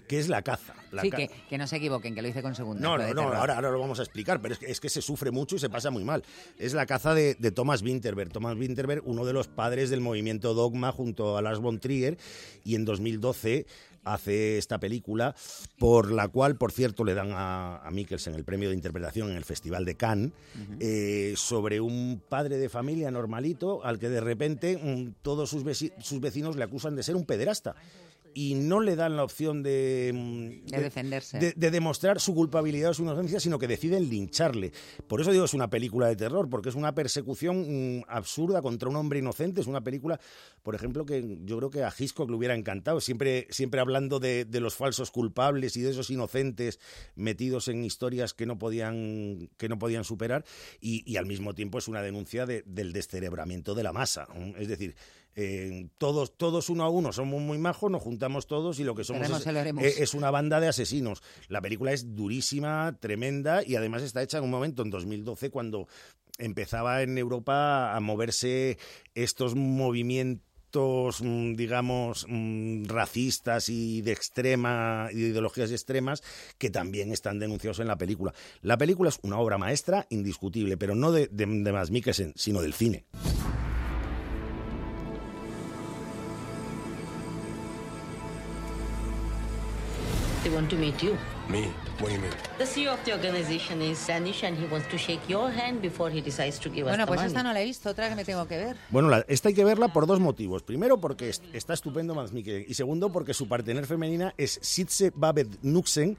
que 0.09 0.19
es 0.19 0.29
la 0.29 0.43
caza. 0.43 0.75
La 0.91 1.03
sí, 1.03 1.11
ca- 1.11 1.17
que, 1.17 1.31
que 1.49 1.57
no 1.59 1.67
se 1.67 1.77
equivoquen, 1.77 2.15
que 2.15 2.23
lo 2.23 2.29
hice 2.29 2.43
con 2.43 2.55
segunda. 2.55 2.83
No, 2.83 2.99
no, 2.99 3.15
no, 3.15 3.23
ahora, 3.33 3.55
ahora 3.55 3.71
lo 3.71 3.79
vamos 3.79 3.99
a 4.01 4.03
explicar, 4.03 4.43
pero 4.43 4.55
es 4.55 4.61
que, 4.61 4.67
es 4.71 4.81
que 4.81 4.89
se 4.89 5.01
sufre 5.01 5.31
mucho 5.31 5.57
y 5.57 5.59
se 5.61 5.71
pasa 5.71 5.91
muy 5.91 6.05
mal. 6.05 6.23
Es 6.59 6.75
la 6.75 6.85
caza 6.87 7.15
de, 7.15 7.35
de 7.37 7.51
Thomas 7.53 7.83
Winterberg. 7.83 8.31
Thomas 8.33 8.57
Winterberg, 8.57 9.03
uno 9.07 9.25
de 9.25 9.33
los 9.33 9.47
padres 9.49 9.89
del 9.91 10.01
movimiento 10.01 10.53
Dogma 10.55 10.91
junto 10.93 11.37
a 11.39 11.43
Lars 11.43 11.61
von 11.61 11.79
Trier, 11.81 12.19
y 12.65 12.75
en 12.75 12.85
2012 12.85 13.67
hace 14.05 14.59
esta 14.59 14.79
película, 14.79 15.35
por 15.79 16.11
la 16.11 16.29
cual, 16.29 16.57
por 16.57 16.73
cierto, 16.73 17.05
le 17.05 17.15
dan 17.15 17.31
a, 17.33 17.77
a 17.79 17.91
Mikkelsen 17.91 18.35
el 18.35 18.45
premio 18.45 18.69
de 18.71 18.75
interpretación 18.75 19.31
en 19.31 19.37
el 19.37 19.45
Festival 19.45 19.85
de 19.85 19.95
Cannes, 19.97 20.33
eh, 20.81 21.35
sobre 21.37 21.81
un 21.81 22.23
padre 22.29 22.57
de 22.59 22.69
familia 22.69 23.11
normalito 23.11 23.85
al 23.85 23.99
que 23.99 24.09
de 24.09 24.21
repente 24.21 24.77
mm, 24.77 25.15
todos 25.23 25.51
sus, 25.51 25.65
veci- 25.65 25.93
sus 26.01 26.21
vecinos 26.21 26.57
le 26.57 26.65
acusan 26.65 26.97
de 26.97 27.03
ser 27.03 27.17
un 27.17 27.25
pederasta. 27.27 27.75
Y 28.35 28.55
no 28.55 28.81
le 28.81 28.97
dan 28.97 29.17
la 29.17 29.25
opción 29.25 29.63
de, 29.63 30.13
mm, 30.15 30.67
De 30.71 30.81
defenderse. 30.83 31.39
de- 31.39 31.53
de 31.57 31.71
demostrar 31.71 32.21
su 32.21 32.35
culpabilidad 32.35 32.91
o 32.91 32.95
su 32.95 33.03
inocencia, 33.03 33.41
sino 33.41 33.59
que 33.59 33.67
deciden 33.67 34.09
lincharle. 34.09 34.73
Por 35.09 35.21
eso 35.21 35.33
digo 35.33 35.45
es 35.45 35.55
una 35.55 35.69
película 35.69 36.07
de 36.07 36.17
terror, 36.17 36.49
porque 36.49 36.69
es 36.69 36.75
una 36.75 36.95
persecución 36.95 37.99
mm, 37.99 38.03
absurda 38.09 38.63
contra 38.63 38.89
un 38.89 38.97
hombre 38.97 39.19
inocente. 39.19 39.61
Es 39.61 39.67
una 39.67 39.83
película, 39.83 40.21
por 40.63 40.75
ejemplo, 40.75 41.05
que 41.05 41.39
yo 41.45 41.59
creo 41.59 41.71
que 41.71 41.83
a 41.83 41.93
Hitchcock 41.97 42.31
le 42.31 42.37
hubiera 42.37 42.55
encantado, 42.55 43.01
siempre, 43.01 43.47
siempre 43.51 43.81
hablando 43.81 44.21
de, 44.21 44.45
de 44.45 44.61
los 44.61 44.75
falsos 44.77 45.11
culpables 45.11 45.77
y 45.77 45.81
de 45.83 45.91
esos 45.91 46.11
inocentes 46.11 46.79
metidos 47.17 47.69
en 47.69 47.85
historias 47.85 48.33
que 48.35 48.47
no 48.47 48.59
podían, 48.59 49.51
que 49.57 49.69
no 49.69 49.79
podían 49.79 50.05
superar, 50.05 50.45
y, 50.81 51.03
y 51.11 51.17
al 51.17 51.27
mismo 51.27 51.55
tiempo 51.55 51.79
es 51.79 51.89
una 51.89 52.03
denuncia 52.03 52.47
de- 52.47 52.63
del 52.67 52.93
descerebramiento 52.93 53.75
de 53.75 53.83
la 53.83 53.93
masa. 53.93 54.29
Es 54.59 54.69
decir, 54.69 54.95
eh, 55.37 55.89
todos, 55.99 56.37
todos 56.37 56.69
uno 56.69 56.85
a 56.85 56.89
uno 56.89 57.13
somos 57.13 57.41
muy 57.41 57.59
majos, 57.59 57.91
nos 57.91 58.03
juntamos 58.03 58.47
todos 58.47 58.79
y 58.81 58.85
lo 58.85 58.95
que 58.95 59.05
somos 59.05 59.29
es, 59.29 59.47
eh, 59.47 59.95
es 60.03 60.15
una 60.15 60.31
banda 60.31 60.61
de 60.61 60.69
asesinos. 60.69 61.23
La 61.49 61.61
película 61.61 61.93
es 61.93 62.15
durísima, 62.15 62.97
tremenda 63.01 63.63
y 63.65 63.77
además 63.77 64.03
está 64.03 64.23
hecha 64.23 64.39
en 64.39 64.45
un 64.45 64.51
momento, 64.51 64.83
en 64.83 64.91
2012, 64.91 65.51
cuando 65.51 65.87
empezaba 66.39 67.03
en 67.03 67.19
Europa 67.19 67.95
a 67.95 68.01
moverse 68.01 68.79
estos 69.15 69.55
movimientos 69.55 70.51
mm, 71.21 71.55
digamos, 71.55 72.27
mm, 72.29 72.85
racistas 72.85 73.69
y 73.69 74.03
de 74.03 74.13
extrema, 74.13 75.09
de 75.13 75.21
ideologías 75.21 75.71
extremas 75.73 76.23
que 76.59 76.71
también 76.71 77.13
están 77.13 77.39
denunciados 77.39 77.81
en 77.81 77.89
la 77.89 77.99
película. 77.99 78.33
La 78.63 78.79
película 78.79 79.09
es 79.09 79.19
una 79.23 79.39
obra 79.39 79.59
maestra 79.59 80.07
indiscutible, 80.11 80.77
pero 80.77 80.95
no 80.95 81.13
de, 81.13 81.29
de, 81.29 81.47
de 81.47 81.73
Mads 81.73 81.91
Mikkelsen, 81.91 82.33
sino 82.37 82.63
del 82.63 82.75
cine. 82.75 83.05
Want 90.61 90.71
to 90.71 90.77
meet 90.77 91.03
you. 91.03 91.17
Me? 91.49 91.73
What 91.99 92.09
do 92.09 92.15
you 92.15 92.21
mean? 92.21 92.31
The 92.59 92.65
CEO 92.67 92.93
of 92.93 93.03
the 93.05 93.13
organization 93.13 93.81
is 93.83 94.07
Danish 94.07 94.45
and 94.45 94.57
he 94.59 94.67
wants 94.67 94.89
to 94.91 94.99
shake 94.99 95.21
your 95.29 95.51
hand 95.51 95.81
before 95.81 96.11
he 96.11 96.21
decides 96.21 96.59
to 96.61 96.69
give 96.69 96.87
us 96.87 96.91
Bueno, 96.93 97.05
the 97.05 97.09
pues 97.09 97.19
money. 97.21 97.29
esta 97.29 97.43
no 97.43 97.53
la 97.53 97.61
he 97.61 97.65
visto, 97.65 97.91
otra 97.91 98.09
que 98.09 98.15
me 98.15 98.25
tengo 98.25 98.47
que 98.47 98.57
ver. 98.59 98.77
Bueno, 98.91 99.09
la- 99.09 99.25
esta 99.29 99.49
hay 99.49 99.55
que 99.55 99.65
verla 99.65 99.89
por 99.89 100.07
dos 100.07 100.21
motivos. 100.21 100.63
Primero, 100.63 100.99
porque 101.01 101.31
es- 101.31 101.43
está 101.53 101.73
estupendo 101.75 102.15
Mads 102.15 102.33
Mikkelsen. 102.33 102.67
Y 102.69 102.75
segundo, 102.75 103.11
porque 103.11 103.33
su 103.35 103.49
partener 103.49 103.87
femenina 103.87 104.35
es 104.37 104.59
Sitze 104.63 105.13
Babet 105.15 105.49
Nuxen, 105.63 106.17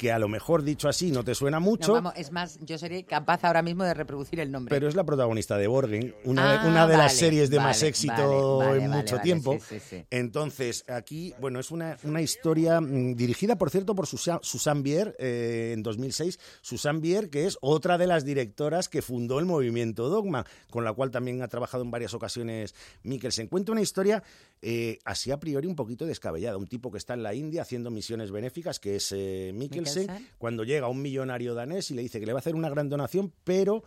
que 0.00 0.10
a 0.10 0.18
lo 0.18 0.28
mejor 0.28 0.62
dicho 0.62 0.88
así 0.88 1.10
no 1.10 1.22
te 1.22 1.34
suena 1.34 1.60
mucho. 1.60 1.88
No, 1.88 1.94
vamos, 1.96 2.14
es 2.16 2.32
más, 2.32 2.58
yo 2.62 2.78
sería 2.78 3.04
capaz 3.04 3.44
ahora 3.44 3.60
mismo 3.60 3.84
de 3.84 3.92
reproducir 3.92 4.40
el 4.40 4.50
nombre. 4.50 4.74
Pero 4.74 4.88
es 4.88 4.94
la 4.94 5.04
protagonista 5.04 5.58
de 5.58 5.66
Borgen, 5.66 6.14
una, 6.24 6.62
Ah, 6.62 6.66
una 6.66 6.86
de 6.86 6.96
las 6.96 7.08
vale, 7.08 7.18
series 7.18 7.50
de 7.50 7.58
más 7.60 7.82
éxito 7.82 8.56
vale, 8.58 8.82
en 8.82 8.90
mucho 8.90 9.18
tiempo. 9.18 9.58
sí, 9.60 9.78
sí, 9.78 9.80
sí. 9.90 10.04
Entonces, 10.10 10.84
aquí, 10.88 11.34
bueno, 11.38 11.60
es 11.60 11.70
una, 11.70 11.98
una 12.04 12.22
historia 12.22 12.80
mm, 12.80 13.14
dirigida, 13.14 13.56
por 13.58 13.68
cierto, 13.68 13.94
por 13.94 14.06
Susa- 14.06 14.40
Susan 14.42 14.82
Bier 14.82 15.14
eh, 15.18 15.72
en 15.74 15.82
2006. 15.82 16.38
Susan 16.62 17.02
Bier, 17.02 17.28
que 17.28 17.44
es 17.44 17.58
otra 17.60 17.98
de 17.98 18.06
las 18.06 18.24
directoras 18.24 18.88
que 18.88 19.02
fundó 19.02 19.38
el 19.38 19.44
movimiento 19.44 20.08
Dogma, 20.08 20.46
con 20.70 20.82
la 20.82 20.94
cual 20.94 21.10
también 21.10 21.42
ha 21.42 21.48
trabajado 21.48 21.84
en 21.84 21.90
varias 21.90 22.14
ocasiones 22.14 22.74
Mikkelsen. 23.02 23.48
Cuenta 23.48 23.72
una 23.72 23.82
historia 23.82 24.22
eh, 24.62 24.98
así 25.04 25.30
a 25.30 25.38
priori 25.38 25.66
un 25.66 25.76
poquito 25.76 26.06
descabellada. 26.06 26.56
Un 26.56 26.68
tipo 26.68 26.90
que 26.90 26.96
está 26.96 27.12
en 27.12 27.22
la 27.22 27.34
India 27.34 27.60
haciendo 27.60 27.90
misiones 27.90 28.30
benéficas, 28.30 28.80
que 28.80 28.96
es 28.96 29.12
eh, 29.12 29.50
Mikkelsen, 29.54 29.89
Cuando 30.38 30.64
llega 30.64 30.88
un 30.88 31.02
millonario 31.02 31.54
danés 31.54 31.90
y 31.90 31.94
le 31.94 32.02
dice 32.02 32.20
que 32.20 32.26
le 32.26 32.32
va 32.32 32.38
a 32.38 32.40
hacer 32.40 32.54
una 32.54 32.70
gran 32.70 32.88
donación, 32.88 33.32
pero 33.44 33.84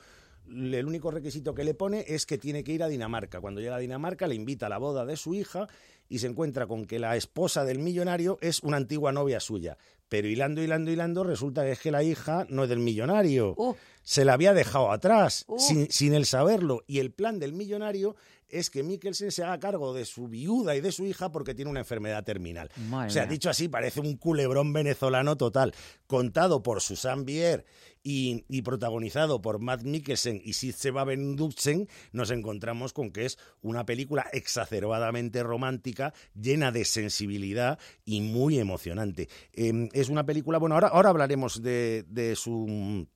el 0.48 0.86
único 0.86 1.12
requisito 1.12 1.54
que 1.54 1.64
le 1.64 1.74
pone 1.74 2.06
es 2.08 2.26
que 2.26 2.38
tiene 2.38 2.64
que 2.64 2.74
ir 2.74 2.84
a 2.84 2.88
Dinamarca. 2.88 3.40
Cuando 3.40 3.62
llega 3.62 3.76
a 3.76 3.80
Dinamarca 3.80 4.28
le 4.28 4.36
invita 4.36 4.66
a 4.66 4.70
la 4.70 4.78
boda 4.78 5.06
de 5.06 5.16
su 5.16 5.34
hija 5.34 5.68
y 6.10 6.20
se 6.20 6.28
encuentra 6.28 6.68
con 6.68 6.86
que 6.86 7.00
la 7.00 7.16
esposa 7.16 7.64
del 7.64 7.80
millonario 7.80 8.38
es 8.42 8.62
una 8.62 8.78
antigua 8.78 9.12
novia 9.12 9.40
suya. 9.40 9.78
Pero 10.10 10.28
hilando, 10.28 10.62
hilando, 10.62 10.92
hilando, 10.92 11.24
resulta 11.24 11.64
que 11.64 11.72
es 11.72 11.80
que 11.80 11.92
la 11.92 12.04
hija 12.04 12.46
no 12.50 12.64
es 12.64 12.70
del 12.70 12.80
millonario. 12.80 13.56
Se 14.04 14.26
la 14.26 14.34
había 14.34 14.54
dejado 14.54 14.92
atrás, 14.92 15.46
Uh. 15.48 15.58
sin, 15.60 15.90
sin 15.92 16.14
él 16.14 16.26
saberlo. 16.26 16.84
Y 16.88 17.00
el 17.00 17.12
plan 17.12 17.40
del 17.40 17.54
millonario 17.54 18.16
es 18.50 18.70
que 18.70 18.84
Mikkelsen 18.84 19.32
se 19.32 19.44
haga 19.44 19.60
cargo 19.60 19.96
de 19.96 20.06
su 20.06 20.28
viuda 20.28 20.76
y 20.76 20.82
de 20.82 20.92
su 20.92 21.06
hija 21.08 21.32
porque 21.32 21.56
tiene 21.56 21.72
una 21.72 21.80
enfermedad 21.80 22.24
terminal. 22.24 22.70
Madre 22.88 23.08
o 23.08 23.12
sea, 23.12 23.24
mía. 23.24 23.32
dicho 23.32 23.50
así, 23.50 23.68
parece 23.68 24.00
un 24.00 24.16
culebrón 24.18 24.74
venezolano 24.74 25.38
total, 25.38 25.74
contado 26.06 26.62
por 26.62 26.80
Susan 26.82 27.26
Bier 27.26 27.66
y, 28.04 28.46
y 28.50 28.62
protagonizado 28.62 29.42
por 29.42 29.58
Matt 29.58 29.82
Mikkelsen 29.84 30.40
y 30.44 30.54
Sitze 30.54 30.92
Babenduksen, 30.92 31.88
nos 32.12 32.30
encontramos 32.30 32.94
con 32.94 33.12
que 33.12 33.26
es 33.26 33.40
una 33.62 33.86
película 33.88 34.28
exacerbadamente 34.34 35.42
romántica, 35.42 36.14
llena 36.40 36.72
de 36.72 36.86
sensibilidad 36.86 37.80
y 38.06 38.22
muy 38.22 38.60
emocionante. 38.60 39.30
Eh, 39.54 39.90
es 39.94 40.10
una 40.10 40.26
película, 40.28 40.60
bueno, 40.60 40.76
ahora, 40.76 40.90
ahora 40.90 41.10
hablaremos 41.10 41.64
de, 41.64 42.06
de 42.08 42.36
su 42.36 43.08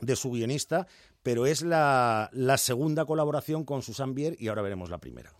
de 0.00 0.16
su 0.16 0.30
guionista, 0.30 0.86
pero 1.22 1.46
es 1.46 1.62
la, 1.62 2.30
la 2.32 2.58
segunda 2.58 3.04
colaboración 3.04 3.64
con 3.64 3.82
Susan 3.82 4.14
Bier 4.14 4.36
y 4.38 4.48
ahora 4.48 4.62
veremos 4.62 4.90
la 4.90 4.98
primera. 4.98 5.32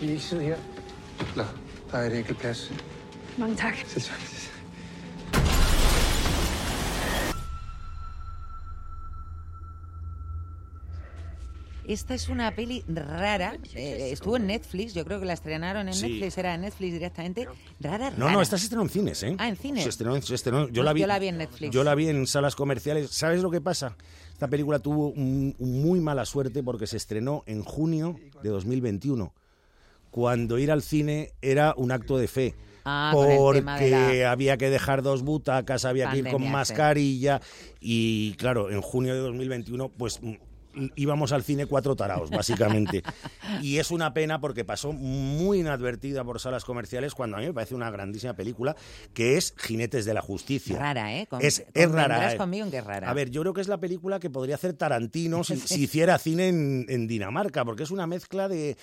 Er. 0.00 0.58
Mange 3.38 3.56
tak. 3.56 3.74
Selv 3.86 4.57
Esta 11.88 12.14
es 12.14 12.28
una 12.28 12.54
peli 12.54 12.84
rara. 12.86 13.56
eh, 13.74 14.10
estuvo 14.12 14.36
en 14.36 14.46
Netflix, 14.46 14.92
yo 14.94 15.04
creo 15.04 15.18
que 15.18 15.26
la 15.26 15.32
estrenaron 15.32 15.88
en 15.88 15.94
Sí. 15.94 16.02
Netflix, 16.08 16.36
era 16.38 16.54
en 16.54 16.60
Netflix 16.60 16.92
directamente. 16.92 17.48
Rara, 17.80 18.10
No, 18.10 18.26
rara. 18.26 18.32
no, 18.32 18.42
esta 18.42 18.58
se 18.58 18.64
estrenó 18.64 18.82
en 18.82 18.90
cines, 18.90 19.22
¿eh? 19.22 19.34
Ah, 19.38 19.48
en 19.48 19.56
cines. 19.56 19.84
Se 19.84 19.88
estrenó, 19.88 20.20
se 20.20 20.34
estrenó- 20.34 20.66
yo, 20.68 20.74
Pues 20.74 20.84
la 20.84 20.92
vi, 20.92 21.00
yo 21.00 21.06
la 21.06 21.18
vi 21.18 21.28
en 21.28 21.38
Netflix. 21.38 21.70
Yo 21.74 21.82
la 21.84 21.94
vi 21.94 22.08
en 22.08 22.26
salas 22.26 22.54
comerciales. 22.54 23.10
¿Sabes 23.10 23.42
lo 23.42 23.50
que 23.50 23.60
pasa? 23.62 23.96
Esta 24.32 24.48
película 24.48 24.78
tuvo 24.80 25.08
un- 25.08 25.54
un 25.58 25.82
muy 25.82 25.98
mala 26.00 26.24
suerte 26.26 26.62
porque 26.62 26.86
se 26.86 26.96
estrenó 26.98 27.42
en 27.46 27.64
junio 27.64 28.16
de 28.42 28.50
2021, 28.50 29.32
cuando 30.10 30.58
ir 30.58 30.70
al 30.70 30.82
cine 30.82 31.32
era 31.42 31.74
un 31.76 31.90
acto 31.90 32.18
de 32.18 32.28
fe. 32.28 32.54
Ah, 32.84 33.10
porque 33.12 33.62
la- 33.90 34.30
había 34.30 34.56
que 34.56 34.70
dejar 34.70 35.02
dos 35.02 35.22
butacas, 35.22 35.84
había 35.84 36.10
que 36.10 36.18
ir 36.18 36.28
con 36.30 36.42
sí. 36.42 36.48
mascarilla 36.48 37.40
y 37.80 38.32
claro, 38.34 38.70
en 38.70 38.80
junio 38.80 39.12
de 39.14 39.20
2021 39.20 39.88
pues 39.90 40.20
íbamos 40.96 41.32
al 41.32 41.42
cine 41.42 41.66
cuatro 41.66 41.96
taraos, 41.96 42.30
básicamente. 42.30 43.02
y 43.62 43.78
es 43.78 43.90
una 43.90 44.12
pena 44.14 44.40
porque 44.40 44.64
pasó 44.64 44.92
muy 44.92 45.60
inadvertida 45.60 46.24
por 46.24 46.40
salas 46.40 46.64
comerciales 46.64 47.14
cuando 47.14 47.36
a 47.36 47.40
mí 47.40 47.46
me 47.46 47.52
parece 47.54 47.74
una 47.74 47.90
grandísima 47.90 48.34
película 48.34 48.76
que 49.14 49.36
es 49.36 49.54
Jinetes 49.56 50.04
de 50.04 50.14
la 50.14 50.22
Justicia. 50.22 50.78
Rara, 50.78 51.14
¿eh? 51.16 51.26
Con- 51.26 51.42
es, 51.42 51.64
es 51.74 51.90
rara. 51.90 52.32
eh. 52.32 52.36
conmigo 52.36 52.64
en 52.64 52.70
que 52.70 52.78
es 52.78 52.84
rara. 52.84 53.10
A 53.10 53.14
ver, 53.14 53.30
yo 53.30 53.40
creo 53.42 53.54
que 53.54 53.60
es 53.60 53.68
la 53.68 53.78
película 53.78 54.20
que 54.20 54.30
podría 54.30 54.54
hacer 54.56 54.72
Tarantino 54.74 55.44
si, 55.44 55.54
hiciera 55.82 56.18
cine 56.18 56.48
en, 56.48 56.86
en 56.88 57.06
Dinamarca, 57.06 57.64
porque 57.64 57.82
es 57.82 57.90
una 57.90 58.06
mezcla 58.06 58.48
de, 58.48 58.76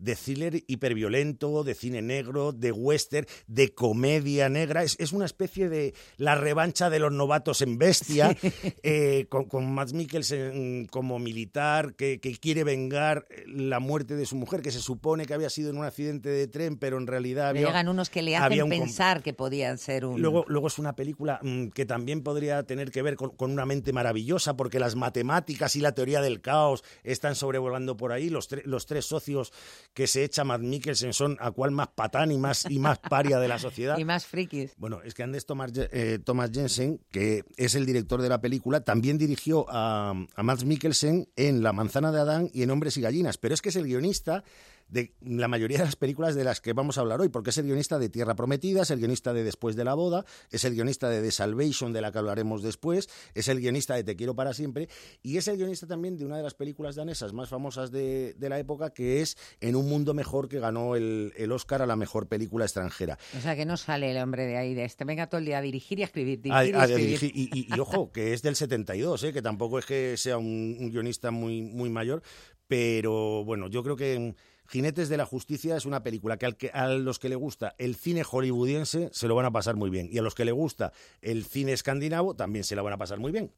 de 0.00 0.16
thriller 0.16 0.62
hiperviolento, 0.66 1.62
de 1.64 1.74
cine 1.74 2.02
negro, 2.02 2.52
de 2.52 2.72
western, 2.72 3.26
de 3.46 3.74
comedia 3.74 4.48
negra. 4.48 4.82
Es, 4.82 4.96
es 4.98 5.12
una 5.12 5.24
especie 5.26 5.68
de 5.68 5.94
la 6.16 6.34
revancha 6.34 6.90
de 6.90 6.98
los 6.98 7.12
novatos 7.12 7.62
en 7.62 7.78
bestia, 7.78 8.36
eh, 8.82 9.26
con, 9.28 9.44
con 9.44 9.72
Mads 9.72 9.92
Mikkelsen 9.92 10.86
como 10.86 11.18
militar 11.18 11.94
que, 11.94 12.20
que 12.20 12.36
quiere 12.36 12.64
vengar 12.64 13.26
la 13.46 13.80
muerte 13.80 14.16
de 14.16 14.26
su 14.26 14.36
mujer, 14.36 14.62
que 14.62 14.70
se 14.70 14.80
supone 14.80 15.26
que 15.26 15.34
había 15.34 15.50
sido 15.50 15.70
en 15.70 15.76
un 15.78 15.84
accidente 15.84 16.28
de 16.28 16.46
tren, 16.48 16.76
pero 16.76 16.98
en 16.98 17.06
realidad 17.06 17.44
Le 17.44 17.60
había, 17.60 17.66
llegan 17.68 17.88
unos 17.88 18.10
que 18.10 18.22
le 18.22 18.36
hacen 18.36 18.62
un 18.62 18.70
pensar 18.70 19.22
que 19.22 19.32
podían 19.32 19.78
ser 19.78 20.04
un... 20.04 20.20
Luego, 20.20 20.44
luego 20.48 20.66
es 20.68 20.78
una 20.78 20.94
película 20.96 21.38
mm, 21.42 21.68
que 21.68 21.86
también 21.86 22.22
podría 22.22 22.62
tener 22.64 22.90
que 22.90 23.02
ver 23.02 23.16
con, 23.16 23.30
con 23.36 23.50
una 23.50 23.66
mente 23.66 23.92
maravillosa, 23.92 24.56
porque 24.56 24.78
las 24.80 24.96
matemáticas 24.96 25.76
y 25.76 25.80
la 25.80 25.92
teoría 25.92 26.20
del 26.20 26.40
caos 26.40 26.82
están 27.04 27.34
sobrevolando 27.34 27.96
por 27.96 28.12
ahí. 28.12 28.30
Los, 28.30 28.50
tre- 28.50 28.62
los 28.64 28.86
tres 28.86 29.04
socios 29.06 29.52
que 29.94 30.06
se 30.06 30.24
echa 30.24 30.44
Matt 30.44 30.60
Mikkelsen 30.60 31.12
son 31.12 31.36
a 31.40 31.50
cual 31.50 31.72
más 31.72 31.88
patán 31.88 32.30
y 32.30 32.38
más, 32.38 32.66
y 32.70 32.78
más 32.78 32.98
paria 32.98 33.38
de 33.38 33.48
la 33.48 33.58
sociedad. 33.58 33.96
Y 34.00 34.04
más 34.04 34.24
frikis. 34.24 34.72
Bueno, 34.76 35.00
es 35.04 35.14
que 35.14 35.22
Andes 35.22 35.46
Thomas, 35.46 35.72
eh, 35.74 36.18
Thomas 36.24 36.50
Jensen, 36.52 37.00
que 37.10 37.44
es 37.56 37.74
el 37.74 37.86
director 37.86 38.22
de 38.22 38.28
la 38.28 38.40
película, 38.40 38.80
también 38.82 39.18
dirigió 39.18 39.66
a, 39.68 40.14
a 40.34 40.42
Mads 40.42 40.64
Mikkelsen 40.64 41.28
en 41.36 41.62
La 41.62 41.72
manzana 41.72 42.12
de 42.12 42.20
Adán 42.20 42.50
y 42.52 42.62
en 42.62 42.70
Hombres 42.70 42.96
y 42.96 43.00
Gallinas, 43.00 43.36
pero 43.36 43.54
es 43.54 43.62
que 43.62 43.70
es 43.70 43.76
el 43.76 43.84
guionista 43.84 44.44
de 44.90 45.14
la 45.20 45.48
mayoría 45.48 45.78
de 45.78 45.84
las 45.84 45.96
películas 45.96 46.34
de 46.34 46.44
las 46.44 46.60
que 46.60 46.72
vamos 46.72 46.98
a 46.98 47.02
hablar 47.02 47.20
hoy, 47.20 47.28
porque 47.28 47.50
es 47.50 47.58
el 47.58 47.64
guionista 47.66 47.98
de 47.98 48.08
Tierra 48.08 48.34
Prometida, 48.34 48.82
es 48.82 48.90
el 48.90 48.98
guionista 48.98 49.32
de 49.32 49.44
Después 49.44 49.76
de 49.76 49.84
la 49.84 49.94
Boda, 49.94 50.24
es 50.50 50.64
el 50.64 50.74
guionista 50.74 51.08
de 51.08 51.22
The 51.22 51.30
Salvation, 51.30 51.92
de 51.92 52.00
la 52.00 52.10
que 52.12 52.18
hablaremos 52.18 52.62
después, 52.62 53.08
es 53.34 53.48
el 53.48 53.60
guionista 53.60 53.94
de 53.94 54.04
Te 54.04 54.16
quiero 54.16 54.34
para 54.34 54.52
siempre, 54.52 54.88
y 55.22 55.36
es 55.36 55.46
el 55.48 55.56
guionista 55.56 55.86
también 55.86 56.16
de 56.16 56.24
una 56.24 56.36
de 56.36 56.42
las 56.42 56.54
películas 56.54 56.96
danesas 56.96 57.32
más 57.32 57.48
famosas 57.48 57.90
de, 57.90 58.34
de 58.36 58.48
la 58.48 58.58
época, 58.58 58.90
que 58.90 59.20
es 59.20 59.36
En 59.60 59.76
un 59.76 59.88
mundo 59.88 60.12
mejor, 60.14 60.48
que 60.48 60.58
ganó 60.58 60.96
el, 60.96 61.32
el 61.36 61.52
Oscar 61.52 61.82
a 61.82 61.86
la 61.86 61.96
mejor 61.96 62.26
película 62.28 62.64
extranjera. 62.64 63.18
O 63.38 63.40
sea, 63.40 63.54
que 63.56 63.64
no 63.66 63.76
sale 63.76 64.10
el 64.10 64.18
hombre 64.18 64.44
de 64.46 64.56
ahí, 64.56 64.74
de 64.74 64.84
este. 64.84 65.04
Venga 65.04 65.28
todo 65.28 65.38
el 65.38 65.44
día 65.46 65.58
a 65.58 65.62
dirigir 65.62 65.98
y 66.00 66.02
a 66.02 66.06
escribir. 66.06 66.40
A- 66.52 66.62
Dirigir 66.62 66.74
y 66.74 66.78
a 66.78 66.84
escribir. 66.84 67.06
dirigir. 67.20 67.32
Y, 67.34 67.50
y- 67.60 67.74
y 67.74 67.78
ojo, 67.80 68.10
que 68.12 68.32
es 68.34 68.42
del 68.42 68.56
72, 68.56 69.22
¿eh? 69.24 69.32
que 69.32 69.40
tampoco 69.42 69.78
es 69.78 69.86
que 69.86 70.16
sea 70.16 70.36
un, 70.38 70.76
un 70.80 70.90
guionista 70.90 71.30
muy, 71.30 71.62
muy 71.62 71.90
mayor, 71.90 72.22
pero 72.66 73.44
bueno, 73.44 73.68
yo 73.68 73.82
creo 73.82 73.96
que 73.96 74.34
Jinetes 74.70 75.08
de 75.08 75.16
la 75.16 75.26
Justicia 75.26 75.76
es 75.76 75.84
una 75.84 76.04
película 76.04 76.36
que, 76.36 76.46
al 76.46 76.56
que 76.56 76.70
a 76.70 76.86
los 76.88 77.18
que 77.18 77.28
le 77.28 77.34
gusta 77.34 77.74
el 77.78 77.96
cine 77.96 78.22
hollywoodiense 78.22 79.10
se 79.12 79.26
lo 79.26 79.34
van 79.34 79.46
a 79.46 79.50
pasar 79.50 79.74
muy 79.74 79.90
bien, 79.90 80.08
y 80.12 80.18
a 80.18 80.22
los 80.22 80.36
que 80.36 80.44
le 80.44 80.52
gusta 80.52 80.92
el 81.22 81.44
cine 81.44 81.72
escandinavo 81.72 82.34
también 82.34 82.64
se 82.64 82.76
la 82.76 82.82
van 82.82 82.92
a 82.92 82.98
pasar 82.98 83.18
muy 83.18 83.32
bien. 83.32 83.50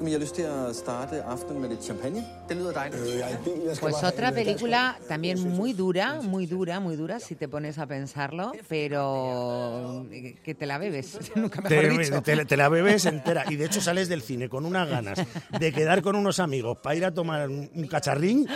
Men 0.00 0.08
jeg 0.08 0.14
har 0.16 0.20
lyst 0.24 0.34
til 0.34 0.42
at 0.48 0.76
starte 0.76 1.22
aftenen 1.22 1.60
med 1.60 1.68
lidt 1.68 1.84
champagne. 1.84 2.24
Det 2.48 2.56
lyder 2.56 2.72
dejligt. 2.72 3.80
Pues 3.80 4.02
otra 4.02 4.32
película 4.32 4.96
también 5.08 5.36
muy 5.56 5.72
dura, 5.74 6.20
muy 6.22 6.46
dura, 6.46 6.80
muy 6.80 6.96
dura, 6.96 7.20
si 7.20 7.34
te 7.34 7.48
pones 7.48 7.78
a 7.78 7.86
pensarlo, 7.86 8.52
pero 8.68 10.06
eh, 10.10 10.36
que 10.42 10.54
te 10.54 10.64
la 10.66 10.78
bebes, 10.78 11.18
nunca 11.36 11.60
mejor 11.60 11.68
Te, 11.68 11.88
dicho. 11.90 12.22
te- 12.22 12.44
te 12.46 12.56
la 12.56 12.68
bebes 12.70 13.04
entera 13.04 13.44
y 13.50 13.56
de 13.56 13.66
hecho 13.66 13.80
sales 13.82 14.08
del 14.08 14.22
cine 14.22 14.48
con 14.48 14.64
unas 14.64 14.88
ganas 14.88 15.18
de 15.58 15.72
quedar 15.72 16.00
con 16.00 16.16
unos 16.16 16.40
amigos 16.40 16.78
para 16.82 16.96
ir 16.96 17.04
a 17.04 17.12
tomar 17.12 17.48
un, 17.50 17.70
un 17.74 17.86
cacharrín 17.86 18.46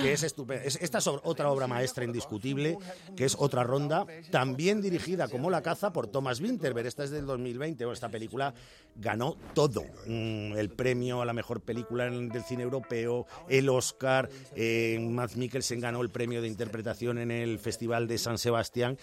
que 0.00 0.12
es 0.14 0.22
estupendo. 0.22 0.64
Es- 0.64 0.78
esta 0.80 0.98
es 0.98 1.06
otra 1.08 1.50
obra 1.50 1.66
maestra 1.66 2.04
indiscutible, 2.04 2.78
que 3.14 3.26
es 3.26 3.36
otra 3.38 3.64
ronda, 3.64 4.06
también 4.30 4.80
dirigida 4.80 5.28
como 5.28 5.50
La 5.50 5.60
caza 5.62 5.92
por 5.92 6.06
Thomas 6.06 6.40
Winterberg. 6.40 6.86
Esta 6.86 7.04
es 7.04 7.10
del 7.10 7.26
2020. 7.26 7.84
Bueno, 7.84 7.92
esta 7.92 8.08
película 8.08 8.54
ganó 8.96 9.36
todo. 9.54 9.82
Mm, 10.06 10.56
el 10.56 10.70
premio 10.70 10.85
a 10.90 11.24
la 11.24 11.32
mejor 11.32 11.62
película 11.62 12.06
en- 12.06 12.28
del 12.28 12.42
cine 12.44 12.62
europeo, 12.62 13.26
el 13.48 13.68
Oscar, 13.68 14.28
eh, 14.54 14.98
Mads 15.00 15.36
Mikkelsen 15.36 15.80
ganó 15.80 16.00
el 16.02 16.10
premio 16.10 16.40
de 16.42 16.48
interpretación 16.48 17.18
en 17.18 17.30
el 17.30 17.58
Festival 17.58 18.06
de 18.06 18.18
San 18.18 18.38
Sebastián 18.38 18.96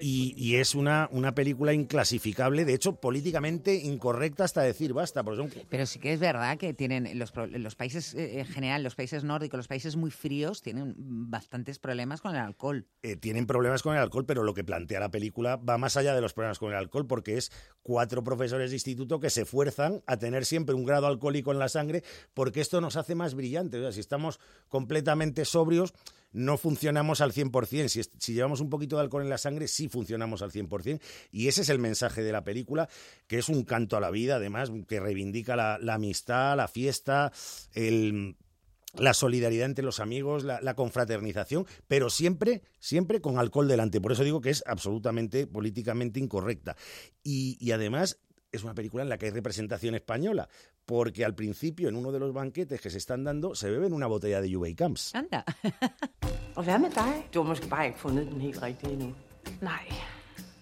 y, 0.00 0.32
y 0.36 0.56
es 0.56 0.74
una, 0.74 1.08
una 1.12 1.34
película 1.34 1.72
inclasificable, 1.74 2.64
de 2.64 2.74
hecho 2.74 2.94
políticamente 3.00 3.74
incorrecta 3.74 4.44
hasta 4.44 4.62
decir 4.62 4.92
basta, 4.94 5.22
porque 5.22 5.38
son 5.38 5.50
Pero 5.68 5.84
sí 5.86 5.98
que 5.98 6.12
es 6.12 6.20
verdad 6.20 6.56
que 6.56 6.72
tienen 6.72 7.18
los, 7.18 7.32
países 7.76 8.14
eh, 8.14 8.40
en 8.40 8.46
general, 8.46 8.82
los 8.82 8.94
países 8.94 9.24
nórdicos, 9.24 9.58
los 9.58 9.68
países 9.68 9.96
muy 9.96 10.10
fríos, 10.10 10.62
tienen 10.62 10.94
bastantes 10.96 11.78
problemas 11.78 12.20
con 12.20 12.34
el 12.34 12.40
alcohol. 12.40 12.86
eh, 13.02 13.16
tienen 13.16 13.46
problemas 13.46 13.82
con 13.82 13.94
el 13.94 14.00
alcohol, 14.00 14.24
pero 14.24 14.44
lo 14.44 14.54
que 14.54 14.64
plantea 14.64 15.00
la 15.00 15.10
película 15.10 15.56
va 15.56 15.76
más 15.78 15.96
allá 15.96 16.14
de 16.14 16.20
los 16.20 16.32
problemas 16.32 16.58
con 16.58 16.70
el 16.70 16.76
alcohol, 16.78 17.06
porque 17.06 17.36
es 17.36 17.50
cuatro 17.82 18.22
profesores 18.24 18.70
de 18.70 18.76
instituto 18.76 19.20
que 19.20 19.30
se 19.30 19.42
esfuerzan 19.42 20.02
a 20.06 20.16
tener 20.16 20.44
siempre 20.44 20.74
un 20.74 20.84
grado 20.84 21.06
alcohólico 21.18 21.52
en 21.52 21.58
la 21.58 21.68
sangre, 21.68 22.02
porque 22.34 22.60
esto 22.60 22.80
nos 22.80 22.96
hace 22.96 23.14
más 23.14 23.34
brillantes. 23.34 23.80
O 23.80 23.82
sea, 23.82 23.92
si 23.92 24.00
estamos 24.00 24.40
completamente 24.68 25.44
sobrios, 25.44 25.92
no 26.32 26.56
funcionamos 26.58 27.20
al 27.20 27.32
100%. 27.32 27.88
Si, 27.88 28.02
si 28.02 28.34
llevamos 28.34 28.60
un 28.60 28.70
poquito 28.70 28.96
de 28.96 29.02
alcohol 29.02 29.22
en 29.22 29.30
la 29.30 29.38
sangre, 29.38 29.68
sí 29.68 29.88
funcionamos 29.88 30.42
al 30.42 30.52
100%. 30.52 31.00
Y 31.30 31.48
ese 31.48 31.62
es 31.62 31.68
el 31.68 31.78
mensaje 31.78 32.22
de 32.22 32.32
la 32.32 32.44
película, 32.44 32.88
que 33.26 33.38
es 33.38 33.48
un 33.48 33.64
canto 33.64 33.96
a 33.96 34.00
la 34.00 34.10
vida, 34.10 34.36
además, 34.36 34.70
que 34.86 35.00
reivindica 35.00 35.56
la, 35.56 35.94
amistad, 35.94 36.56
la 36.56 36.68
fiesta, 36.68 37.32
la 37.74 39.14
solidaridad 39.14 39.66
entre 39.66 39.84
los 39.84 40.00
amigos, 40.00 40.44
la, 40.44 40.74
confraternización, 40.74 41.66
pero 41.86 42.10
siempre, 42.10 42.62
siempre 42.78 43.20
con 43.20 43.38
alcohol 43.38 43.68
delante. 43.68 44.00
Por 44.00 44.12
eso 44.12 44.24
digo 44.24 44.40
que 44.40 44.50
es 44.50 44.62
absolutamente 44.66 45.46
políticamente 45.46 46.20
incorrecta. 46.20 46.76
Y 47.22 47.70
además 47.72 48.18
es 48.52 48.64
una 48.64 48.74
película 48.74 49.02
en 49.02 49.08
la 49.08 49.18
que 49.18 49.26
hay 49.26 49.32
representación 49.32 49.94
española, 49.94 50.48
porque 50.86 51.24
al 51.24 51.34
principio, 51.34 51.88
en 51.88 51.96
uno 51.96 52.12
de 52.12 52.18
los 52.18 52.32
banquetes 52.32 52.80
que 52.80 52.90
se 52.90 52.98
están 52.98 53.24
dando, 53.24 53.54
se 53.54 53.70
beben 53.70 53.92
una 53.92 54.06
botella 54.06 54.40
de 54.40 54.52
Juve 54.52 54.74
Camps. 54.74 55.14
Anda. 55.14 55.44
Og 56.58 56.64
hvad 56.64 56.78
med 56.78 56.90
dig? 56.90 57.28
Du 57.34 57.42
har 57.42 57.48
måske 57.48 57.68
bare 57.68 57.86
ikke 57.86 57.98
fundet 57.98 58.26
den 58.26 58.40
helt 58.40 58.62
rigtige 58.62 58.92
endnu. 58.92 59.14
Nej, 59.60 59.86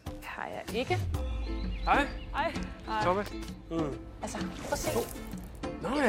det 0.04 0.24
har 0.24 0.48
jeg 0.48 0.76
ikke. 0.76 0.96
Hej. 1.84 2.06
Hej. 2.34 2.52
Thomas. 3.02 3.32
Altså, 4.22 4.38
prøv 4.38 4.72
at 4.72 4.78
se. 4.78 4.90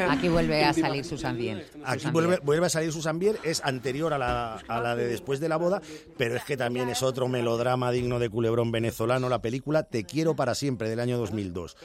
Aquí 0.10 0.30
vuelve 0.30 0.64
a 0.64 0.74
salir 0.74 1.06
Susan 1.06 1.38
Bien. 1.38 1.64
Aquí 1.86 2.10
Bier. 2.10 2.42
vuelve 2.42 2.66
a 2.66 2.70
salir 2.70 2.92
Susan 2.92 3.20
Bier, 3.20 3.40
es 3.44 3.62
anterior 3.64 4.14
a 4.14 4.18
la, 4.18 4.56
a 4.68 4.82
la 4.82 4.96
de 4.96 5.08
después 5.08 5.40
de 5.40 5.50
la 5.50 5.58
boda, 5.58 5.82
pero 6.18 6.36
es 6.36 6.44
que 6.44 6.58
también 6.58 6.90
es 6.90 7.04
otro 7.04 7.28
melodrama 7.28 7.92
digno 7.92 8.20
de 8.20 8.30
culebrón 8.30 8.72
venezolano, 8.72 9.30
la 9.30 9.42
película 9.42 9.84
Te 9.84 10.04
quiero 10.04 10.36
para 10.36 10.56
siempre, 10.56 10.90
del 10.90 11.00
año 11.00 11.18
2002. 11.18 11.78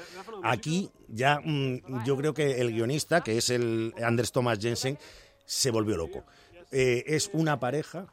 Aquí 0.42 0.90
ya 1.08 1.40
mm, 1.44 2.04
yo 2.04 2.16
creo 2.16 2.34
que 2.34 2.60
el 2.60 2.72
guionista, 2.72 3.22
que 3.22 3.38
es 3.38 3.50
el 3.50 3.94
Anders 4.02 4.32
Thomas 4.32 4.58
Jensen, 4.60 4.98
se 5.44 5.70
volvió 5.70 5.96
loco. 5.96 6.24
Eh, 6.70 7.04
es 7.06 7.30
una 7.32 7.60
pareja 7.60 8.06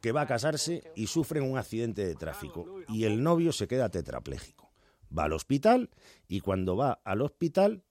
que 0.00 0.12
va 0.12 0.22
a 0.22 0.26
casarse 0.26 0.84
y 0.94 1.08
sufren 1.08 1.42
un 1.42 1.58
accidente 1.58 2.06
de 2.06 2.14
tráfico 2.14 2.66
y 2.88 3.04
el 3.04 3.22
novio 3.22 3.52
se 3.52 3.66
queda 3.66 3.88
tetrapléjico. 3.88 4.70
Va 5.16 5.24
al 5.24 5.32
hospital 5.32 5.90
y 6.28 6.40
cuando 6.40 6.76
va 6.76 7.00
al 7.04 7.22
hospital 7.22 7.82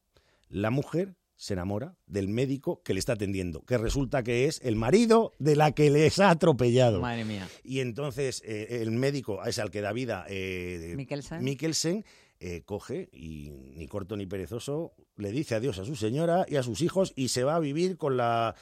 la 0.49 0.69
mujer 0.69 1.15
se 1.38 1.53
enamora 1.53 1.97
del 2.05 2.27
médico 2.30 2.81
que 2.84 2.93
le 2.93 2.99
está 2.99 3.13
atendiendo, 3.13 3.61
que 3.61 3.77
resulta 3.77 4.23
que 4.23 4.45
es 4.45 4.61
el 4.63 4.76
marido 4.76 5.34
de 5.38 5.55
la 5.55 5.73
que 5.73 5.89
les 5.89 6.19
ha 6.19 6.30
atropellado. 6.30 7.01
Madre 7.01 7.26
mía. 7.26 7.47
Y 7.63 7.81
entonces 7.81 8.41
eh, 8.45 8.81
el 8.81 8.91
médico 8.91 9.43
es 9.43 9.59
al 9.59 9.69
que 9.69 9.81
da 9.81 9.91
vida 9.91 10.26
eh, 10.30 10.93
Mikkelsen. 10.95 11.43
Mikkelsen, 11.43 12.05
eh, 12.39 12.63
coge 12.65 13.09
y 13.13 13.51
ni 13.76 13.88
corto 13.88 14.17
ni 14.17 14.26
perezoso 14.26 14.93
le 15.15 15.31
dice 15.31 15.55
adiós 15.55 15.80
a 15.80 15.85
su 15.85 15.95
señora 15.95 16.45
y 16.49 16.57
a 16.57 16.63
sus 16.63 16.81
hijos 16.81 17.13
y 17.15 17.30
se 17.30 17.45
va 17.45 17.55
a 17.55 17.59
vivir 17.59 17.97
con 17.97 18.17
la 18.17 18.55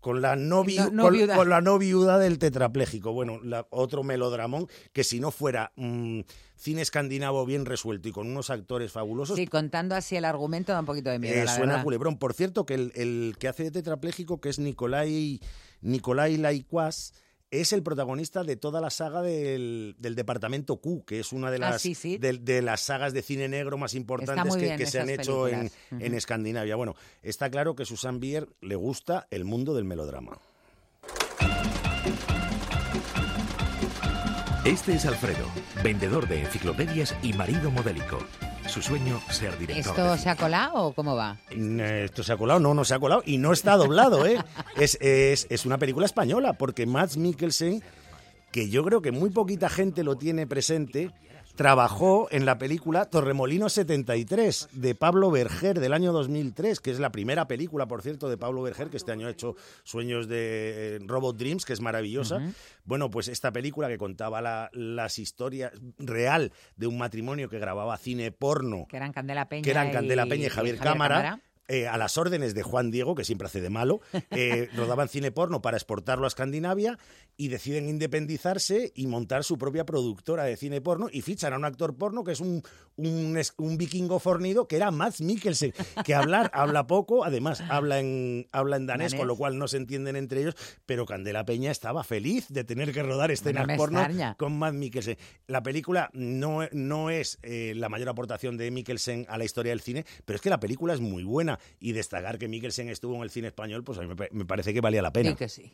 con 0.00 0.20
la 0.22 0.34
no, 0.36 0.64
vi- 0.64 0.76
No- 0.78 0.90
no 0.90 1.02
con, 1.04 1.12
viuda. 1.14 1.36
con 1.36 1.48
la 1.48 1.60
no 1.60 1.78
viuda 1.78 2.18
del 2.18 2.38
tetrapléjico. 2.38 3.12
Bueno, 3.12 3.38
la- 3.42 3.66
otro 3.70 4.02
melodramón 4.02 4.66
que 4.92 5.04
si 5.04 5.20
no 5.20 5.30
fuera 5.30 5.72
mm, 5.76 6.20
cine 6.56 6.82
escandinavo 6.82 7.44
bien 7.46 7.66
resuelto 7.66 8.08
y 8.08 8.12
con 8.12 8.26
unos 8.26 8.50
actores 8.50 8.92
fabulosos, 8.92 9.36
Sí, 9.36 9.46
contando 9.46 9.94
así 9.94 10.16
el 10.16 10.24
argumento 10.24 10.72
da 10.72 10.80
un 10.80 10.86
poquito 10.86 11.10
de 11.10 11.18
miedo, 11.18 11.34
eh, 11.36 11.44
la 11.44 11.54
suena 11.54 11.72
verdad. 11.72 11.84
culebrón. 11.84 12.18
Por 12.18 12.34
cierto, 12.34 12.64
que 12.66 12.74
el, 12.74 12.92
el 12.94 13.36
que 13.38 13.48
hace 13.48 13.62
de 13.64 13.70
tetrapléjico, 13.70 14.40
que 14.40 14.48
es 14.50 14.58
Nicolai, 14.58 15.40
Nicolai 15.82 16.36
Laicuas, 16.36 17.12
es 17.50 17.72
el 17.72 17.82
protagonista 17.82 18.44
de 18.44 18.56
toda 18.56 18.80
la 18.80 18.90
saga 18.90 19.22
del, 19.22 19.96
del 19.98 20.14
Departamento 20.14 20.76
Q, 20.76 21.04
que 21.04 21.20
es 21.20 21.32
una 21.32 21.50
de 21.50 21.56
Ah, 21.56 21.70
las, 21.70 21.82
sí, 21.82 21.94
sí. 21.94 22.16
De, 22.16 22.34
de 22.34 22.62
las 22.62 22.80
sagas 22.80 23.12
de 23.12 23.22
cine 23.22 23.48
negro 23.48 23.76
más 23.76 23.94
importantes 23.94 24.56
que, 24.56 24.86
se 24.86 25.00
han 25.00 25.10
hecho 25.10 25.48
en, 25.48 25.70
en 25.90 26.14
Escandinavia. 26.14 26.76
Bueno, 26.76 26.94
está 27.22 27.50
claro 27.50 27.74
que 27.74 27.84
Susan 27.84 28.20
Bier 28.20 28.48
le 28.60 28.76
gusta 28.76 29.26
el 29.30 29.44
mundo 29.44 29.74
del 29.74 29.84
melodrama. 29.84 30.38
Este 34.64 34.92
es 34.92 35.06
Alfredo, 35.06 35.46
vendedor 35.82 36.28
de 36.28 36.42
enciclopedias 36.42 37.16
y 37.22 37.32
marido 37.32 37.70
modélico. 37.70 38.18
Su 38.70 38.80
sueño, 38.80 39.20
ser 39.30 39.58
director. 39.58 39.98
¿Esto 39.98 40.16
se 40.16 40.28
ha 40.28 40.36
colado 40.36 40.74
o 40.74 40.92
cómo 40.92 41.16
va? 41.16 41.36
Mm, 41.56 41.80
¿Esto 41.80 42.22
se 42.22 42.32
ha 42.32 42.36
colado? 42.36 42.60
No, 42.60 42.72
no 42.72 42.84
se 42.84 42.94
ha 42.94 43.00
colado. 43.00 43.20
Y 43.26 43.38
no 43.38 43.52
está 43.52 43.76
doblado, 43.76 44.24
¿eh? 44.26 44.38
es, 44.76 44.96
es, 45.00 45.48
es 45.50 45.66
una 45.66 45.76
película 45.76 46.06
española, 46.06 46.52
porque 46.52 46.86
Mads 46.86 47.16
Mikkelsen, 47.16 47.82
que 48.52 48.70
yo 48.70 48.84
creo 48.84 49.02
que 49.02 49.10
muy 49.10 49.30
poquita 49.30 49.68
gente 49.68 50.04
lo 50.04 50.16
tiene 50.16 50.46
presente, 50.46 51.10
trabajó 51.64 52.26
en 52.30 52.46
la 52.46 52.56
película 52.56 53.04
Torremolino 53.04 53.68
73 53.68 54.70
de 54.72 54.94
Pablo 54.94 55.30
Berger 55.30 55.78
del 55.78 55.92
año 55.92 56.10
2003, 56.10 56.80
que 56.80 56.90
es 56.90 56.98
la 56.98 57.12
primera 57.12 57.46
película, 57.48 57.84
por 57.86 58.00
cierto, 58.00 58.30
de 58.30 58.38
Pablo 58.38 58.62
Berger, 58.62 58.88
que 58.88 58.96
este 58.96 59.12
año 59.12 59.26
ha 59.26 59.30
hecho 59.30 59.56
Sueños 59.84 60.26
de 60.26 60.96
eh, 60.96 60.98
Robot 61.06 61.36
Dreams, 61.36 61.66
que 61.66 61.74
es 61.74 61.82
maravillosa. 61.82 62.40
Bueno, 62.84 63.10
pues 63.10 63.28
esta 63.28 63.52
película 63.52 63.88
que 63.88 63.98
contaba 63.98 64.40
la- 64.40 64.70
las 64.72 65.18
historias 65.18 65.72
real 65.98 66.50
de 66.76 66.86
un 66.86 66.96
matrimonio 66.96 67.50
que 67.50 67.58
grababa 67.58 67.98
cine 67.98 68.32
porno 68.32 68.86
Que 68.88 68.96
eran 68.96 69.12
Candela 69.12 69.46
Peña 69.50 69.62
que 69.62 69.70
eran 69.70 69.88
y- 69.88 69.92
Candela 69.92 70.24
Peña 70.24 70.46
y 70.46 70.48
Javier, 70.48 70.78
Cámara, 70.78 71.14
Cámara. 71.16 71.40
Eh, 71.72 71.86
a 71.86 71.96
las 71.96 72.18
órdenes 72.18 72.52
de 72.52 72.64
Juan 72.64 72.90
Diego, 72.90 73.14
que 73.14 73.22
siempre 73.22 73.46
hace 73.46 73.60
de 73.60 73.70
malo, 73.70 74.00
eh, 74.32 74.68
rodaban 74.76 75.08
cine 75.08 75.30
porno 75.30 75.62
para 75.62 75.76
exportarlo 75.76 76.24
a 76.24 76.26
Escandinavia 76.26 76.98
y 77.36 77.46
deciden 77.46 77.88
independizarse 77.88 78.90
y 78.92 79.06
montar 79.06 79.44
su 79.44 79.56
propia 79.56 79.86
productora 79.86 80.42
de 80.42 80.56
cine 80.56 80.80
porno 80.80 81.06
y 81.12 81.22
fichan 81.22 81.52
a 81.52 81.58
un 81.58 81.64
actor 81.64 81.96
porno 81.96 82.24
que 82.24 82.32
es 82.32 82.40
un, 82.40 82.64
un, 82.96 83.40
un 83.58 83.78
vikingo 83.78 84.18
fornido 84.18 84.66
que 84.66 84.74
era 84.74 84.90
Mads 84.90 85.20
Mikkelsen, 85.20 85.72
que 86.04 86.12
hablar 86.12 86.50
habla 86.54 86.88
poco, 86.88 87.24
además 87.24 87.62
habla 87.68 88.00
en, 88.00 88.48
habla 88.50 88.74
en 88.74 88.86
danés, 88.86 89.12
Danés. 89.12 89.20
con 89.20 89.28
lo 89.28 89.36
cual 89.36 89.56
no 89.56 89.68
se 89.68 89.76
entienden 89.76 90.16
entre 90.16 90.40
ellos, 90.40 90.56
pero 90.86 91.06
Candela 91.06 91.44
Peña 91.44 91.70
estaba 91.70 92.02
feliz 92.02 92.48
de 92.48 92.64
tener 92.64 92.92
que 92.92 93.04
rodar 93.04 93.30
escenas 93.30 93.68
porno 93.76 94.00
extraña. 94.00 94.34
con 94.36 94.58
Matt 94.58 94.74
Mikkelsen. 94.74 95.16
La 95.46 95.62
película 95.62 96.10
no, 96.14 96.62
no 96.72 97.10
es 97.10 97.38
eh, 97.44 97.74
la 97.76 97.88
mayor 97.88 98.08
aportación 98.08 98.56
de 98.56 98.72
Mikkelsen 98.72 99.26
a 99.28 99.38
la 99.38 99.44
historia 99.44 99.70
del 99.70 99.82
cine, 99.82 100.04
pero 100.24 100.34
es 100.34 100.42
que 100.42 100.50
la 100.50 100.58
película 100.58 100.94
es 100.94 101.00
muy 101.00 101.22
buena 101.22 101.59
y 101.78 101.92
destacar 101.92 102.38
que 102.38 102.48
Mikkelsen 102.48 102.88
estuvo 102.88 103.14
en 103.16 103.22
el 103.22 103.30
cine 103.30 103.48
español, 103.48 103.84
pues 103.84 103.98
a 103.98 104.02
mí 104.02 104.08
me, 104.08 104.16
pa- 104.16 104.28
me 104.32 104.44
parece 104.44 104.72
que 104.74 104.80
valía 104.80 105.02
la 105.02 105.12
pena. 105.12 105.30
Sí 105.30 105.36
que 105.36 105.48
sí. 105.48 105.72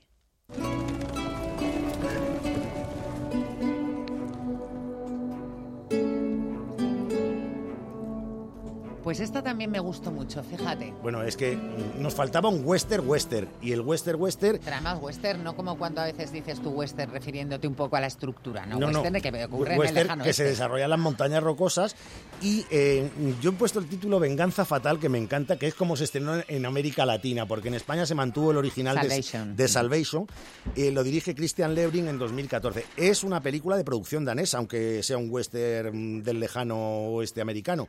Pues 9.06 9.20
esta 9.20 9.40
también 9.40 9.70
me 9.70 9.78
gustó 9.78 10.10
mucho, 10.10 10.42
fíjate. 10.42 10.92
Bueno, 11.00 11.22
es 11.22 11.36
que 11.36 11.56
nos 12.00 12.12
faltaba 12.12 12.48
un 12.48 12.62
western 12.64 13.08
western 13.08 13.48
y 13.62 13.70
el 13.70 13.80
western 13.82 14.20
western 14.20 14.58
Pero 14.58 14.74
además 14.74 14.98
western, 15.00 15.44
no 15.44 15.54
como 15.54 15.78
cuando 15.78 16.00
a 16.00 16.06
veces 16.06 16.32
dices 16.32 16.60
tu 16.60 16.70
western 16.70 17.12
refiriéndote 17.12 17.68
un 17.68 17.76
poco 17.76 17.94
a 17.94 18.00
la 18.00 18.08
estructura, 18.08 18.66
¿no? 18.66 18.80
No, 18.80 18.90
no. 18.90 18.98
western 18.98 19.12
de 19.12 19.20
que 19.20 19.44
ocurre 19.44 19.68
en 19.68 19.72
el 19.74 19.78
Western 19.78 20.02
lejano 20.02 20.24
que 20.24 20.32
se 20.32 20.42
desarrolla 20.42 20.86
en 20.86 20.90
las 20.90 20.98
montañas 20.98 21.40
rocosas 21.40 21.94
y 22.42 22.66
eh, 22.68 23.08
yo 23.40 23.50
he 23.50 23.52
puesto 23.52 23.78
el 23.78 23.86
título 23.86 24.18
Venganza 24.18 24.64
Fatal 24.64 24.98
que 24.98 25.08
me 25.08 25.18
encanta 25.18 25.56
que 25.56 25.68
es 25.68 25.74
como 25.76 25.94
se 25.94 26.02
estrenó 26.02 26.42
en 26.48 26.66
América 26.66 27.06
Latina 27.06 27.46
porque 27.46 27.68
en 27.68 27.74
España 27.74 28.06
se 28.06 28.16
mantuvo 28.16 28.50
el 28.50 28.56
original 28.56 28.96
de- 28.96 29.02
Salvation. 29.02 29.54
de, 29.54 29.68
Salvation 29.68 30.26
eh, 30.74 30.90
lo 30.90 31.04
dirige 31.04 31.36
Christian 31.36 31.76
Lebring 31.76 32.08
en 32.08 32.18
2014 32.18 32.84
es 32.96 33.22
una 33.22 33.40
película 33.40 33.76
de 33.76 33.84
producción 33.84 34.24
danesa 34.24 34.58
aunque 34.58 35.04
sea 35.04 35.16
un 35.16 35.30
western 35.30 36.24
del 36.24 36.40
lejano 36.40 36.76
oeste 37.10 37.40
americano 37.40 37.86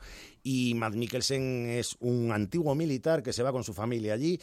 y 0.48 0.74
Matt 0.76 0.95
Mikkelsen 0.95 1.68
es 1.69 1.98
un 1.99 2.32
antiguo 2.32 2.74
militar 2.74 3.22
que 3.22 3.34
se 3.34 3.44
va 3.44 3.52
con 3.52 3.65
su 3.65 3.74
familia 3.74 4.14
allí 4.14 4.40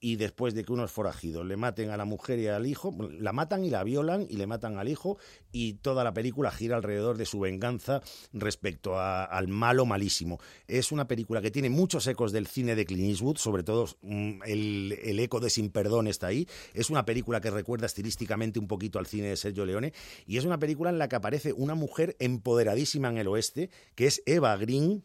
y 0.00 0.16
después 0.16 0.54
de 0.54 0.64
que 0.64 0.72
unos 0.72 0.92
forajidos 0.92 1.44
le 1.44 1.56
maten 1.56 1.90
a 1.90 1.96
la 1.96 2.04
mujer 2.04 2.38
y 2.38 2.46
al 2.46 2.66
hijo, 2.66 2.94
la 3.18 3.32
matan 3.32 3.64
y 3.64 3.70
la 3.70 3.82
violan 3.84 4.26
y 4.28 4.36
le 4.36 4.46
matan 4.46 4.78
al 4.78 4.88
hijo 4.88 5.18
y 5.52 5.74
toda 5.74 6.04
la 6.04 6.12
película 6.12 6.50
gira 6.50 6.76
alrededor 6.76 7.16
de 7.18 7.26
su 7.26 7.40
venganza 7.40 8.00
respecto 8.32 8.98
al 8.98 9.48
malo 9.48 9.86
malísimo. 9.86 10.38
Es 10.66 10.92
una 10.92 11.08
película 11.08 11.40
que 11.40 11.50
tiene 11.50 11.70
muchos 11.70 12.06
ecos 12.06 12.32
del 12.32 12.46
cine 12.46 12.76
de 12.76 12.84
Clint 12.84 13.10
Eastwood, 13.10 13.38
sobre 13.38 13.62
todo 13.62 13.86
mm, 14.02 14.42
el 14.44 15.18
eco 15.20 15.40
de 15.40 15.50
Sin 15.50 15.70
Perdón 15.70 16.06
está 16.06 16.28
ahí. 16.28 16.46
Es 16.74 16.90
una 16.90 17.04
película 17.04 17.40
que 17.40 17.50
recuerda 17.50 17.86
estilísticamente 17.86 18.58
un 18.58 18.68
poquito 18.68 18.98
al 18.98 19.06
cine 19.06 19.28
de 19.28 19.36
Sergio 19.36 19.66
Leone 19.66 19.92
y 20.26 20.38
es 20.38 20.44
una 20.44 20.58
película 20.58 20.90
en 20.90 20.98
la 20.98 21.08
que 21.08 21.16
aparece 21.16 21.52
una 21.52 21.74
mujer 21.74 22.16
empoderadísima 22.18 23.08
en 23.08 23.18
el 23.18 23.28
oeste, 23.28 23.70
que 23.94 24.06
es 24.06 24.22
Eva 24.26 24.56
Green, 24.56 25.02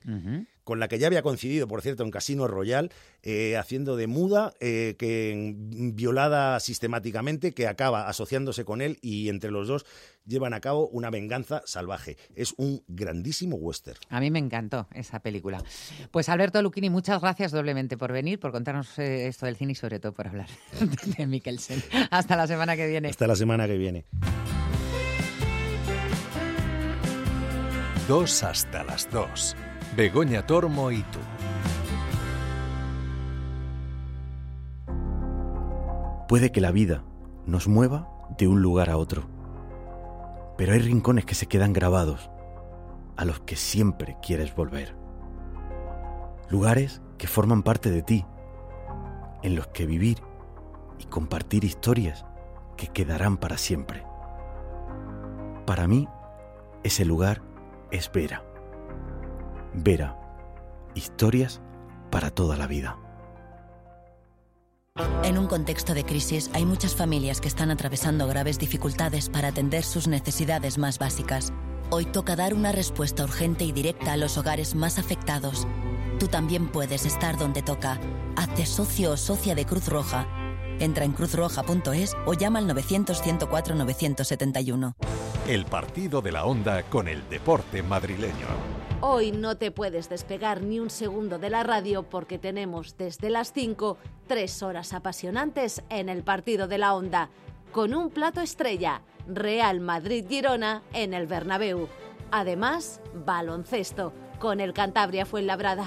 con 0.64 0.80
la 0.80 0.88
que 0.88 1.00
ya 1.00 1.08
había 1.08 1.22
coincidido, 1.22 1.68
por 1.68 1.82
cierto, 1.82 2.04
en 2.04 2.12
Casino 2.12 2.48
Royal, 2.48 2.92
eh, 3.22 3.58
haciendo 3.58 3.96
de 3.96 4.08
muda, 4.08 4.54
eh, 4.60 4.96
que 4.98 5.54
violada 5.58 6.60
sistemáticamente, 6.60 7.54
que 7.54 7.68
acaba 7.68 8.08
asociándose 8.08 8.66
con 8.66 8.82
él 8.82 8.98
y 9.02 9.30
entre 9.30 9.52
los 9.52 9.68
dos 9.68 9.86
llevan 10.26 10.54
a 10.54 10.62
cabo 10.62 10.88
una 10.88 11.10
venganza 11.10 11.62
salvaje. 11.66 12.18
Es 12.36 12.54
un 12.58 12.84
grandísimo 12.88 13.58
western. 13.58 14.00
A 14.10 14.20
mí 14.20 14.32
me 14.32 14.40
encantó 14.40 14.88
esa 14.94 15.20
película. 15.20 15.64
Pues 16.12 16.30
Alberto 16.30 16.62
Lucchini, 16.62 16.90
muchas 16.90 17.22
gracias 17.22 17.52
doblemente 17.52 17.98
por 17.98 18.12
venir, 18.12 18.40
por 18.40 18.52
contarnos 18.52 18.98
eh, 19.00 19.28
esto 19.28 19.46
del 19.46 19.56
cine 19.56 19.74
y 19.74 19.76
sobre 19.76 20.00
todo 20.00 20.14
por 20.14 20.28
hablar 20.28 20.48
de 21.18 21.28
Mikkelsen. 21.28 21.84
Hasta 22.10 22.36
la 22.36 22.48
semana 22.48 22.76
que 22.76 22.88
viene. 22.88 23.10
Hasta 23.10 23.28
la 23.28 23.36
semana 23.36 23.68
que 23.68 23.78
viene. 23.78 24.06
Dos 28.08 28.44
hasta 28.44 28.84
las 28.84 29.10
dos. 29.10 29.56
Begoña 29.96 30.48
Tormo 30.48 30.90
y 30.90 31.04
tú. 31.04 31.20
Puede 36.28 36.52
que 36.52 36.62
la 36.62 36.72
vida 36.72 37.04
nos 37.46 37.68
mueva 37.68 38.10
de 38.40 38.48
un 38.48 38.64
lugar 38.64 38.90
a 38.90 38.98
otro, 38.98 39.24
pero 40.58 40.74
hay 40.74 40.80
rincones 40.80 41.26
que 41.26 41.36
se 41.36 41.46
quedan 41.46 41.74
grabados, 41.74 42.32
a 43.18 43.26
los 43.26 43.42
que 43.42 43.56
siempre 43.56 44.18
quieres 44.24 44.56
volver. 44.56 44.96
Lugares 46.50 47.04
que 47.20 47.28
forman 47.28 47.62
parte 47.62 47.92
de 47.92 48.02
ti, 48.02 48.26
en 49.44 49.56
los 49.56 49.68
que 49.68 49.86
vivir 49.86 50.18
y 50.98 51.06
compartir 51.06 51.66
historias 51.66 52.26
que 52.78 52.88
quedarán 52.88 53.38
para 53.38 53.60
siempre. 53.60 54.04
Para 55.68 55.88
mí, 55.88 56.08
ese 56.84 57.06
lugar 57.06 57.44
es 57.92 58.12
Vera. 58.12 58.53
Vera, 59.76 60.16
historias 60.94 61.60
para 62.12 62.30
toda 62.30 62.56
la 62.58 62.68
vida. 62.68 63.00
En 65.24 65.40
un 65.40 65.48
contexto 65.48 65.96
de 65.96 66.06
crisis 66.06 66.52
hay 66.54 66.64
muchas 66.66 66.96
familias 66.96 67.42
que 67.42 67.48
están 67.48 67.72
atravesando 67.72 68.28
graves 68.28 68.60
dificultades 68.60 69.30
para 69.30 69.48
atender 69.48 69.84
sus 69.84 70.08
necesidades 70.08 70.78
más 70.78 71.00
básicas. 71.00 71.52
Hoy 71.90 72.06
toca 72.06 72.36
dar 72.36 72.54
una 72.54 72.72
respuesta 72.72 73.24
urgente 73.24 73.64
y 73.64 73.72
directa 73.72 74.14
a 74.14 74.18
los 74.18 74.38
hogares 74.38 74.76
más 74.76 75.00
afectados. 75.00 75.68
Tú 76.20 76.28
también 76.28 76.68
puedes 76.68 77.08
estar 77.08 77.40
donde 77.40 77.64
toca. 77.64 78.00
Hazte 78.36 78.68
socio 78.68 79.14
o 79.14 79.18
socia 79.18 79.56
de 79.56 79.66
Cruz 79.66 79.88
Roja. 79.88 80.28
Entra 80.80 81.06
en 81.06 81.14
cruzroja.es 81.14 82.16
o 82.28 82.34
llama 82.34 82.60
al 82.60 82.70
900-104-971. 82.70 84.94
El 85.48 85.66
partido 85.66 86.22
de 86.22 86.32
la 86.32 86.46
onda 86.46 86.84
con 86.84 87.08
el 87.08 87.28
deporte 87.30 87.82
madrileño. 87.82 88.83
Hoy 89.06 89.34
no 89.34 89.58
te 89.58 89.70
puedes 89.70 90.08
despegar 90.08 90.62
ni 90.62 90.80
un 90.80 90.90
segundo 90.90 91.38
de 91.38 91.50
la 91.50 91.62
radio 91.64 92.04
porque 92.04 92.40
tenemos 92.40 92.96
desde 92.96 93.30
las 93.30 93.52
5 93.52 93.98
tres 94.28 94.64
horas 94.64 94.94
apasionantes 94.94 95.84
en 95.90 96.08
el 96.08 96.24
partido 96.24 96.70
de 96.70 96.78
la 96.78 96.94
onda, 96.94 97.30
con 97.74 97.94
un 97.94 98.10
plato 98.10 98.40
estrella, 98.40 99.02
Real 99.28 99.82
Madrid-Girona 99.82 100.84
en 100.94 101.14
el 101.14 101.28
Bernabéu. 101.28 101.90
Además, 102.32 103.02
baloncesto, 103.14 104.14
con 104.40 104.62
el 104.62 104.72
Cantabria 104.72 105.26
Fuenlabrada. 105.26 105.84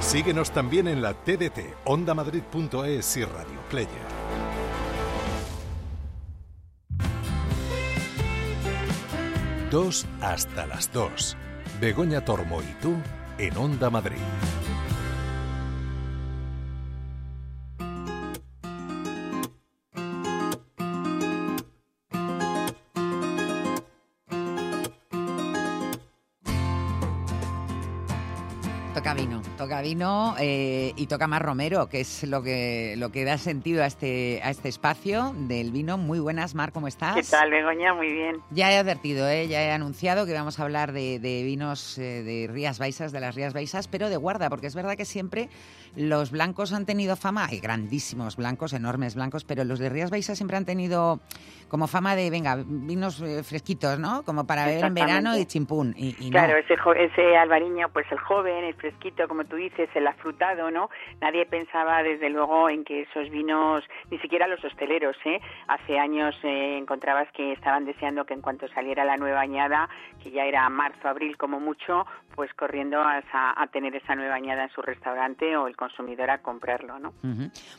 Síguenos 0.00 0.52
también 0.52 0.86
en 0.86 1.02
la 1.02 1.14
TDT, 1.14 1.74
ondamadrid.es 1.84 3.16
y 3.16 3.24
Radio 3.24 3.60
Player. 3.68 4.06
Dos 9.68 10.06
hasta 10.20 10.64
las 10.68 10.92
dos. 10.92 11.36
Begoña 11.80 12.22
Tormo 12.24 12.62
y 12.62 12.74
tú 12.80 12.96
en 13.38 13.56
Onda 13.56 13.90
Madrid. 13.90 14.16
Vino, 29.82 30.34
toca 30.34 30.34
vino 30.34 30.34
eh, 30.38 30.92
y 30.96 31.06
toca 31.06 31.26
más 31.26 31.42
Romero, 31.42 31.88
que 31.88 32.00
es 32.00 32.24
lo 32.24 32.42
que, 32.42 32.94
lo 32.96 33.10
que 33.10 33.24
da 33.24 33.38
sentido 33.38 33.82
a 33.82 33.86
este, 33.86 34.40
a 34.42 34.50
este 34.50 34.68
espacio 34.68 35.32
del 35.36 35.70
vino. 35.72 35.98
Muy 35.98 36.18
buenas, 36.18 36.54
Mar, 36.54 36.72
¿cómo 36.72 36.88
estás? 36.88 37.14
¿Qué 37.16 37.22
tal, 37.22 37.50
Begoña? 37.50 37.94
Muy 37.94 38.12
bien. 38.12 38.36
Ya 38.50 38.72
he 38.72 38.78
advertido, 38.78 39.28
¿eh? 39.28 39.48
ya 39.48 39.62
he 39.62 39.70
anunciado 39.72 40.26
que 40.26 40.32
vamos 40.32 40.58
a 40.60 40.64
hablar 40.64 40.92
de, 40.92 41.18
de 41.18 41.42
vinos 41.42 41.98
eh, 41.98 42.22
de 42.22 42.48
Rías 42.52 42.78
Baixas, 42.78 43.12
de 43.12 43.20
las 43.20 43.34
Rías 43.34 43.54
Baixas, 43.54 43.88
pero 43.88 44.08
de 44.08 44.16
guarda, 44.16 44.48
porque 44.50 44.66
es 44.66 44.74
verdad 44.74 44.96
que 44.96 45.04
siempre 45.04 45.48
los 45.96 46.30
blancos 46.30 46.72
han 46.74 46.84
tenido 46.84 47.16
fama, 47.16 47.46
hay 47.46 47.58
grandísimos 47.58 48.36
blancos, 48.36 48.72
enormes 48.74 49.14
blancos, 49.14 49.44
pero 49.44 49.64
los 49.64 49.78
de 49.78 49.88
Rías 49.88 50.10
Baixas 50.10 50.36
siempre 50.36 50.56
han 50.56 50.64
tenido 50.66 51.20
como 51.68 51.88
fama 51.88 52.14
de, 52.14 52.30
venga, 52.30 52.56
vinos 52.64 53.20
eh, 53.22 53.42
fresquitos, 53.42 53.98
¿no? 53.98 54.22
Como 54.22 54.46
para 54.46 54.66
beber 54.66 54.84
en 54.84 54.94
verano 54.94 55.36
y 55.36 55.46
chimpún. 55.46 55.94
Y, 55.96 56.14
y 56.20 56.26
no. 56.26 56.30
Claro, 56.30 56.56
ese, 56.58 56.76
jo- 56.76 56.92
ese 56.94 57.36
albariño, 57.36 57.88
pues 57.92 58.06
el 58.12 58.18
joven, 58.18 58.62
el 58.64 58.74
fresquito, 58.74 59.26
como 59.26 59.44
tú 59.46 59.56
dices, 59.56 59.65
el 59.94 60.06
afrutado, 60.06 60.70
¿no? 60.70 60.90
Nadie 61.20 61.46
pensaba, 61.46 62.02
desde 62.02 62.30
luego, 62.30 62.68
en 62.68 62.84
que 62.84 63.02
esos 63.02 63.30
vinos, 63.30 63.84
ni 64.10 64.18
siquiera 64.18 64.46
los 64.46 64.64
hosteleros, 64.64 65.16
¿eh? 65.24 65.40
Hace 65.68 65.98
años 65.98 66.34
eh, 66.42 66.78
encontrabas 66.78 67.30
que 67.32 67.52
estaban 67.52 67.84
deseando 67.84 68.24
que 68.24 68.34
en 68.34 68.42
cuanto 68.42 68.68
saliera 68.68 69.04
la 69.04 69.16
nueva 69.16 69.40
añada, 69.40 69.88
que 70.22 70.30
ya 70.30 70.44
era 70.44 70.68
marzo, 70.68 71.08
abril 71.08 71.36
como 71.36 71.60
mucho, 71.60 72.06
pues 72.34 72.52
corriendo 72.54 73.00
a, 73.00 73.22
a 73.32 73.66
tener 73.68 73.94
esa 73.96 74.14
nueva 74.14 74.34
añada 74.34 74.64
en 74.64 74.70
su 74.70 74.82
restaurante 74.82 75.56
o 75.56 75.66
el 75.66 75.76
consumidor 75.76 76.30
a 76.30 76.38
comprarlo, 76.38 76.98
¿no? 76.98 77.12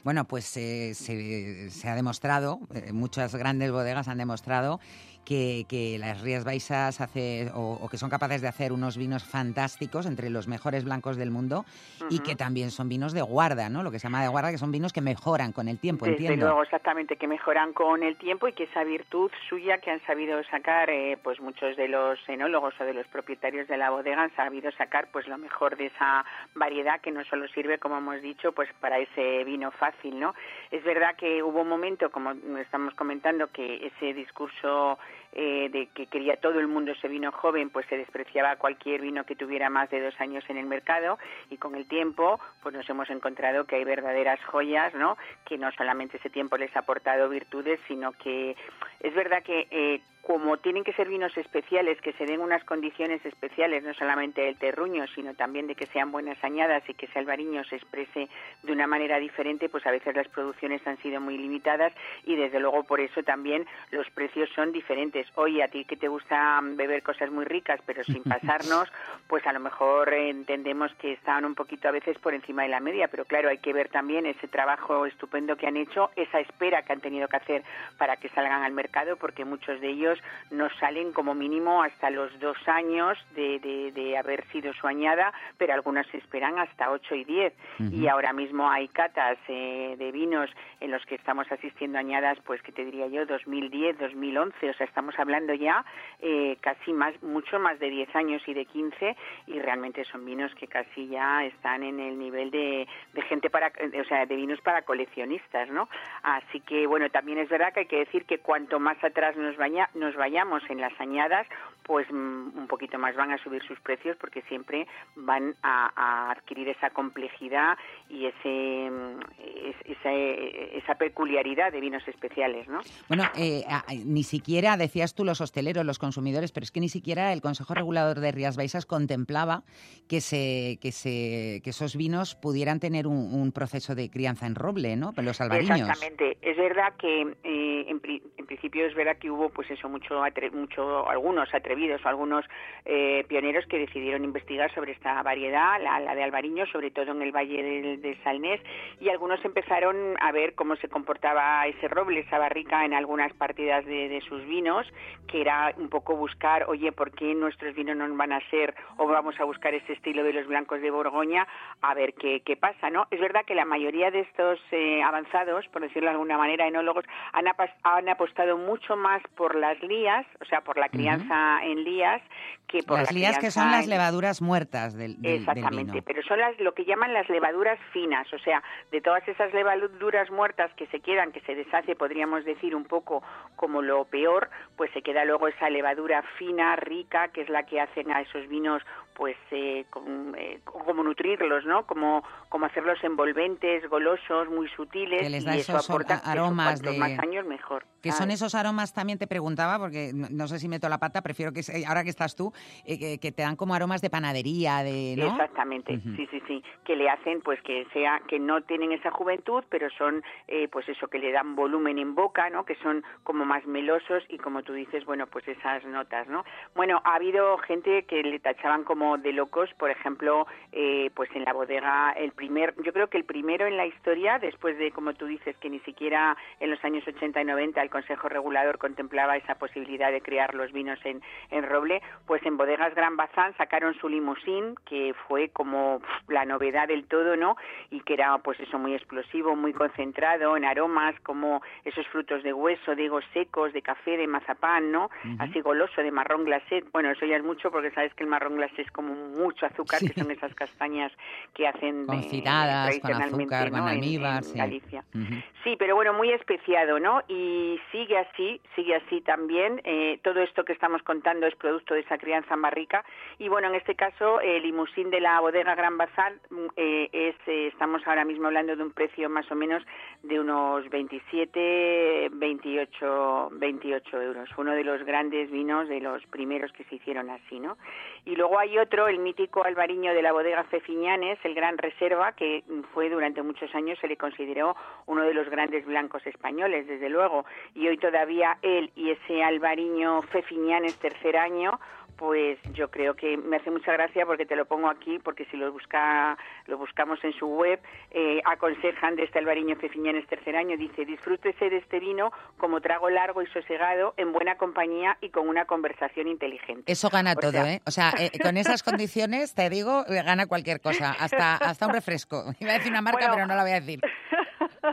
Bueno, 0.03 0.25
pues 0.25 0.55
eh, 0.57 0.93
se, 0.93 1.69
se 1.69 1.89
ha 1.89 1.95
demostrado, 1.95 2.59
eh, 2.73 2.91
muchas 2.93 3.35
grandes 3.35 3.71
bodegas 3.71 4.07
han 4.07 4.17
demostrado 4.17 4.79
que, 5.27 5.65
que 5.67 5.97
las 5.99 6.21
Rías 6.21 6.45
Baixas 6.45 7.01
hace, 7.01 7.51
o, 7.53 7.77
o 7.81 7.89
que 7.89 7.97
son 7.97 8.09
capaces 8.09 8.41
de 8.41 8.47
hacer 8.47 8.71
unos 8.71 8.97
vinos 8.97 9.25
fantásticos, 9.25 10.05
entre 10.05 10.29
los 10.29 10.47
mejores 10.47 10.85
blancos 10.85 11.17
del 11.17 11.31
mundo, 11.31 11.65
y 12.09 12.19
que 12.19 12.37
también 12.37 12.71
son 12.71 12.87
vinos 12.87 13.11
de 13.11 13.21
guarda, 13.21 13.67
¿no? 13.67 13.83
Lo 13.83 13.91
que 13.91 13.99
se 13.99 14.07
llama 14.07 14.21
de 14.21 14.29
guarda, 14.29 14.51
que 14.51 14.57
son 14.57 14.71
vinos 14.71 14.93
que 14.93 15.01
mejoran 15.01 15.51
con 15.51 15.67
el 15.67 15.79
tiempo, 15.79 16.05
Desde 16.05 16.19
entiendo. 16.19 16.45
luego, 16.45 16.63
exactamente, 16.63 17.17
que 17.17 17.27
mejoran 17.27 17.73
con 17.73 18.03
el 18.03 18.15
tiempo 18.15 18.47
y 18.47 18.53
que 18.53 18.63
esa 18.63 18.85
virtud 18.85 19.29
suya 19.49 19.79
que 19.79 19.91
han 19.91 19.99
sabido 20.05 20.41
sacar, 20.45 20.89
eh, 20.89 21.17
pues 21.21 21.41
muchos 21.41 21.75
de 21.75 21.89
los 21.89 22.17
enólogos 22.29 22.73
o 22.79 22.85
de 22.85 22.93
los 22.93 23.05
propietarios 23.07 23.67
de 23.67 23.75
la 23.75 23.89
bodega 23.89 24.23
han 24.23 24.33
sabido 24.37 24.71
sacar, 24.71 25.09
pues 25.11 25.27
lo 25.27 25.37
mejor 25.37 25.75
de 25.75 25.87
esa 25.87 26.23
variedad 26.55 27.01
que 27.01 27.11
no 27.11 27.25
solo 27.25 27.49
sirve, 27.49 27.79
como 27.79 27.97
hemos 27.97 28.21
dicho, 28.21 28.53
pues 28.53 28.69
para 28.79 28.97
ese 28.99 29.43
vino 29.43 29.71
fácil, 29.71 30.17
¿no? 30.17 30.33
Es 30.71 30.85
verdad 30.85 31.17
que 31.17 31.43
hubo 31.43 31.63
un 31.63 31.69
momento, 31.69 32.11
como 32.11 32.31
estamos 32.61 32.93
comentando, 32.93 33.47
que 33.51 33.87
ese 33.87 34.13
discurso 34.13 34.97
eh, 35.33 35.69
de 35.69 35.87
que 35.87 36.07
quería 36.07 36.37
todo 36.37 36.59
el 36.59 36.67
mundo 36.67 36.91
ese 36.91 37.07
vino 37.07 37.31
joven, 37.31 37.69
pues 37.69 37.85
se 37.87 37.97
despreciaba 37.97 38.55
cualquier 38.55 39.01
vino 39.01 39.25
que 39.25 39.35
tuviera 39.35 39.69
más 39.69 39.89
de 39.89 40.01
dos 40.01 40.19
años 40.19 40.43
en 40.49 40.57
el 40.57 40.65
mercado 40.65 41.19
y 41.49 41.57
con 41.57 41.75
el 41.75 41.87
tiempo, 41.87 42.39
pues 42.61 42.73
nos 42.73 42.89
hemos 42.89 43.09
encontrado 43.09 43.65
que 43.65 43.75
hay 43.75 43.83
verdaderas 43.83 44.43
joyas, 44.45 44.93
¿no? 44.95 45.17
Que 45.45 45.57
no 45.57 45.71
solamente 45.71 46.17
ese 46.17 46.29
tiempo 46.29 46.57
les 46.57 46.75
ha 46.75 46.79
aportado 46.79 47.29
virtudes, 47.29 47.79
sino 47.87 48.11
que 48.13 48.55
es 48.99 49.13
verdad 49.13 49.43
que 49.43 49.67
eh, 49.69 50.01
como 50.27 50.57
tienen 50.57 50.83
que 50.83 50.91
ser 50.91 51.07
vinos 51.07 51.37
especiales, 51.37 52.01
que 52.01 52.11
se 52.11 52.25
den 52.25 52.41
unas 52.41 52.61
condiciones 52.65 53.25
especiales, 53.25 53.81
no 53.85 53.93
solamente 53.93 54.41
del 54.41 54.57
terruño, 54.57 55.07
sino 55.15 55.33
también 55.35 55.67
de 55.67 55.75
que 55.75 55.85
sean 55.85 56.11
buenas 56.11 56.37
añadas 56.43 56.83
y 56.89 56.95
que 56.95 57.05
ese 57.05 57.19
albariño 57.19 57.63
se 57.63 57.77
exprese 57.77 58.27
de 58.61 58.71
una 58.73 58.87
manera 58.87 59.19
diferente, 59.19 59.69
pues 59.69 59.87
a 59.87 59.91
veces 59.91 60.13
las 60.17 60.27
producciones 60.27 60.85
han 60.85 60.97
sido 60.97 61.21
muy 61.21 61.37
limitadas 61.37 61.93
y 62.25 62.35
desde 62.35 62.59
luego 62.59 62.83
por 62.83 62.99
eso 62.99 63.23
también 63.23 63.65
los 63.89 64.09
precios 64.09 64.49
son 64.53 64.73
diferentes. 64.73 65.25
Hoy 65.35 65.61
a 65.61 65.69
ti 65.69 65.85
que 65.85 65.95
te 65.95 66.09
gusta 66.09 66.59
beber 66.61 67.03
cosas 67.03 67.31
muy 67.31 67.45
ricas, 67.45 67.79
pero 67.85 68.03
sin 68.03 68.21
pasarnos, 68.23 68.91
pues 69.29 69.47
a 69.47 69.53
lo 69.53 69.61
mejor 69.61 70.13
entendemos 70.13 70.93
que 70.95 71.13
están 71.13 71.45
un 71.45 71.55
poquito 71.55 71.87
a 71.87 71.91
veces 71.91 72.19
por 72.19 72.33
encima 72.33 72.63
de 72.63 72.67
la 72.67 72.81
media, 72.81 73.07
pero 73.07 73.23
claro, 73.23 73.47
hay 73.47 73.59
que 73.59 73.71
ver 73.71 73.87
también 73.87 74.25
ese 74.25 74.49
trabajo 74.49 75.05
estupendo 75.05 75.55
que 75.55 75.67
han 75.67 75.77
hecho, 75.77 76.11
esa 76.17 76.41
espera 76.41 76.81
que 76.81 76.91
han 76.91 76.99
tenido 76.99 77.29
que 77.29 77.37
hacer 77.37 77.63
para 77.97 78.17
que 78.17 78.27
salgan 78.27 78.63
al 78.63 78.73
mercado, 78.73 79.15
porque 79.15 79.45
muchos 79.45 79.79
de 79.79 79.87
ellos 79.87 80.16
vinos 80.17 80.37
nos 80.49 80.73
salen 80.77 81.11
como 81.11 81.33
mínimo 81.33 81.83
hasta 81.83 82.09
los 82.09 82.37
dos 82.39 82.57
años 82.67 83.17
de, 83.35 83.59
de, 83.59 83.91
de 83.91 84.17
haber 84.17 84.45
sido 84.47 84.73
su 84.73 84.87
añada, 84.87 85.33
pero 85.57 85.73
algunos 85.73 86.07
esperan 86.13 86.57
hasta 86.57 86.89
ocho 86.91 87.15
y 87.15 87.23
diez. 87.23 87.53
Y 87.91 88.07
ahora 88.07 88.33
mismo 88.33 88.69
hay 88.69 88.87
catas 88.87 89.37
eh, 89.47 89.95
de 89.97 90.11
vinos 90.11 90.49
en 90.79 90.91
los 90.91 91.05
que 91.05 91.15
estamos 91.15 91.51
asistiendo 91.51 91.97
a 91.97 92.01
añadas, 92.01 92.37
pues 92.45 92.61
que 92.61 92.71
te 92.71 92.85
diría 92.85 93.07
yo, 93.07 93.25
2010, 93.25 93.99
2011, 93.99 94.69
o 94.69 94.73
sea, 94.73 94.85
estamos 94.85 95.17
hablando 95.19 95.53
ya 95.53 95.83
eh, 96.21 96.57
casi 96.61 96.93
más, 96.93 97.21
mucho 97.21 97.59
más 97.59 97.77
de 97.79 97.89
10 97.89 98.15
años 98.15 98.41
y 98.47 98.53
de 98.53 98.65
15, 98.65 99.15
y 99.47 99.59
realmente 99.59 100.05
son 100.05 100.25
vinos 100.25 100.53
que 100.55 100.67
casi 100.67 101.07
ya 101.07 101.43
están 101.43 101.83
en 101.83 101.99
el 101.99 102.17
nivel 102.17 102.51
de, 102.51 102.87
de 103.13 103.21
gente 103.23 103.49
para, 103.49 103.67
o 103.67 104.03
sea, 104.05 104.25
de 104.25 104.35
vinos 104.35 104.61
para 104.61 104.83
coleccionistas, 104.83 105.69
¿no? 105.69 105.89
Así 106.23 106.61
que, 106.61 106.87
bueno, 106.87 107.09
también 107.09 107.39
es 107.39 107.49
verdad 107.49 107.73
que 107.73 107.81
hay 107.81 107.85
que 107.87 107.99
decir 107.99 108.25
que 108.25 108.39
cuanto 108.39 108.79
más 108.79 109.03
atrás 109.03 109.35
nos, 109.35 109.57
vaya, 109.57 109.89
nos 109.97 110.15
vayamos 110.15 110.63
en 110.69 110.79
las 110.81 110.93
añadas, 110.99 111.47
pues 111.83 112.05
mm, 112.11 112.57
un 112.57 112.67
poquito 112.67 112.97
más 112.99 113.15
van 113.15 113.31
a 113.31 113.37
subir 113.43 113.61
sus 113.63 113.79
precios 113.79 114.17
porque 114.19 114.41
siempre 114.43 114.87
van 115.15 115.55
a, 115.63 115.91
a 115.95 116.31
adquirir 116.31 116.69
esa 116.69 116.89
complejidad 116.89 117.77
y 118.09 118.25
ese, 118.25 118.89
mm, 118.91 119.19
es- 119.39 119.97
esa, 119.97 120.11
esa 120.13 120.95
peculiaridad 120.95 121.71
de 121.71 121.79
vinos 121.81 122.07
especiales, 122.07 122.67
¿no? 122.67 122.81
Bueno, 123.07 123.23
eh, 123.35 123.63
ni 124.05 124.23
siquiera, 124.23 124.77
decías 124.77 125.15
tú, 125.15 125.23
los 125.25 125.41
hosteleros, 125.41 125.85
los 125.85 125.99
consumidores, 125.99 126.51
pero 126.51 126.63
es 126.63 126.71
que 126.71 126.79
ni 126.79 126.89
siquiera 126.89 127.33
el 127.33 127.41
Consejo 127.41 127.73
Regulador 127.73 128.19
de 128.19 128.31
Rías 128.31 128.57
Baixas 128.57 128.85
contemplaba 128.85 129.63
que, 130.09 130.21
se, 130.21 130.77
que, 130.81 130.91
se, 130.91 131.61
que 131.63 131.69
esos 131.71 131.95
vinos 131.95 132.35
pudieran 132.35 132.79
tener 132.79 133.07
un, 133.07 133.33
un 133.33 133.51
proceso 133.51 133.95
de 133.95 134.09
crianza 134.09 134.45
en 134.45 134.55
roble, 134.55 134.95
¿no? 134.95 135.13
Los 135.17 135.41
albariños. 135.41 135.79
Exactamente. 135.79 136.37
Es 136.41 136.57
verdad 136.57 136.93
que 136.97 137.21
eh, 137.43 137.85
en 137.87 138.45
principio 138.45 138.85
es 138.85 138.95
verdad 138.95 139.17
que 139.17 139.29
hubo 139.29 139.49
pues 139.49 139.69
eso 139.71 139.86
mucho 139.87 140.23
atre- 140.23 140.51
mucho 140.51 141.09
algunos 141.09 141.53
atrevidos 141.53 142.03
o 142.05 142.09
algunos 142.09 142.45
eh, 142.85 143.25
pioneros 143.27 143.65
que 143.67 143.79
decidieron 143.79 144.23
investigar 144.23 144.73
sobre 144.73 144.93
esta 144.93 145.21
variedad, 145.23 145.81
la, 145.81 146.15
de 146.15 146.23
albariño, 146.23 146.65
sobre 146.67 146.91
todo 146.91 147.11
en 147.11 147.21
el 147.21 147.31
valle 147.31 147.61
del, 147.97 148.17
Salnés 148.23 148.61
y 148.99 149.09
algunos 149.09 149.43
empezaron 149.45 150.15
a 150.19 150.31
ver 150.31 150.55
cómo 150.55 150.75
se 150.77 150.87
comportaba 150.89 151.65
ese 151.67 151.87
roble, 151.87 152.21
esa 152.21 152.39
barrica 152.39 152.85
en 152.85 152.93
algunas 152.93 153.33
partidas 153.33 153.85
de, 153.85 154.21
sus 154.27 154.45
vinos, 154.45 154.87
que 155.27 155.41
era 155.41 155.73
un 155.77 155.89
poco 155.89 156.15
buscar, 156.15 156.65
oye, 156.67 156.91
¿por 156.91 157.11
qué 157.11 157.33
nuestros 157.35 157.75
vinos 157.75 157.95
no 157.95 158.07
van 158.15 158.31
a 158.33 158.39
ser 158.49 158.73
o 158.97 159.07
vamos 159.07 159.39
a 159.39 159.43
buscar 159.43 159.73
ese 159.73 159.93
estilo 159.93 160.23
de 160.23 160.33
los 160.33 160.47
blancos 160.47 160.81
de 160.81 160.89
Borgoña 160.89 161.47
a 161.81 161.93
ver 161.93 162.13
qué, 162.13 162.57
pasa, 162.59 162.89
¿no? 162.89 163.07
Es 163.11 163.19
verdad 163.19 163.45
que 163.45 163.53
la 163.53 163.65
mayoría 163.65 164.09
de 164.09 164.21
estos 164.21 164.59
eh, 164.71 165.03
avanzados, 165.03 165.67
por 165.67 165.81
decirlo 165.81 166.07
de 166.09 166.13
alguna 166.15 166.37
manera, 166.37 166.67
enólogos, 166.67 167.05
han, 167.33 167.45
han 167.83 168.09
apostado 168.09 168.57
mucho 168.57 168.95
más 168.95 169.21
por 169.35 169.55
las 169.55 169.76
lías, 169.83 170.25
o 170.41 170.45
sea, 170.45 170.61
por 170.61 170.77
la 170.77 170.89
crianza 170.89 171.59
en 171.63 171.83
lías, 171.83 172.21
que 172.67 172.83
por 172.83 172.97
Las 172.99 173.11
la 173.13 173.17
lías 173.19 173.39
que 173.39 173.49
son 173.51 173.71
las 173.71 173.87
levaduras 173.87 174.41
muertas 174.41 174.93
del, 174.93 175.13
del- 175.13 175.21
del 175.21 175.35
Exactamente, 175.39 175.91
vino. 175.93 176.03
pero 176.05 176.21
son 176.23 176.39
las 176.39 176.59
lo 176.59 176.73
que 176.73 176.83
llaman 176.83 177.13
las 177.13 177.29
levaduras 177.29 177.79
finas, 177.93 178.31
o 178.33 178.39
sea, 178.39 178.61
de 178.91 178.99
todas 178.99 179.25
esas 179.27 179.53
levaduras 179.53 180.29
muertas 180.31 180.71
que 180.75 180.85
se 180.87 180.99
quedan, 180.99 181.31
que 181.31 181.39
se 181.41 181.55
deshace, 181.55 181.95
podríamos 181.95 182.43
decir 182.43 182.75
un 182.75 182.83
poco 182.83 183.23
como 183.55 183.81
lo 183.81 184.03
peor, 184.05 184.49
pues 184.75 184.91
se 184.91 185.01
queda 185.01 185.23
luego 185.23 185.47
esa 185.47 185.69
levadura 185.69 186.23
fina, 186.37 186.75
rica, 186.75 187.29
que 187.29 187.41
es 187.41 187.49
la 187.49 187.63
que 187.63 187.79
hacen 187.79 188.11
a 188.11 188.21
esos 188.21 188.47
vinos 188.49 188.83
pues 189.17 189.35
eh, 189.49 189.85
con- 189.89 190.35
eh, 190.37 190.59
como 190.63 191.03
nutrirlos, 191.03 191.65
¿no? 191.65 191.87
Como, 191.87 192.23
como 192.49 192.67
hacerlos 192.67 193.03
envolventes, 193.03 193.89
golosos, 193.89 194.47
muy 194.47 194.69
sutiles 194.69 195.23
Que 195.23 195.29
les 195.31 195.43
y 195.43 195.45
da 195.47 195.55
eso 195.55 195.71
esos 195.75 195.89
aporta 195.89 196.13
eso, 196.17 196.29
aromas 196.29 196.79
de- 196.83 196.97
más 196.99 197.17
años 197.17 197.43
mejor. 197.47 197.83
Que 198.03 198.11
son 198.11 198.19
¿sabes? 198.27 198.35
esos 198.35 198.53
aromas 198.53 198.93
también, 198.93 199.17
te 199.17 199.25
preguntaba, 199.25 199.79
porque 199.79 200.11
no, 200.13 200.27
no 200.29 200.47
sé 200.47 200.59
si 200.59 200.67
meto 200.69 200.87
la 200.87 200.99
pata, 200.99 201.23
prefiero 201.23 201.51
que, 201.51 201.61
ahora 201.87 202.03
que 202.03 202.11
estás 202.11 202.35
tú, 202.35 202.53
eh, 202.85 202.99
que, 202.99 203.17
que 203.17 203.31
te 203.31 203.41
dan 203.41 203.55
como 203.55 203.73
aromas 203.73 204.01
de 204.01 204.11
panadería, 204.11 204.83
de, 204.83 205.15
¿no? 205.17 205.31
Exactamente, 205.31 205.99
sí, 206.15 206.27
sí, 206.29 206.41
sí, 206.47 206.63
que 206.85 206.95
le 206.95 207.09
hacen 207.09 207.41
pues 207.41 207.59
que 207.63 207.87
sea 207.93 208.21
que 208.27 208.37
no 208.37 208.61
tienen 208.61 208.91
esa 208.91 209.09
juventud, 209.09 209.63
pero 209.69 209.89
son 209.97 210.23
eh, 210.47 210.67
pues 210.71 210.87
eso 210.89 211.07
que 211.07 211.17
le 211.17 211.31
dan 211.31 211.55
volumen 211.55 211.97
en 211.97 212.13
boca, 212.13 212.51
¿no? 212.51 212.65
Que 212.65 212.75
son 212.83 213.03
como 213.23 213.45
más 213.45 213.65
melosos 213.65 214.23
y 214.29 214.37
como 214.37 214.61
tú 214.61 214.73
dices, 214.73 215.05
bueno, 215.05 215.25
pues 215.25 215.47
esas 215.47 215.83
notas, 215.85 216.27
¿no? 216.27 216.45
Bueno, 216.75 217.01
ha 217.03 217.15
habido 217.15 217.57
gente 217.59 218.03
que 218.05 218.21
le 218.21 218.39
tachaban 218.39 218.83
como 218.83 219.06
de 219.15 219.31
locos, 219.31 219.69
por 219.75 219.89
ejemplo, 219.89 220.45
eh, 220.73 221.09
pues 221.15 221.29
en 221.33 221.45
la 221.45 221.53
bodega 221.53 222.11
el 222.11 222.33
primer, 222.33 222.75
yo 222.83 222.91
creo 222.91 223.07
que 223.07 223.17
el 223.17 223.23
primero 223.23 223.65
en 223.65 223.77
la 223.77 223.85
historia, 223.85 224.39
después 224.39 224.77
de 224.77 224.91
como 224.91 225.13
tú 225.13 225.25
dices 225.25 225.55
que 225.57 225.69
ni 225.69 225.79
siquiera 225.79 226.35
en 226.59 226.71
los 226.71 226.83
años 226.83 227.07
80 227.07 227.41
y 227.41 227.45
90 227.45 227.81
el 227.81 227.89
Consejo 227.89 228.27
Regulador 228.27 228.77
contemplaba 228.77 229.37
esa 229.37 229.55
posibilidad 229.55 230.11
de 230.11 230.21
crear 230.21 230.53
los 230.53 230.71
vinos 230.73 230.99
en, 231.05 231.21
en 231.51 231.63
roble, 231.63 232.01
pues 232.25 232.45
en 232.45 232.57
bodegas 232.57 232.93
Gran 232.95 233.15
Bazán 233.15 233.55
sacaron 233.57 233.93
su 233.95 234.09
limusín, 234.09 234.75
que 234.85 235.13
fue 235.27 235.49
como 235.49 235.99
pf, 235.99 236.33
la 236.33 236.45
novedad 236.45 236.87
del 236.87 237.05
todo, 237.05 237.35
¿no? 237.35 237.55
Y 237.91 238.01
que 238.01 238.15
era 238.15 238.37
pues 238.39 238.59
eso 238.59 238.77
muy 238.77 238.93
explosivo, 238.93 239.55
muy 239.55 239.73
concentrado 239.73 240.57
en 240.57 240.65
aromas 240.65 241.19
como 241.21 241.61
esos 241.85 242.07
frutos 242.07 242.43
de 242.43 242.53
hueso, 242.53 242.95
de 242.95 243.03
higos 243.03 243.23
secos, 243.33 243.73
de 243.73 243.81
café, 243.81 244.17
de 244.17 244.27
mazapán, 244.27 244.91
¿no? 244.91 245.05
Ujú. 245.05 245.35
Así 245.39 245.61
goloso, 245.61 246.01
de 246.01 246.11
marrón 246.11 246.45
glacé. 246.45 246.83
Bueno, 246.91 247.11
eso 247.11 247.25
ya 247.25 247.37
es 247.37 247.43
mucho 247.43 247.71
porque 247.71 247.91
sabes 247.91 248.13
que 248.13 248.23
el 248.23 248.29
marrón 248.29 248.55
glacé 248.55 248.81
es 248.81 248.91
como 248.97 249.13
mucho 249.15 249.65
azúcar, 249.67 249.99
que 250.01 250.13
son 250.19 250.31
esas 250.31 250.53
castañas 250.55 251.11
que 251.53 251.67
hacen 251.67 252.05
Con 252.07 252.17
eh, 252.19 252.23
citadas, 252.29 252.89
con 252.89 252.99
tradicionalmente, 253.01 253.55
azúcar, 253.55 253.69
con 253.71 253.79
¿no? 253.79 253.87
en- 253.89 253.93
almíbar, 253.93 254.37
en 254.39 254.43
sí. 254.43 254.57
Galicia. 254.57 255.03
Ujú. 255.13 255.33
Sí, 255.63 255.75
pero 255.77 255.95
bueno, 255.95 256.13
muy 256.13 256.31
especiado, 256.31 256.99
¿no? 256.99 257.21
Y 257.27 257.79
sigue 257.91 258.17
así, 258.17 258.59
sigue 258.75 258.95
así 258.95 259.21
también. 259.21 259.79
Eh, 259.83 260.19
todo 260.23 260.41
esto 260.41 260.65
que 260.65 260.73
estamos 260.73 261.03
contando 261.03 261.45
es 261.45 261.55
producto 261.55 261.93
de 261.93 261.99
esa 262.01 262.17
crianza 262.17 262.55
en 262.55 262.61
barrica. 262.63 263.05
Y 263.37 263.47
bueno, 263.49 263.67
en 263.67 263.75
este 263.75 263.95
caso, 263.95 264.41
el 264.41 264.63
limusín 264.63 265.09
de 265.11 265.21
la 265.21 265.39
bodega 265.39 265.75
Gran 265.75 265.97
Bazar 265.97 266.33
mm, 266.49 266.65
eh, 266.75 267.09
es, 267.13 267.35
eh, 267.47 267.67
estamos 267.67 268.01
ahora 268.07 268.25
mismo 268.25 268.47
hablando 268.47 268.75
de 268.75 268.81
un 268.83 268.91
precio 268.91 269.29
más 269.29 269.49
o 269.51 269.55
menos 269.55 269.83
de 270.23 270.39
unos 270.39 270.89
27, 270.89 272.29
28, 272.31 273.49
28 273.51 274.21
euros. 274.21 274.49
Uno 274.57 274.71
de 274.71 274.83
los 274.83 275.03
grandes 275.03 275.51
vinos, 275.51 275.87
de 275.87 275.99
los 275.99 276.25
primeros 276.27 276.71
que 276.71 276.83
se 276.85 276.95
hicieron 276.95 277.29
así, 277.29 277.59
¿no? 277.59 277.77
Y 278.25 278.35
luego 278.35 278.57
hay 278.59 278.77
otro, 278.77 278.86
el 279.07 279.19
mítico 279.19 279.63
albariño 279.63 280.13
de 280.13 280.21
la 280.21 280.31
bodega 280.31 280.63
Fefiñanes, 280.63 281.37
el 281.43 281.53
Gran 281.53 281.77
Reserva, 281.77 282.31
que 282.31 282.63
fue 282.93 283.09
durante 283.09 283.43
muchos 283.43 283.73
años, 283.75 283.99
se 283.99 284.07
le 284.07 284.15
consideró 284.15 284.75
uno 285.05 285.23
de 285.23 285.33
los 285.33 285.49
grandes 285.49 285.85
blancos 285.85 286.25
españoles, 286.25 286.87
desde 286.87 287.09
luego. 287.09 287.45
Y 287.75 287.87
hoy 287.87 287.97
todavía 287.97 288.57
él 288.61 288.91
y 288.95 289.11
ese 289.11 289.43
albariño 289.43 290.21
Fefiñanes 290.23 290.97
tercer 290.99 291.35
año, 291.37 291.79
pues 292.17 292.57
yo 292.73 292.89
creo 292.89 293.15
que 293.15 293.37
me 293.37 293.57
hace 293.57 293.71
mucha 293.71 293.93
gracia 293.93 294.25
porque 294.25 294.45
te 294.45 294.55
lo 294.55 294.65
pongo 294.65 294.89
aquí, 294.89 295.19
porque 295.19 295.45
si 295.45 295.57
lo 295.57 295.71
busca 295.71 296.37
lo 296.65 296.77
buscamos 296.77 297.23
en 297.23 297.31
su 297.33 297.47
web, 297.47 297.79
eh, 298.11 298.41
aconsejan 298.45 299.15
de 299.15 299.23
este 299.23 299.39
albariño 299.39 299.75
Fefiñanes 299.77 300.27
tercer 300.27 300.55
año, 300.55 300.75
dice, 300.77 301.05
disfrútese 301.05 301.69
de 301.69 301.77
este 301.77 301.99
vino 301.99 302.31
como 302.57 302.81
trago 302.81 303.09
largo 303.09 303.41
y 303.41 303.47
sosegado, 303.47 304.13
en 304.17 304.33
buena 304.33 304.55
compañía 304.57 305.17
y 305.21 305.29
con 305.29 305.47
una 305.47 305.65
conversación 305.65 306.27
inteligente. 306.27 306.91
Eso 306.91 307.09
gana 307.09 307.33
O 307.33 307.35
todo, 307.39 307.51
sea- 307.51 307.71
¿eh? 307.73 307.81
O 307.85 307.91
sea, 307.91 308.11
eh, 308.19 308.31
con 308.41 308.57
esas 308.57 308.83
condiciones, 308.83 309.53
te 309.55 309.69
digo, 309.69 310.03
gana 310.09 310.47
cualquier 310.47 310.81
cosa, 310.81 311.11
hasta, 311.19 311.55
hasta 311.57 311.87
un 311.87 311.93
refresco. 311.93 312.43
Iba 312.59 312.71
a 312.71 312.77
decir 312.77 312.91
una 312.91 313.01
marca, 313.01 313.19
Bueno. 313.27 313.33
pero 313.35 313.47
no 313.47 313.55
la 313.55 313.61
voy 313.61 313.71
a 313.71 313.79
decir. 313.79 313.99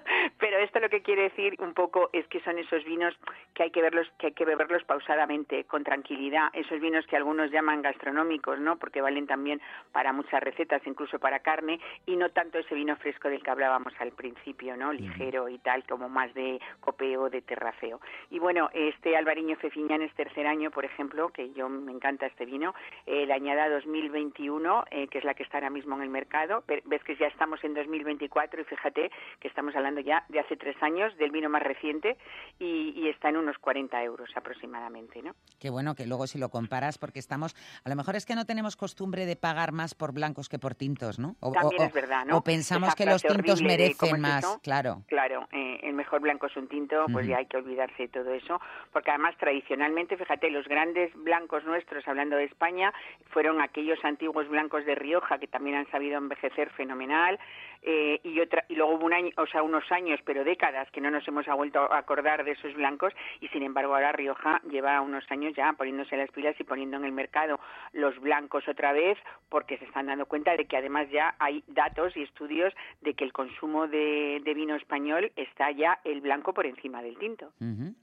Pero 0.39 0.59
esto 0.59 0.81
lo 0.81 0.89
que 0.89 1.03
quiere 1.03 1.23
decir 1.23 1.57
un 1.59 1.75
poco 1.75 2.11
es 2.13 2.27
que 2.29 2.41
son 2.41 2.59
esos 2.59 2.85
vinos 2.85 3.15
que 3.55 3.65
hay 3.65 3.71
que 3.71 3.83
verlos, 3.83 4.11
que 4.19 4.29
hay 4.29 4.33
que 4.33 4.45
beberlos 4.45 4.83
pausadamente, 4.85 5.65
con 5.65 5.85
tranquilidad. 5.85 6.49
Esos 6.53 6.81
vinos 6.81 7.07
que 7.07 7.17
algunos 7.17 7.51
llaman 7.51 7.83
gastronómicos, 7.83 8.59
¿no? 8.61 8.77
Porque 8.79 9.01
valen 9.01 9.27
también 9.27 9.61
para 9.93 10.13
muchas 10.13 10.43
recetas, 10.43 10.83
incluso 10.87 11.19
para 11.19 11.41
carne, 11.41 11.81
y 12.07 12.17
no 12.17 12.31
tanto 12.31 12.59
ese 12.59 12.75
vino 12.75 12.97
fresco 12.97 13.29
del 13.29 13.43
que 13.43 13.51
hablábamos 13.51 13.93
al 14.01 14.13
principio, 14.13 14.77
¿no? 14.77 14.93
Ligero 14.93 15.49
y 15.49 15.59
tal, 15.59 15.85
como 15.87 16.09
más 16.09 16.33
de 16.35 16.61
copeo, 16.81 17.31
de 17.31 17.43
terraceo. 17.43 18.01
Y 18.31 18.39
bueno, 18.39 18.71
este 18.73 19.17
Alvariño 19.17 19.57
Fefiñanes 19.57 20.13
tercer 20.15 20.47
año, 20.47 20.71
por 20.71 20.85
ejemplo, 20.85 21.29
que 21.31 21.53
yo 21.53 21.69
me 21.69 21.93
encanta 21.93 22.27
este 22.27 22.45
vino, 22.45 22.75
eh, 23.07 23.27
la 23.27 23.35
añada 23.37 23.69
2021, 23.69 24.85
eh, 24.91 25.09
que 25.09 25.19
es 25.19 25.25
la 25.25 25.35
que 25.35 25.43
está 25.43 25.59
ahora 25.59 25.71
mismo 25.71 25.97
en 25.97 26.03
el 26.03 26.09
mercado. 26.09 26.65
Ve- 26.67 26.83
Ves 26.87 27.03
que 27.05 27.17
ya 27.17 27.27
estamos 27.27 27.63
en 27.65 27.75
2024 27.75 28.61
y 28.61 28.65
fíjate 28.65 29.11
que 29.41 29.49
estamos 29.49 29.75
hablando 29.85 30.01
ya 30.01 30.25
de 30.29 30.41
hace 30.41 30.57
tres 30.57 30.77
años, 30.83 31.15
del 31.19 31.31
vino 31.31 31.51
más 31.51 31.63
reciente, 31.63 32.17
y, 32.59 32.95
y 32.97 33.09
está 33.09 33.29
en 33.29 33.37
unos 33.37 33.59
40 33.59 34.03
euros 34.03 34.31
aproximadamente, 34.35 35.21
¿no? 35.23 35.33
Qué 35.61 35.69
bueno 35.71 35.95
que 35.95 36.07
luego 36.07 36.27
si 36.27 36.39
lo 36.39 36.49
comparas, 36.49 36.97
porque 36.97 37.19
estamos, 37.19 37.55
a 37.85 37.89
lo 37.91 37.97
mejor 37.97 38.17
es 38.17 38.25
que 38.25 38.35
no 38.35 38.47
tenemos 38.47 38.77
costumbre 38.77 39.27
de 39.27 39.37
pagar 39.37 39.73
más 39.73 39.95
por 39.95 40.13
blancos 40.15 40.49
que 40.49 40.59
por 40.59 40.75
tintos, 40.75 41.19
¿no? 41.19 41.37
O, 41.41 41.53
También 41.53 41.83
o- 41.83 41.85
es 41.87 41.93
verdad, 41.93 42.25
¿no? 42.25 42.39
o 42.39 42.43
pensamos 42.45 42.95
que 42.95 43.05
los 43.05 43.23
tintos 43.23 43.61
horrible 43.61 43.77
de, 43.77 43.95
¿cómo 43.97 44.13
merecen 44.13 44.15
es 44.15 44.21
más, 44.21 44.45
eso? 44.45 44.61
claro. 44.63 45.03
Claro, 45.07 45.47
eh, 45.53 45.81
el 45.83 45.93
mejor 45.95 46.21
blanco 46.21 46.47
es 46.47 46.57
un 46.57 46.67
tinto, 46.69 47.07
pues 47.13 47.25
Ujú. 47.27 47.33
ya 47.33 47.39
hay 47.39 47.47
que 47.47 47.59
olvidarse 47.59 48.05
de 48.05 48.09
todo 48.09 48.33
eso, 48.33 48.61
porque 48.93 49.11
además 49.11 49.37
tradicionalmente, 49.39 50.17
fíjate, 50.17 50.51
los 50.51 50.67
grandes 50.67 51.13
blancos 51.15 51.65
nuestros, 51.65 52.07
hablando 52.09 52.37
de 52.37 52.45
España, 52.45 52.93
fueron 53.31 53.61
aquellos 53.61 54.03
antiguos 54.05 54.49
blancos 54.49 54.85
de 54.87 54.95
Rioja 54.95 55.39
que 55.39 55.47
también 55.47 55.77
han 55.77 55.91
sabido 55.91 56.17
envejecer 56.19 56.71
fenomenal, 56.71 57.39
eh, 57.83 58.19
y 58.25 58.41
otra 58.41 58.65
y 58.69 58.77
luego 58.77 58.95
hubo 58.95 59.05
un 59.05 59.13
año, 59.13 59.31
o 59.37 59.47
sea, 59.47 59.63
unos 59.75 59.91
años, 59.91 60.21
pero 60.25 60.45
décadas 60.45 60.89
que 60.93 61.01
no 61.01 61.11
nos 61.11 61.27
hemos 61.27 61.47
vuelto 61.47 61.81
a 61.93 61.99
acordar 61.99 62.45
de 62.45 62.53
esos 62.53 62.75
blancos 62.75 63.13
y 63.41 63.49
sin 63.49 63.63
embargo 63.63 63.95
ahora 63.95 64.13
Rioja 64.13 64.61
lleva 64.71 65.01
unos 65.01 65.25
años 65.31 65.53
ya 65.57 65.73
poniéndose 65.73 66.17
las 66.17 66.31
pilas 66.31 66.55
y 66.61 66.65
poniendo 66.65 66.97
en 66.97 67.05
el 67.05 67.13
mercado 67.13 67.59
los 67.93 68.19
blancos 68.21 68.67
otra 68.69 68.93
vez 68.93 69.19
porque 69.49 69.79
se 69.79 69.85
están 69.85 70.07
dando 70.07 70.27
cuenta 70.27 70.57
de 70.57 70.67
que 70.67 70.77
además 70.77 71.09
ya 71.11 71.35
hay 71.39 71.65
datos 71.67 72.17
y 72.17 72.23
estudios 72.23 72.73
de 73.01 73.15
que 73.15 73.25
el 73.25 73.33
consumo 73.33 73.89
de, 73.89 74.41
de 74.45 74.55
vino 74.55 74.75
español 74.77 75.33
está 75.37 75.71
ya 75.73 75.99
el 76.05 76.21
blanco 76.21 76.53
por 76.55 76.67
encima 76.67 77.03
del 77.03 77.19
tinto. 77.19 77.51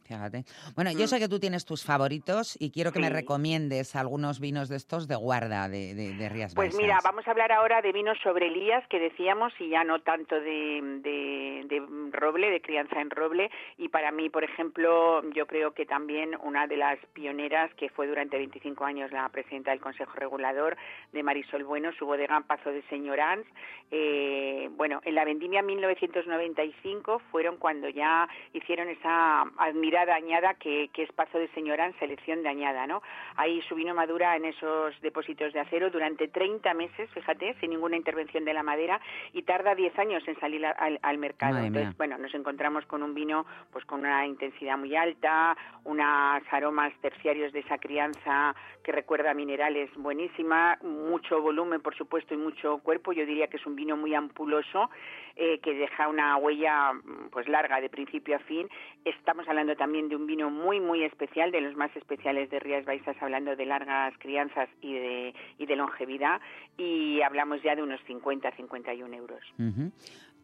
Fíjate. 0.06 0.44
Bueno, 0.76 0.92
yo 0.92 1.08
sé 1.08 1.20
que 1.20 1.28
tú 1.30 1.40
tienes 1.40 1.66
tus 1.66 1.84
favoritos 1.86 2.58
y 2.60 2.72
quiero 2.72 2.92
que 2.92 3.00
me 3.00 3.10
Mm. 3.10 3.14
Recomiendes 3.14 3.96
algunos 3.96 4.40
vinos 4.40 4.70
de 4.70 4.78
estos 4.78 5.08
de 5.08 5.16
guarda, 5.16 5.68
de, 5.68 5.94
de, 5.94 6.14
de 6.16 6.30
Rías 6.30 6.56
Pues 6.56 6.70
Baixas. 6.70 6.82
mira, 6.82 6.98
vamos 7.04 7.28
a 7.28 7.32
hablar 7.32 7.52
ahora 7.52 7.82
de 7.82 7.92
vinos 7.92 8.18
sobre 8.24 8.48
Elías, 8.48 8.88
que 8.88 9.00
decíamos, 9.00 9.54
y 9.60 9.70
ya 9.70 9.84
no 9.84 10.02
tanto 10.02 10.36
de, 10.36 10.82
de- 11.04 11.51
de 11.66 11.82
roble, 12.12 12.50
de 12.50 12.62
crianza 12.62 13.02
en 13.02 13.10
roble. 13.10 13.52
Y 13.78 13.90
para 13.90 14.12
mí, 14.12 14.30
por 14.30 14.44
ejemplo, 14.44 15.22
yo 15.32 15.46
creo 15.48 15.74
que 15.74 15.86
también 15.86 16.36
una 16.44 16.68
de 16.68 16.78
las 16.78 16.98
pioneras, 17.14 17.74
que 17.76 17.90
fue 17.90 18.08
durante 18.08 18.38
25 18.38 18.86
años 18.86 19.12
la 19.12 19.28
presidenta 19.30 19.72
del 19.72 19.80
Consejo 19.80 20.14
Regulador 20.16 20.78
de 21.12 21.24
Marisol 21.24 21.64
Bueno, 21.64 21.92
su 21.94 22.06
bodega 22.06 22.40
Pazo 22.42 22.72
de 22.72 22.82
Señorans. 22.84 23.46
Eh, 23.92 24.70
bueno, 24.72 25.02
en 25.04 25.16
la 25.16 25.26
vendimia 25.26 25.62
1995 25.62 27.22
fueron 27.32 27.58
cuando 27.58 27.90
ya 27.90 28.28
hicieron 28.54 28.88
esa 28.90 29.42
admirada 29.58 30.16
añada 30.16 30.54
que, 30.56 30.90
que 30.94 31.04
es 31.04 31.12
Pazo 31.12 31.38
de 31.38 31.50
Señorans, 31.50 31.96
selección 31.98 32.44
de 32.44 32.50
añada, 32.50 32.88
¿no? 32.88 33.02
Ahí 33.36 33.62
su 33.64 33.76
vino 33.76 33.94
madura 33.94 34.36
en 34.36 34.46
esos 34.46 35.00
depósitos 35.02 35.54
de 35.54 35.60
acero 35.60 35.90
durante 35.90 36.28
30 36.28 36.74
meses, 36.74 37.10
fíjate, 37.12 37.56
sin 37.60 37.72
ninguna 37.72 37.98
intervención 37.98 38.46
de 38.46 38.54
la 38.54 38.64
madera 38.64 39.00
y 39.34 39.44
tarda 39.44 39.76
10 39.76 39.98
años 40.00 40.28
en 40.28 40.40
salir 40.40 40.66
al, 40.66 41.00
al 41.02 41.18
mercado. 41.18 41.41
Madre 41.50 41.68
Entonces, 41.68 41.90
mía. 41.90 41.96
bueno, 41.98 42.18
nos 42.18 42.34
encontramos 42.34 42.86
con 42.86 43.04
un 43.04 43.14
vino 43.14 43.46
pues 43.72 43.86
con 43.86 44.02
una 44.02 44.26
intensidad 44.26 44.78
muy 44.78 44.96
alta, 44.96 45.58
unos 45.84 46.44
aromas 46.52 46.94
terciarios 47.02 47.52
de 47.54 47.60
esa 47.60 47.78
crianza 47.78 48.56
que 48.84 48.92
recuerda 48.92 49.32
a 49.32 49.34
minerales 49.34 49.90
buenísima, 49.96 50.78
mucho 50.82 51.42
volumen, 51.42 51.82
por 51.82 51.96
supuesto, 51.96 52.34
y 52.34 52.38
mucho 52.38 52.80
cuerpo. 52.80 53.14
Yo 53.14 53.26
diría 53.26 53.48
que 53.48 53.58
es 53.58 53.66
un 53.66 53.76
vino 53.76 53.96
muy 53.96 54.14
ampuloso 54.16 54.90
eh, 55.36 55.60
que 55.60 55.74
deja 55.74 56.08
una 56.08 56.38
huella 56.38 56.92
pues 57.32 57.48
larga 57.48 57.80
de 57.80 57.90
principio 57.90 58.36
a 58.36 58.40
fin. 58.40 58.68
Estamos 59.06 59.48
hablando 59.48 59.76
también 59.76 60.10
de 60.10 60.16
un 60.16 60.28
vino 60.28 60.50
muy 60.50 60.80
muy 60.80 61.04
especial, 61.04 61.52
de 61.52 61.62
los 61.62 61.76
más 61.76 61.96
especiales 61.96 62.50
de 62.50 62.60
Rías 62.60 62.86
Baixas, 62.86 63.16
hablando 63.22 63.56
de 63.56 63.66
largas 63.66 64.14
crianzas 64.20 64.70
y 64.82 64.94
de 64.94 65.34
y 65.58 65.66
de 65.66 65.76
longevidad 65.76 66.42
y 66.78 67.22
hablamos 67.22 67.62
ya 67.64 67.76
de 67.76 67.84
unos 67.84 68.02
50 68.06 68.52
51 68.52 69.16
euros. 69.16 69.42
Ujú. 69.60 69.92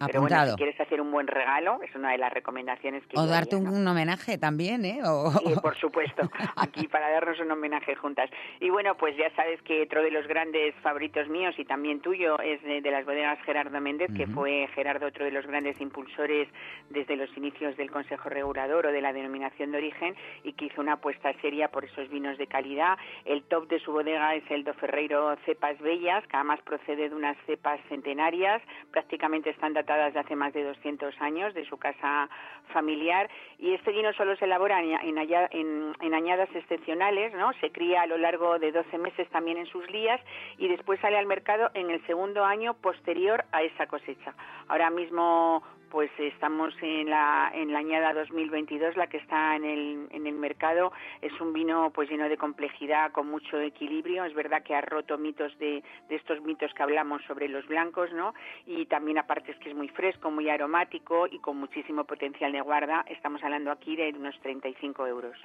Pero 0.06 0.20
bueno, 0.20 0.36
Apuntado. 0.36 0.50
si 0.52 0.56
quieres 0.56 0.80
hacer 0.80 1.00
un 1.00 1.10
buen 1.10 1.26
regalo, 1.26 1.80
es 1.82 1.94
una 1.94 2.12
de 2.12 2.18
las 2.18 2.32
recomendaciones 2.32 3.04
que 3.06 3.18
o 3.18 3.24
yo 3.24 3.26
darte 3.30 3.56
haría, 3.56 3.68
un, 3.70 3.84
¿no? 3.84 3.90
homenaje 3.90 4.38
también, 4.38 4.84
¿eh? 4.84 5.00
O- 5.04 5.30
Sí, 5.32 5.54
por 5.62 5.76
supuesto, 5.76 6.22
aquí 6.56 6.86
para 6.88 7.10
darnos 7.10 7.38
un 7.40 7.50
homenaje 7.50 7.94
juntas. 7.96 8.30
Y 8.60 8.70
bueno, 8.70 8.96
pues 8.96 9.16
ya 9.16 9.30
sabes 9.34 9.60
que 9.62 9.82
otro 9.82 10.02
de 10.02 10.10
los 10.10 10.26
grandes 10.26 10.74
favoritos 10.82 11.28
míos 11.28 11.54
y 11.58 11.64
también 11.64 12.00
tuyo 12.00 12.38
es 12.40 12.62
de, 12.62 12.80
de 12.80 12.90
las 12.90 13.04
bodegas 13.04 13.38
Gerardo 13.44 13.80
Méndez, 13.80 14.10
que 14.16 14.24
Ujú. 14.24 14.32
fue 14.34 14.68
Gerardo 14.74 15.06
otro 15.06 15.24
de 15.24 15.32
los 15.32 15.46
grandes 15.46 15.80
impulsores 15.80 16.48
desde 16.90 17.16
los 17.16 17.34
inicios 17.36 17.76
del 17.76 17.90
Consejo 17.90 18.28
Regulador 18.28 18.86
o 18.86 18.92
de 18.92 19.00
la 19.00 19.12
denominación 19.12 19.72
de 19.72 19.78
origen 19.78 20.14
y 20.44 20.52
que 20.52 20.66
hizo 20.66 20.80
una 20.80 20.94
apuesta 20.94 21.32
seria 21.40 21.68
por 21.68 21.84
esos 21.84 22.08
vinos 22.08 22.38
de 22.38 22.46
calidad. 22.46 22.96
El 23.24 23.42
top 23.44 23.68
de 23.68 23.80
su 23.80 23.92
bodega 23.92 24.34
es 24.34 24.44
el 24.50 24.64
Do 24.64 24.74
Ferreiro 24.74 25.36
Cepas 25.44 25.78
Bellas, 25.80 26.24
que 26.28 26.36
además 26.36 26.60
procede 26.64 27.08
de 27.08 27.14
unas 27.14 27.36
cepas 27.46 27.80
centenarias, 27.88 28.62
prácticamente 28.92 29.50
están 29.50 29.72
datadas 29.88 30.12
de 30.12 30.20
hace 30.20 30.36
más 30.36 30.52
de 30.52 30.64
200 30.64 31.18
años 31.22 31.54
de 31.54 31.64
su 31.64 31.78
casa 31.78 32.28
familiar 32.74 33.30
y 33.58 33.72
este 33.72 33.90
vino 33.92 34.12
solo 34.12 34.36
se 34.36 34.44
elabora 34.44 34.82
en, 34.82 34.92
en- 35.08 35.94
en 36.00 36.14
añadas 36.14 36.48
excepcionales, 36.54 37.32
¿no? 37.32 37.52
Se 37.54 37.70
cría 37.72 38.02
a 38.02 38.06
lo 38.06 38.18
largo 38.18 38.58
de 38.58 38.70
12 38.70 38.98
meses 38.98 39.26
también 39.30 39.56
en 39.56 39.66
sus 39.66 39.90
lías 39.90 40.20
y 40.58 40.68
después 40.68 41.00
sale 41.00 41.16
al 41.16 41.24
mercado 41.26 41.70
en 41.72 41.88
el 41.90 42.04
segundo 42.06 42.44
año 42.44 42.74
posterior 42.74 43.44
a 43.52 43.62
esa 43.62 43.86
cosecha. 43.86 44.34
Ahora 44.68 44.90
mismo 44.90 45.62
pues 45.90 46.10
estamos 46.18 46.74
en 46.82 47.10
la 47.10 47.50
en 47.54 47.72
la 47.72 47.78
añada 47.80 48.12
2022 48.14 48.96
la 48.96 49.06
que 49.06 49.16
está 49.18 49.56
en 49.56 49.64
el 49.64 50.06
en 50.10 50.26
el 50.26 50.34
mercado 50.34 50.92
es 51.22 51.32
un 51.40 51.52
vino 51.52 51.90
pues 51.94 52.08
lleno 52.10 52.28
de 52.28 52.36
complejidad 52.36 53.12
con 53.12 53.28
mucho 53.30 53.58
equilibrio 53.60 54.24
es 54.24 54.34
verdad 54.34 54.62
que 54.62 54.74
ha 54.74 54.80
roto 54.80 55.18
mitos 55.18 55.56
de, 55.58 55.82
de 56.08 56.16
estos 56.16 56.40
mitos 56.42 56.72
que 56.74 56.82
hablamos 56.82 57.22
sobre 57.26 57.48
los 57.48 57.66
blancos 57.66 58.10
no 58.12 58.34
y 58.66 58.86
también 58.86 59.18
aparte 59.18 59.52
es 59.52 59.58
que 59.58 59.70
es 59.70 59.76
muy 59.76 59.88
fresco 59.88 60.30
muy 60.30 60.48
aromático 60.50 61.26
y 61.26 61.38
con 61.38 61.56
muchísimo 61.58 62.04
potencial 62.04 62.52
de 62.52 62.60
guarda 62.60 63.04
estamos 63.08 63.42
hablando 63.42 63.70
aquí 63.70 63.96
de 63.96 64.10
unos 64.18 64.38
35 64.40 65.06
euros. 65.06 65.36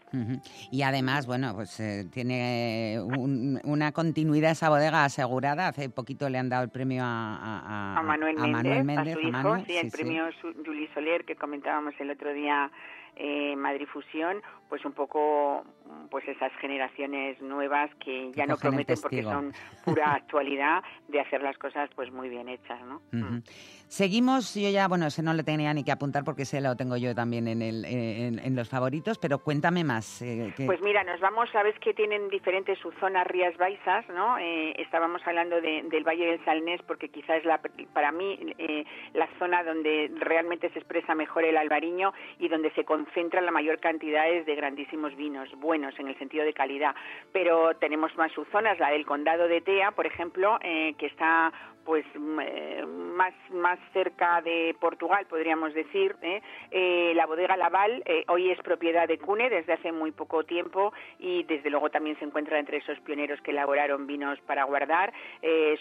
Y 0.72 0.82
además, 0.84 1.26
bueno, 1.28 1.54
pues 1.56 1.80
eh, 1.80 2.06
tiene 2.12 2.98
un- 3.02 3.60
una 3.64 3.92
continuidad 3.92 4.52
esa 4.52 4.70
bodega 4.70 5.06
asegurada. 5.06 5.68
Hace 5.68 5.90
poquito 5.90 6.30
le 6.30 6.38
han 6.38 6.50
dado 6.50 6.64
el 6.64 6.70
premio 6.70 7.04
a, 7.04 7.36
a- 7.36 7.60
a- 7.96 8.00
a 8.00 8.02
Manuel 8.04 8.36
Méndez, 8.38 8.52
Manuel 8.64 8.84
Méndez, 8.84 9.16
a 9.16 9.20
su 9.20 9.28
hijo, 9.28 9.32
Manu, 9.32 9.66
sí, 9.66 9.76
el 9.78 9.82
sí, 9.84 9.90
sí. 9.92 9.98
premio 9.98 10.32
Su- 10.32 10.33
Juli 10.42 10.88
Soler 10.94 11.26
que 11.26 11.36
comentábamos 11.36 11.94
el 12.00 12.12
otro 12.12 12.34
día 12.34 12.72
eh, 13.16 13.56
Madrid 13.56 13.88
Fusión, 13.92 14.42
pues 14.70 14.84
un 14.86 14.94
poco 14.94 15.64
pues 16.10 16.28
esas 16.28 16.52
generaciones 16.60 17.40
nuevas 17.42 17.94
que 17.96 18.32
ya 18.34 18.46
no 18.48 18.58
prometen 18.58 18.98
porque 19.02 19.22
son 19.22 19.54
pura 19.86 20.16
actualidad 20.16 20.84
de 21.08 21.20
hacer 21.20 21.42
las 21.44 21.58
cosas 21.58 21.90
pues 21.96 22.12
muy 22.12 22.30
bien 22.30 22.50
hechas, 22.50 22.82
¿no? 22.86 23.02
Seguimos, 23.94 24.56
yo 24.56 24.72
ya, 24.72 24.88
bueno, 24.88 25.06
ese 25.06 25.22
no 25.22 25.36
le 25.36 25.44
tenía 25.44 25.72
ni 25.72 25.84
que 25.84 25.92
apuntar 25.92 26.24
porque 26.24 26.42
ese 26.42 26.60
lo 26.62 26.76
tengo 26.76 26.98
yo 26.98 27.14
también 27.14 27.48
en, 27.48 27.62
el, 27.62 27.86
en, 27.86 28.40
en 28.40 28.56
los 28.56 28.68
favoritos, 28.68 29.20
pero 29.20 29.38
cuéntame 29.38 29.84
más. 29.84 30.20
eh, 30.24 30.52
Pues 30.66 30.82
mira, 30.82 31.04
nos 31.04 31.20
vamos, 31.20 31.48
sabes 31.52 31.78
que 31.78 31.94
tienen 31.94 32.28
diferentes 32.30 32.80
subzonas 32.80 33.28
Rías 33.28 33.56
Baixas, 33.56 34.10
¿no? 34.10 34.40
Eh, 34.40 34.74
estábamos 34.82 35.22
hablando 35.28 35.62
de- 35.62 35.84
del 35.84 36.04
Valle 36.04 36.26
del 36.26 36.44
Salnés 36.44 36.82
porque 36.88 37.10
quizás 37.10 37.38
es 37.38 37.46
la, 37.46 37.62
para 37.94 38.12
mí 38.12 38.40
eh, 38.58 38.84
la 39.14 39.28
zona 39.38 39.64
donde 39.64 40.10
realmente 40.16 40.72
se 40.72 40.80
expresa 40.80 41.14
mejor 41.14 41.44
el 41.46 41.56
albariño 41.56 42.14
y 42.40 42.48
donde 42.48 42.72
se 42.72 42.86
concentran 42.86 43.46
la 43.46 43.52
mayor 43.52 43.80
cantidad 43.80 44.24
de 44.26 44.56
grandísimos 44.56 45.16
vinos, 45.16 45.50
buenos 45.60 45.94
en 46.00 46.08
el 46.08 46.18
sentido 46.18 46.46
de 46.46 46.54
calidad. 46.56 46.96
Pero 47.32 47.76
tenemos 47.76 48.10
más 48.18 48.32
subzonas, 48.32 48.80
la 48.80 48.90
del 48.90 49.06
Condado 49.06 49.48
de 49.48 49.62
Tea, 49.62 49.92
por 49.92 50.08
ejemplo, 50.08 50.58
eh, 50.64 50.96
que 50.98 51.06
está 51.06 51.54
pues 51.86 52.06
mm, 52.16 52.40
eh, 52.42 52.86
más 52.86 53.34
más 53.52 53.80
cerca 53.92 54.42
de 54.42 54.76
Portugal 54.80 55.26
podríamos 55.30 55.74
decir 55.74 56.16
¿eh? 56.22 56.42
Eh, 56.72 57.14
la 57.16 57.26
bodega 57.26 57.58
Laval 57.58 58.04
hoy 58.28 58.50
es 58.50 58.60
propiedad 58.62 59.08
de 59.08 59.20
Cune 59.20 59.50
desde 59.50 59.74
hace 59.74 59.92
muy 59.92 60.12
poco 60.12 60.44
tiempo 60.44 60.94
y 61.20 61.44
desde 61.44 61.70
luego 61.70 61.90
también 61.90 62.18
se 62.20 62.26
encuentra 62.26 62.60
entre 62.60 62.78
esos 62.78 63.00
pioneros 63.02 63.40
que 63.42 63.52
elaboraron 63.52 64.08
vinos 64.08 64.40
para 64.42 64.64
guardar. 64.64 65.14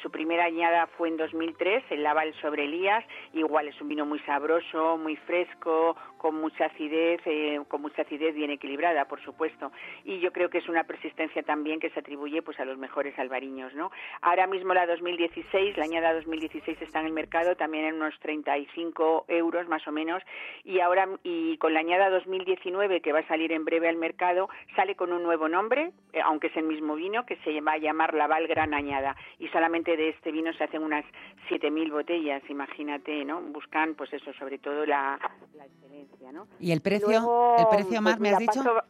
Su 0.03 0.11
primera 0.11 0.45
añada 0.45 0.87
fue 0.99 1.09
en 1.09 1.17
2003 1.17 1.85
el 1.91 2.03
Laval 2.03 2.35
sobre 2.41 2.65
Elías. 2.65 3.05
Igual 3.33 3.69
es 3.69 3.81
un 3.81 3.89
vino 3.89 4.05
muy 4.05 4.19
sabroso 4.21 4.97
muy 4.99 5.17
fresco 5.17 5.97
con 6.19 6.41
mucha 6.41 6.67
acidez 6.67 7.21
con 7.69 7.83
mucha 7.83 8.03
acidez 8.03 8.35
bien 8.35 8.51
equilibrada 8.51 9.07
por 9.07 9.23
supuesto. 9.23 9.73
Y 10.05 10.21
yo 10.21 10.33
creo 10.33 10.51
que 10.51 10.59
es 10.59 10.69
una 10.69 10.85
persistencia 10.85 11.43
también 11.43 11.81
que 11.81 11.91
se 11.91 12.01
atribuye 12.01 12.43
pues 12.43 12.59
a 12.61 12.65
los 12.65 12.79
mejores 12.79 13.19
albariños 13.19 13.75
no 13.75 13.91
ahora 14.21 14.47
mismo 14.47 14.75
la 14.75 14.87
2016 14.87 15.77
la 15.77 15.87
añada 15.93 16.15
2016 16.15 16.81
está 16.81 17.01
en 17.01 17.07
el 17.07 17.13
mercado 17.13 17.55
también 17.57 17.85
en 17.85 17.95
unos 17.97 18.19
35 18.21 19.27
euros 19.29 19.69
más 19.69 19.87
o 19.87 19.93
menos 19.93 20.23
y 20.65 20.81
ahora 20.81 21.07
y 21.23 21.59
con 21.59 21.75
la 21.75 21.81
añada 21.81 22.09
2019 22.11 23.03
que 23.03 23.13
va 23.13 23.19
a 23.21 23.29
salir 23.29 23.53
en 23.53 23.65
breve 23.67 23.89
al 23.89 23.97
mercado 23.97 24.49
sale 24.75 24.95
con 24.97 25.13
un 25.13 25.23
nuevo 25.23 25.49
nombre 25.49 25.93
eh, 26.15 26.21
aunque 26.25 26.47
es 26.47 26.57
el 26.57 26.65
mismo 26.65 26.95
vino 26.95 27.27
que 27.27 27.37
se 27.45 27.61
va 27.61 27.73
a 27.73 27.79
llamar 27.79 28.15
Laval 28.15 28.47
Gran 28.49 28.73
Añada 28.73 29.15
y 29.39 29.49
solamente 29.49 29.97
de 29.97 30.09
este 30.11 30.33
vino 30.33 30.53
se 30.55 30.65
hacen 30.65 30.83
unas 30.83 31.05
7.000 31.51 31.91
botellas 31.93 32.43
imagínate 32.49 33.25
no 33.27 33.43
buscan 33.43 33.95
pues 33.95 34.13
eso 34.15 34.33
sobre 34.35 34.59
todo 34.59 34.87
la, 34.87 35.19
la 35.55 35.67
excelencia 35.67 36.33
no 36.33 36.47
¿Y 36.59 36.73
el 36.73 36.81
precio? 36.81 37.09
Luego, 37.09 37.57
¿El 37.59 37.67
precio 37.69 38.01
más 38.01 38.15
pues 38.15 38.21
me 38.21 38.31
has 38.31 38.39
dicho? 38.39 38.53
paso- 38.65 38.83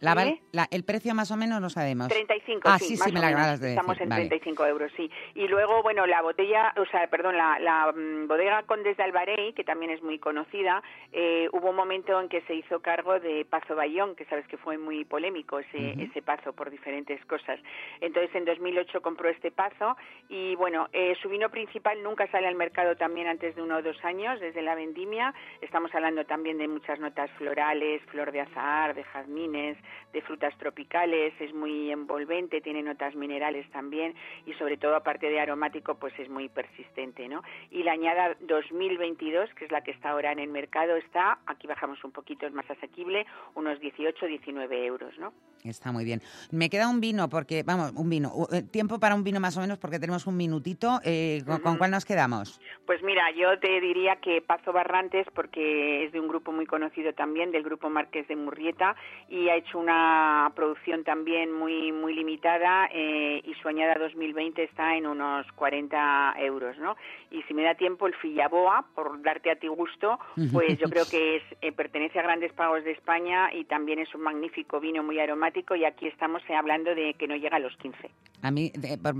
La 0.00 0.14
¿Dime? 0.14 0.40
la- 0.52 0.68
el 0.70 0.84
precio 0.84 1.12
más 1.14 1.30
o 1.32 1.36
menos 1.36 1.60
lo 1.60 1.70
sabemos. 1.70 2.06
35, 2.08 2.62
ah, 2.66 2.78
sí, 2.78 2.94
sí, 2.94 2.98
más 2.98 3.08
sí, 3.08 3.12
me 3.14 3.20
la 3.20 3.28
acabas 3.28 3.60
de 3.60 3.70
Estamos 3.70 3.90
decir. 3.96 4.02
en 4.04 4.08
vale. 4.10 4.28
35 4.28 4.66
euros, 4.66 4.92
sí. 4.96 5.10
Y 5.34 5.48
luego, 5.48 5.82
bueno, 5.82 6.06
la 6.06 6.22
botella, 6.22 6.72
o 6.76 6.86
sea, 6.86 7.08
perdón, 7.08 7.36
la, 7.36 7.58
la 7.58 7.92
mm, 7.92 8.28
bodega 8.28 8.62
Condes 8.62 8.96
de 8.96 9.02
Albarey, 9.02 9.52
que 9.54 9.64
también 9.64 9.90
es 9.90 10.00
muy 10.02 10.18
conocida, 10.20 10.82
eh, 11.12 11.48
hubo 11.52 11.70
un 11.70 11.76
momento 11.76 12.20
en 12.20 12.28
que 12.28 12.42
se 12.42 12.54
hizo 12.54 12.80
cargo 12.80 13.18
de 13.18 13.44
Pazo 13.44 13.74
Bayón, 13.74 14.14
que 14.14 14.24
sabes 14.26 14.46
que 14.46 14.56
fue 14.56 14.78
muy 14.78 15.04
polémico 15.04 15.58
ese, 15.58 16.00
ese 16.00 16.22
pazo 16.22 16.52
por 16.52 16.70
diferentes 16.70 17.24
cosas. 17.26 17.58
Entonces, 18.00 18.32
en 18.36 18.44
2008 18.44 19.02
compró 19.02 19.28
este 19.28 19.50
pazo 19.50 19.96
y, 20.28 20.54
bueno, 20.54 20.88
eh, 20.92 21.16
su 21.20 21.28
vino 21.28 21.50
principal 21.50 22.02
nunca 22.04 22.30
sale 22.30 22.46
al 22.46 22.54
mercado 22.54 22.96
también 22.96 23.26
antes 23.26 23.56
de 23.56 23.62
uno 23.62 23.78
o 23.78 23.82
dos 23.82 23.96
años, 24.04 24.38
desde 24.38 24.62
la 24.62 24.76
vendimia. 24.76 25.34
Estamos 25.60 25.92
hablando 25.94 26.24
también 26.24 26.58
de 26.58 26.68
muchas 26.68 27.00
notas 27.00 27.30
florales, 27.32 28.00
flor 28.12 28.30
de 28.30 28.42
azahar, 28.42 28.94
de 28.94 29.02
jazmines, 29.02 29.76
de 30.12 30.22
frutas 30.22 30.56
tropicales, 30.58 31.34
es 31.40 31.52
muy 31.54 31.90
envolvente, 31.90 32.60
tiene 32.60 32.82
notas 32.82 33.14
minerales 33.14 33.70
también 33.70 34.14
y 34.46 34.54
sobre 34.54 34.76
todo 34.76 34.96
aparte 34.96 35.28
de 35.28 35.40
aromático 35.40 35.96
pues 35.96 36.12
es 36.18 36.28
muy 36.28 36.48
persistente, 36.48 37.28
¿no? 37.28 37.42
Y 37.70 37.82
la 37.82 37.92
añada 37.92 38.36
2022, 38.40 39.50
que 39.54 39.64
es 39.66 39.70
la 39.70 39.82
que 39.82 39.90
está 39.90 40.10
ahora 40.10 40.32
en 40.32 40.38
el 40.38 40.48
mercado, 40.48 40.96
está, 40.96 41.38
aquí 41.46 41.66
bajamos 41.66 42.02
un 42.04 42.12
poquito, 42.12 42.46
es 42.46 42.52
más 42.52 42.68
asequible, 42.70 43.26
unos 43.54 43.80
18, 43.80 44.26
19 44.26 44.86
euros, 44.86 45.18
¿no? 45.18 45.32
Está 45.64 45.92
muy 45.92 46.04
bien. 46.04 46.22
Me 46.50 46.70
queda 46.70 46.88
un 46.88 47.00
vino, 47.00 47.28
porque, 47.28 47.62
vamos, 47.64 47.92
un 47.96 48.08
vino. 48.08 48.30
eh, 48.52 48.62
Tiempo 48.62 49.00
para 49.00 49.14
un 49.14 49.24
vino 49.24 49.40
más 49.40 49.56
o 49.56 49.60
menos, 49.60 49.78
porque 49.78 49.98
tenemos 49.98 50.26
un 50.26 50.36
minutito. 50.36 51.00
Eh, 51.04 51.42
¿con, 51.62 51.76
cuál 51.78 51.90
nos 51.90 52.04
quedamos? 52.04 52.60
Pues 52.86 53.02
mira, 53.02 53.30
yo 53.32 53.58
te 53.58 53.80
diría 53.80 54.16
que 54.16 54.40
Pazo 54.40 54.72
Barrantes, 54.72 55.26
porque 55.34 56.04
es 56.04 56.12
de 56.12 56.20
un 56.20 56.28
grupo 56.28 56.52
muy 56.52 56.66
conocido 56.66 57.12
también, 57.12 57.50
del 57.50 57.64
grupo 57.64 57.90
Márquez 57.90 58.28
de 58.28 58.36
Murrieta, 58.36 58.94
y 59.28 59.48
ha 59.48 59.56
hecho 59.56 59.77
una 59.78 60.52
producción 60.54 61.04
también 61.04 61.52
muy 61.52 61.92
muy 61.92 62.14
limitada 62.14 62.88
eh, 62.92 63.40
y 63.44 63.54
su 63.62 63.68
añada 63.68 63.94
2020 63.98 64.62
está 64.64 64.96
en 64.96 65.06
unos 65.06 65.46
40 65.52 66.34
euros, 66.38 66.76
¿no? 66.78 66.96
Y 67.30 67.42
si 67.42 67.54
me 67.54 67.62
da 67.62 67.74
tiempo, 67.74 68.06
el 68.06 68.14
Fillaboa, 68.14 68.84
por 68.94 69.22
darte 69.22 69.50
a 69.50 69.56
ti 69.56 69.68
gusto, 69.68 70.18
pues 70.52 70.78
yo 70.78 70.88
creo 70.88 71.04
que 71.10 71.36
es 71.36 71.42
eh, 71.62 71.72
pertenece 71.72 72.18
a 72.18 72.22
Grandes 72.22 72.52
Pagos 72.52 72.84
de 72.84 72.92
España 72.92 73.52
y 73.52 73.64
también 73.64 73.98
es 73.98 74.14
un 74.14 74.22
magnífico 74.22 74.80
vino 74.80 75.02
muy 75.02 75.18
aromático 75.20 75.74
y 75.74 75.84
aquí 75.84 76.06
estamos 76.06 76.42
eh, 76.48 76.54
hablando 76.54 76.94
de 76.94 77.14
que 77.14 77.28
no 77.28 77.36
llega 77.36 77.56
a 77.56 77.60
los 77.60 77.76
15. 77.76 78.10
A 78.42 78.50
mí, 78.50 78.70
de- 78.74 78.98
por, 78.98 79.14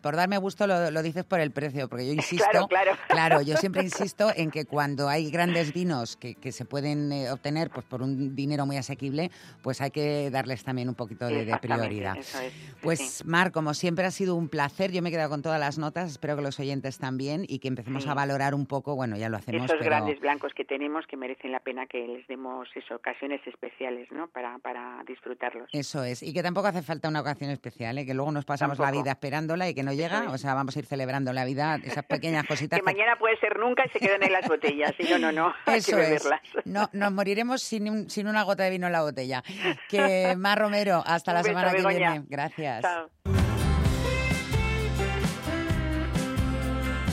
por 0.00 0.16
darme 0.16 0.36
gusto, 0.38 0.66
lo, 0.66 0.90
lo 0.90 1.02
dices 1.02 1.24
por 1.24 1.40
el 1.40 1.50
precio, 1.50 1.88
porque 1.88 2.06
yo 2.06 2.12
insisto. 2.22 2.44
Claro, 2.50 2.66
claro. 2.68 2.92
claro, 3.08 3.42
yo 3.42 3.56
siempre 3.58 3.82
insisto 3.82 4.28
en 4.36 4.50
que 4.50 4.64
cuando 4.66 5.08
hay 5.08 5.30
grandes 5.30 5.72
vinos 5.72 6.16
que, 6.16 6.34
que 6.34 6.52
se 6.52 6.64
pueden 6.64 7.10
obtener 7.32 7.70
pues 7.70 7.84
por 7.86 8.02
un 8.02 8.34
dinero 8.36 8.66
muy 8.66 8.76
asequible, 8.76 9.30
pues 9.62 9.80
hay 9.80 9.89
que 9.90 10.30
darles 10.30 10.64
también 10.64 10.88
un 10.88 10.94
poquito 10.94 11.26
de, 11.26 11.56
prioridad. 11.60 12.16
eso 12.16 12.38
es, 12.40 12.52
sí, 12.52 12.72
Pues, 12.82 12.98
sí. 13.00 13.24
Mar, 13.26 13.52
como 13.52 13.74
siempre 13.74 14.04
ha 14.06 14.10
sido 14.10 14.34
un 14.36 14.48
placer. 14.48 14.92
Yo 14.92 15.02
me 15.02 15.08
he 15.08 15.12
quedado 15.12 15.30
con 15.30 15.42
todas 15.42 15.60
las 15.60 15.78
notas, 15.78 16.10
espero 16.10 16.36
que 16.36 16.42
los 16.42 16.58
oyentes 16.60 16.98
también 16.98 17.44
y 17.48 17.58
que 17.58 17.68
empecemos 17.68 18.04
Sí. 18.04 18.08
a 18.08 18.14
valorar 18.14 18.54
un 18.54 18.66
poco, 18.66 18.94
bueno, 18.96 19.16
ya 19.16 19.28
lo 19.28 19.36
hacemos, 19.36 19.64
esos 19.66 19.78
pero 19.78 19.90
grandes 19.90 20.20
blancos 20.20 20.52
que 20.54 20.64
tenemos 20.64 21.06
que 21.06 21.16
merecen 21.16 21.52
la 21.52 21.60
pena 21.60 21.86
que 21.86 22.06
les 22.06 22.26
demos 22.28 22.68
eso, 22.74 22.94
ocasiones 22.94 23.40
especiales, 23.46 24.10
¿no? 24.12 24.28
Para, 24.28 24.58
para 24.58 25.02
disfrutarlos. 25.06 25.68
eso 25.72 26.04
es. 26.04 26.22
Y 26.22 26.32
que 26.32 26.42
tampoco 26.42 26.68
hace 26.68 26.82
falta 26.82 27.08
una 27.08 27.20
ocasión 27.20 27.50
especial, 27.50 27.98
¿eh? 27.98 28.06
que 28.06 28.14
luego 28.14 28.32
nos 28.32 28.44
pasamos 28.44 28.78
la 28.78 28.90
vida 28.90 29.10
esperándola 29.12 29.68
y 29.68 29.74
que 29.74 29.82
no 29.82 29.92
llega. 29.92 30.24
es. 30.24 30.32
O 30.32 30.38
sea, 30.38 30.54
vamos 30.54 30.76
a 30.76 30.78
ir 30.78 30.86
celebrando 30.86 31.32
la 31.32 31.44
vida, 31.44 31.78
esas 31.84 32.04
pequeñas 32.04 32.44
cositas. 32.48 32.78
Que 32.78 32.84
mañana 32.84 33.16
puede 33.18 33.36
ser 33.38 33.58
nunca 33.58 33.84
y 33.86 33.88
se 33.90 33.98
quedan 34.00 34.22
en 34.22 34.32
las 34.32 34.46
botellas. 34.48 34.94
Y 34.98 35.04
no, 35.10 35.18
no, 35.18 35.32
no. 35.32 35.52
Hay 35.66 35.78
Eso 35.78 35.96
que 35.96 36.02
es. 36.02 36.08
beberlas. 36.24 36.40
No, 36.64 36.88
nos 36.92 37.12
moriremos 37.12 37.62
sin, 37.62 37.88
un- 37.90 38.10
sin 38.10 38.26
una 38.28 38.42
gota 38.42 38.62
de 38.64 38.70
vino 38.70 38.86
en 38.86 38.92
la 38.92 39.02
botella. 39.02 39.42
Que 39.88 40.36
Mar 40.36 40.58
Romero, 40.58 41.02
hasta 41.06 41.32
la 41.32 41.42
semana 41.42 41.72
que 41.72 41.86
viene. 41.86 42.24
Gracias. 42.28 42.82
Chao. 42.82 43.10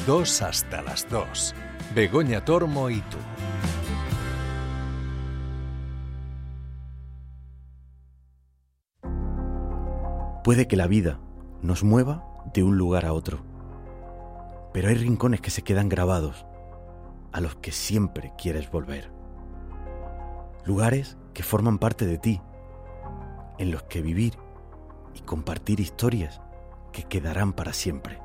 Dos 0.06 0.41
hasta 0.41 0.81
las 0.81 1.10
dos. 1.10 1.53
Begoña 1.94 2.45
Tormo 2.45 2.89
y 2.89 3.02
tú. 3.02 3.18
Puede 10.44 10.65
que 10.68 10.77
la 10.77 10.88
vida 10.88 11.19
nos 11.61 11.84
mueva 11.84 12.23
de 12.53 12.64
un 12.64 12.77
lugar 12.77 13.06
a 13.06 13.11
otro, 13.11 13.44
pero 14.73 14.88
hay 14.88 14.95
rincones 14.95 15.41
que 15.41 15.49
se 15.49 15.61
quedan 15.61 15.89
grabados, 15.89 16.45
a 17.34 17.41
los 17.41 17.57
que 17.57 17.73
siempre 17.73 18.31
quieres 18.38 18.72
volver. 18.72 19.11
Lugares 20.64 21.18
que 21.34 21.44
forman 21.44 21.80
parte 21.80 22.06
de 22.06 22.18
ti, 22.18 22.41
en 23.58 23.72
los 23.72 23.84
que 23.84 24.02
vivir 24.02 24.38
y 25.14 25.22
compartir 25.22 25.80
historias 25.80 26.42
que 26.92 27.04
quedarán 27.04 27.54
para 27.54 27.74
siempre. 27.74 28.20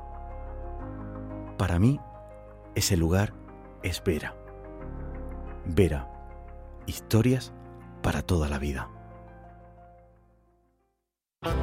Para 1.57 1.79
mí, 1.79 1.99
ese 2.75 2.97
lugar 2.97 3.33
es 3.83 4.03
Vera. 4.03 4.35
Vera, 5.65 6.09
historias 6.85 7.53
para 8.01 8.21
toda 8.21 8.49
la 8.49 8.59
vida. 8.59 8.89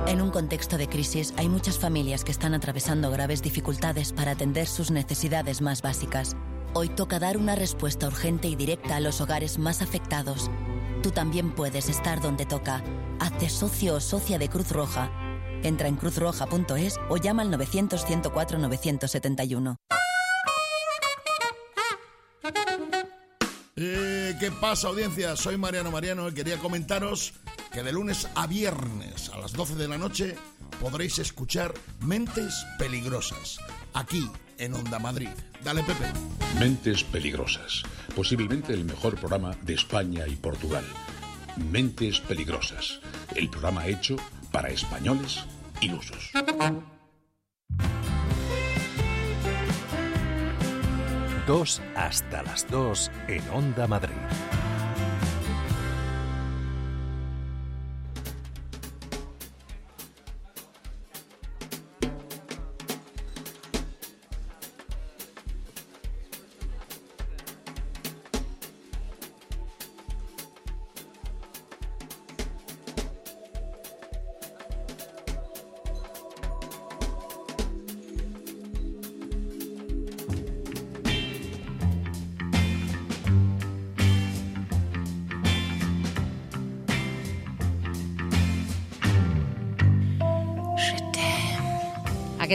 En 0.07 0.21
un 0.21 0.31
contexto 0.31 0.77
de 0.77 0.89
crisis 0.89 1.33
hay 1.37 1.49
muchas 1.49 1.79
familias 1.79 2.25
que 2.25 2.33
están 2.33 2.55
atravesando 2.55 3.11
graves 3.11 3.43
dificultades 3.43 4.13
para 4.13 4.33
atender 4.33 4.67
sus 4.67 4.91
necesidades 4.91 5.63
más 5.63 5.83
básicas. 5.83 6.37
Hoy 6.73 6.89
toca 6.89 7.19
dar 7.19 7.37
una 7.37 7.57
respuesta 7.57 8.07
urgente 8.07 8.47
y 8.47 8.55
directa 8.55 8.95
a 8.95 9.01
los 9.01 9.21
hogares 9.21 9.59
más 9.59 9.83
afectados. 9.83 10.49
Tú 11.03 11.11
también 11.11 11.53
puedes 11.53 11.89
estar 11.89 12.21
donde 12.21 12.47
toca. 12.47 12.85
Hazte 13.19 13.49
socio 13.49 13.97
o 13.97 14.01
socia 14.01 14.39
de 14.39 14.49
Cruz 14.49 14.71
Roja. 14.71 15.11
Entra 15.65 15.89
en 15.89 15.97
cruzroja.es 15.97 17.01
o 17.09 17.17
llama 17.17 17.43
al 17.43 17.51
900 17.51 18.07
104 18.07 18.59
971. 18.59 19.77
Eh, 23.75 24.37
¿Qué 24.39 24.53
pasa, 24.53 24.89
audiencia? 24.89 25.35
Soy 25.35 25.57
Mariano 25.57 25.91
Mariano 25.91 26.29
y 26.29 26.35
quería 26.35 26.59
comentaros 26.59 27.33
que 27.73 27.83
de 27.83 27.93
lunes 27.93 28.29
a 28.37 28.47
viernes 28.47 29.29
a 29.31 29.39
las 29.39 29.55
12 29.55 29.75
de 29.75 29.89
la 29.89 29.99
noche 29.99 30.37
podréis 30.81 31.19
escuchar 31.19 31.75
Mentes 32.01 32.65
Peligrosas, 32.79 33.59
aquí 33.93 34.31
en 34.61 34.74
Onda 34.74 34.99
Madrid. 34.99 35.31
Dale, 35.65 35.82
Pepe. 35.82 36.05
Mentes 36.59 37.03
Peligrosas, 37.03 37.82
posiblemente 38.15 38.73
el 38.73 38.85
mejor 38.85 39.16
programa 39.16 39.57
de 39.62 39.74
España 39.74 40.27
y 40.28 40.37
Portugal. 40.37 40.85
Mentes 41.57 42.20
Peligrosas, 42.20 43.01
el 43.35 43.49
programa 43.49 43.87
hecho 43.87 44.16
para 44.53 44.69
españoles 44.69 45.45
ilusos. 45.81 46.31
Dos 51.47 51.82
hasta 51.97 52.43
las 52.43 52.69
dos 52.69 53.11
en 53.27 53.49
Onda 53.51 53.87
Madrid. 53.87 54.60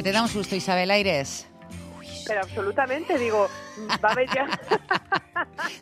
Te 0.05 0.11
da 0.11 0.21
un 0.21 0.29
susto, 0.29 0.55
Isabel 0.55 0.91
Aires? 0.91 1.47
Pero 2.27 2.41
absolutamente, 2.41 3.17
digo, 3.17 3.49
va 4.03 4.09
a 4.09 4.13
ver 4.13 4.29
ya. 4.35 4.47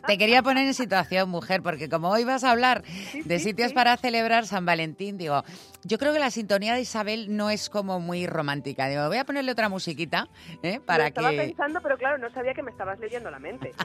Te 0.06 0.18
quería 0.18 0.42
poner 0.42 0.66
en 0.66 0.74
situación, 0.74 1.28
mujer, 1.30 1.62
porque 1.62 1.88
como 1.88 2.10
hoy 2.10 2.24
vas 2.24 2.44
a 2.44 2.50
hablar 2.50 2.82
de 3.24 3.38
sitios 3.38 3.72
para 3.72 3.96
celebrar 3.96 4.46
San 4.46 4.66
Valentín, 4.66 5.16
digo, 5.16 5.42
yo 5.82 5.98
creo 5.98 6.12
que 6.12 6.18
la 6.18 6.30
sintonía 6.30 6.74
de 6.74 6.82
Isabel 6.82 7.36
no 7.36 7.50
es 7.50 7.70
como 7.70 8.00
muy 8.00 8.26
romántica. 8.26 8.88
Digo, 8.88 9.06
voy 9.08 9.18
a 9.18 9.24
ponerle 9.24 9.52
otra 9.52 9.68
musiquita 9.68 10.28
¿eh? 10.62 10.80
para 10.84 11.04
Lo 11.04 11.08
estaba 11.08 11.30
que... 11.30 11.36
pensando, 11.36 11.80
pero 11.82 11.96
claro, 11.96 12.18
no 12.18 12.30
sabía 12.30 12.54
que 12.54 12.62
me 12.62 12.70
estabas 12.70 12.98
leyendo 12.98 13.30
la 13.30 13.38
mente. 13.38 13.72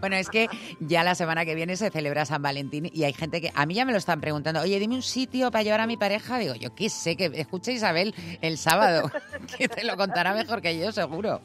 Bueno, 0.00 0.16
es 0.16 0.28
que 0.28 0.48
ya 0.80 1.04
la 1.04 1.14
semana 1.14 1.44
que 1.44 1.54
viene 1.54 1.76
se 1.76 1.90
celebra 1.90 2.24
San 2.24 2.42
Valentín 2.42 2.90
y 2.92 3.04
hay 3.04 3.12
gente 3.12 3.40
que 3.40 3.52
a 3.54 3.66
mí 3.66 3.74
ya 3.74 3.84
me 3.84 3.92
lo 3.92 3.98
están 3.98 4.20
preguntando, 4.20 4.60
oye, 4.60 4.78
dime 4.78 4.94
un 4.94 5.02
sitio 5.02 5.50
para 5.50 5.62
llevar 5.62 5.80
a 5.80 5.86
mi 5.86 5.96
pareja. 5.96 6.38
Digo, 6.38 6.54
yo 6.54 6.74
qué 6.74 6.88
sé, 6.88 7.16
que 7.16 7.30
escuche 7.34 7.72
Isabel 7.72 8.14
el 8.40 8.56
sábado, 8.56 9.10
que 9.58 9.68
te 9.68 9.84
lo 9.84 9.96
contará 9.96 10.34
mejor 10.34 10.62
que 10.62 10.78
yo, 10.78 10.92
seguro. 10.92 11.40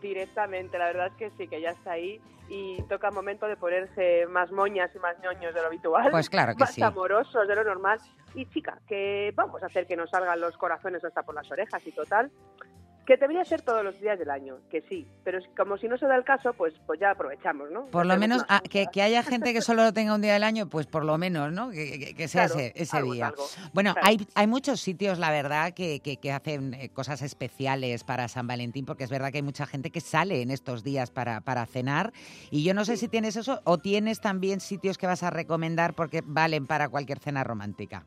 Directamente, 0.00 0.78
la 0.78 0.86
verdad 0.86 1.08
es 1.08 1.14
que 1.14 1.30
sí, 1.36 1.48
que 1.48 1.60
ya 1.60 1.70
está 1.70 1.92
ahí 1.92 2.20
y 2.48 2.82
toca 2.88 3.10
momento 3.10 3.46
de 3.46 3.56
ponerse 3.56 4.26
más 4.26 4.50
moñas 4.50 4.90
y 4.94 4.98
más 4.98 5.18
ñoños 5.20 5.54
de 5.54 5.60
lo 5.60 5.66
habitual. 5.66 6.10
Pues 6.10 6.30
claro 6.30 6.54
que 6.54 6.60
más 6.60 6.74
sí. 6.74 6.82
amorosos 6.82 7.46
de 7.46 7.54
lo 7.54 7.64
normal. 7.64 8.00
Y 8.34 8.46
chica, 8.46 8.78
que 8.86 9.32
vamos 9.34 9.62
a 9.62 9.66
hacer 9.66 9.86
que 9.86 9.96
nos 9.96 10.10
salgan 10.10 10.40
los 10.40 10.56
corazones 10.56 11.04
hasta 11.04 11.22
por 11.22 11.34
las 11.34 11.50
orejas 11.50 11.86
y 11.86 11.92
total. 11.92 12.30
Que 13.08 13.16
debería 13.16 13.42
ser 13.42 13.62
todos 13.62 13.82
los 13.82 13.98
días 14.02 14.18
del 14.18 14.28
año, 14.28 14.58
que 14.70 14.82
sí, 14.82 15.06
pero 15.24 15.38
como 15.56 15.78
si 15.78 15.88
no 15.88 15.96
se 15.96 16.04
da 16.04 16.14
el 16.14 16.24
caso, 16.24 16.52
pues, 16.52 16.74
pues 16.86 17.00
ya 17.00 17.12
aprovechamos, 17.12 17.70
¿no? 17.70 17.86
Por 17.86 18.04
lo 18.04 18.12
Hacemos 18.12 18.28
menos 18.28 18.46
ah, 18.50 18.60
que, 18.68 18.84
que 18.92 19.00
haya 19.00 19.22
gente 19.22 19.54
que 19.54 19.62
solo 19.62 19.82
lo 19.82 19.94
tenga 19.94 20.14
un 20.14 20.20
día 20.20 20.34
del 20.34 20.42
año, 20.44 20.68
pues 20.68 20.86
por 20.86 21.06
lo 21.06 21.16
menos, 21.16 21.50
¿no? 21.50 21.70
Que, 21.70 21.98
que- 21.98 22.14
que 22.14 22.28
sea 22.28 22.48
Claro, 22.48 22.60
ese, 22.60 22.72
ese 22.76 22.96
algo 22.98 23.12
es 23.12 23.16
día. 23.16 23.26
algo. 23.28 23.46
Bueno, 23.72 23.94
Claro. 23.94 24.06
hay, 24.08 24.26
hay 24.34 24.46
muchos 24.46 24.82
sitios, 24.82 25.18
la 25.18 25.30
verdad, 25.30 25.72
que, 25.72 26.00
que- 26.00 26.18
que 26.18 26.32
hacen 26.32 26.74
eh, 26.74 26.90
cosas 26.90 27.22
especiales 27.22 28.04
para 28.04 28.28
San 28.28 28.46
Valentín, 28.46 28.84
porque 28.84 29.04
es 29.04 29.10
verdad 29.10 29.30
que 29.32 29.38
hay 29.38 29.42
mucha 29.42 29.64
gente 29.66 29.88
que 29.90 30.02
sale 30.02 30.42
en 30.42 30.50
estos 30.50 30.84
días 30.84 31.10
para, 31.10 31.40
para 31.40 31.64
cenar. 31.64 32.12
Y 32.50 32.62
yo 32.62 32.74
no 32.74 32.84
sé 32.84 32.98
si 32.98 33.08
tienes 33.08 33.36
eso 33.36 33.62
o 33.64 33.78
tienes 33.78 34.20
también 34.20 34.60
sitios 34.60 34.98
que 34.98 35.06
vas 35.06 35.22
a 35.22 35.30
recomendar 35.30 35.94
porque 35.94 36.22
valen 36.26 36.66
para 36.66 36.90
cualquier 36.90 37.20
cena 37.20 37.42
romántica. 37.42 38.04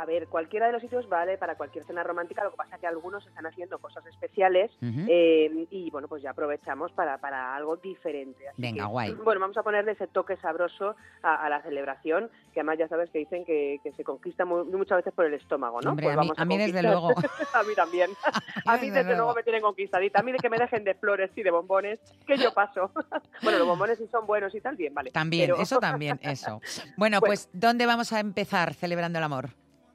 A 0.00 0.06
ver, 0.06 0.28
cualquiera 0.28 0.66
de 0.66 0.72
los 0.72 0.80
sitios 0.80 1.06
vale 1.10 1.36
para 1.36 1.56
cualquier 1.56 1.84
cena 1.84 2.02
romántica, 2.02 2.42
lo 2.42 2.52
que 2.52 2.56
pasa 2.56 2.76
es 2.76 2.80
que 2.80 2.86
algunos 2.86 3.26
están 3.26 3.44
haciendo 3.44 3.78
cosas 3.80 4.04
especiales 4.06 4.70
eh, 4.80 5.66
y 5.70 5.90
bueno, 5.90 6.08
pues 6.08 6.22
ya 6.22 6.30
aprovechamos 6.30 6.90
para, 6.92 7.18
para 7.18 7.54
algo 7.54 7.76
diferente. 7.76 8.48
Así 8.48 8.62
Venga, 8.62 8.84
que, 8.86 8.90
guay. 8.90 9.12
Bueno, 9.12 9.42
vamos 9.42 9.58
a 9.58 9.62
ponerle 9.62 9.92
ese 9.92 10.06
toque 10.06 10.38
sabroso 10.38 10.96
a, 11.22 11.44
a 11.44 11.50
la 11.50 11.60
celebración, 11.60 12.30
que 12.54 12.60
además 12.60 12.78
ya 12.78 12.88
sabes 12.88 13.10
que 13.10 13.18
dicen 13.18 13.44
que, 13.44 13.78
que 13.82 13.92
se 13.92 14.02
conquista 14.02 14.46
muy- 14.46 14.64
muchas 14.64 14.96
veces 14.96 15.12
por 15.12 15.26
el 15.26 15.34
estómago, 15.34 15.82
¿no? 15.82 15.90
Hombre, 15.90 16.06
Pues 16.06 16.16
a 16.16 16.20
mí- 16.22 16.28
vamos 16.28 16.38
a 16.38 16.44
mí 16.46 16.56
desde 16.56 16.82
luego. 16.82 17.10
a 17.54 17.62
mí 17.62 17.74
también. 17.76 18.10
a 18.64 18.76
mí 18.78 18.86
desde 18.86 19.00
desde 19.04 19.16
luego. 19.16 19.34
me 19.34 19.42
tienen 19.42 19.60
conquistadita. 19.60 20.20
A 20.20 20.22
mí 20.22 20.32
de 20.32 20.38
que 20.38 20.48
me 20.48 20.56
dejen 20.56 20.82
de 20.82 20.94
flores 20.94 21.30
y 21.36 21.42
de 21.42 21.50
bombones, 21.50 22.00
que 22.26 22.38
yo 22.38 22.54
paso. 22.54 22.90
bueno, 23.42 23.58
los 23.58 23.66
bombones 23.68 23.98
sí 23.98 24.06
son 24.10 24.26
buenos 24.26 24.54
y 24.54 24.62
tal, 24.62 24.76
bien, 24.76 24.94
vale. 24.94 25.10
También, 25.10 25.50
Pero- 25.50 25.60
eso 25.62 25.78
también, 25.78 26.18
eso. 26.22 26.58
Bueno, 26.96 27.20
pues 27.20 27.50
¿dónde 27.52 27.84
vamos 27.84 28.14
a 28.14 28.20
empezar 28.20 28.72
celebrando 28.72 29.18
el 29.18 29.24
amor? 29.24 29.50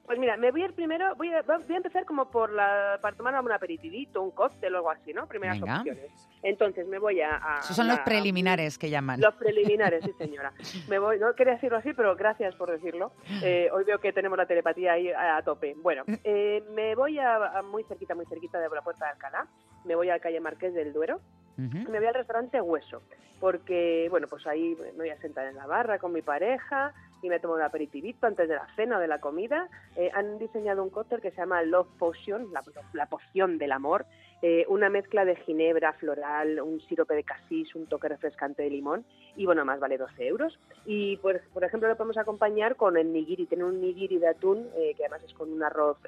Pues 0.06 0.18
mira, 0.18 0.36
me 0.36 0.50
voy 0.52 0.62
a 0.62 0.64
ir 0.66 0.74
primero, 0.74 1.14
voy 1.16 1.32
a, 1.32 1.42
voy 1.42 1.74
a 1.74 1.76
empezar 1.76 2.04
como 2.04 2.30
por 2.30 2.52
la, 2.52 2.98
para 3.02 3.16
tomar 3.16 3.38
un 3.42 3.50
aperitivito, 3.52 4.22
un 4.22 4.30
cóctel 4.30 4.74
o 4.74 4.78
algo 4.78 4.90
así, 4.90 5.12
¿no? 5.12 5.26
Primeras 5.26 5.60
Venga. 5.60 5.78
opciones. 5.78 6.10
Entonces 6.42 6.86
me 6.86 6.98
voy 6.98 7.20
a... 7.20 7.36
a- 7.36 7.58
Esos 7.58 7.74
son 7.76 7.88
los 7.88 7.98
preliminares 8.00 8.78
que 8.78 8.88
llaman. 8.88 9.20
Los 9.20 9.34
preliminares, 9.34 10.04
sí 10.04 10.12
señora. 10.18 10.52
Me 10.88 10.98
voy, 10.98 11.18
no 11.18 11.34
quería 11.34 11.54
decirlo 11.54 11.78
así, 11.78 11.92
pero 11.92 12.14
gracias 12.14 12.54
por 12.54 12.70
decirlo. 12.70 13.12
Eh, 13.42 13.68
hoy 13.72 13.84
veo 13.84 13.98
que 13.98 14.12
tenemos 14.12 14.38
la 14.38 14.46
telepatía 14.46 14.92
ahí 14.92 15.10
a, 15.10 15.42
tope. 15.42 15.74
Bueno, 15.82 16.04
eh, 16.24 16.62
me 16.70 16.94
voy 16.94 17.18
a, 17.18 17.58
a 17.58 17.62
muy 17.62 17.82
cerquita, 17.84 18.14
muy 18.14 18.26
cerquita 18.26 18.60
de 18.60 18.68
la 18.68 18.82
puerta 18.82 19.06
de 19.06 19.10
Alcalá. 19.12 19.46
Me 19.84 19.94
voy 19.94 20.08
a 20.10 20.14
la 20.14 20.20
calle 20.20 20.40
Marqués 20.40 20.72
del 20.74 20.92
Duero. 20.92 21.20
Me 21.58 21.98
voy 21.98 22.06
al 22.06 22.12
restaurante 22.12 22.60
Hueso, 22.60 23.00
porque, 23.40 24.08
bueno, 24.10 24.26
pues 24.28 24.46
ahí 24.46 24.76
me 24.78 24.92
voy 24.92 25.08
a 25.08 25.16
sentar 25.22 25.46
en 25.46 25.56
la 25.56 25.66
barra 25.66 25.98
con 25.98 26.12
mi 26.12 26.20
pareja 26.20 26.92
y 27.26 27.28
me 27.28 27.40
tomo 27.40 27.54
un 27.54 27.62
aperitivito 27.62 28.26
antes 28.26 28.48
de 28.48 28.54
la 28.54 28.66
cena 28.76 28.98
o 28.98 29.00
de 29.00 29.08
la 29.08 29.20
comida. 29.20 29.68
Eh, 29.96 30.10
han 30.14 30.38
diseñado 30.38 30.82
un 30.82 30.90
cóctel 30.90 31.20
que 31.20 31.30
se 31.30 31.38
llama 31.38 31.62
Love 31.62 31.88
Potion, 31.98 32.52
la, 32.52 32.62
la 32.92 33.06
poción 33.06 33.58
del 33.58 33.72
amor, 33.72 34.06
eh, 34.42 34.64
una 34.68 34.88
mezcla 34.88 35.24
de 35.24 35.36
ginebra 35.36 35.92
floral, 35.94 36.60
un 36.60 36.80
sirope 36.82 37.14
de 37.14 37.24
casis, 37.24 37.74
un 37.74 37.86
toque 37.86 38.08
refrescante 38.08 38.62
de 38.62 38.70
limón 38.70 39.04
y, 39.34 39.44
bueno, 39.44 39.64
más 39.64 39.80
vale 39.80 39.98
12 39.98 40.26
euros. 40.26 40.58
Y, 40.84 41.16
pues, 41.18 41.42
por 41.52 41.64
ejemplo, 41.64 41.88
lo 41.88 41.96
podemos 41.96 42.18
acompañar 42.18 42.76
con 42.76 42.96
el 42.96 43.12
nigiri. 43.12 43.46
Tiene 43.46 43.64
un 43.64 43.80
nigiri 43.80 44.18
de 44.18 44.28
atún, 44.28 44.68
eh, 44.76 44.94
que 44.96 45.04
además 45.04 45.22
es 45.24 45.34
con 45.34 45.52
un 45.52 45.62
arroz... 45.62 45.98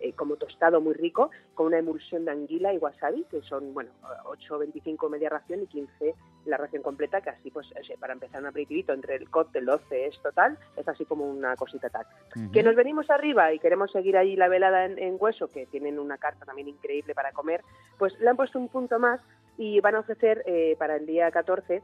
eh, 0.00 0.12
como 0.12 0.36
tostado 0.36 0.80
muy 0.80 0.94
rico, 0.94 1.30
con 1.54 1.66
una 1.66 1.78
emulsión 1.78 2.24
de 2.24 2.32
anguila 2.32 2.72
y 2.72 2.78
wasabi, 2.78 3.24
que 3.30 3.40
son, 3.42 3.72
bueno, 3.72 3.90
8,25 4.24 5.08
media 5.08 5.30
ración 5.30 5.62
y 5.62 5.66
15 5.66 6.14
la 6.44 6.56
ración 6.56 6.82
completa, 6.82 7.20
que 7.20 7.30
así, 7.30 7.50
pues, 7.50 7.66
eh, 7.72 7.96
para 7.98 8.12
empezar 8.12 8.40
un 8.40 8.46
aperitivito 8.46 8.92
entre 8.92 9.16
el 9.16 9.28
cóctel 9.30 9.64
12 9.64 10.06
es 10.06 10.20
total, 10.22 10.58
es 10.76 10.86
así 10.86 11.04
como 11.04 11.28
una 11.28 11.56
cosita 11.56 11.88
tal. 11.90 12.06
Que 12.52 12.62
nos 12.62 12.76
venimos 12.76 13.10
arriba 13.10 13.52
y 13.52 13.58
queremos 13.58 13.90
seguir 13.90 14.16
ahí 14.16 14.36
la 14.36 14.48
velada 14.48 14.84
en, 14.84 14.98
en 14.98 15.16
hueso, 15.18 15.48
que 15.48 15.66
tienen 15.66 15.98
una 15.98 16.18
carta 16.18 16.44
también 16.44 16.68
increíble 16.68 17.14
para 17.14 17.32
comer, 17.32 17.62
pues 17.98 18.18
le 18.20 18.28
han 18.28 18.36
puesto 18.36 18.58
un 18.58 18.68
punto 18.68 18.98
más 18.98 19.20
y 19.58 19.80
van 19.80 19.94
a 19.94 20.00
ofrecer 20.00 20.42
eh, 20.46 20.76
para 20.78 20.96
el 20.96 21.06
día 21.06 21.30
14 21.30 21.82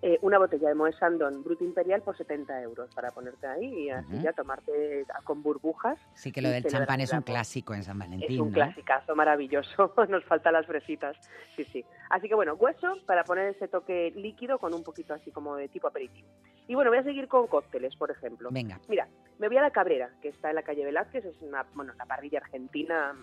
eh, 0.00 0.18
una 0.22 0.38
botella 0.38 0.68
de 0.68 0.74
Moët 0.76 0.96
Chandon 0.98 1.42
Brut 1.42 1.60
Imperial 1.60 2.02
por 2.02 2.16
70 2.16 2.62
euros 2.62 2.88
para 2.94 3.10
ponerte 3.10 3.46
ahí 3.48 3.86
y 3.86 3.90
así 3.90 4.14
Ujú. 4.14 4.22
ya 4.22 4.32
tomarte 4.32 5.04
con 5.24 5.42
burbujas. 5.42 5.98
Sí, 6.14 6.30
que 6.30 6.40
lo 6.40 6.50
del 6.50 6.64
champán 6.64 7.00
es 7.00 7.12
un 7.12 7.22
clásico 7.22 7.74
en 7.74 7.82
San 7.82 7.98
Valentín, 7.98 8.30
Es 8.30 8.38
un 8.38 8.48
¿no? 8.48 8.54
clasicazo 8.54 9.16
maravilloso, 9.16 9.92
nos 10.08 10.24
faltan 10.24 10.52
las 10.52 10.66
fresitas, 10.66 11.16
sí, 11.56 11.64
sí. 11.64 11.84
Así 12.10 12.28
que 12.28 12.34
bueno, 12.36 12.54
hueso 12.54 12.94
para 13.06 13.24
poner 13.24 13.54
ese 13.54 13.66
toque 13.68 14.12
líquido 14.14 14.58
con 14.58 14.72
un 14.72 14.84
poquito 14.84 15.14
así 15.14 15.30
como 15.32 15.56
de 15.56 15.68
tipo 15.68 15.88
aperitivo. 15.88 16.28
Y 16.68 16.74
bueno, 16.74 16.90
voy 16.90 16.98
a 17.00 17.02
seguir 17.02 17.26
con 17.28 17.46
cócteles, 17.46 17.96
por 17.96 18.10
ejemplo. 18.10 18.50
Venga. 18.52 18.78
Mira, 18.88 19.08
me 19.38 19.48
voy 19.48 19.56
a 19.56 19.62
la 19.62 19.70
Cabrera, 19.70 20.10
que 20.22 20.28
está 20.28 20.50
en 20.50 20.54
la 20.56 20.62
calle 20.62 20.84
Velázquez, 20.84 21.24
es 21.24 21.40
una, 21.42 21.64
bueno, 21.74 21.92
una 21.94 22.04
parrilla 22.06 22.38
argentina 22.40 23.14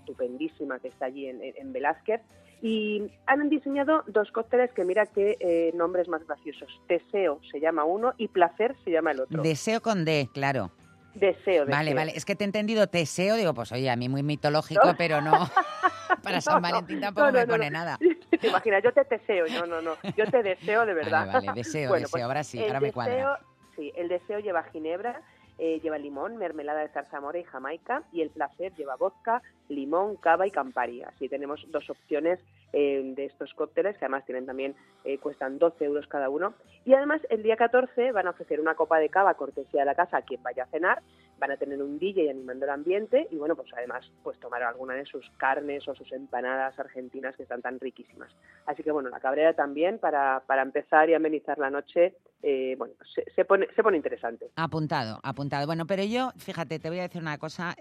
estupendísima 0.00 0.78
que 0.78 0.88
está 0.88 1.06
allí 1.06 1.26
en- 1.26 1.40
en 1.42 1.72
Velázquez. 1.72 2.20
Y 2.62 3.10
han 3.26 3.48
diseñado 3.48 4.04
dos 4.06 4.30
cócteles 4.32 4.70
que 4.72 4.84
mira 4.84 5.06
qué 5.06 5.36
eh, 5.40 5.72
nombres 5.74 6.08
más 6.08 6.26
graciosos. 6.26 6.68
Deseo 6.88 7.40
se 7.50 7.58
llama 7.60 7.84
uno 7.84 8.12
y 8.18 8.28
Placer 8.28 8.76
se 8.84 8.90
llama 8.90 9.12
el 9.12 9.20
otro. 9.20 9.42
Deseo 9.42 9.80
con 9.80 10.04
D, 10.04 10.28
claro. 10.34 10.70
Deseo, 11.14 11.66
Vale, 11.66 11.86
deseo. 11.90 11.96
vale. 11.96 12.12
Es 12.14 12.24
que 12.24 12.36
te 12.36 12.44
he 12.44 12.46
entendido 12.46 12.86
teseo, 12.86 13.34
digo, 13.34 13.52
pues 13.52 13.72
oye, 13.72 13.90
a 13.90 13.96
mí 13.96 14.08
muy 14.08 14.22
mitológico, 14.22 14.86
No. 14.86 14.94
pero 14.96 15.20
no. 15.20 15.32
Para 16.22 16.40
San 16.40 16.56
No, 16.56 16.60
Valentín 16.60 17.00
tampoco 17.00 17.26
no, 17.26 17.32
me 17.32 17.46
pone 17.46 17.70
nada. 17.70 17.98
Te 18.40 18.46
imaginas, 18.48 18.82
yo 18.82 18.92
te 18.92 19.04
deseo, 19.04 19.46
no, 19.48 19.66
no, 19.66 19.80
no. 19.82 19.96
Yo 20.16 20.26
te 20.30 20.42
deseo 20.42 20.86
de 20.86 20.94
verdad. 20.94 21.26
Vale, 21.32 21.46
vale, 21.46 21.52
deseo, 21.60 21.92
deseo, 21.94 22.24
ahora 22.24 22.44
sí, 22.44 22.62
ahora 22.62 22.80
me 22.80 22.92
cuadra. 22.92 23.14
deseo- 23.14 23.38
Sí, 23.76 23.92
el 23.96 24.08
deseo 24.08 24.38
lleva 24.40 24.62
ginebra, 24.64 25.20
eh, 25.58 25.80
lleva 25.82 25.98
limón, 25.98 26.36
mermelada 26.36 26.80
de 26.80 26.88
zarzamora 26.88 27.38
y 27.38 27.44
jamaica, 27.44 28.02
y 28.12 28.20
el 28.22 28.30
placer 28.30 28.74
lleva 28.76 28.96
vodka, 28.96 29.42
limón, 29.70 30.16
cava 30.16 30.46
y 30.46 30.50
campari. 30.50 31.02
Así 31.02 31.28
tenemos 31.28 31.64
dos 31.70 31.88
opciones 31.88 32.40
eh, 32.72 33.02
de 33.16 33.24
estos 33.24 33.52
cócteles, 33.54 33.96
que 33.98 34.04
además 34.04 34.24
tienen 34.26 34.46
también, 34.46 34.74
eh, 35.04 35.18
cuestan 35.18 35.58
12 35.58 35.84
euros 35.84 36.06
cada 36.06 36.28
uno. 36.28 36.54
Y 36.84 36.94
además, 36.94 37.20
el 37.30 37.42
día 37.42 37.56
14 37.56 38.12
van 38.12 38.26
a 38.26 38.30
ofrecer 38.30 38.60
una 38.60 38.74
copa 38.74 38.98
de 38.98 39.08
cava 39.08 39.34
cortesía 39.34 39.80
de 39.80 39.86
la 39.86 39.94
casa 39.94 40.18
a 40.18 40.22
quien 40.22 40.42
vaya 40.42 40.64
a 40.64 40.66
cenar, 40.66 41.02
van 41.40 41.50
a 41.50 41.56
tener 41.56 41.82
un 41.82 41.98
DJ 41.98 42.30
animando 42.30 42.66
el 42.66 42.70
ambiente 42.70 43.26
y 43.30 43.36
bueno, 43.36 43.56
pues 43.56 43.68
además 43.74 44.08
pues 44.22 44.38
tomar 44.38 44.62
alguna 44.62 44.94
de 44.94 45.06
sus 45.06 45.28
carnes 45.38 45.88
o 45.88 45.94
sus 45.94 46.12
empanadas 46.12 46.78
argentinas 46.78 47.34
que 47.34 47.44
están 47.44 47.62
tan 47.62 47.80
riquísimas. 47.80 48.30
Así 48.66 48.82
que 48.82 48.92
bueno, 48.92 49.08
la 49.08 49.20
cabrera 49.20 49.54
también 49.54 49.98
para, 49.98 50.42
para 50.46 50.62
empezar 50.62 51.08
y 51.08 51.14
amenizar 51.14 51.58
la 51.58 51.70
noche, 51.70 52.14
eh, 52.42 52.74
bueno, 52.78 52.94
se, 53.14 53.24
se 53.34 53.44
pone, 53.44 53.66
se 53.74 53.82
pone 53.82 53.96
interesante. 53.96 54.50
Apuntado, 54.56 55.18
apuntado. 55.22 55.66
Bueno, 55.66 55.86
pero 55.86 56.04
yo, 56.04 56.30
fíjate, 56.36 56.78
te 56.78 56.88
voy 56.90 56.98
a 56.98 57.02
decir 57.02 57.22
una 57.22 57.38
cosa, 57.38 57.74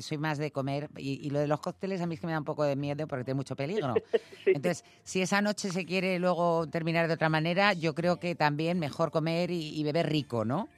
soy 0.00 0.18
más 0.18 0.38
de 0.38 0.50
comer 0.50 0.88
y, 0.96 1.25
y 1.26 1.30
lo 1.30 1.40
de 1.40 1.48
los 1.48 1.60
cócteles 1.60 2.00
a 2.00 2.06
mí 2.06 2.14
es 2.14 2.20
que 2.20 2.26
me 2.26 2.32
da 2.32 2.38
un 2.38 2.44
poco 2.44 2.64
de 2.64 2.76
miedo 2.76 3.06
porque 3.06 3.24
tiene 3.24 3.36
mucho 3.36 3.56
peligro. 3.56 3.94
Entonces, 4.46 4.84
si 5.02 5.22
esa 5.22 5.42
noche 5.42 5.70
se 5.70 5.84
quiere 5.84 6.18
luego 6.18 6.68
terminar 6.68 7.08
de 7.08 7.14
otra 7.14 7.28
manera, 7.28 7.72
yo 7.72 7.94
creo 7.94 8.18
que 8.18 8.34
también 8.34 8.78
mejor 8.78 9.10
comer 9.10 9.50
y, 9.50 9.78
y 9.78 9.82
beber 9.84 10.08
rico, 10.08 10.44
¿no? 10.44 10.68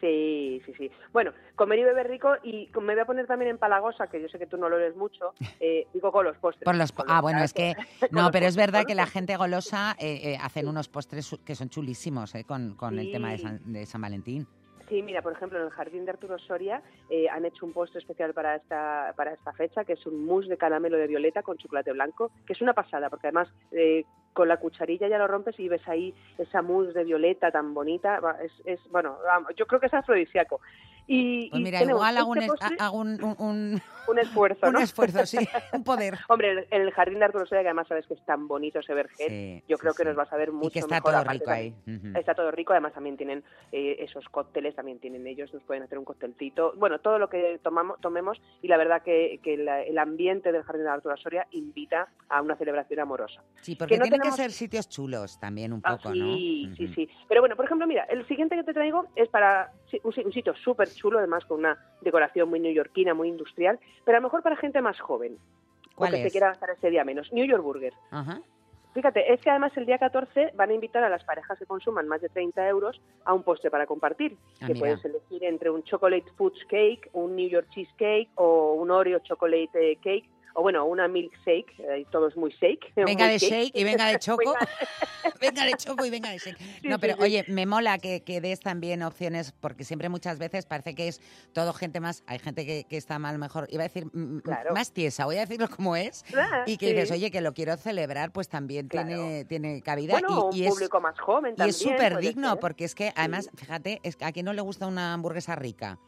Sí, 0.00 0.62
sí, 0.64 0.72
sí. 0.78 0.90
Bueno, 1.12 1.32
comer 1.56 1.80
y 1.80 1.84
beber 1.84 2.08
rico 2.08 2.36
y 2.42 2.70
me 2.80 2.94
voy 2.94 3.00
a 3.00 3.04
poner 3.04 3.26
también 3.26 3.50
en 3.50 3.58
palagosa, 3.58 4.06
que 4.06 4.22
yo 4.22 4.28
sé 4.28 4.38
que 4.38 4.46
tú 4.46 4.56
no 4.56 4.68
lo 4.68 4.78
eres 4.78 4.96
mucho, 4.96 5.34
eh, 5.60 5.86
digo 5.92 6.12
con 6.12 6.24
los 6.24 6.36
postres. 6.38 6.64
Por 6.64 6.76
los, 6.76 6.92
Con 6.92 7.06
ah, 7.08 7.20
bueno, 7.20 7.42
es 7.42 7.52
que 7.52 7.74
no, 8.10 8.30
pero 8.30 8.46
es 8.46 8.56
verdad 8.56 8.84
que 8.86 8.94
la 8.94 9.06
gente 9.06 9.36
golosa 9.36 9.96
eh, 9.98 10.20
eh, 10.22 10.38
hacen 10.40 10.68
unos 10.68 10.88
postres 10.88 11.36
que 11.44 11.54
son 11.54 11.68
chulísimos 11.68 12.34
eh, 12.34 12.44
con, 12.44 12.74
con 12.74 12.98
el 12.98 13.10
tema 13.10 13.32
de. 13.32 13.38
San, 13.38 13.72
de 13.72 13.86
San 13.86 14.00
Valentín. 14.00 14.46
Sí, 14.88 15.02
mira, 15.02 15.20
por 15.20 15.32
ejemplo, 15.32 15.58
en 15.58 15.66
el 15.66 15.70
jardín 15.70 16.04
de 16.06 16.12
Arturo 16.12 16.38
Soria 16.38 16.82
eh, 17.10 17.28
han 17.28 17.44
hecho 17.44 17.66
un 17.66 17.72
postre 17.72 17.98
especial 17.98 18.32
para 18.32 18.56
esta, 18.56 19.12
para 19.16 19.34
esta 19.34 19.52
fecha, 19.52 19.84
que 19.84 19.92
es 19.92 20.06
un 20.06 20.24
mousse 20.24 20.48
de 20.48 20.56
caramelo 20.56 20.96
de 20.96 21.06
violeta 21.06 21.42
con 21.42 21.58
chocolate 21.58 21.92
blanco, 21.92 22.30
que 22.46 22.54
es 22.54 22.62
una 22.62 22.72
pasada, 22.72 23.10
porque 23.10 23.26
además 23.26 23.48
eh, 23.72 24.04
con 24.32 24.48
la 24.48 24.56
cucharilla 24.56 25.08
ya 25.08 25.18
lo 25.18 25.26
rompes 25.26 25.58
y 25.60 25.68
ves 25.68 25.86
ahí 25.88 26.14
esa 26.38 26.62
mousse 26.62 26.94
de 26.94 27.04
violeta 27.04 27.50
tan 27.50 27.74
bonita. 27.74 28.20
Es, 28.42 28.52
es 28.64 28.80
bueno, 28.90 29.18
yo 29.56 29.66
creo 29.66 29.80
que 29.80 29.86
es 29.86 29.94
afrodisíaco. 29.94 30.60
Y, 31.10 31.48
Pues 31.48 31.60
y 31.60 31.64
mira, 31.64 31.78
tenemos 31.80 31.98
igual 32.00 32.16
hago, 32.18 32.30
un, 32.30 32.38
este 32.38 32.52
postre- 32.52 32.76
hago 32.78 32.98
un, 32.98 33.08
un- 33.24 33.36
un- 33.38 33.82
un 34.08 34.18
esfuerzo, 34.18 34.66
un 34.66 34.72
¿no? 34.74 34.78
esfuerzo, 34.80 35.24
sí, 35.26 35.38
un 35.72 35.82
poder. 35.84 36.18
Hombre, 36.28 36.52
en- 36.52 36.66
en 36.70 36.82
el 36.82 36.90
jardín 36.92 37.18
de 37.18 37.24
Arturo 37.24 37.46
Soria, 37.46 37.62
que 37.62 37.68
además 37.68 37.88
sabes 37.88 38.06
que 38.06 38.12
es 38.14 38.24
tan 38.26 38.46
bonito 38.46 38.78
ese 38.80 38.92
vergel, 38.94 39.28
Sí, 39.28 39.62
yo 39.68 39.78
creo 39.78 39.94
que 39.94 40.04
nos 40.04 40.16
vas 40.16 40.30
a 40.32 40.36
ver 40.36 40.52
mucho 40.52 40.68
y 40.68 40.70
que 40.72 40.78
está 40.80 40.94
mejor, 40.96 41.10
todo 41.12 41.20
aparte 41.22 41.38
rico 41.38 41.50
ahí. 41.50 41.74
Está 42.14 42.34
todo 42.34 42.50
rico, 42.50 42.72
además 42.74 42.92
también 42.92 43.16
tienen 43.16 43.42
eh, 43.72 43.96
esos 44.00 44.28
cócteles, 44.28 44.74
también 44.74 44.98
tienen 44.98 45.26
ellos, 45.26 45.52
nos 45.54 45.62
pueden 45.62 45.82
hacer 45.82 45.98
un 45.98 46.04
cóctelcito, 46.04 46.74
bueno, 46.76 46.98
todo 47.00 47.18
lo 47.18 47.28
que 47.30 47.58
tomamos, 47.62 47.98
tomemos 48.02 48.38
y 48.60 48.68
la 48.68 48.76
verdad 48.76 49.02
que, 49.02 49.40
que 49.42 49.56
la- 49.56 49.82
el 49.82 49.96
ambiente 49.98 50.52
del 50.52 50.62
Jardín 50.62 50.84
de 50.84 50.90
Arturo 50.90 51.16
Soria 51.16 51.46
invita 51.52 52.08
a 52.28 52.42
una 52.42 52.56
celebración 52.56 53.00
amorosa. 53.00 53.42
Sí, 53.62 53.76
porque 53.76 53.96
no 53.96 54.02
tienen 54.02 54.20
tenemos- 54.20 54.36
que 54.36 54.42
ser 54.42 54.52
sitios 54.52 54.88
chulos 54.90 55.38
también 55.40 55.72
un 55.72 55.80
Ah, 55.84 55.96
poco, 55.96 56.12
sí, 56.12 56.18
¿no? 56.68 56.76
sí, 56.76 56.84
Ujú. 56.84 56.94
sí. 56.94 57.08
Pero 57.28 57.40
bueno, 57.40 57.56
por 57.56 57.64
ejemplo, 57.64 57.86
mira, 57.86 58.04
el 58.04 58.26
siguiente 58.28 58.56
que 58.56 58.62
te 58.64 58.74
traigo 58.74 59.06
es 59.16 59.28
para 59.30 59.70
sí, 59.90 59.98
un 60.04 60.32
sitio 60.32 60.54
súper 60.56 60.88
chulo, 60.98 61.18
además 61.18 61.44
con 61.46 61.60
una 61.60 61.78
decoración 62.00 62.48
muy 62.48 62.60
neoyorquina, 62.60 63.14
muy 63.14 63.28
industrial, 63.28 63.78
pero 64.04 64.18
a 64.18 64.20
lo 64.20 64.26
mejor 64.26 64.42
para 64.42 64.56
gente 64.56 64.80
más 64.80 64.98
joven. 65.00 65.38
O 65.94 65.98
¿Cuál 65.98 66.12
que 66.12 66.22
se 66.24 66.30
quiera 66.30 66.48
gastar 66.48 66.70
ese 66.70 66.90
día 66.90 67.04
menos. 67.04 67.32
New 67.32 67.46
York 67.46 67.62
Burger. 67.62 67.92
Ajá. 68.10 68.40
Fíjate, 68.94 69.32
es 69.32 69.40
que 69.40 69.50
además 69.50 69.76
el 69.76 69.86
día 69.86 69.98
14 69.98 70.52
van 70.54 70.70
a 70.70 70.74
invitar 70.74 71.04
a 71.04 71.08
las 71.08 71.22
parejas 71.24 71.58
que 71.58 71.66
consuman 71.66 72.08
más 72.08 72.20
de 72.20 72.28
30 72.28 72.66
euros 72.68 73.00
a 73.24 73.32
un 73.32 73.42
postre 73.42 73.70
para 73.70 73.86
compartir. 73.86 74.36
Ah, 74.60 74.66
que 74.66 74.74
mira. 74.74 74.80
puedes 74.80 75.04
elegir 75.04 75.44
entre 75.44 75.70
un 75.70 75.82
chocolate 75.84 76.30
fudge 76.36 76.66
cake, 76.68 77.10
un 77.12 77.36
New 77.36 77.48
York 77.48 77.68
cheesecake 77.70 78.30
o 78.34 78.74
un 78.74 78.90
Oreo 78.90 79.20
chocolate 79.20 79.98
cake 80.02 80.28
o 80.58 80.62
bueno, 80.62 80.84
una 80.86 81.06
milkshake, 81.06 81.72
eh, 81.78 82.04
todo 82.10 82.26
es 82.26 82.36
muy 82.36 82.50
shake. 82.50 82.92
Venga 82.96 83.24
muy 83.26 83.32
de 83.34 83.38
shake 83.38 83.70
y 83.76 83.84
venga 83.84 84.06
de 84.06 84.18
choco. 84.18 84.54
Venga- 85.40 85.64
de 85.64 85.74
choco 85.74 86.04
y 86.04 86.10
venga 86.10 86.30
de 86.30 86.38
shake. 86.38 86.58
Sí, 86.58 86.88
No, 86.88 86.98
pero 86.98 87.14
sí. 87.14 87.22
oye, 87.22 87.44
me 87.46 87.64
mola 87.64 87.98
que, 87.98 88.22
que 88.24 88.40
des 88.40 88.58
también 88.58 89.02
opciones, 89.04 89.52
porque 89.52 89.84
siempre 89.84 90.08
muchas 90.08 90.38
veces 90.40 90.66
parece 90.66 90.96
que 90.96 91.06
es 91.08 91.20
todo 91.52 91.72
gente 91.72 92.00
más, 92.00 92.24
hay 92.26 92.40
gente 92.40 92.66
que, 92.66 92.84
que 92.88 92.96
está 92.96 93.20
mal 93.20 93.38
mejor, 93.38 93.68
iba 93.70 93.84
a 93.84 93.88
decir 93.88 94.06
mm, 94.12 94.40
más 94.74 94.92
tiesa, 94.92 95.26
voy 95.26 95.36
a 95.36 95.40
decirlo 95.40 95.68
como 95.68 95.94
es, 95.94 96.24
Ah, 96.36 96.64
y 96.66 96.76
que 96.76 96.92
dices, 96.92 97.12
oye, 97.12 97.30
que 97.30 97.40
lo 97.40 97.52
quiero 97.54 97.76
celebrar, 97.76 98.32
pues 98.32 98.48
también 98.48 98.88
tiene, 98.88 99.44
tiene 99.44 99.80
cabida. 99.82 100.14
Bueno, 100.14 100.50
y, 100.52 100.58
y 100.58 100.60
un 100.62 100.66
es, 100.68 100.74
público 100.74 101.00
más 101.00 101.18
joven 101.20 101.54
y 101.56 101.62
es 101.68 101.78
súper 101.78 102.16
digno, 102.18 102.50
ser. 102.52 102.58
porque 102.60 102.84
es 102.84 102.94
que 102.96 103.12
además, 103.14 103.48
fíjate, 103.54 104.00
es 104.02 104.16
que 104.16 104.24
a 104.24 104.32
quien 104.32 104.46
no 104.46 104.52
le 104.52 104.62
gusta 104.62 104.86
una 104.88 105.12
hamburguesa 105.14 105.54
rica. 105.54 105.98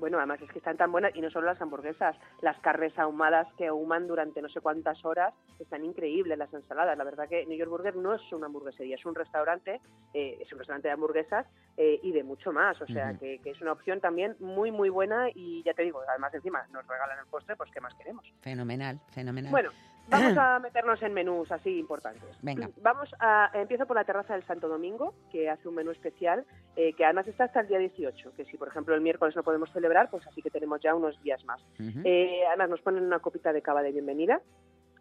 Bueno, 0.00 0.18
además 0.18 0.40
es 0.40 0.50
que 0.50 0.58
están 0.58 0.76
tan 0.76 0.90
buenas, 0.90 1.14
y 1.14 1.20
no 1.20 1.30
solo 1.30 1.46
las 1.46 1.60
hamburguesas, 1.60 2.16
las 2.40 2.58
carnes 2.60 2.98
ahumadas 2.98 3.46
que 3.58 3.66
ahuman 3.66 4.08
durante 4.08 4.40
no 4.40 4.48
sé 4.48 4.60
cuántas 4.60 5.04
horas, 5.04 5.34
están 5.58 5.84
increíbles 5.84 6.38
las 6.38 6.52
ensaladas. 6.52 6.96
La 6.96 7.04
verdad 7.04 7.28
que 7.28 7.44
New 7.46 7.56
York 7.56 7.70
Burger 7.70 7.94
no 7.96 8.14
es 8.14 8.32
una 8.32 8.46
hamburguesería, 8.46 8.96
es 8.96 9.04
un 9.04 9.14
restaurante, 9.14 9.80
eh, 10.14 10.38
es 10.40 10.50
un 10.52 10.58
restaurante 10.58 10.88
de 10.88 10.94
hamburguesas 10.94 11.46
eh, 11.76 12.00
y 12.02 12.12
de 12.12 12.24
mucho 12.24 12.50
más. 12.52 12.80
O 12.80 12.86
sea, 12.86 13.14
que, 13.18 13.38
que 13.40 13.50
es 13.50 13.60
una 13.60 13.72
opción 13.72 14.00
también 14.00 14.36
muy, 14.40 14.70
muy 14.70 14.88
buena 14.88 15.28
y 15.34 15.62
ya 15.62 15.74
te 15.74 15.82
digo, 15.82 16.00
además 16.08 16.32
encima 16.34 16.66
nos 16.72 16.86
regalan 16.86 17.18
el 17.18 17.26
postre, 17.26 17.54
pues 17.56 17.70
¿qué 17.70 17.80
más 17.80 17.94
queremos? 17.94 18.24
Fenomenal, 18.40 18.98
fenomenal. 19.10 19.50
Bueno, 19.50 19.70
vamos 20.08 20.36
a 20.36 20.58
meternos 20.58 21.00
en 21.02 21.12
menús 21.14 21.50
así 21.52 21.78
importantes. 21.78 22.22
Venga. 22.42 22.68
Vamos 22.82 23.08
a, 23.20 23.50
empiezo 23.54 23.86
por 23.86 23.96
la 23.96 24.04
terraza 24.04 24.34
del 24.34 24.44
Santo 24.44 24.68
Domingo, 24.68 25.14
que 25.30 25.48
hace 25.48 25.68
un 25.68 25.74
menú 25.76 25.90
especial, 25.90 26.44
eh, 26.76 26.92
que 26.94 27.04
además 27.04 27.28
está 27.28 27.44
hasta 27.44 27.60
el 27.60 27.68
día 27.68 27.78
18, 27.78 28.32
que 28.36 28.44
si 28.44 28.56
por 28.56 28.68
ejemplo 28.68 28.94
el 28.94 29.00
miércoles 29.00 29.36
no 29.36 29.42
podemos 29.42 29.70
celebrar, 29.72 30.10
pues 30.10 30.26
así 30.26 30.42
que 30.42 30.50
tenemos 30.50 30.80
ya 30.82 30.94
unos 30.94 31.20
días 31.22 31.44
más. 31.44 31.60
Ujú. 31.78 32.00
Eh, 32.04 32.42
además 32.48 32.70
nos 32.70 32.80
ponen 32.80 33.04
una 33.04 33.20
copita 33.20 33.52
de 33.52 33.62
cava 33.62 33.82
de 33.82 33.92
bienvenida 33.92 34.40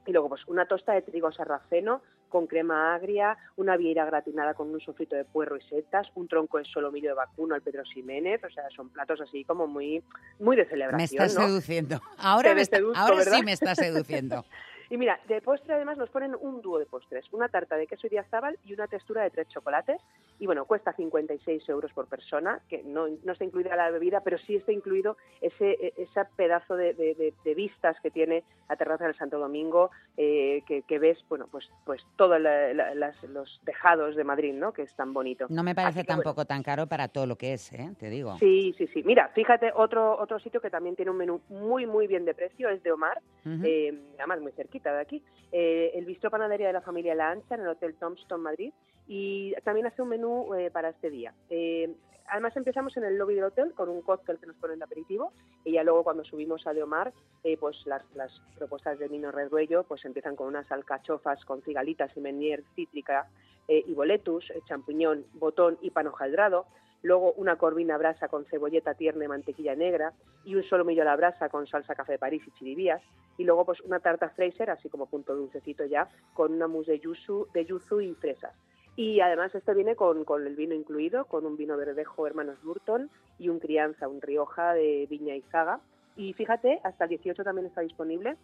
y 0.05 0.11
luego 0.11 0.29
pues 0.29 0.41
una 0.47 0.65
tosta 0.65 0.93
de 0.93 1.01
trigo 1.01 1.31
sarraceno 1.31 2.01
con 2.29 2.45
crema 2.45 2.93
agria, 2.93 3.37
una 3.57 3.75
vieira 3.75 4.05
gratinada 4.05 4.53
con 4.53 4.69
un 4.69 4.79
sofrito 4.79 5.15
de 5.15 5.25
puerro 5.25 5.57
y 5.57 5.61
setas, 5.63 6.07
un 6.13 6.27
tronco 6.27 6.59
de 6.59 6.65
solomillo 6.65 7.09
de 7.09 7.15
vacuno 7.15 7.55
al 7.55 7.61
Pedro 7.63 7.83
Ximénez, 7.85 8.43
o 8.43 8.49
sea, 8.51 8.69
son 8.75 8.89
platos 8.91 9.19
así 9.21 9.43
como 9.45 9.65
muy 9.65 10.03
muy 10.39 10.55
de 10.55 10.65
celebración, 10.65 10.97
Me 10.97 11.03
estás 11.05 11.35
¿no? 11.35 11.47
seduciendo. 11.47 11.99
Ahora, 12.19 12.53
me 12.53 12.61
está- 12.61 12.77
seduzco, 12.77 12.99
ahora 12.99 13.23
sí 13.23 13.43
me 13.43 13.53
estás 13.53 13.77
seduciendo. 13.77 14.45
Y 14.89 14.97
mira, 14.97 15.19
de 15.27 15.39
postre 15.41 15.73
además 15.75 15.97
nos 15.97 16.09
ponen 16.09 16.35
un 16.39 16.61
dúo 16.61 16.79
de 16.79 16.85
postres, 16.87 17.25
una 17.31 17.47
tarta 17.47 17.75
de 17.75 17.85
queso 17.85 18.07
Idiazábal 18.07 18.57
y 18.65 18.73
una 18.73 18.87
textura 18.87 19.21
de 19.21 19.29
tres 19.29 19.47
chocolates. 19.49 20.01
Y 20.39 20.45
bueno, 20.47 20.65
cuesta 20.65 20.93
56 20.93 21.67
euros 21.69 21.93
por 21.93 22.07
persona, 22.07 22.59
que 22.67 22.81
no, 22.83 23.07
no 23.23 23.33
está 23.33 23.43
incluida 23.43 23.75
la 23.75 23.91
bebida, 23.91 24.21
pero 24.21 24.37
sí 24.39 24.55
está 24.55 24.71
incluido 24.71 25.15
ese, 25.41 25.71
e- 25.73 25.93
ese 25.97 26.21
pedazo 26.35 26.75
de, 26.75 26.93
de- 26.95 27.13
de- 27.13 27.33
de 27.43 27.53
vistas 27.53 27.97
que 28.01 28.09
tiene 28.09 28.43
la 28.67 28.75
terraza 28.77 29.05
del 29.05 29.15
Santo 29.15 29.37
Domingo, 29.37 29.91
eh, 30.17 30.63
que, 30.65 30.81
que 30.83 30.97
ves, 30.97 31.19
bueno, 31.29 31.47
pues, 31.51 31.69
pues 31.85 32.01
todos 32.15 32.39
la- 32.41 32.73
la- 32.73 32.95
las- 32.95 33.21
los 33.25 33.61
tejados 33.65 34.15
de 34.15 34.23
Madrid, 34.23 34.53
¿no? 34.53 34.71
Que 34.73 34.83
es 34.83 34.95
tan 34.95 35.13
bonito. 35.13 35.45
No 35.49 35.61
me 35.61 35.75
parece 35.75 36.03
bueno, 36.03 36.23
tampoco 36.23 36.45
tan 36.45 36.63
caro 36.63 36.87
para 36.87 37.09
todo 37.09 37.27
lo 37.27 37.35
que 37.35 37.53
es, 37.53 37.71
¿eh? 37.73 37.91
Te 37.99 38.09
digo. 38.09 38.37
Sí, 38.39 38.73
sí, 38.77 38.87
sí. 38.87 39.03
Mira, 39.03 39.27
fíjate, 39.35 39.71
otro 39.75 40.17
otro 40.19 40.39
sitio 40.39 40.61
que 40.61 40.69
también 40.69 40.95
tiene 40.95 41.11
un 41.11 41.17
menú 41.17 41.41
muy, 41.49 41.85
muy 41.85 42.07
bien 42.07 42.25
de 42.25 42.33
precio 42.33 42.69
es 42.69 42.81
de 42.81 42.91
Omar, 42.91 43.19
Ujú. 43.45 43.61
eh, 43.65 43.93
además 44.17 44.39
muy 44.41 44.51
cerquita 44.53 44.78
de 44.83 45.01
aquí. 45.01 45.23
Eh, 45.51 45.91
el 45.95 46.05
bistro 46.05 46.29
panadería 46.29 46.67
de 46.67 46.73
la 46.73 46.81
familia 46.81 47.15
La 47.15 47.31
Ancha 47.31 47.55
en 47.55 47.61
el 47.61 47.67
Hotel 47.67 47.95
Tombstone 47.95 48.43
Madrid 48.43 48.73
y 49.07 49.53
también 49.63 49.87
hace 49.87 50.01
un 50.01 50.09
menú 50.09 50.53
eh, 50.55 50.69
para 50.71 50.89
este 50.89 51.09
día. 51.09 51.33
Eh, 51.49 51.93
además 52.29 52.55
empezamos 52.55 52.95
en 52.97 53.03
el 53.03 53.17
lobby 53.17 53.35
del 53.35 53.45
hotel 53.45 53.73
con 53.73 53.89
un 53.89 54.01
cóctel 54.01 54.37
que 54.39 54.45
nos 54.45 54.55
ponen 54.57 54.79
de 54.79 54.85
aperitivo 54.85 55.33
y 55.63 55.73
ya 55.73 55.83
luego 55.83 56.03
cuando 56.03 56.23
subimos 56.23 56.65
a 56.67 56.73
de 56.73 56.83
Omar, 56.83 57.13
eh, 57.43 57.57
pues 57.57 57.75
las, 57.85 58.03
las 58.15 58.31
propuestas 58.57 58.99
de 58.99 59.09
Nino 59.09 59.31
Reduello 59.31 59.83
pues 59.83 60.05
empiezan 60.05 60.35
con 60.35 60.47
unas 60.47 60.71
alcachofas 60.71 61.43
con 61.45 61.61
cigalitas 61.61 62.15
y 62.15 62.21
menier 62.21 62.63
cítrica 62.75 63.27
eh, 63.67 63.83
y 63.85 63.93
boletus, 63.93 64.49
eh, 64.51 64.61
champiñón, 64.67 65.25
botón 65.33 65.77
y 65.81 65.91
pan 65.91 66.07
hojaldrado 66.07 66.65
luego 67.01 67.33
una 67.33 67.57
corvina 67.57 67.97
brasa 67.97 68.27
con 68.27 68.45
cebolleta 68.45 68.93
tierna 68.93 69.25
y 69.25 69.27
mantequilla 69.27 69.75
negra, 69.75 70.13
y 70.43 70.55
un 70.55 70.63
solomillo 70.63 71.01
a 71.03 71.05
la 71.05 71.15
brasa 71.15 71.49
con 71.49 71.67
salsa 71.67 71.95
café 71.95 72.13
de 72.13 72.19
París 72.19 72.43
y 72.45 72.51
chiribías, 72.51 73.01
y 73.37 73.43
luego 73.43 73.65
pues 73.65 73.79
una 73.81 73.99
tarta 73.99 74.29
Fraser, 74.29 74.69
así 74.69 74.89
como 74.89 75.05
punto 75.05 75.35
dulcecito 75.35 75.85
ya, 75.85 76.09
con 76.33 76.53
una 76.53 76.67
mousse 76.67 76.91
de 76.91 76.99
yuzu, 76.99 77.47
de 77.53 77.65
yuzu 77.65 78.01
y 78.01 78.13
fresas. 78.15 78.53
Y 78.95 79.21
además 79.21 79.55
este 79.55 79.73
viene 79.73 79.95
con, 79.95 80.25
con 80.25 80.45
el 80.45 80.57
vino 80.57 80.75
incluido, 80.75 81.23
con 81.25 81.45
un 81.45 81.55
vino 81.55 81.77
verdejo 81.77 82.27
Hermanos 82.27 82.61
Burton 82.61 83.09
y 83.37 83.47
un 83.47 83.59
crianza, 83.59 84.09
un 84.09 84.21
Rioja 84.21 84.73
de 84.73 85.07
Viña 85.09 85.35
y 85.35 85.41
Zaga. 85.43 85.79
Y 86.17 86.33
fíjate, 86.33 86.81
hasta 86.83 87.05
el 87.05 87.11
18 87.11 87.45
también 87.45 87.67
está 87.67 87.79
disponible. 87.79 88.35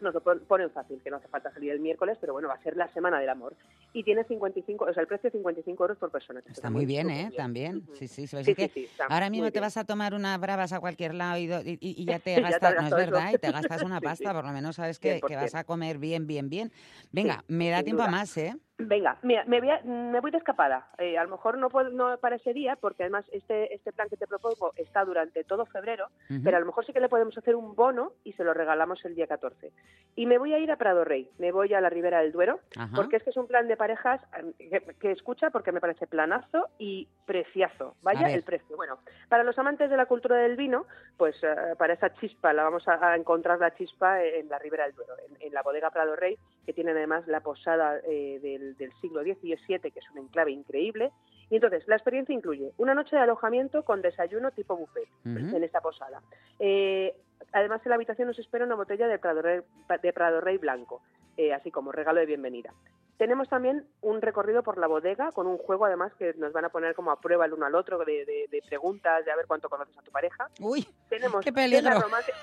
Nos 0.00 0.12
lo 0.14 0.22
pon- 0.22 0.40
ponen 0.46 0.70
fácil, 0.70 1.00
que 1.02 1.10
no 1.10 1.16
hace 1.16 1.28
falta 1.28 1.52
salir 1.52 1.70
el 1.72 1.80
miércoles, 1.80 2.18
pero 2.20 2.32
bueno, 2.32 2.48
va 2.48 2.54
a 2.54 2.62
ser 2.62 2.76
la 2.76 2.92
semana 2.92 3.18
del 3.18 3.28
amor. 3.30 3.56
Y 3.92 4.04
tiene 4.04 4.24
55, 4.24 4.84
o 4.84 4.92
sea, 4.92 5.00
el 5.00 5.06
precio 5.06 5.28
es 5.28 5.32
55 5.32 5.84
euros 5.84 5.98
por 5.98 6.10
persona. 6.10 6.42
que 6.42 6.52
Está 6.52 6.68
muy 6.70 6.84
bien, 6.86 7.08
¿eh? 7.10 7.30
También. 7.36 7.82
Sí, 7.94 8.08
sí. 8.08 8.26
sí, 8.26 8.44
Sí, 8.44 8.54
que 8.54 8.66
sí, 8.68 8.72
sí, 8.74 8.84
está 8.84 9.06
ahora 9.06 9.30
mismo 9.30 9.50
te 9.50 9.60
vas 9.60 9.76
a 9.76 9.84
tomar 9.84 10.12
unas 10.14 10.38
bravas 10.40 10.72
a 10.72 10.80
cualquier 10.80 11.14
lado 11.14 11.38
y, 11.38 11.48
y- 11.80 12.04
ya 12.04 12.18
te 12.18 12.30
Ya 12.36 12.40
te 12.42 12.46
has 12.46 12.52
gastas, 12.60 12.74
no 12.74 12.86
es 12.86 12.92
eso. 12.92 12.96
verdad, 12.96 13.32
y 13.32 13.38
te 13.38 13.50
gastas 13.52 13.82
una 13.82 14.00
pasta, 14.00 14.32
por 14.34 14.44
lo 14.44 14.52
menos 14.52 14.76
sabes 14.76 14.98
que, 14.98 15.20
que 15.20 15.36
vas 15.36 15.54
100%. 15.54 15.58
a 15.58 15.64
comer 15.64 15.98
bien, 15.98 16.26
bien, 16.26 16.48
bien. 16.50 16.72
Venga, 17.12 17.42
me 17.48 17.70
da 17.70 17.82
tiempo 17.82 18.02
a 18.02 18.08
más, 18.08 18.36
¿eh? 18.36 18.56
Venga, 18.78 19.16
mira, 19.22 19.42
me 19.46 19.58
voy, 19.60 19.70
a- 19.70 19.80
me 19.84 20.20
voy 20.20 20.30
de 20.30 20.36
escapada. 20.36 20.88
Eh, 20.98 21.16
a 21.16 21.24
lo 21.24 21.30
mejor 21.30 21.56
no, 21.56 21.70
puedo, 21.70 21.88
no 21.88 22.18
para 22.18 22.36
ese 22.36 22.52
día, 22.52 22.76
porque 22.76 23.04
además 23.04 23.24
este, 23.32 23.74
este 23.74 23.90
plan 23.90 24.06
que 24.10 24.18
te 24.18 24.26
propongo 24.26 24.72
está 24.76 25.02
durante 25.06 25.44
todo 25.44 25.64
febrero, 25.64 26.08
pero 26.44 26.58
a 26.58 26.60
lo 26.60 26.66
mejor 26.66 26.84
sí 26.84 26.92
que 26.92 27.00
le 27.00 27.08
podemos 27.08 27.36
hacer 27.38 27.54
un 27.56 27.74
bono 27.74 28.12
y 28.22 28.34
se 28.34 28.44
lo 28.44 28.52
regalamos 28.52 29.02
el 29.06 29.14
día 29.14 29.26
14. 29.26 29.72
Y 30.14 30.26
me 30.26 30.36
voy 30.36 30.52
a 30.52 30.58
ir 30.58 30.70
a 30.70 30.76
Prado 30.76 31.04
Rey, 31.04 31.30
me 31.38 31.52
voy 31.52 31.72
a 31.72 31.80
la 31.80 31.88
Ribera 31.88 32.20
del 32.20 32.32
Duero, 32.32 32.60
porque 32.94 33.16
es 33.16 33.22
que 33.22 33.30
es 33.30 33.36
un 33.38 33.46
plan 33.46 33.66
de 33.66 33.78
parejas 33.78 34.20
que, 34.58 34.82
que 35.00 35.10
escucha 35.10 35.48
porque 35.48 35.72
me 35.72 35.80
parece 35.80 36.06
planazo 36.06 36.68
y 36.78 37.08
preciazo. 37.24 37.94
Vaya 38.02 38.20
el 38.34 38.42
precio. 38.42 38.76
Bueno, 38.76 38.98
para 39.30 39.42
los 39.42 39.58
amantes 39.58 39.88
de 39.88 39.96
la 39.96 40.04
cultura 40.04 40.36
del 40.36 40.56
vino, 40.56 40.84
pues 41.16 41.42
eh, 41.42 41.48
para 41.78 41.94
esa 41.94 42.12
chispa 42.16 42.52
la 42.52 42.64
vamos 42.64 42.86
a, 42.88 43.12
a 43.12 43.16
encontrar 43.16 43.58
la 43.58 43.74
chispa 43.74 44.22
en 44.22 44.50
la 44.50 44.58
Ribera 44.58 44.84
del 44.84 44.94
Duero, 44.94 45.14
en, 45.30 45.46
en 45.46 45.54
la 45.54 45.62
bodega 45.62 45.90
Prado 45.90 46.14
Rey, 46.14 46.36
que 46.66 46.74
tiene 46.74 46.90
además 46.90 47.26
la 47.26 47.40
posada 47.40 48.00
eh, 48.06 48.38
del, 48.42 48.65
del 48.74 48.92
siglo 49.00 49.22
XVII, 49.22 49.78
que 49.90 49.98
es 49.98 50.10
un 50.12 50.18
enclave 50.18 50.52
increíble. 50.52 51.12
Y 51.50 51.56
entonces, 51.56 51.86
la 51.86 51.96
experiencia 51.96 52.34
incluye 52.34 52.72
una 52.76 52.94
noche 52.94 53.16
de 53.16 53.22
alojamiento 53.22 53.84
con 53.84 54.02
desayuno 54.02 54.50
tipo 54.50 54.76
buffet 54.76 55.08
en 55.24 55.62
esta 55.62 55.80
posada. 55.80 56.20
Eh, 56.58 57.14
además, 57.52 57.80
en 57.84 57.90
la 57.90 57.96
habitación 57.96 58.28
nos 58.28 58.38
espera 58.38 58.64
una 58.64 58.74
botella 58.74 59.08
de 59.08 59.18
Prado 59.18 59.42
Rey, 59.42 59.60
de 60.02 60.12
Prado 60.12 60.40
Rey 60.40 60.58
blanco, 60.58 61.02
eh, 61.36 61.52
así 61.52 61.70
como 61.70 61.92
regalo 61.92 62.20
de 62.20 62.26
bienvenida. 62.26 62.72
Tenemos 63.18 63.48
también 63.48 63.86
un 64.02 64.20
recorrido 64.20 64.62
por 64.62 64.76
la 64.76 64.86
bodega 64.86 65.32
con 65.32 65.46
un 65.46 65.56
juego, 65.56 65.86
además, 65.86 66.12
que 66.18 66.34
nos 66.34 66.52
van 66.52 66.66
a 66.66 66.68
poner 66.68 66.94
como 66.94 67.10
a 67.10 67.18
prueba 67.18 67.46
el 67.46 67.54
uno 67.54 67.64
al 67.64 67.74
otro 67.74 67.98
de, 68.04 68.26
de- 68.26 68.46
de 68.50 68.62
preguntas, 68.68 69.24
de 69.24 69.30
a 69.32 69.36
ver 69.36 69.46
cuánto 69.46 69.70
conoces 69.70 69.96
a 69.96 70.02
tu 70.02 70.10
pareja. 70.10 70.50
Uy, 70.60 70.86
Tenemos 71.08 71.42
qué 71.42 71.50
peligro. 71.50 71.98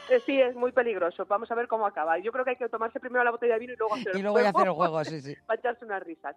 eh, 0.10 0.24
sí, 0.26 0.42
es 0.42 0.56
muy 0.56 0.72
peligroso. 0.72 1.26
Vamos 1.28 1.52
a 1.52 1.56
ver 1.56 1.68
cómo 1.68 1.86
acaba. 1.86 2.18
Yo 2.18 2.32
creo 2.32 2.44
que 2.44 2.52
hay 2.52 2.56
que 2.58 2.70
tomarse 2.70 3.00
primero 3.00 3.24
la 3.24 3.30
botella 3.30 3.54
de 3.54 3.60
vino 3.60 3.74
y 3.74 3.76
luego 3.76 3.94
hacer 3.94 4.16
Y 4.16 4.18
el 4.18 4.24
luego 4.24 4.40
ya 4.40 4.52
juego. 4.52 4.58
hacer 4.60 4.68
el 4.68 4.74
juego, 4.74 5.04
sí, 5.04 5.22
sí. 5.22 5.36
para 5.46 5.60
echarse 5.60 5.86
unas 5.86 6.02
risas. 6.02 6.36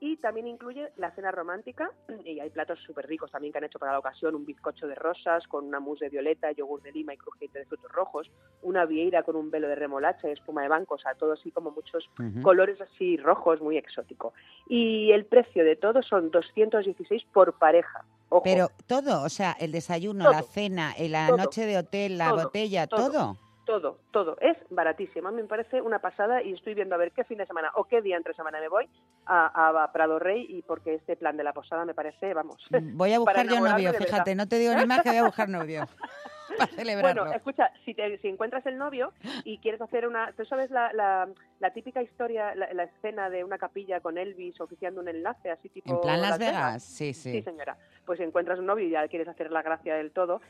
Y 0.00 0.16
también 0.18 0.46
incluye 0.46 0.92
la 0.96 1.10
cena 1.10 1.32
romántica 1.32 1.90
y 2.24 2.38
hay 2.38 2.50
platos 2.50 2.78
súper 2.86 3.06
ricos 3.06 3.30
también 3.32 3.52
que 3.52 3.58
han 3.58 3.64
hecho 3.64 3.78
para 3.78 3.92
la 3.92 3.98
ocasión, 3.98 4.34
un 4.34 4.44
bizcocho 4.46 4.86
de 4.86 4.94
rosas 4.94 5.46
con 5.48 5.66
una 5.66 5.80
mousse 5.80 6.04
de 6.04 6.10
violeta, 6.10 6.52
yogur 6.52 6.82
de 6.82 6.92
lima 6.92 7.14
y 7.14 7.16
crujiente 7.16 7.58
de 7.58 7.64
frutos 7.66 7.90
rojos, 7.90 8.30
una 8.62 8.84
vieira 8.84 9.22
con 9.24 9.34
un 9.36 9.50
velo 9.50 9.66
de 9.68 9.74
remolacha 9.74 10.28
y 10.28 10.32
espuma 10.32 10.62
de 10.62 10.68
banco, 10.68 10.94
o 10.94 10.98
sea, 10.98 11.14
todo 11.14 11.32
así 11.32 11.50
como 11.50 11.70
muchos 11.72 12.08
colores 12.42 12.80
así 12.80 13.16
rojos, 13.16 13.60
muy 13.60 13.76
exótico. 13.76 14.32
Y 14.68 15.10
el 15.12 15.24
precio 15.26 15.64
de 15.64 15.76
todo 15.76 16.02
son 16.02 16.30
216 16.30 17.24
por 17.32 17.54
pareja. 17.58 18.04
Ojo, 18.28 18.42
Pero 18.44 18.68
todo, 18.86 19.22
o 19.24 19.28
sea, 19.30 19.52
el 19.58 19.72
desayuno, 19.72 20.24
Todo. 20.26 20.32
la 20.34 20.42
cena, 20.42 20.92
eh, 20.98 21.08
la 21.08 21.28
Todo. 21.28 21.36
noche 21.38 21.64
de 21.66 21.78
hotel, 21.78 22.18
la 22.18 22.28
Todo, 22.28 22.42
botella, 22.44 22.86
todo. 22.86 23.36
Todo. 23.68 23.98
todo. 24.12 24.38
Es 24.40 24.56
baratísimo. 24.70 25.28
A 25.28 25.30
mí 25.30 25.42
me 25.42 25.48
parece 25.48 25.82
una 25.82 25.98
pasada 25.98 26.42
y 26.42 26.54
estoy 26.54 26.74
viendo 26.74 26.94
a 26.94 26.98
ver 26.98 27.12
qué 27.12 27.22
fin 27.24 27.36
de 27.36 27.46
semana 27.46 27.70
o 27.74 27.84
qué 27.84 28.00
día 28.00 28.16
entre 28.16 28.32
semana 28.32 28.60
me 28.60 28.68
voy 28.68 28.88
a, 29.26 29.82
a 29.84 29.92
Prado 29.92 30.18
Rey 30.18 30.46
y 30.48 30.62
porque 30.62 30.94
este 30.94 31.16
plan 31.16 31.36
de 31.36 31.44
la 31.44 31.52
posada 31.52 31.84
me 31.84 31.92
parece, 31.92 32.32
vamos. 32.32 32.66
Voy 32.70 33.12
a 33.12 33.18
buscar 33.20 33.46
yo 33.46 33.60
novio, 33.60 33.92
fíjate, 33.92 34.34
no 34.34 34.48
te 34.48 34.58
digo 34.58 34.74
ni 34.74 34.86
más 34.86 35.02
que 35.02 35.10
voy 35.10 35.18
a 35.18 35.24
buscar 35.24 35.50
novio 35.50 35.86
para 36.58 36.70
celebrarlo. 36.72 37.22
Bueno, 37.22 37.36
escucha, 37.36 37.70
si, 37.84 37.94
te- 37.94 38.18
si 38.18 38.28
encuentras 38.28 38.64
el 38.66 38.78
novio 38.78 39.12
y 39.44 39.58
quieres 39.58 39.80
hacer 39.80 40.06
una... 40.06 40.32
¿Tú 40.32 40.44
sabes 40.46 40.70
la, 40.70 40.92
la, 40.92 41.28
la 41.60 41.72
típica 41.72 42.02
historia, 42.02 42.54
la, 42.54 42.72
la 42.72 42.84
escena 42.84 43.28
de 43.30 43.44
una 43.44 43.58
capilla 43.58 44.00
con 44.00 44.18
Elvis 44.18 44.60
oficiando 44.60 45.00
un 45.00 45.08
enlace 45.08 45.50
así 45.50 45.68
tipo... 45.68 45.92
en 45.94 46.00
plan 46.00 46.20
Las 46.22 46.38
Vegas, 46.38 46.82
sí, 46.82 47.12
Sí, 47.14 47.32
sí. 47.32 47.42
señora. 47.42 47.76
Pues 48.06 48.18
si 48.18 48.24
encuentras 48.24 48.58
un 48.58 48.66
novio 48.66 48.86
y 48.86 48.90
ya 48.90 49.06
quieres 49.08 49.28
hacer 49.28 49.50
la 49.50 49.62
gracia 49.62 49.94
del 49.96 50.12
todo, 50.12 50.40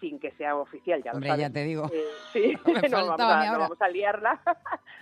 sin 0.00 0.18
que 0.20 0.30
sea 0.32 0.56
oficial, 0.56 1.02
ya 1.02 1.10
lo 1.12 1.16
Hombre, 1.16 1.30
sabes. 1.30 1.46
ya 1.46 1.52
te 1.52 1.64
digo. 1.64 1.90
Eh, 1.92 2.04
sí, 2.32 2.52
no, 2.90 3.06
vamos 3.06 3.20
a 3.20 3.46
no 3.52 3.58
vamos 3.58 3.78
liarla. 3.92 4.40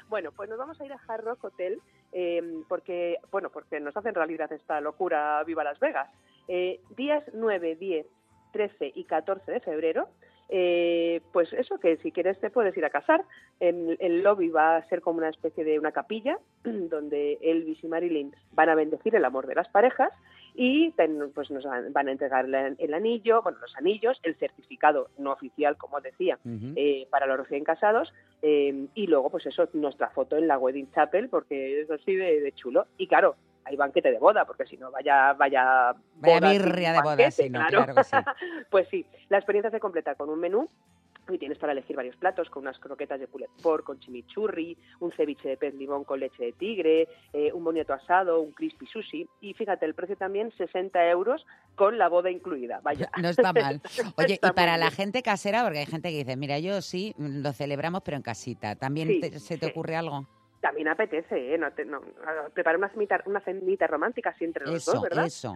bueno, 0.08 0.32
pues 0.32 0.48
nos 0.48 0.58
vamos 0.58 0.80
a 0.80 0.84
ir 0.86 0.92
a 0.92 1.00
Hard 1.06 1.24
Rock 1.24 1.44
Hotel 1.44 1.80
eh, 2.12 2.62
porque, 2.68 3.18
bueno, 3.30 3.50
porque 3.50 3.80
nos 3.80 3.96
hace 3.96 4.08
en 4.08 4.14
realidad 4.14 4.50
esta 4.52 4.80
locura 4.80 5.42
Viva 5.44 5.64
Las 5.64 5.78
Vegas. 5.80 6.08
Eh, 6.48 6.80
días 6.96 7.22
9, 7.34 7.76
10, 7.76 8.06
13 8.52 8.92
y 8.94 9.04
14 9.04 9.50
de 9.52 9.60
febrero 9.60 10.08
Eh, 10.48 11.20
pues 11.32 11.52
eso, 11.52 11.78
que 11.78 11.96
si 11.98 12.12
quieres 12.12 12.38
te 12.38 12.50
puedes 12.50 12.76
ir 12.76 12.84
a 12.84 12.90
casar. 12.90 13.24
En 13.60 13.96
el 14.00 14.22
lobby 14.22 14.48
va 14.48 14.76
a 14.76 14.88
ser 14.88 15.00
como 15.00 15.18
una 15.18 15.28
especie 15.30 15.64
de 15.64 15.78
una 15.78 15.92
capilla 15.92 16.38
donde 16.64 17.38
Elvis 17.40 17.82
y 17.82 17.88
Marilyn 17.88 18.34
van 18.52 18.68
a 18.68 18.74
bendecir 18.74 19.14
el 19.16 19.24
amor 19.24 19.46
de 19.46 19.54
las 19.56 19.68
parejas 19.68 20.12
y 20.54 20.90
ten- 20.92 21.30
pues 21.34 21.50
nos 21.50 21.64
van 21.64 21.92
van 21.92 22.08
a 22.08 22.12
entregar 22.12 22.48
la- 22.48 22.68
el 22.78 22.94
anillo, 22.94 23.42
bueno, 23.42 23.58
los 23.60 23.76
anillos, 23.76 24.18
el 24.22 24.36
certificado 24.36 25.08
no 25.18 25.32
oficial, 25.32 25.76
como 25.76 26.00
decía, 26.00 26.38
eh, 26.76 27.06
para 27.10 27.26
los 27.26 27.38
recién 27.38 27.64
casados 27.64 28.14
eh, 28.42 28.86
y 28.94 29.06
luego 29.06 29.30
pues 29.30 29.44
eso, 29.46 29.68
nuestra 29.74 30.10
foto 30.10 30.36
en 30.36 30.46
la 30.46 30.58
Wedding 30.58 30.90
Chapel 30.92 31.28
porque 31.28 31.80
es 31.82 31.90
así 31.90 32.14
de, 32.14 32.40
de 32.40 32.52
chulo 32.52 32.86
y 32.98 33.06
claro, 33.06 33.34
hay 33.66 33.76
banquete 33.76 34.10
de 34.12 34.18
boda 34.18 34.44
porque 34.44 34.64
si 34.66 34.76
no 34.76 34.90
vaya 34.90 35.32
vaya 35.34 35.94
Vaya 36.14 36.40
boda 36.40 36.50
birria 36.52 36.92
de 36.92 37.02
boda, 37.02 37.30
sí, 37.30 37.50
no, 37.50 37.66
claro 37.66 37.94
que 37.94 38.04
sí. 38.04 38.16
pues 38.70 38.88
sí, 38.88 39.04
la 39.28 39.38
experiencia 39.38 39.70
se 39.70 39.80
completa 39.80 40.14
con 40.14 40.30
un 40.30 40.38
menú 40.40 40.68
y 41.28 41.38
tienes 41.38 41.58
para 41.58 41.72
elegir 41.72 41.96
varios 41.96 42.14
platos, 42.14 42.48
con 42.50 42.62
unas 42.62 42.78
croquetas 42.78 43.18
de 43.18 43.26
poulet 43.26 43.50
pork 43.60 43.82
con 43.84 43.98
chimichurri, 43.98 44.78
un 45.00 45.10
ceviche 45.10 45.48
de 45.48 45.56
pez 45.56 45.74
limón 45.74 46.04
con 46.04 46.20
leche 46.20 46.44
de 46.44 46.52
tigre, 46.52 47.08
eh, 47.32 47.52
un 47.52 47.64
boniato 47.64 47.92
asado, 47.94 48.40
un 48.40 48.52
crispy 48.52 48.86
sushi. 48.86 49.28
Y 49.40 49.52
fíjate, 49.54 49.86
el 49.86 49.94
precio 49.96 50.16
también 50.16 50.52
60 50.56 51.04
euros 51.10 51.44
con 51.74 51.98
la 51.98 52.08
boda 52.08 52.30
incluida. 52.30 52.78
Vaya. 52.80 53.10
No 53.20 53.28
está 53.30 53.52
mal. 53.52 53.82
Oye, 54.16 54.34
Está 54.34 54.50
y 54.50 54.52
para 54.52 54.76
la 54.76 54.92
gente 54.92 55.20
casera, 55.24 55.64
porque 55.64 55.80
hay 55.80 55.86
gente 55.86 56.10
que 56.10 56.18
dice, 56.18 56.36
mira, 56.36 56.60
yo 56.60 56.80
sí, 56.80 57.12
lo 57.18 57.52
celebramos, 57.52 58.02
pero 58.04 58.16
en 58.16 58.22
casita. 58.22 58.76
¿También 58.76 59.08
Sí, 59.08 59.20
te- 59.20 59.40
se 59.40 59.58
te 59.58 59.66
sí. 59.66 59.72
ocurre 59.72 59.96
algo? 59.96 60.28
También 60.66 60.88
apetece, 60.88 61.54
¿eh? 61.54 61.58
No 61.58 61.70
te- 61.72 61.84
no, 61.84 62.00
preparar 62.52 62.76
una 62.76 62.88
cenita, 62.88 63.22
una 63.26 63.38
cenita 63.40 63.86
romántica 63.86 64.30
así 64.30 64.44
entre 64.44 64.64
los 64.66 64.74
Eso, 64.74 64.94
dos, 64.94 65.02
¿verdad? 65.04 65.24
eso. 65.24 65.54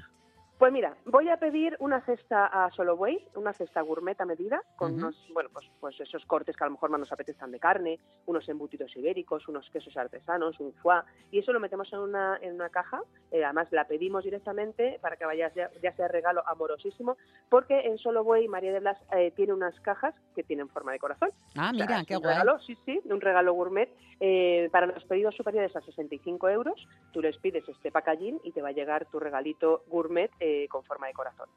Pues 0.60 0.74
mira, 0.74 0.94
voy 1.06 1.26
a 1.30 1.38
pedir 1.38 1.74
una 1.80 2.02
cesta 2.02 2.44
a 2.44 2.70
Solo 2.72 2.94
Way, 2.94 3.28
una 3.34 3.54
cesta 3.54 3.80
gourmet 3.80 4.20
a 4.20 4.26
medida, 4.26 4.60
con 4.76 4.92
unos, 4.92 5.16
bueno, 5.32 5.48
pues, 5.54 5.66
pues 5.80 5.98
esos 5.98 6.22
cortes 6.26 6.54
que 6.54 6.62
a 6.62 6.66
lo 6.66 6.72
mejor 6.72 6.90
más 6.90 7.00
nos 7.00 7.10
apetezcan 7.10 7.50
de 7.50 7.58
carne, 7.58 7.98
unos 8.26 8.46
embutidos 8.46 8.94
ibéricos, 8.94 9.48
unos 9.48 9.70
quesos 9.70 9.96
artesanos, 9.96 10.60
un 10.60 10.74
foie, 10.74 11.00
y 11.30 11.38
eso 11.38 11.54
lo 11.54 11.60
metemos 11.60 11.90
en 11.94 12.00
una, 12.00 12.38
en 12.42 12.56
una 12.56 12.68
caja, 12.68 13.00
eh, 13.30 13.42
además 13.42 13.68
la 13.70 13.88
pedimos 13.88 14.22
directamente 14.22 14.98
para 15.00 15.16
que 15.16 15.24
vaya 15.24 15.50
ya, 15.54 15.70
ya 15.82 15.96
sea 15.96 16.08
regalo 16.08 16.46
amorosísimo, 16.46 17.16
porque 17.48 17.80
en 17.86 17.96
Solo 17.96 18.20
Way 18.20 18.46
María 18.48 18.74
de 18.74 18.80
Blas 18.80 18.98
eh, 19.16 19.32
tiene 19.34 19.54
unas 19.54 19.80
cajas 19.80 20.14
que 20.34 20.42
tienen 20.42 20.68
forma 20.68 20.92
de 20.92 20.98
corazón. 20.98 21.30
Ah, 21.56 21.70
O 21.72 21.76
sea, 21.78 21.86
mira, 21.86 22.04
qué 22.04 22.16
un 22.16 22.22
guay. 22.22 22.34
regalo, 22.34 22.58
sí, 22.60 22.76
sí, 22.84 23.00
un 23.06 23.22
regalo 23.22 23.54
gourmet 23.54 23.88
eh, 24.20 24.68
para 24.70 24.84
los 24.84 25.04
pedidos 25.04 25.34
superiores 25.34 25.74
a 25.74 25.80
65 25.80 26.50
euros. 26.50 26.86
Tú 27.14 27.22
les 27.22 27.38
pides 27.38 27.66
este 27.66 27.90
packaging 27.90 28.42
y 28.44 28.52
te 28.52 28.60
va 28.60 28.68
a 28.68 28.72
llegar 28.72 29.06
tu 29.06 29.18
regalito 29.18 29.84
gourmet 29.86 30.30
eh, 30.38 30.49
con 30.70 30.84
forma 30.84 31.06
de 31.06 31.12
corazón. 31.12 31.48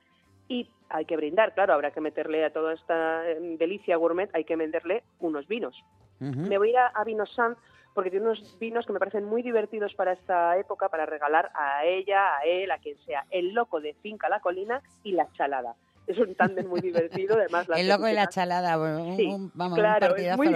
Y 0.47 0.69
hay 0.89 1.05
que 1.05 1.15
brindar, 1.15 1.53
claro, 1.53 1.73
habrá 1.73 1.91
que 1.91 2.01
meterle 2.01 2.43
a 2.45 2.51
toda 2.51 2.73
esta 2.73 3.27
eh, 3.29 3.37
delicia 3.57 3.95
gourmet, 3.95 4.29
hay 4.33 4.43
que 4.43 4.55
venderle 4.55 5.03
unos 5.19 5.47
vinos. 5.47 5.75
Me 6.19 6.57
voy 6.57 6.69
a 6.69 6.71
ir 6.71 6.77
a, 6.77 7.03
Vinos 7.03 7.33
Sanz 7.33 7.57
porque 7.93 8.09
tiene 8.09 8.25
unos 8.25 8.57
vinos 8.57 8.85
que 8.85 8.93
me 8.93 8.99
parecen 8.99 9.25
muy 9.25 9.41
divertidos 9.41 9.93
para 9.93 10.13
esta 10.13 10.57
época, 10.57 10.87
para 10.87 11.05
regalar 11.05 11.51
a 11.53 11.83
ella, 11.85 12.37
a 12.37 12.45
él, 12.45 12.71
a 12.71 12.77
quien 12.77 12.97
sea. 12.99 13.25
El 13.29 13.53
loco 13.53 13.81
de 13.81 13.93
Finca 13.95 14.29
La 14.29 14.39
Colina 14.39 14.81
y 15.03 15.11
La 15.11 15.29
Chalada. 15.33 15.75
Es 16.07 16.17
un 16.17 16.33
tándem 16.35 16.67
muy 16.67 16.79
divertido, 16.81 17.35
además 17.35 17.67
El 17.75 17.89
loco 17.89 18.07
y 18.07 18.13
la 18.13 18.27
chalada, 18.27 18.77
bueno, 18.77 19.03
un- 19.03 19.17
Sí, 19.17 19.27
vamos, 19.53 19.77
claro, 19.77 20.13
un 20.13 20.19
es 20.19 20.37
muy 20.37 20.47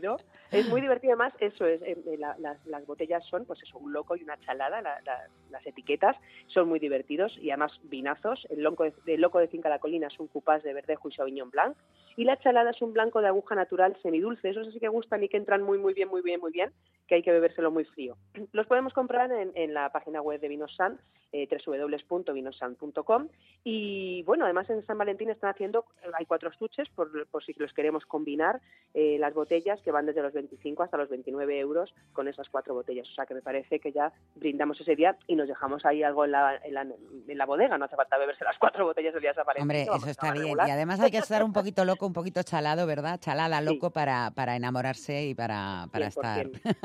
dos. 0.00 0.24
Es 0.52 0.68
muy 0.68 0.80
divertido, 0.80 1.12
además, 1.12 1.32
eso 1.40 1.66
es, 1.66 1.82
eh, 1.82 1.96
eh, 2.06 2.16
la- 2.18 2.36
las, 2.38 2.64
las 2.66 2.86
botellas 2.86 3.24
son, 3.26 3.44
pues 3.44 3.62
eso, 3.62 3.78
un 3.78 3.92
loco 3.92 4.16
y 4.16 4.22
una 4.22 4.38
chalada, 4.40 4.80
la- 4.80 5.00
la- 5.04 5.28
las 5.50 5.66
etiquetas 5.66 6.16
son 6.48 6.68
muy 6.68 6.78
divertidos 6.78 7.36
y 7.38 7.50
además 7.50 7.72
vinazos. 7.84 8.46
El 8.50 8.62
loco 8.62 8.84
de, 8.84 8.92
el 9.06 9.20
loco 9.20 9.38
de 9.38 9.48
Finca 9.48 9.68
La 9.68 9.78
Colina 9.78 10.06
es 10.08 10.18
un 10.20 10.28
cupás 10.28 10.62
de 10.62 10.72
verdejo 10.72 11.08
y 11.08 11.12
sauvignon 11.12 11.50
blanc 11.50 11.76
y 12.16 12.24
la 12.24 12.38
chalada 12.38 12.70
es 12.70 12.80
un 12.80 12.92
blanco 12.92 13.20
de 13.20 13.28
aguja 13.28 13.54
natural 13.54 13.96
semidulce. 14.02 14.48
Esos 14.50 14.72
sí 14.72 14.80
que 14.80 14.88
gustan 14.88 15.22
y 15.22 15.28
que 15.28 15.36
entran 15.36 15.62
muy, 15.62 15.78
muy 15.78 15.92
bien, 15.94 16.08
muy 16.08 16.22
bien, 16.22 16.40
muy 16.40 16.52
bien, 16.52 16.70
que 17.06 17.16
hay 17.16 17.22
que 17.22 17.32
bebérselo 17.32 17.70
muy 17.70 17.84
frío. 17.84 18.16
Los 18.52 18.66
podemos 18.66 18.92
comprar 18.92 19.30
en, 19.32 19.52
en 19.54 19.74
la 19.74 19.90
página 19.90 20.20
web 20.22 20.40
de 20.40 20.48
Vinosan, 20.48 20.98
eh, 21.32 21.48
www.vinosan.com 21.66 23.28
y 23.64 24.22
bueno, 24.22 24.44
además 24.44 24.70
en 24.70 24.84
San 24.86 24.96
Valentín 24.98 25.28
están 25.30 25.50
haciendo, 25.50 25.84
hay 26.14 26.24
cuatro 26.24 26.50
estuches 26.50 26.88
por, 26.90 27.26
por 27.28 27.44
si 27.44 27.52
los 27.54 27.72
queremos 27.72 28.06
combinar, 28.06 28.60
eh, 28.94 29.16
las 29.18 29.34
botellas 29.34 29.80
que 29.82 29.90
van 29.90 30.06
desde 30.06 30.22
los 30.22 30.32
25 30.36 30.84
hasta 30.84 30.96
los 30.96 31.08
29 31.08 31.58
euros 31.58 31.92
con 32.12 32.28
esas 32.28 32.48
cuatro 32.48 32.74
botellas. 32.74 33.08
O 33.10 33.14
sea 33.14 33.26
que 33.26 33.34
me 33.34 33.42
parece 33.42 33.80
que 33.80 33.90
ya 33.92 34.12
brindamos 34.36 34.80
ese 34.80 34.94
día 34.94 35.16
y 35.26 35.34
nos 35.34 35.48
dejamos 35.48 35.84
ahí 35.84 36.02
algo 36.04 36.24
en 36.24 36.30
la, 36.32 36.56
en 36.62 36.74
la, 36.74 36.82
en 36.82 37.38
la 37.38 37.44
bodega. 37.46 37.76
No 37.76 37.86
hace 37.86 37.96
falta 37.96 38.16
beberse 38.18 38.44
las 38.44 38.56
cuatro 38.58 38.84
botellas 38.86 39.14
el 39.14 39.20
día 39.20 39.30
de 39.30 39.34
San 39.34 39.44
Valentín. 39.46 39.62
Hombre, 39.62 39.84
que 39.84 39.90
vamos, 39.90 40.02
eso 40.02 40.06
que 40.06 40.10
está 40.12 40.28
a 40.28 40.32
bien. 40.32 40.44
regular. 40.44 40.68
Y 40.68 40.70
además 40.70 41.00
hay 41.00 41.10
que 41.10 41.18
estar 41.18 41.42
un 41.42 41.52
poquito 41.52 41.84
loco, 41.84 42.06
un 42.06 42.12
poquito 42.12 42.42
chalado, 42.44 42.86
¿verdad? 42.86 43.18
Chalada, 43.20 43.60
loco 43.60 43.90
para, 43.90 44.30
para 44.30 44.54
enamorarse 44.56 45.24
y 45.26 45.34
para, 45.34 45.88
para 45.90 46.06
estar. 46.06 46.46
100%. 46.46 46.76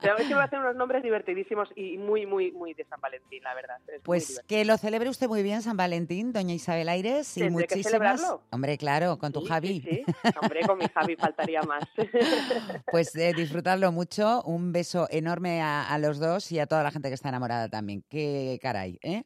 Pero 0.00 0.16
es 0.18 0.26
que 0.28 0.34
me 0.34 0.40
hacen 0.42 0.58
unos 0.60 0.76
nombres 0.76 1.02
divertidísimos 1.02 1.68
y 1.76 1.98
muy, 1.98 2.26
muy, 2.26 2.50
muy 2.52 2.74
de 2.74 2.84
San 2.84 3.00
Valentín, 3.00 3.42
la 3.42 3.54
verdad. 3.54 3.76
Es 3.86 4.00
Pues 4.02 4.42
que 4.48 4.64
lo 4.64 4.76
celebre 4.78 5.08
usted 5.10 5.28
muy 5.28 5.42
bien, 5.42 5.62
San 5.62 5.76
Valentín, 5.76 6.32
doña 6.32 6.54
Isabel 6.54 6.88
Aires. 6.88 7.36
Y 7.36 7.42
que 7.42 7.50
muchísimas. 7.50 7.84
celebrarlo. 7.86 8.42
Hombre, 8.50 8.78
claro, 8.78 9.18
con 9.18 9.32
tu 9.32 9.40
Sí, 9.40 9.46
Javi. 9.46 9.80
sí, 9.80 10.02
sí. 10.06 10.32
Hombre, 10.40 10.60
con 10.66 10.78
mi 10.78 10.86
Javi 10.88 11.16
faltaría 11.16 11.62
más. 11.62 11.84
Pues 12.90 13.14
eh, 13.16 13.32
disfrutarlo 13.34 13.90
mucho. 13.92 14.42
Un 14.42 14.72
beso 14.72 15.08
enorme 15.10 15.60
a, 15.60 15.88
a 15.88 15.98
los 15.98 16.18
dos 16.18 16.52
y 16.52 16.58
a 16.58 16.66
toda 16.66 16.82
la 16.82 16.90
gente 16.90 17.08
que 17.08 17.14
está 17.14 17.28
enamorada 17.28 17.68
también. 17.68 18.04
Qué 18.08 18.58
caray, 18.62 18.98
¿eh? 19.02 19.24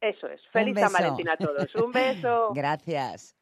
Eso 0.00 0.28
es. 0.28 0.40
Feliz 0.52 0.78
San. 0.78 0.92
Valentín 0.92 1.28
a 1.28 1.36
todos. 1.36 1.74
Un 1.74 1.92
beso. 1.92 2.52
Gracias. 2.54 3.34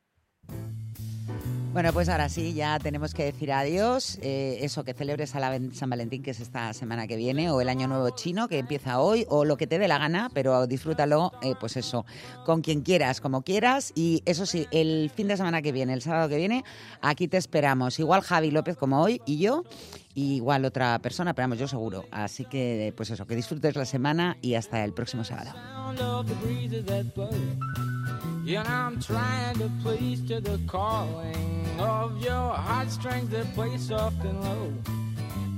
Bueno, 1.73 1.93
pues 1.93 2.09
ahora 2.09 2.29
sí, 2.29 2.55
ya 2.55 2.79
tenemos 2.79 3.15
que 3.15 3.25
decir 3.25 3.53
adiós. 3.53 4.19
Eh, 4.23 4.59
eso, 4.63 4.85
que 4.85 4.95
celebres 4.95 5.35
a 5.37 5.41
la 5.41 5.59
San 5.73 5.91
Valentín, 5.91 6.23
que 6.23 6.31
es 6.31 6.41
esta 6.41 6.73
semana 6.73 7.07
que 7.07 7.15
viene, 7.15 7.51
o 7.51 7.61
el 7.61 7.69
Año 7.69 7.87
Nuevo 7.87 8.11
Chino, 8.11 8.49
que 8.49 8.59
empieza 8.59 9.01
hoy, 9.01 9.27
o 9.29 9.45
lo 9.45 9.57
que 9.57 9.67
te 9.67 9.79
dé 9.79 9.87
la 9.87 9.99
gana, 9.99 10.31
pero 10.33 10.67
disfrútalo, 10.67 11.33
eh, 11.43 11.55
pues 11.61 11.77
eso, 11.77 12.07
con 12.45 12.63
quien 12.63 12.81
quieras, 12.81 13.21
como 13.21 13.43
quieras. 13.43 13.93
Y 13.95 14.23
eso 14.25 14.47
sí, 14.47 14.67
el 14.71 15.11
fin 15.15 15.29
de 15.29 15.37
semana 15.37 15.63
que 15.63 15.71
viene, 15.71 15.93
el 15.93 16.03
sábado 16.03 16.29
que 16.29 16.37
viene, 16.37 16.65
aquí 17.03 17.29
te 17.29 17.37
esperamos. 17.37 17.99
Igual 17.99 18.23
Javi 18.23 18.51
López 18.51 18.77
como 18.77 19.01
hoy 19.03 19.21
y 19.27 19.39
yo, 19.39 19.63
igual 20.15 20.65
otra 20.65 20.99
persona, 20.99 21.35
pero 21.35 21.55
yo 21.55 21.69
seguro. 21.69 22.07
Así 22.11 22.45
que, 22.47 22.93
pues 22.97 23.11
eso, 23.11 23.27
que 23.27 23.37
disfrutes 23.37 23.77
la 23.77 23.85
semana 23.85 24.37
y 24.41 24.55
hasta 24.55 24.83
el 24.85 24.95
próximo 24.95 25.23
sábado. 25.23 25.53
Blow. 28.49 28.59
And 28.59 28.69
I'm 28.69 29.01
trying 29.01 29.59
to 29.59 29.71
please 29.83 30.21
to 30.29 30.41
the 30.41 30.59
calling 30.67 31.67
of 31.79 32.23
your 32.23 32.53
heartstrings 32.55 33.31
that 33.31 33.53
play 33.55 33.77
soft 33.77 34.25
and 34.25 34.41
low. 34.43 34.73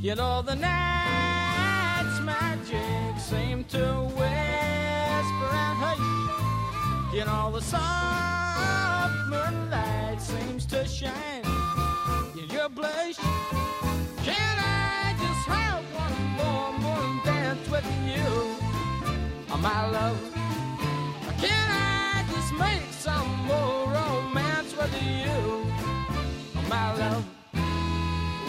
You 0.00 0.14
know 0.14 0.42
the 0.42 0.54
night's 0.54 2.20
magic 2.20 3.20
seem 3.20 3.64
to 3.64 3.86
whisper 4.16 5.50
and 5.52 5.76
hush. 5.82 7.14
You 7.14 7.24
know 7.24 7.52
the 7.52 7.62
soft 7.62 9.14
moonlight 9.28 10.20
seems 10.20 10.66
to 10.66 10.86
shine 10.86 11.44
in 12.34 12.48
your 12.50 12.68
blush. 12.68 13.16
Can 14.24 14.58
I 14.58 15.14
just 15.18 15.46
have 15.48 15.82
one 15.94 16.18
more 16.38 16.72
moon 16.78 17.20
dance 17.24 17.68
with 17.68 17.86
you? 18.06 18.56
My 19.60 19.90
love. 19.90 20.39
Make 22.58 22.92
some 22.92 23.28
more 23.46 23.92
romance 23.92 24.76
with 24.76 24.92
you? 25.02 25.64
My 26.68 26.96
love. 26.98 27.24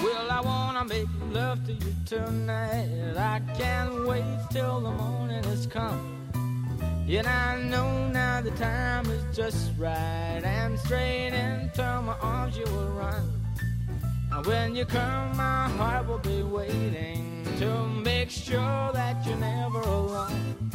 Well, 0.04 0.32
I 0.32 0.42
wanna 0.42 0.86
make 0.86 1.08
love 1.32 1.66
to 1.68 1.74
you 1.74 1.94
tonight. 2.06 3.16
I 3.16 3.40
can't 3.56 4.08
wait 4.08 4.24
till 4.50 4.82
the 4.82 4.92
morning 4.92 5.44
has 5.44 5.68
come. 5.68 6.18
And 7.08 7.28
I 7.28 7.62
know 7.62 8.08
now 8.08 8.42
the 8.42 8.52
time 8.52 9.06
is 9.06 9.36
just 9.36 9.72
right. 9.78 10.42
And 10.44 10.80
straight 10.80 11.34
into 11.34 11.84
my 12.02 12.16
arms 12.22 12.58
you 12.58 12.66
will 12.66 12.92
run. 12.92 13.42
And 14.32 14.46
when 14.46 14.76
you 14.76 14.86
come, 14.86 15.38
my 15.38 15.70
heart 15.70 16.08
will 16.08 16.20
be 16.20 16.42
waiting 16.42 17.46
to 17.60 17.86
make 17.88 18.30
sure 18.32 18.92
that 18.94 19.26
you're 19.26 19.36
never 19.36 19.82
alone. 19.82 20.71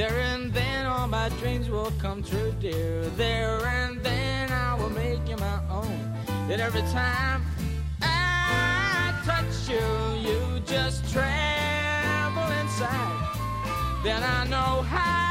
There 0.00 0.18
and 0.18 0.50
then 0.54 0.86
all 0.86 1.06
my 1.08 1.28
dreams 1.40 1.68
will 1.68 1.92
come 1.98 2.22
true, 2.22 2.54
dear. 2.58 3.02
There 3.18 3.62
and 3.66 4.02
then 4.02 4.50
I 4.50 4.74
will 4.74 4.88
make 4.88 5.28
you 5.28 5.36
my 5.36 5.60
own. 5.68 6.16
And 6.50 6.58
every 6.58 6.80
time 6.90 7.44
I 8.00 9.12
touch 9.26 9.68
you, 9.68 9.76
you 10.26 10.60
just 10.60 11.04
tremble 11.12 12.50
inside. 12.62 14.00
Then 14.02 14.22
I 14.22 14.46
know 14.48 14.80
how 14.88 15.29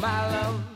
my 0.00 0.32
love? 0.32 0.69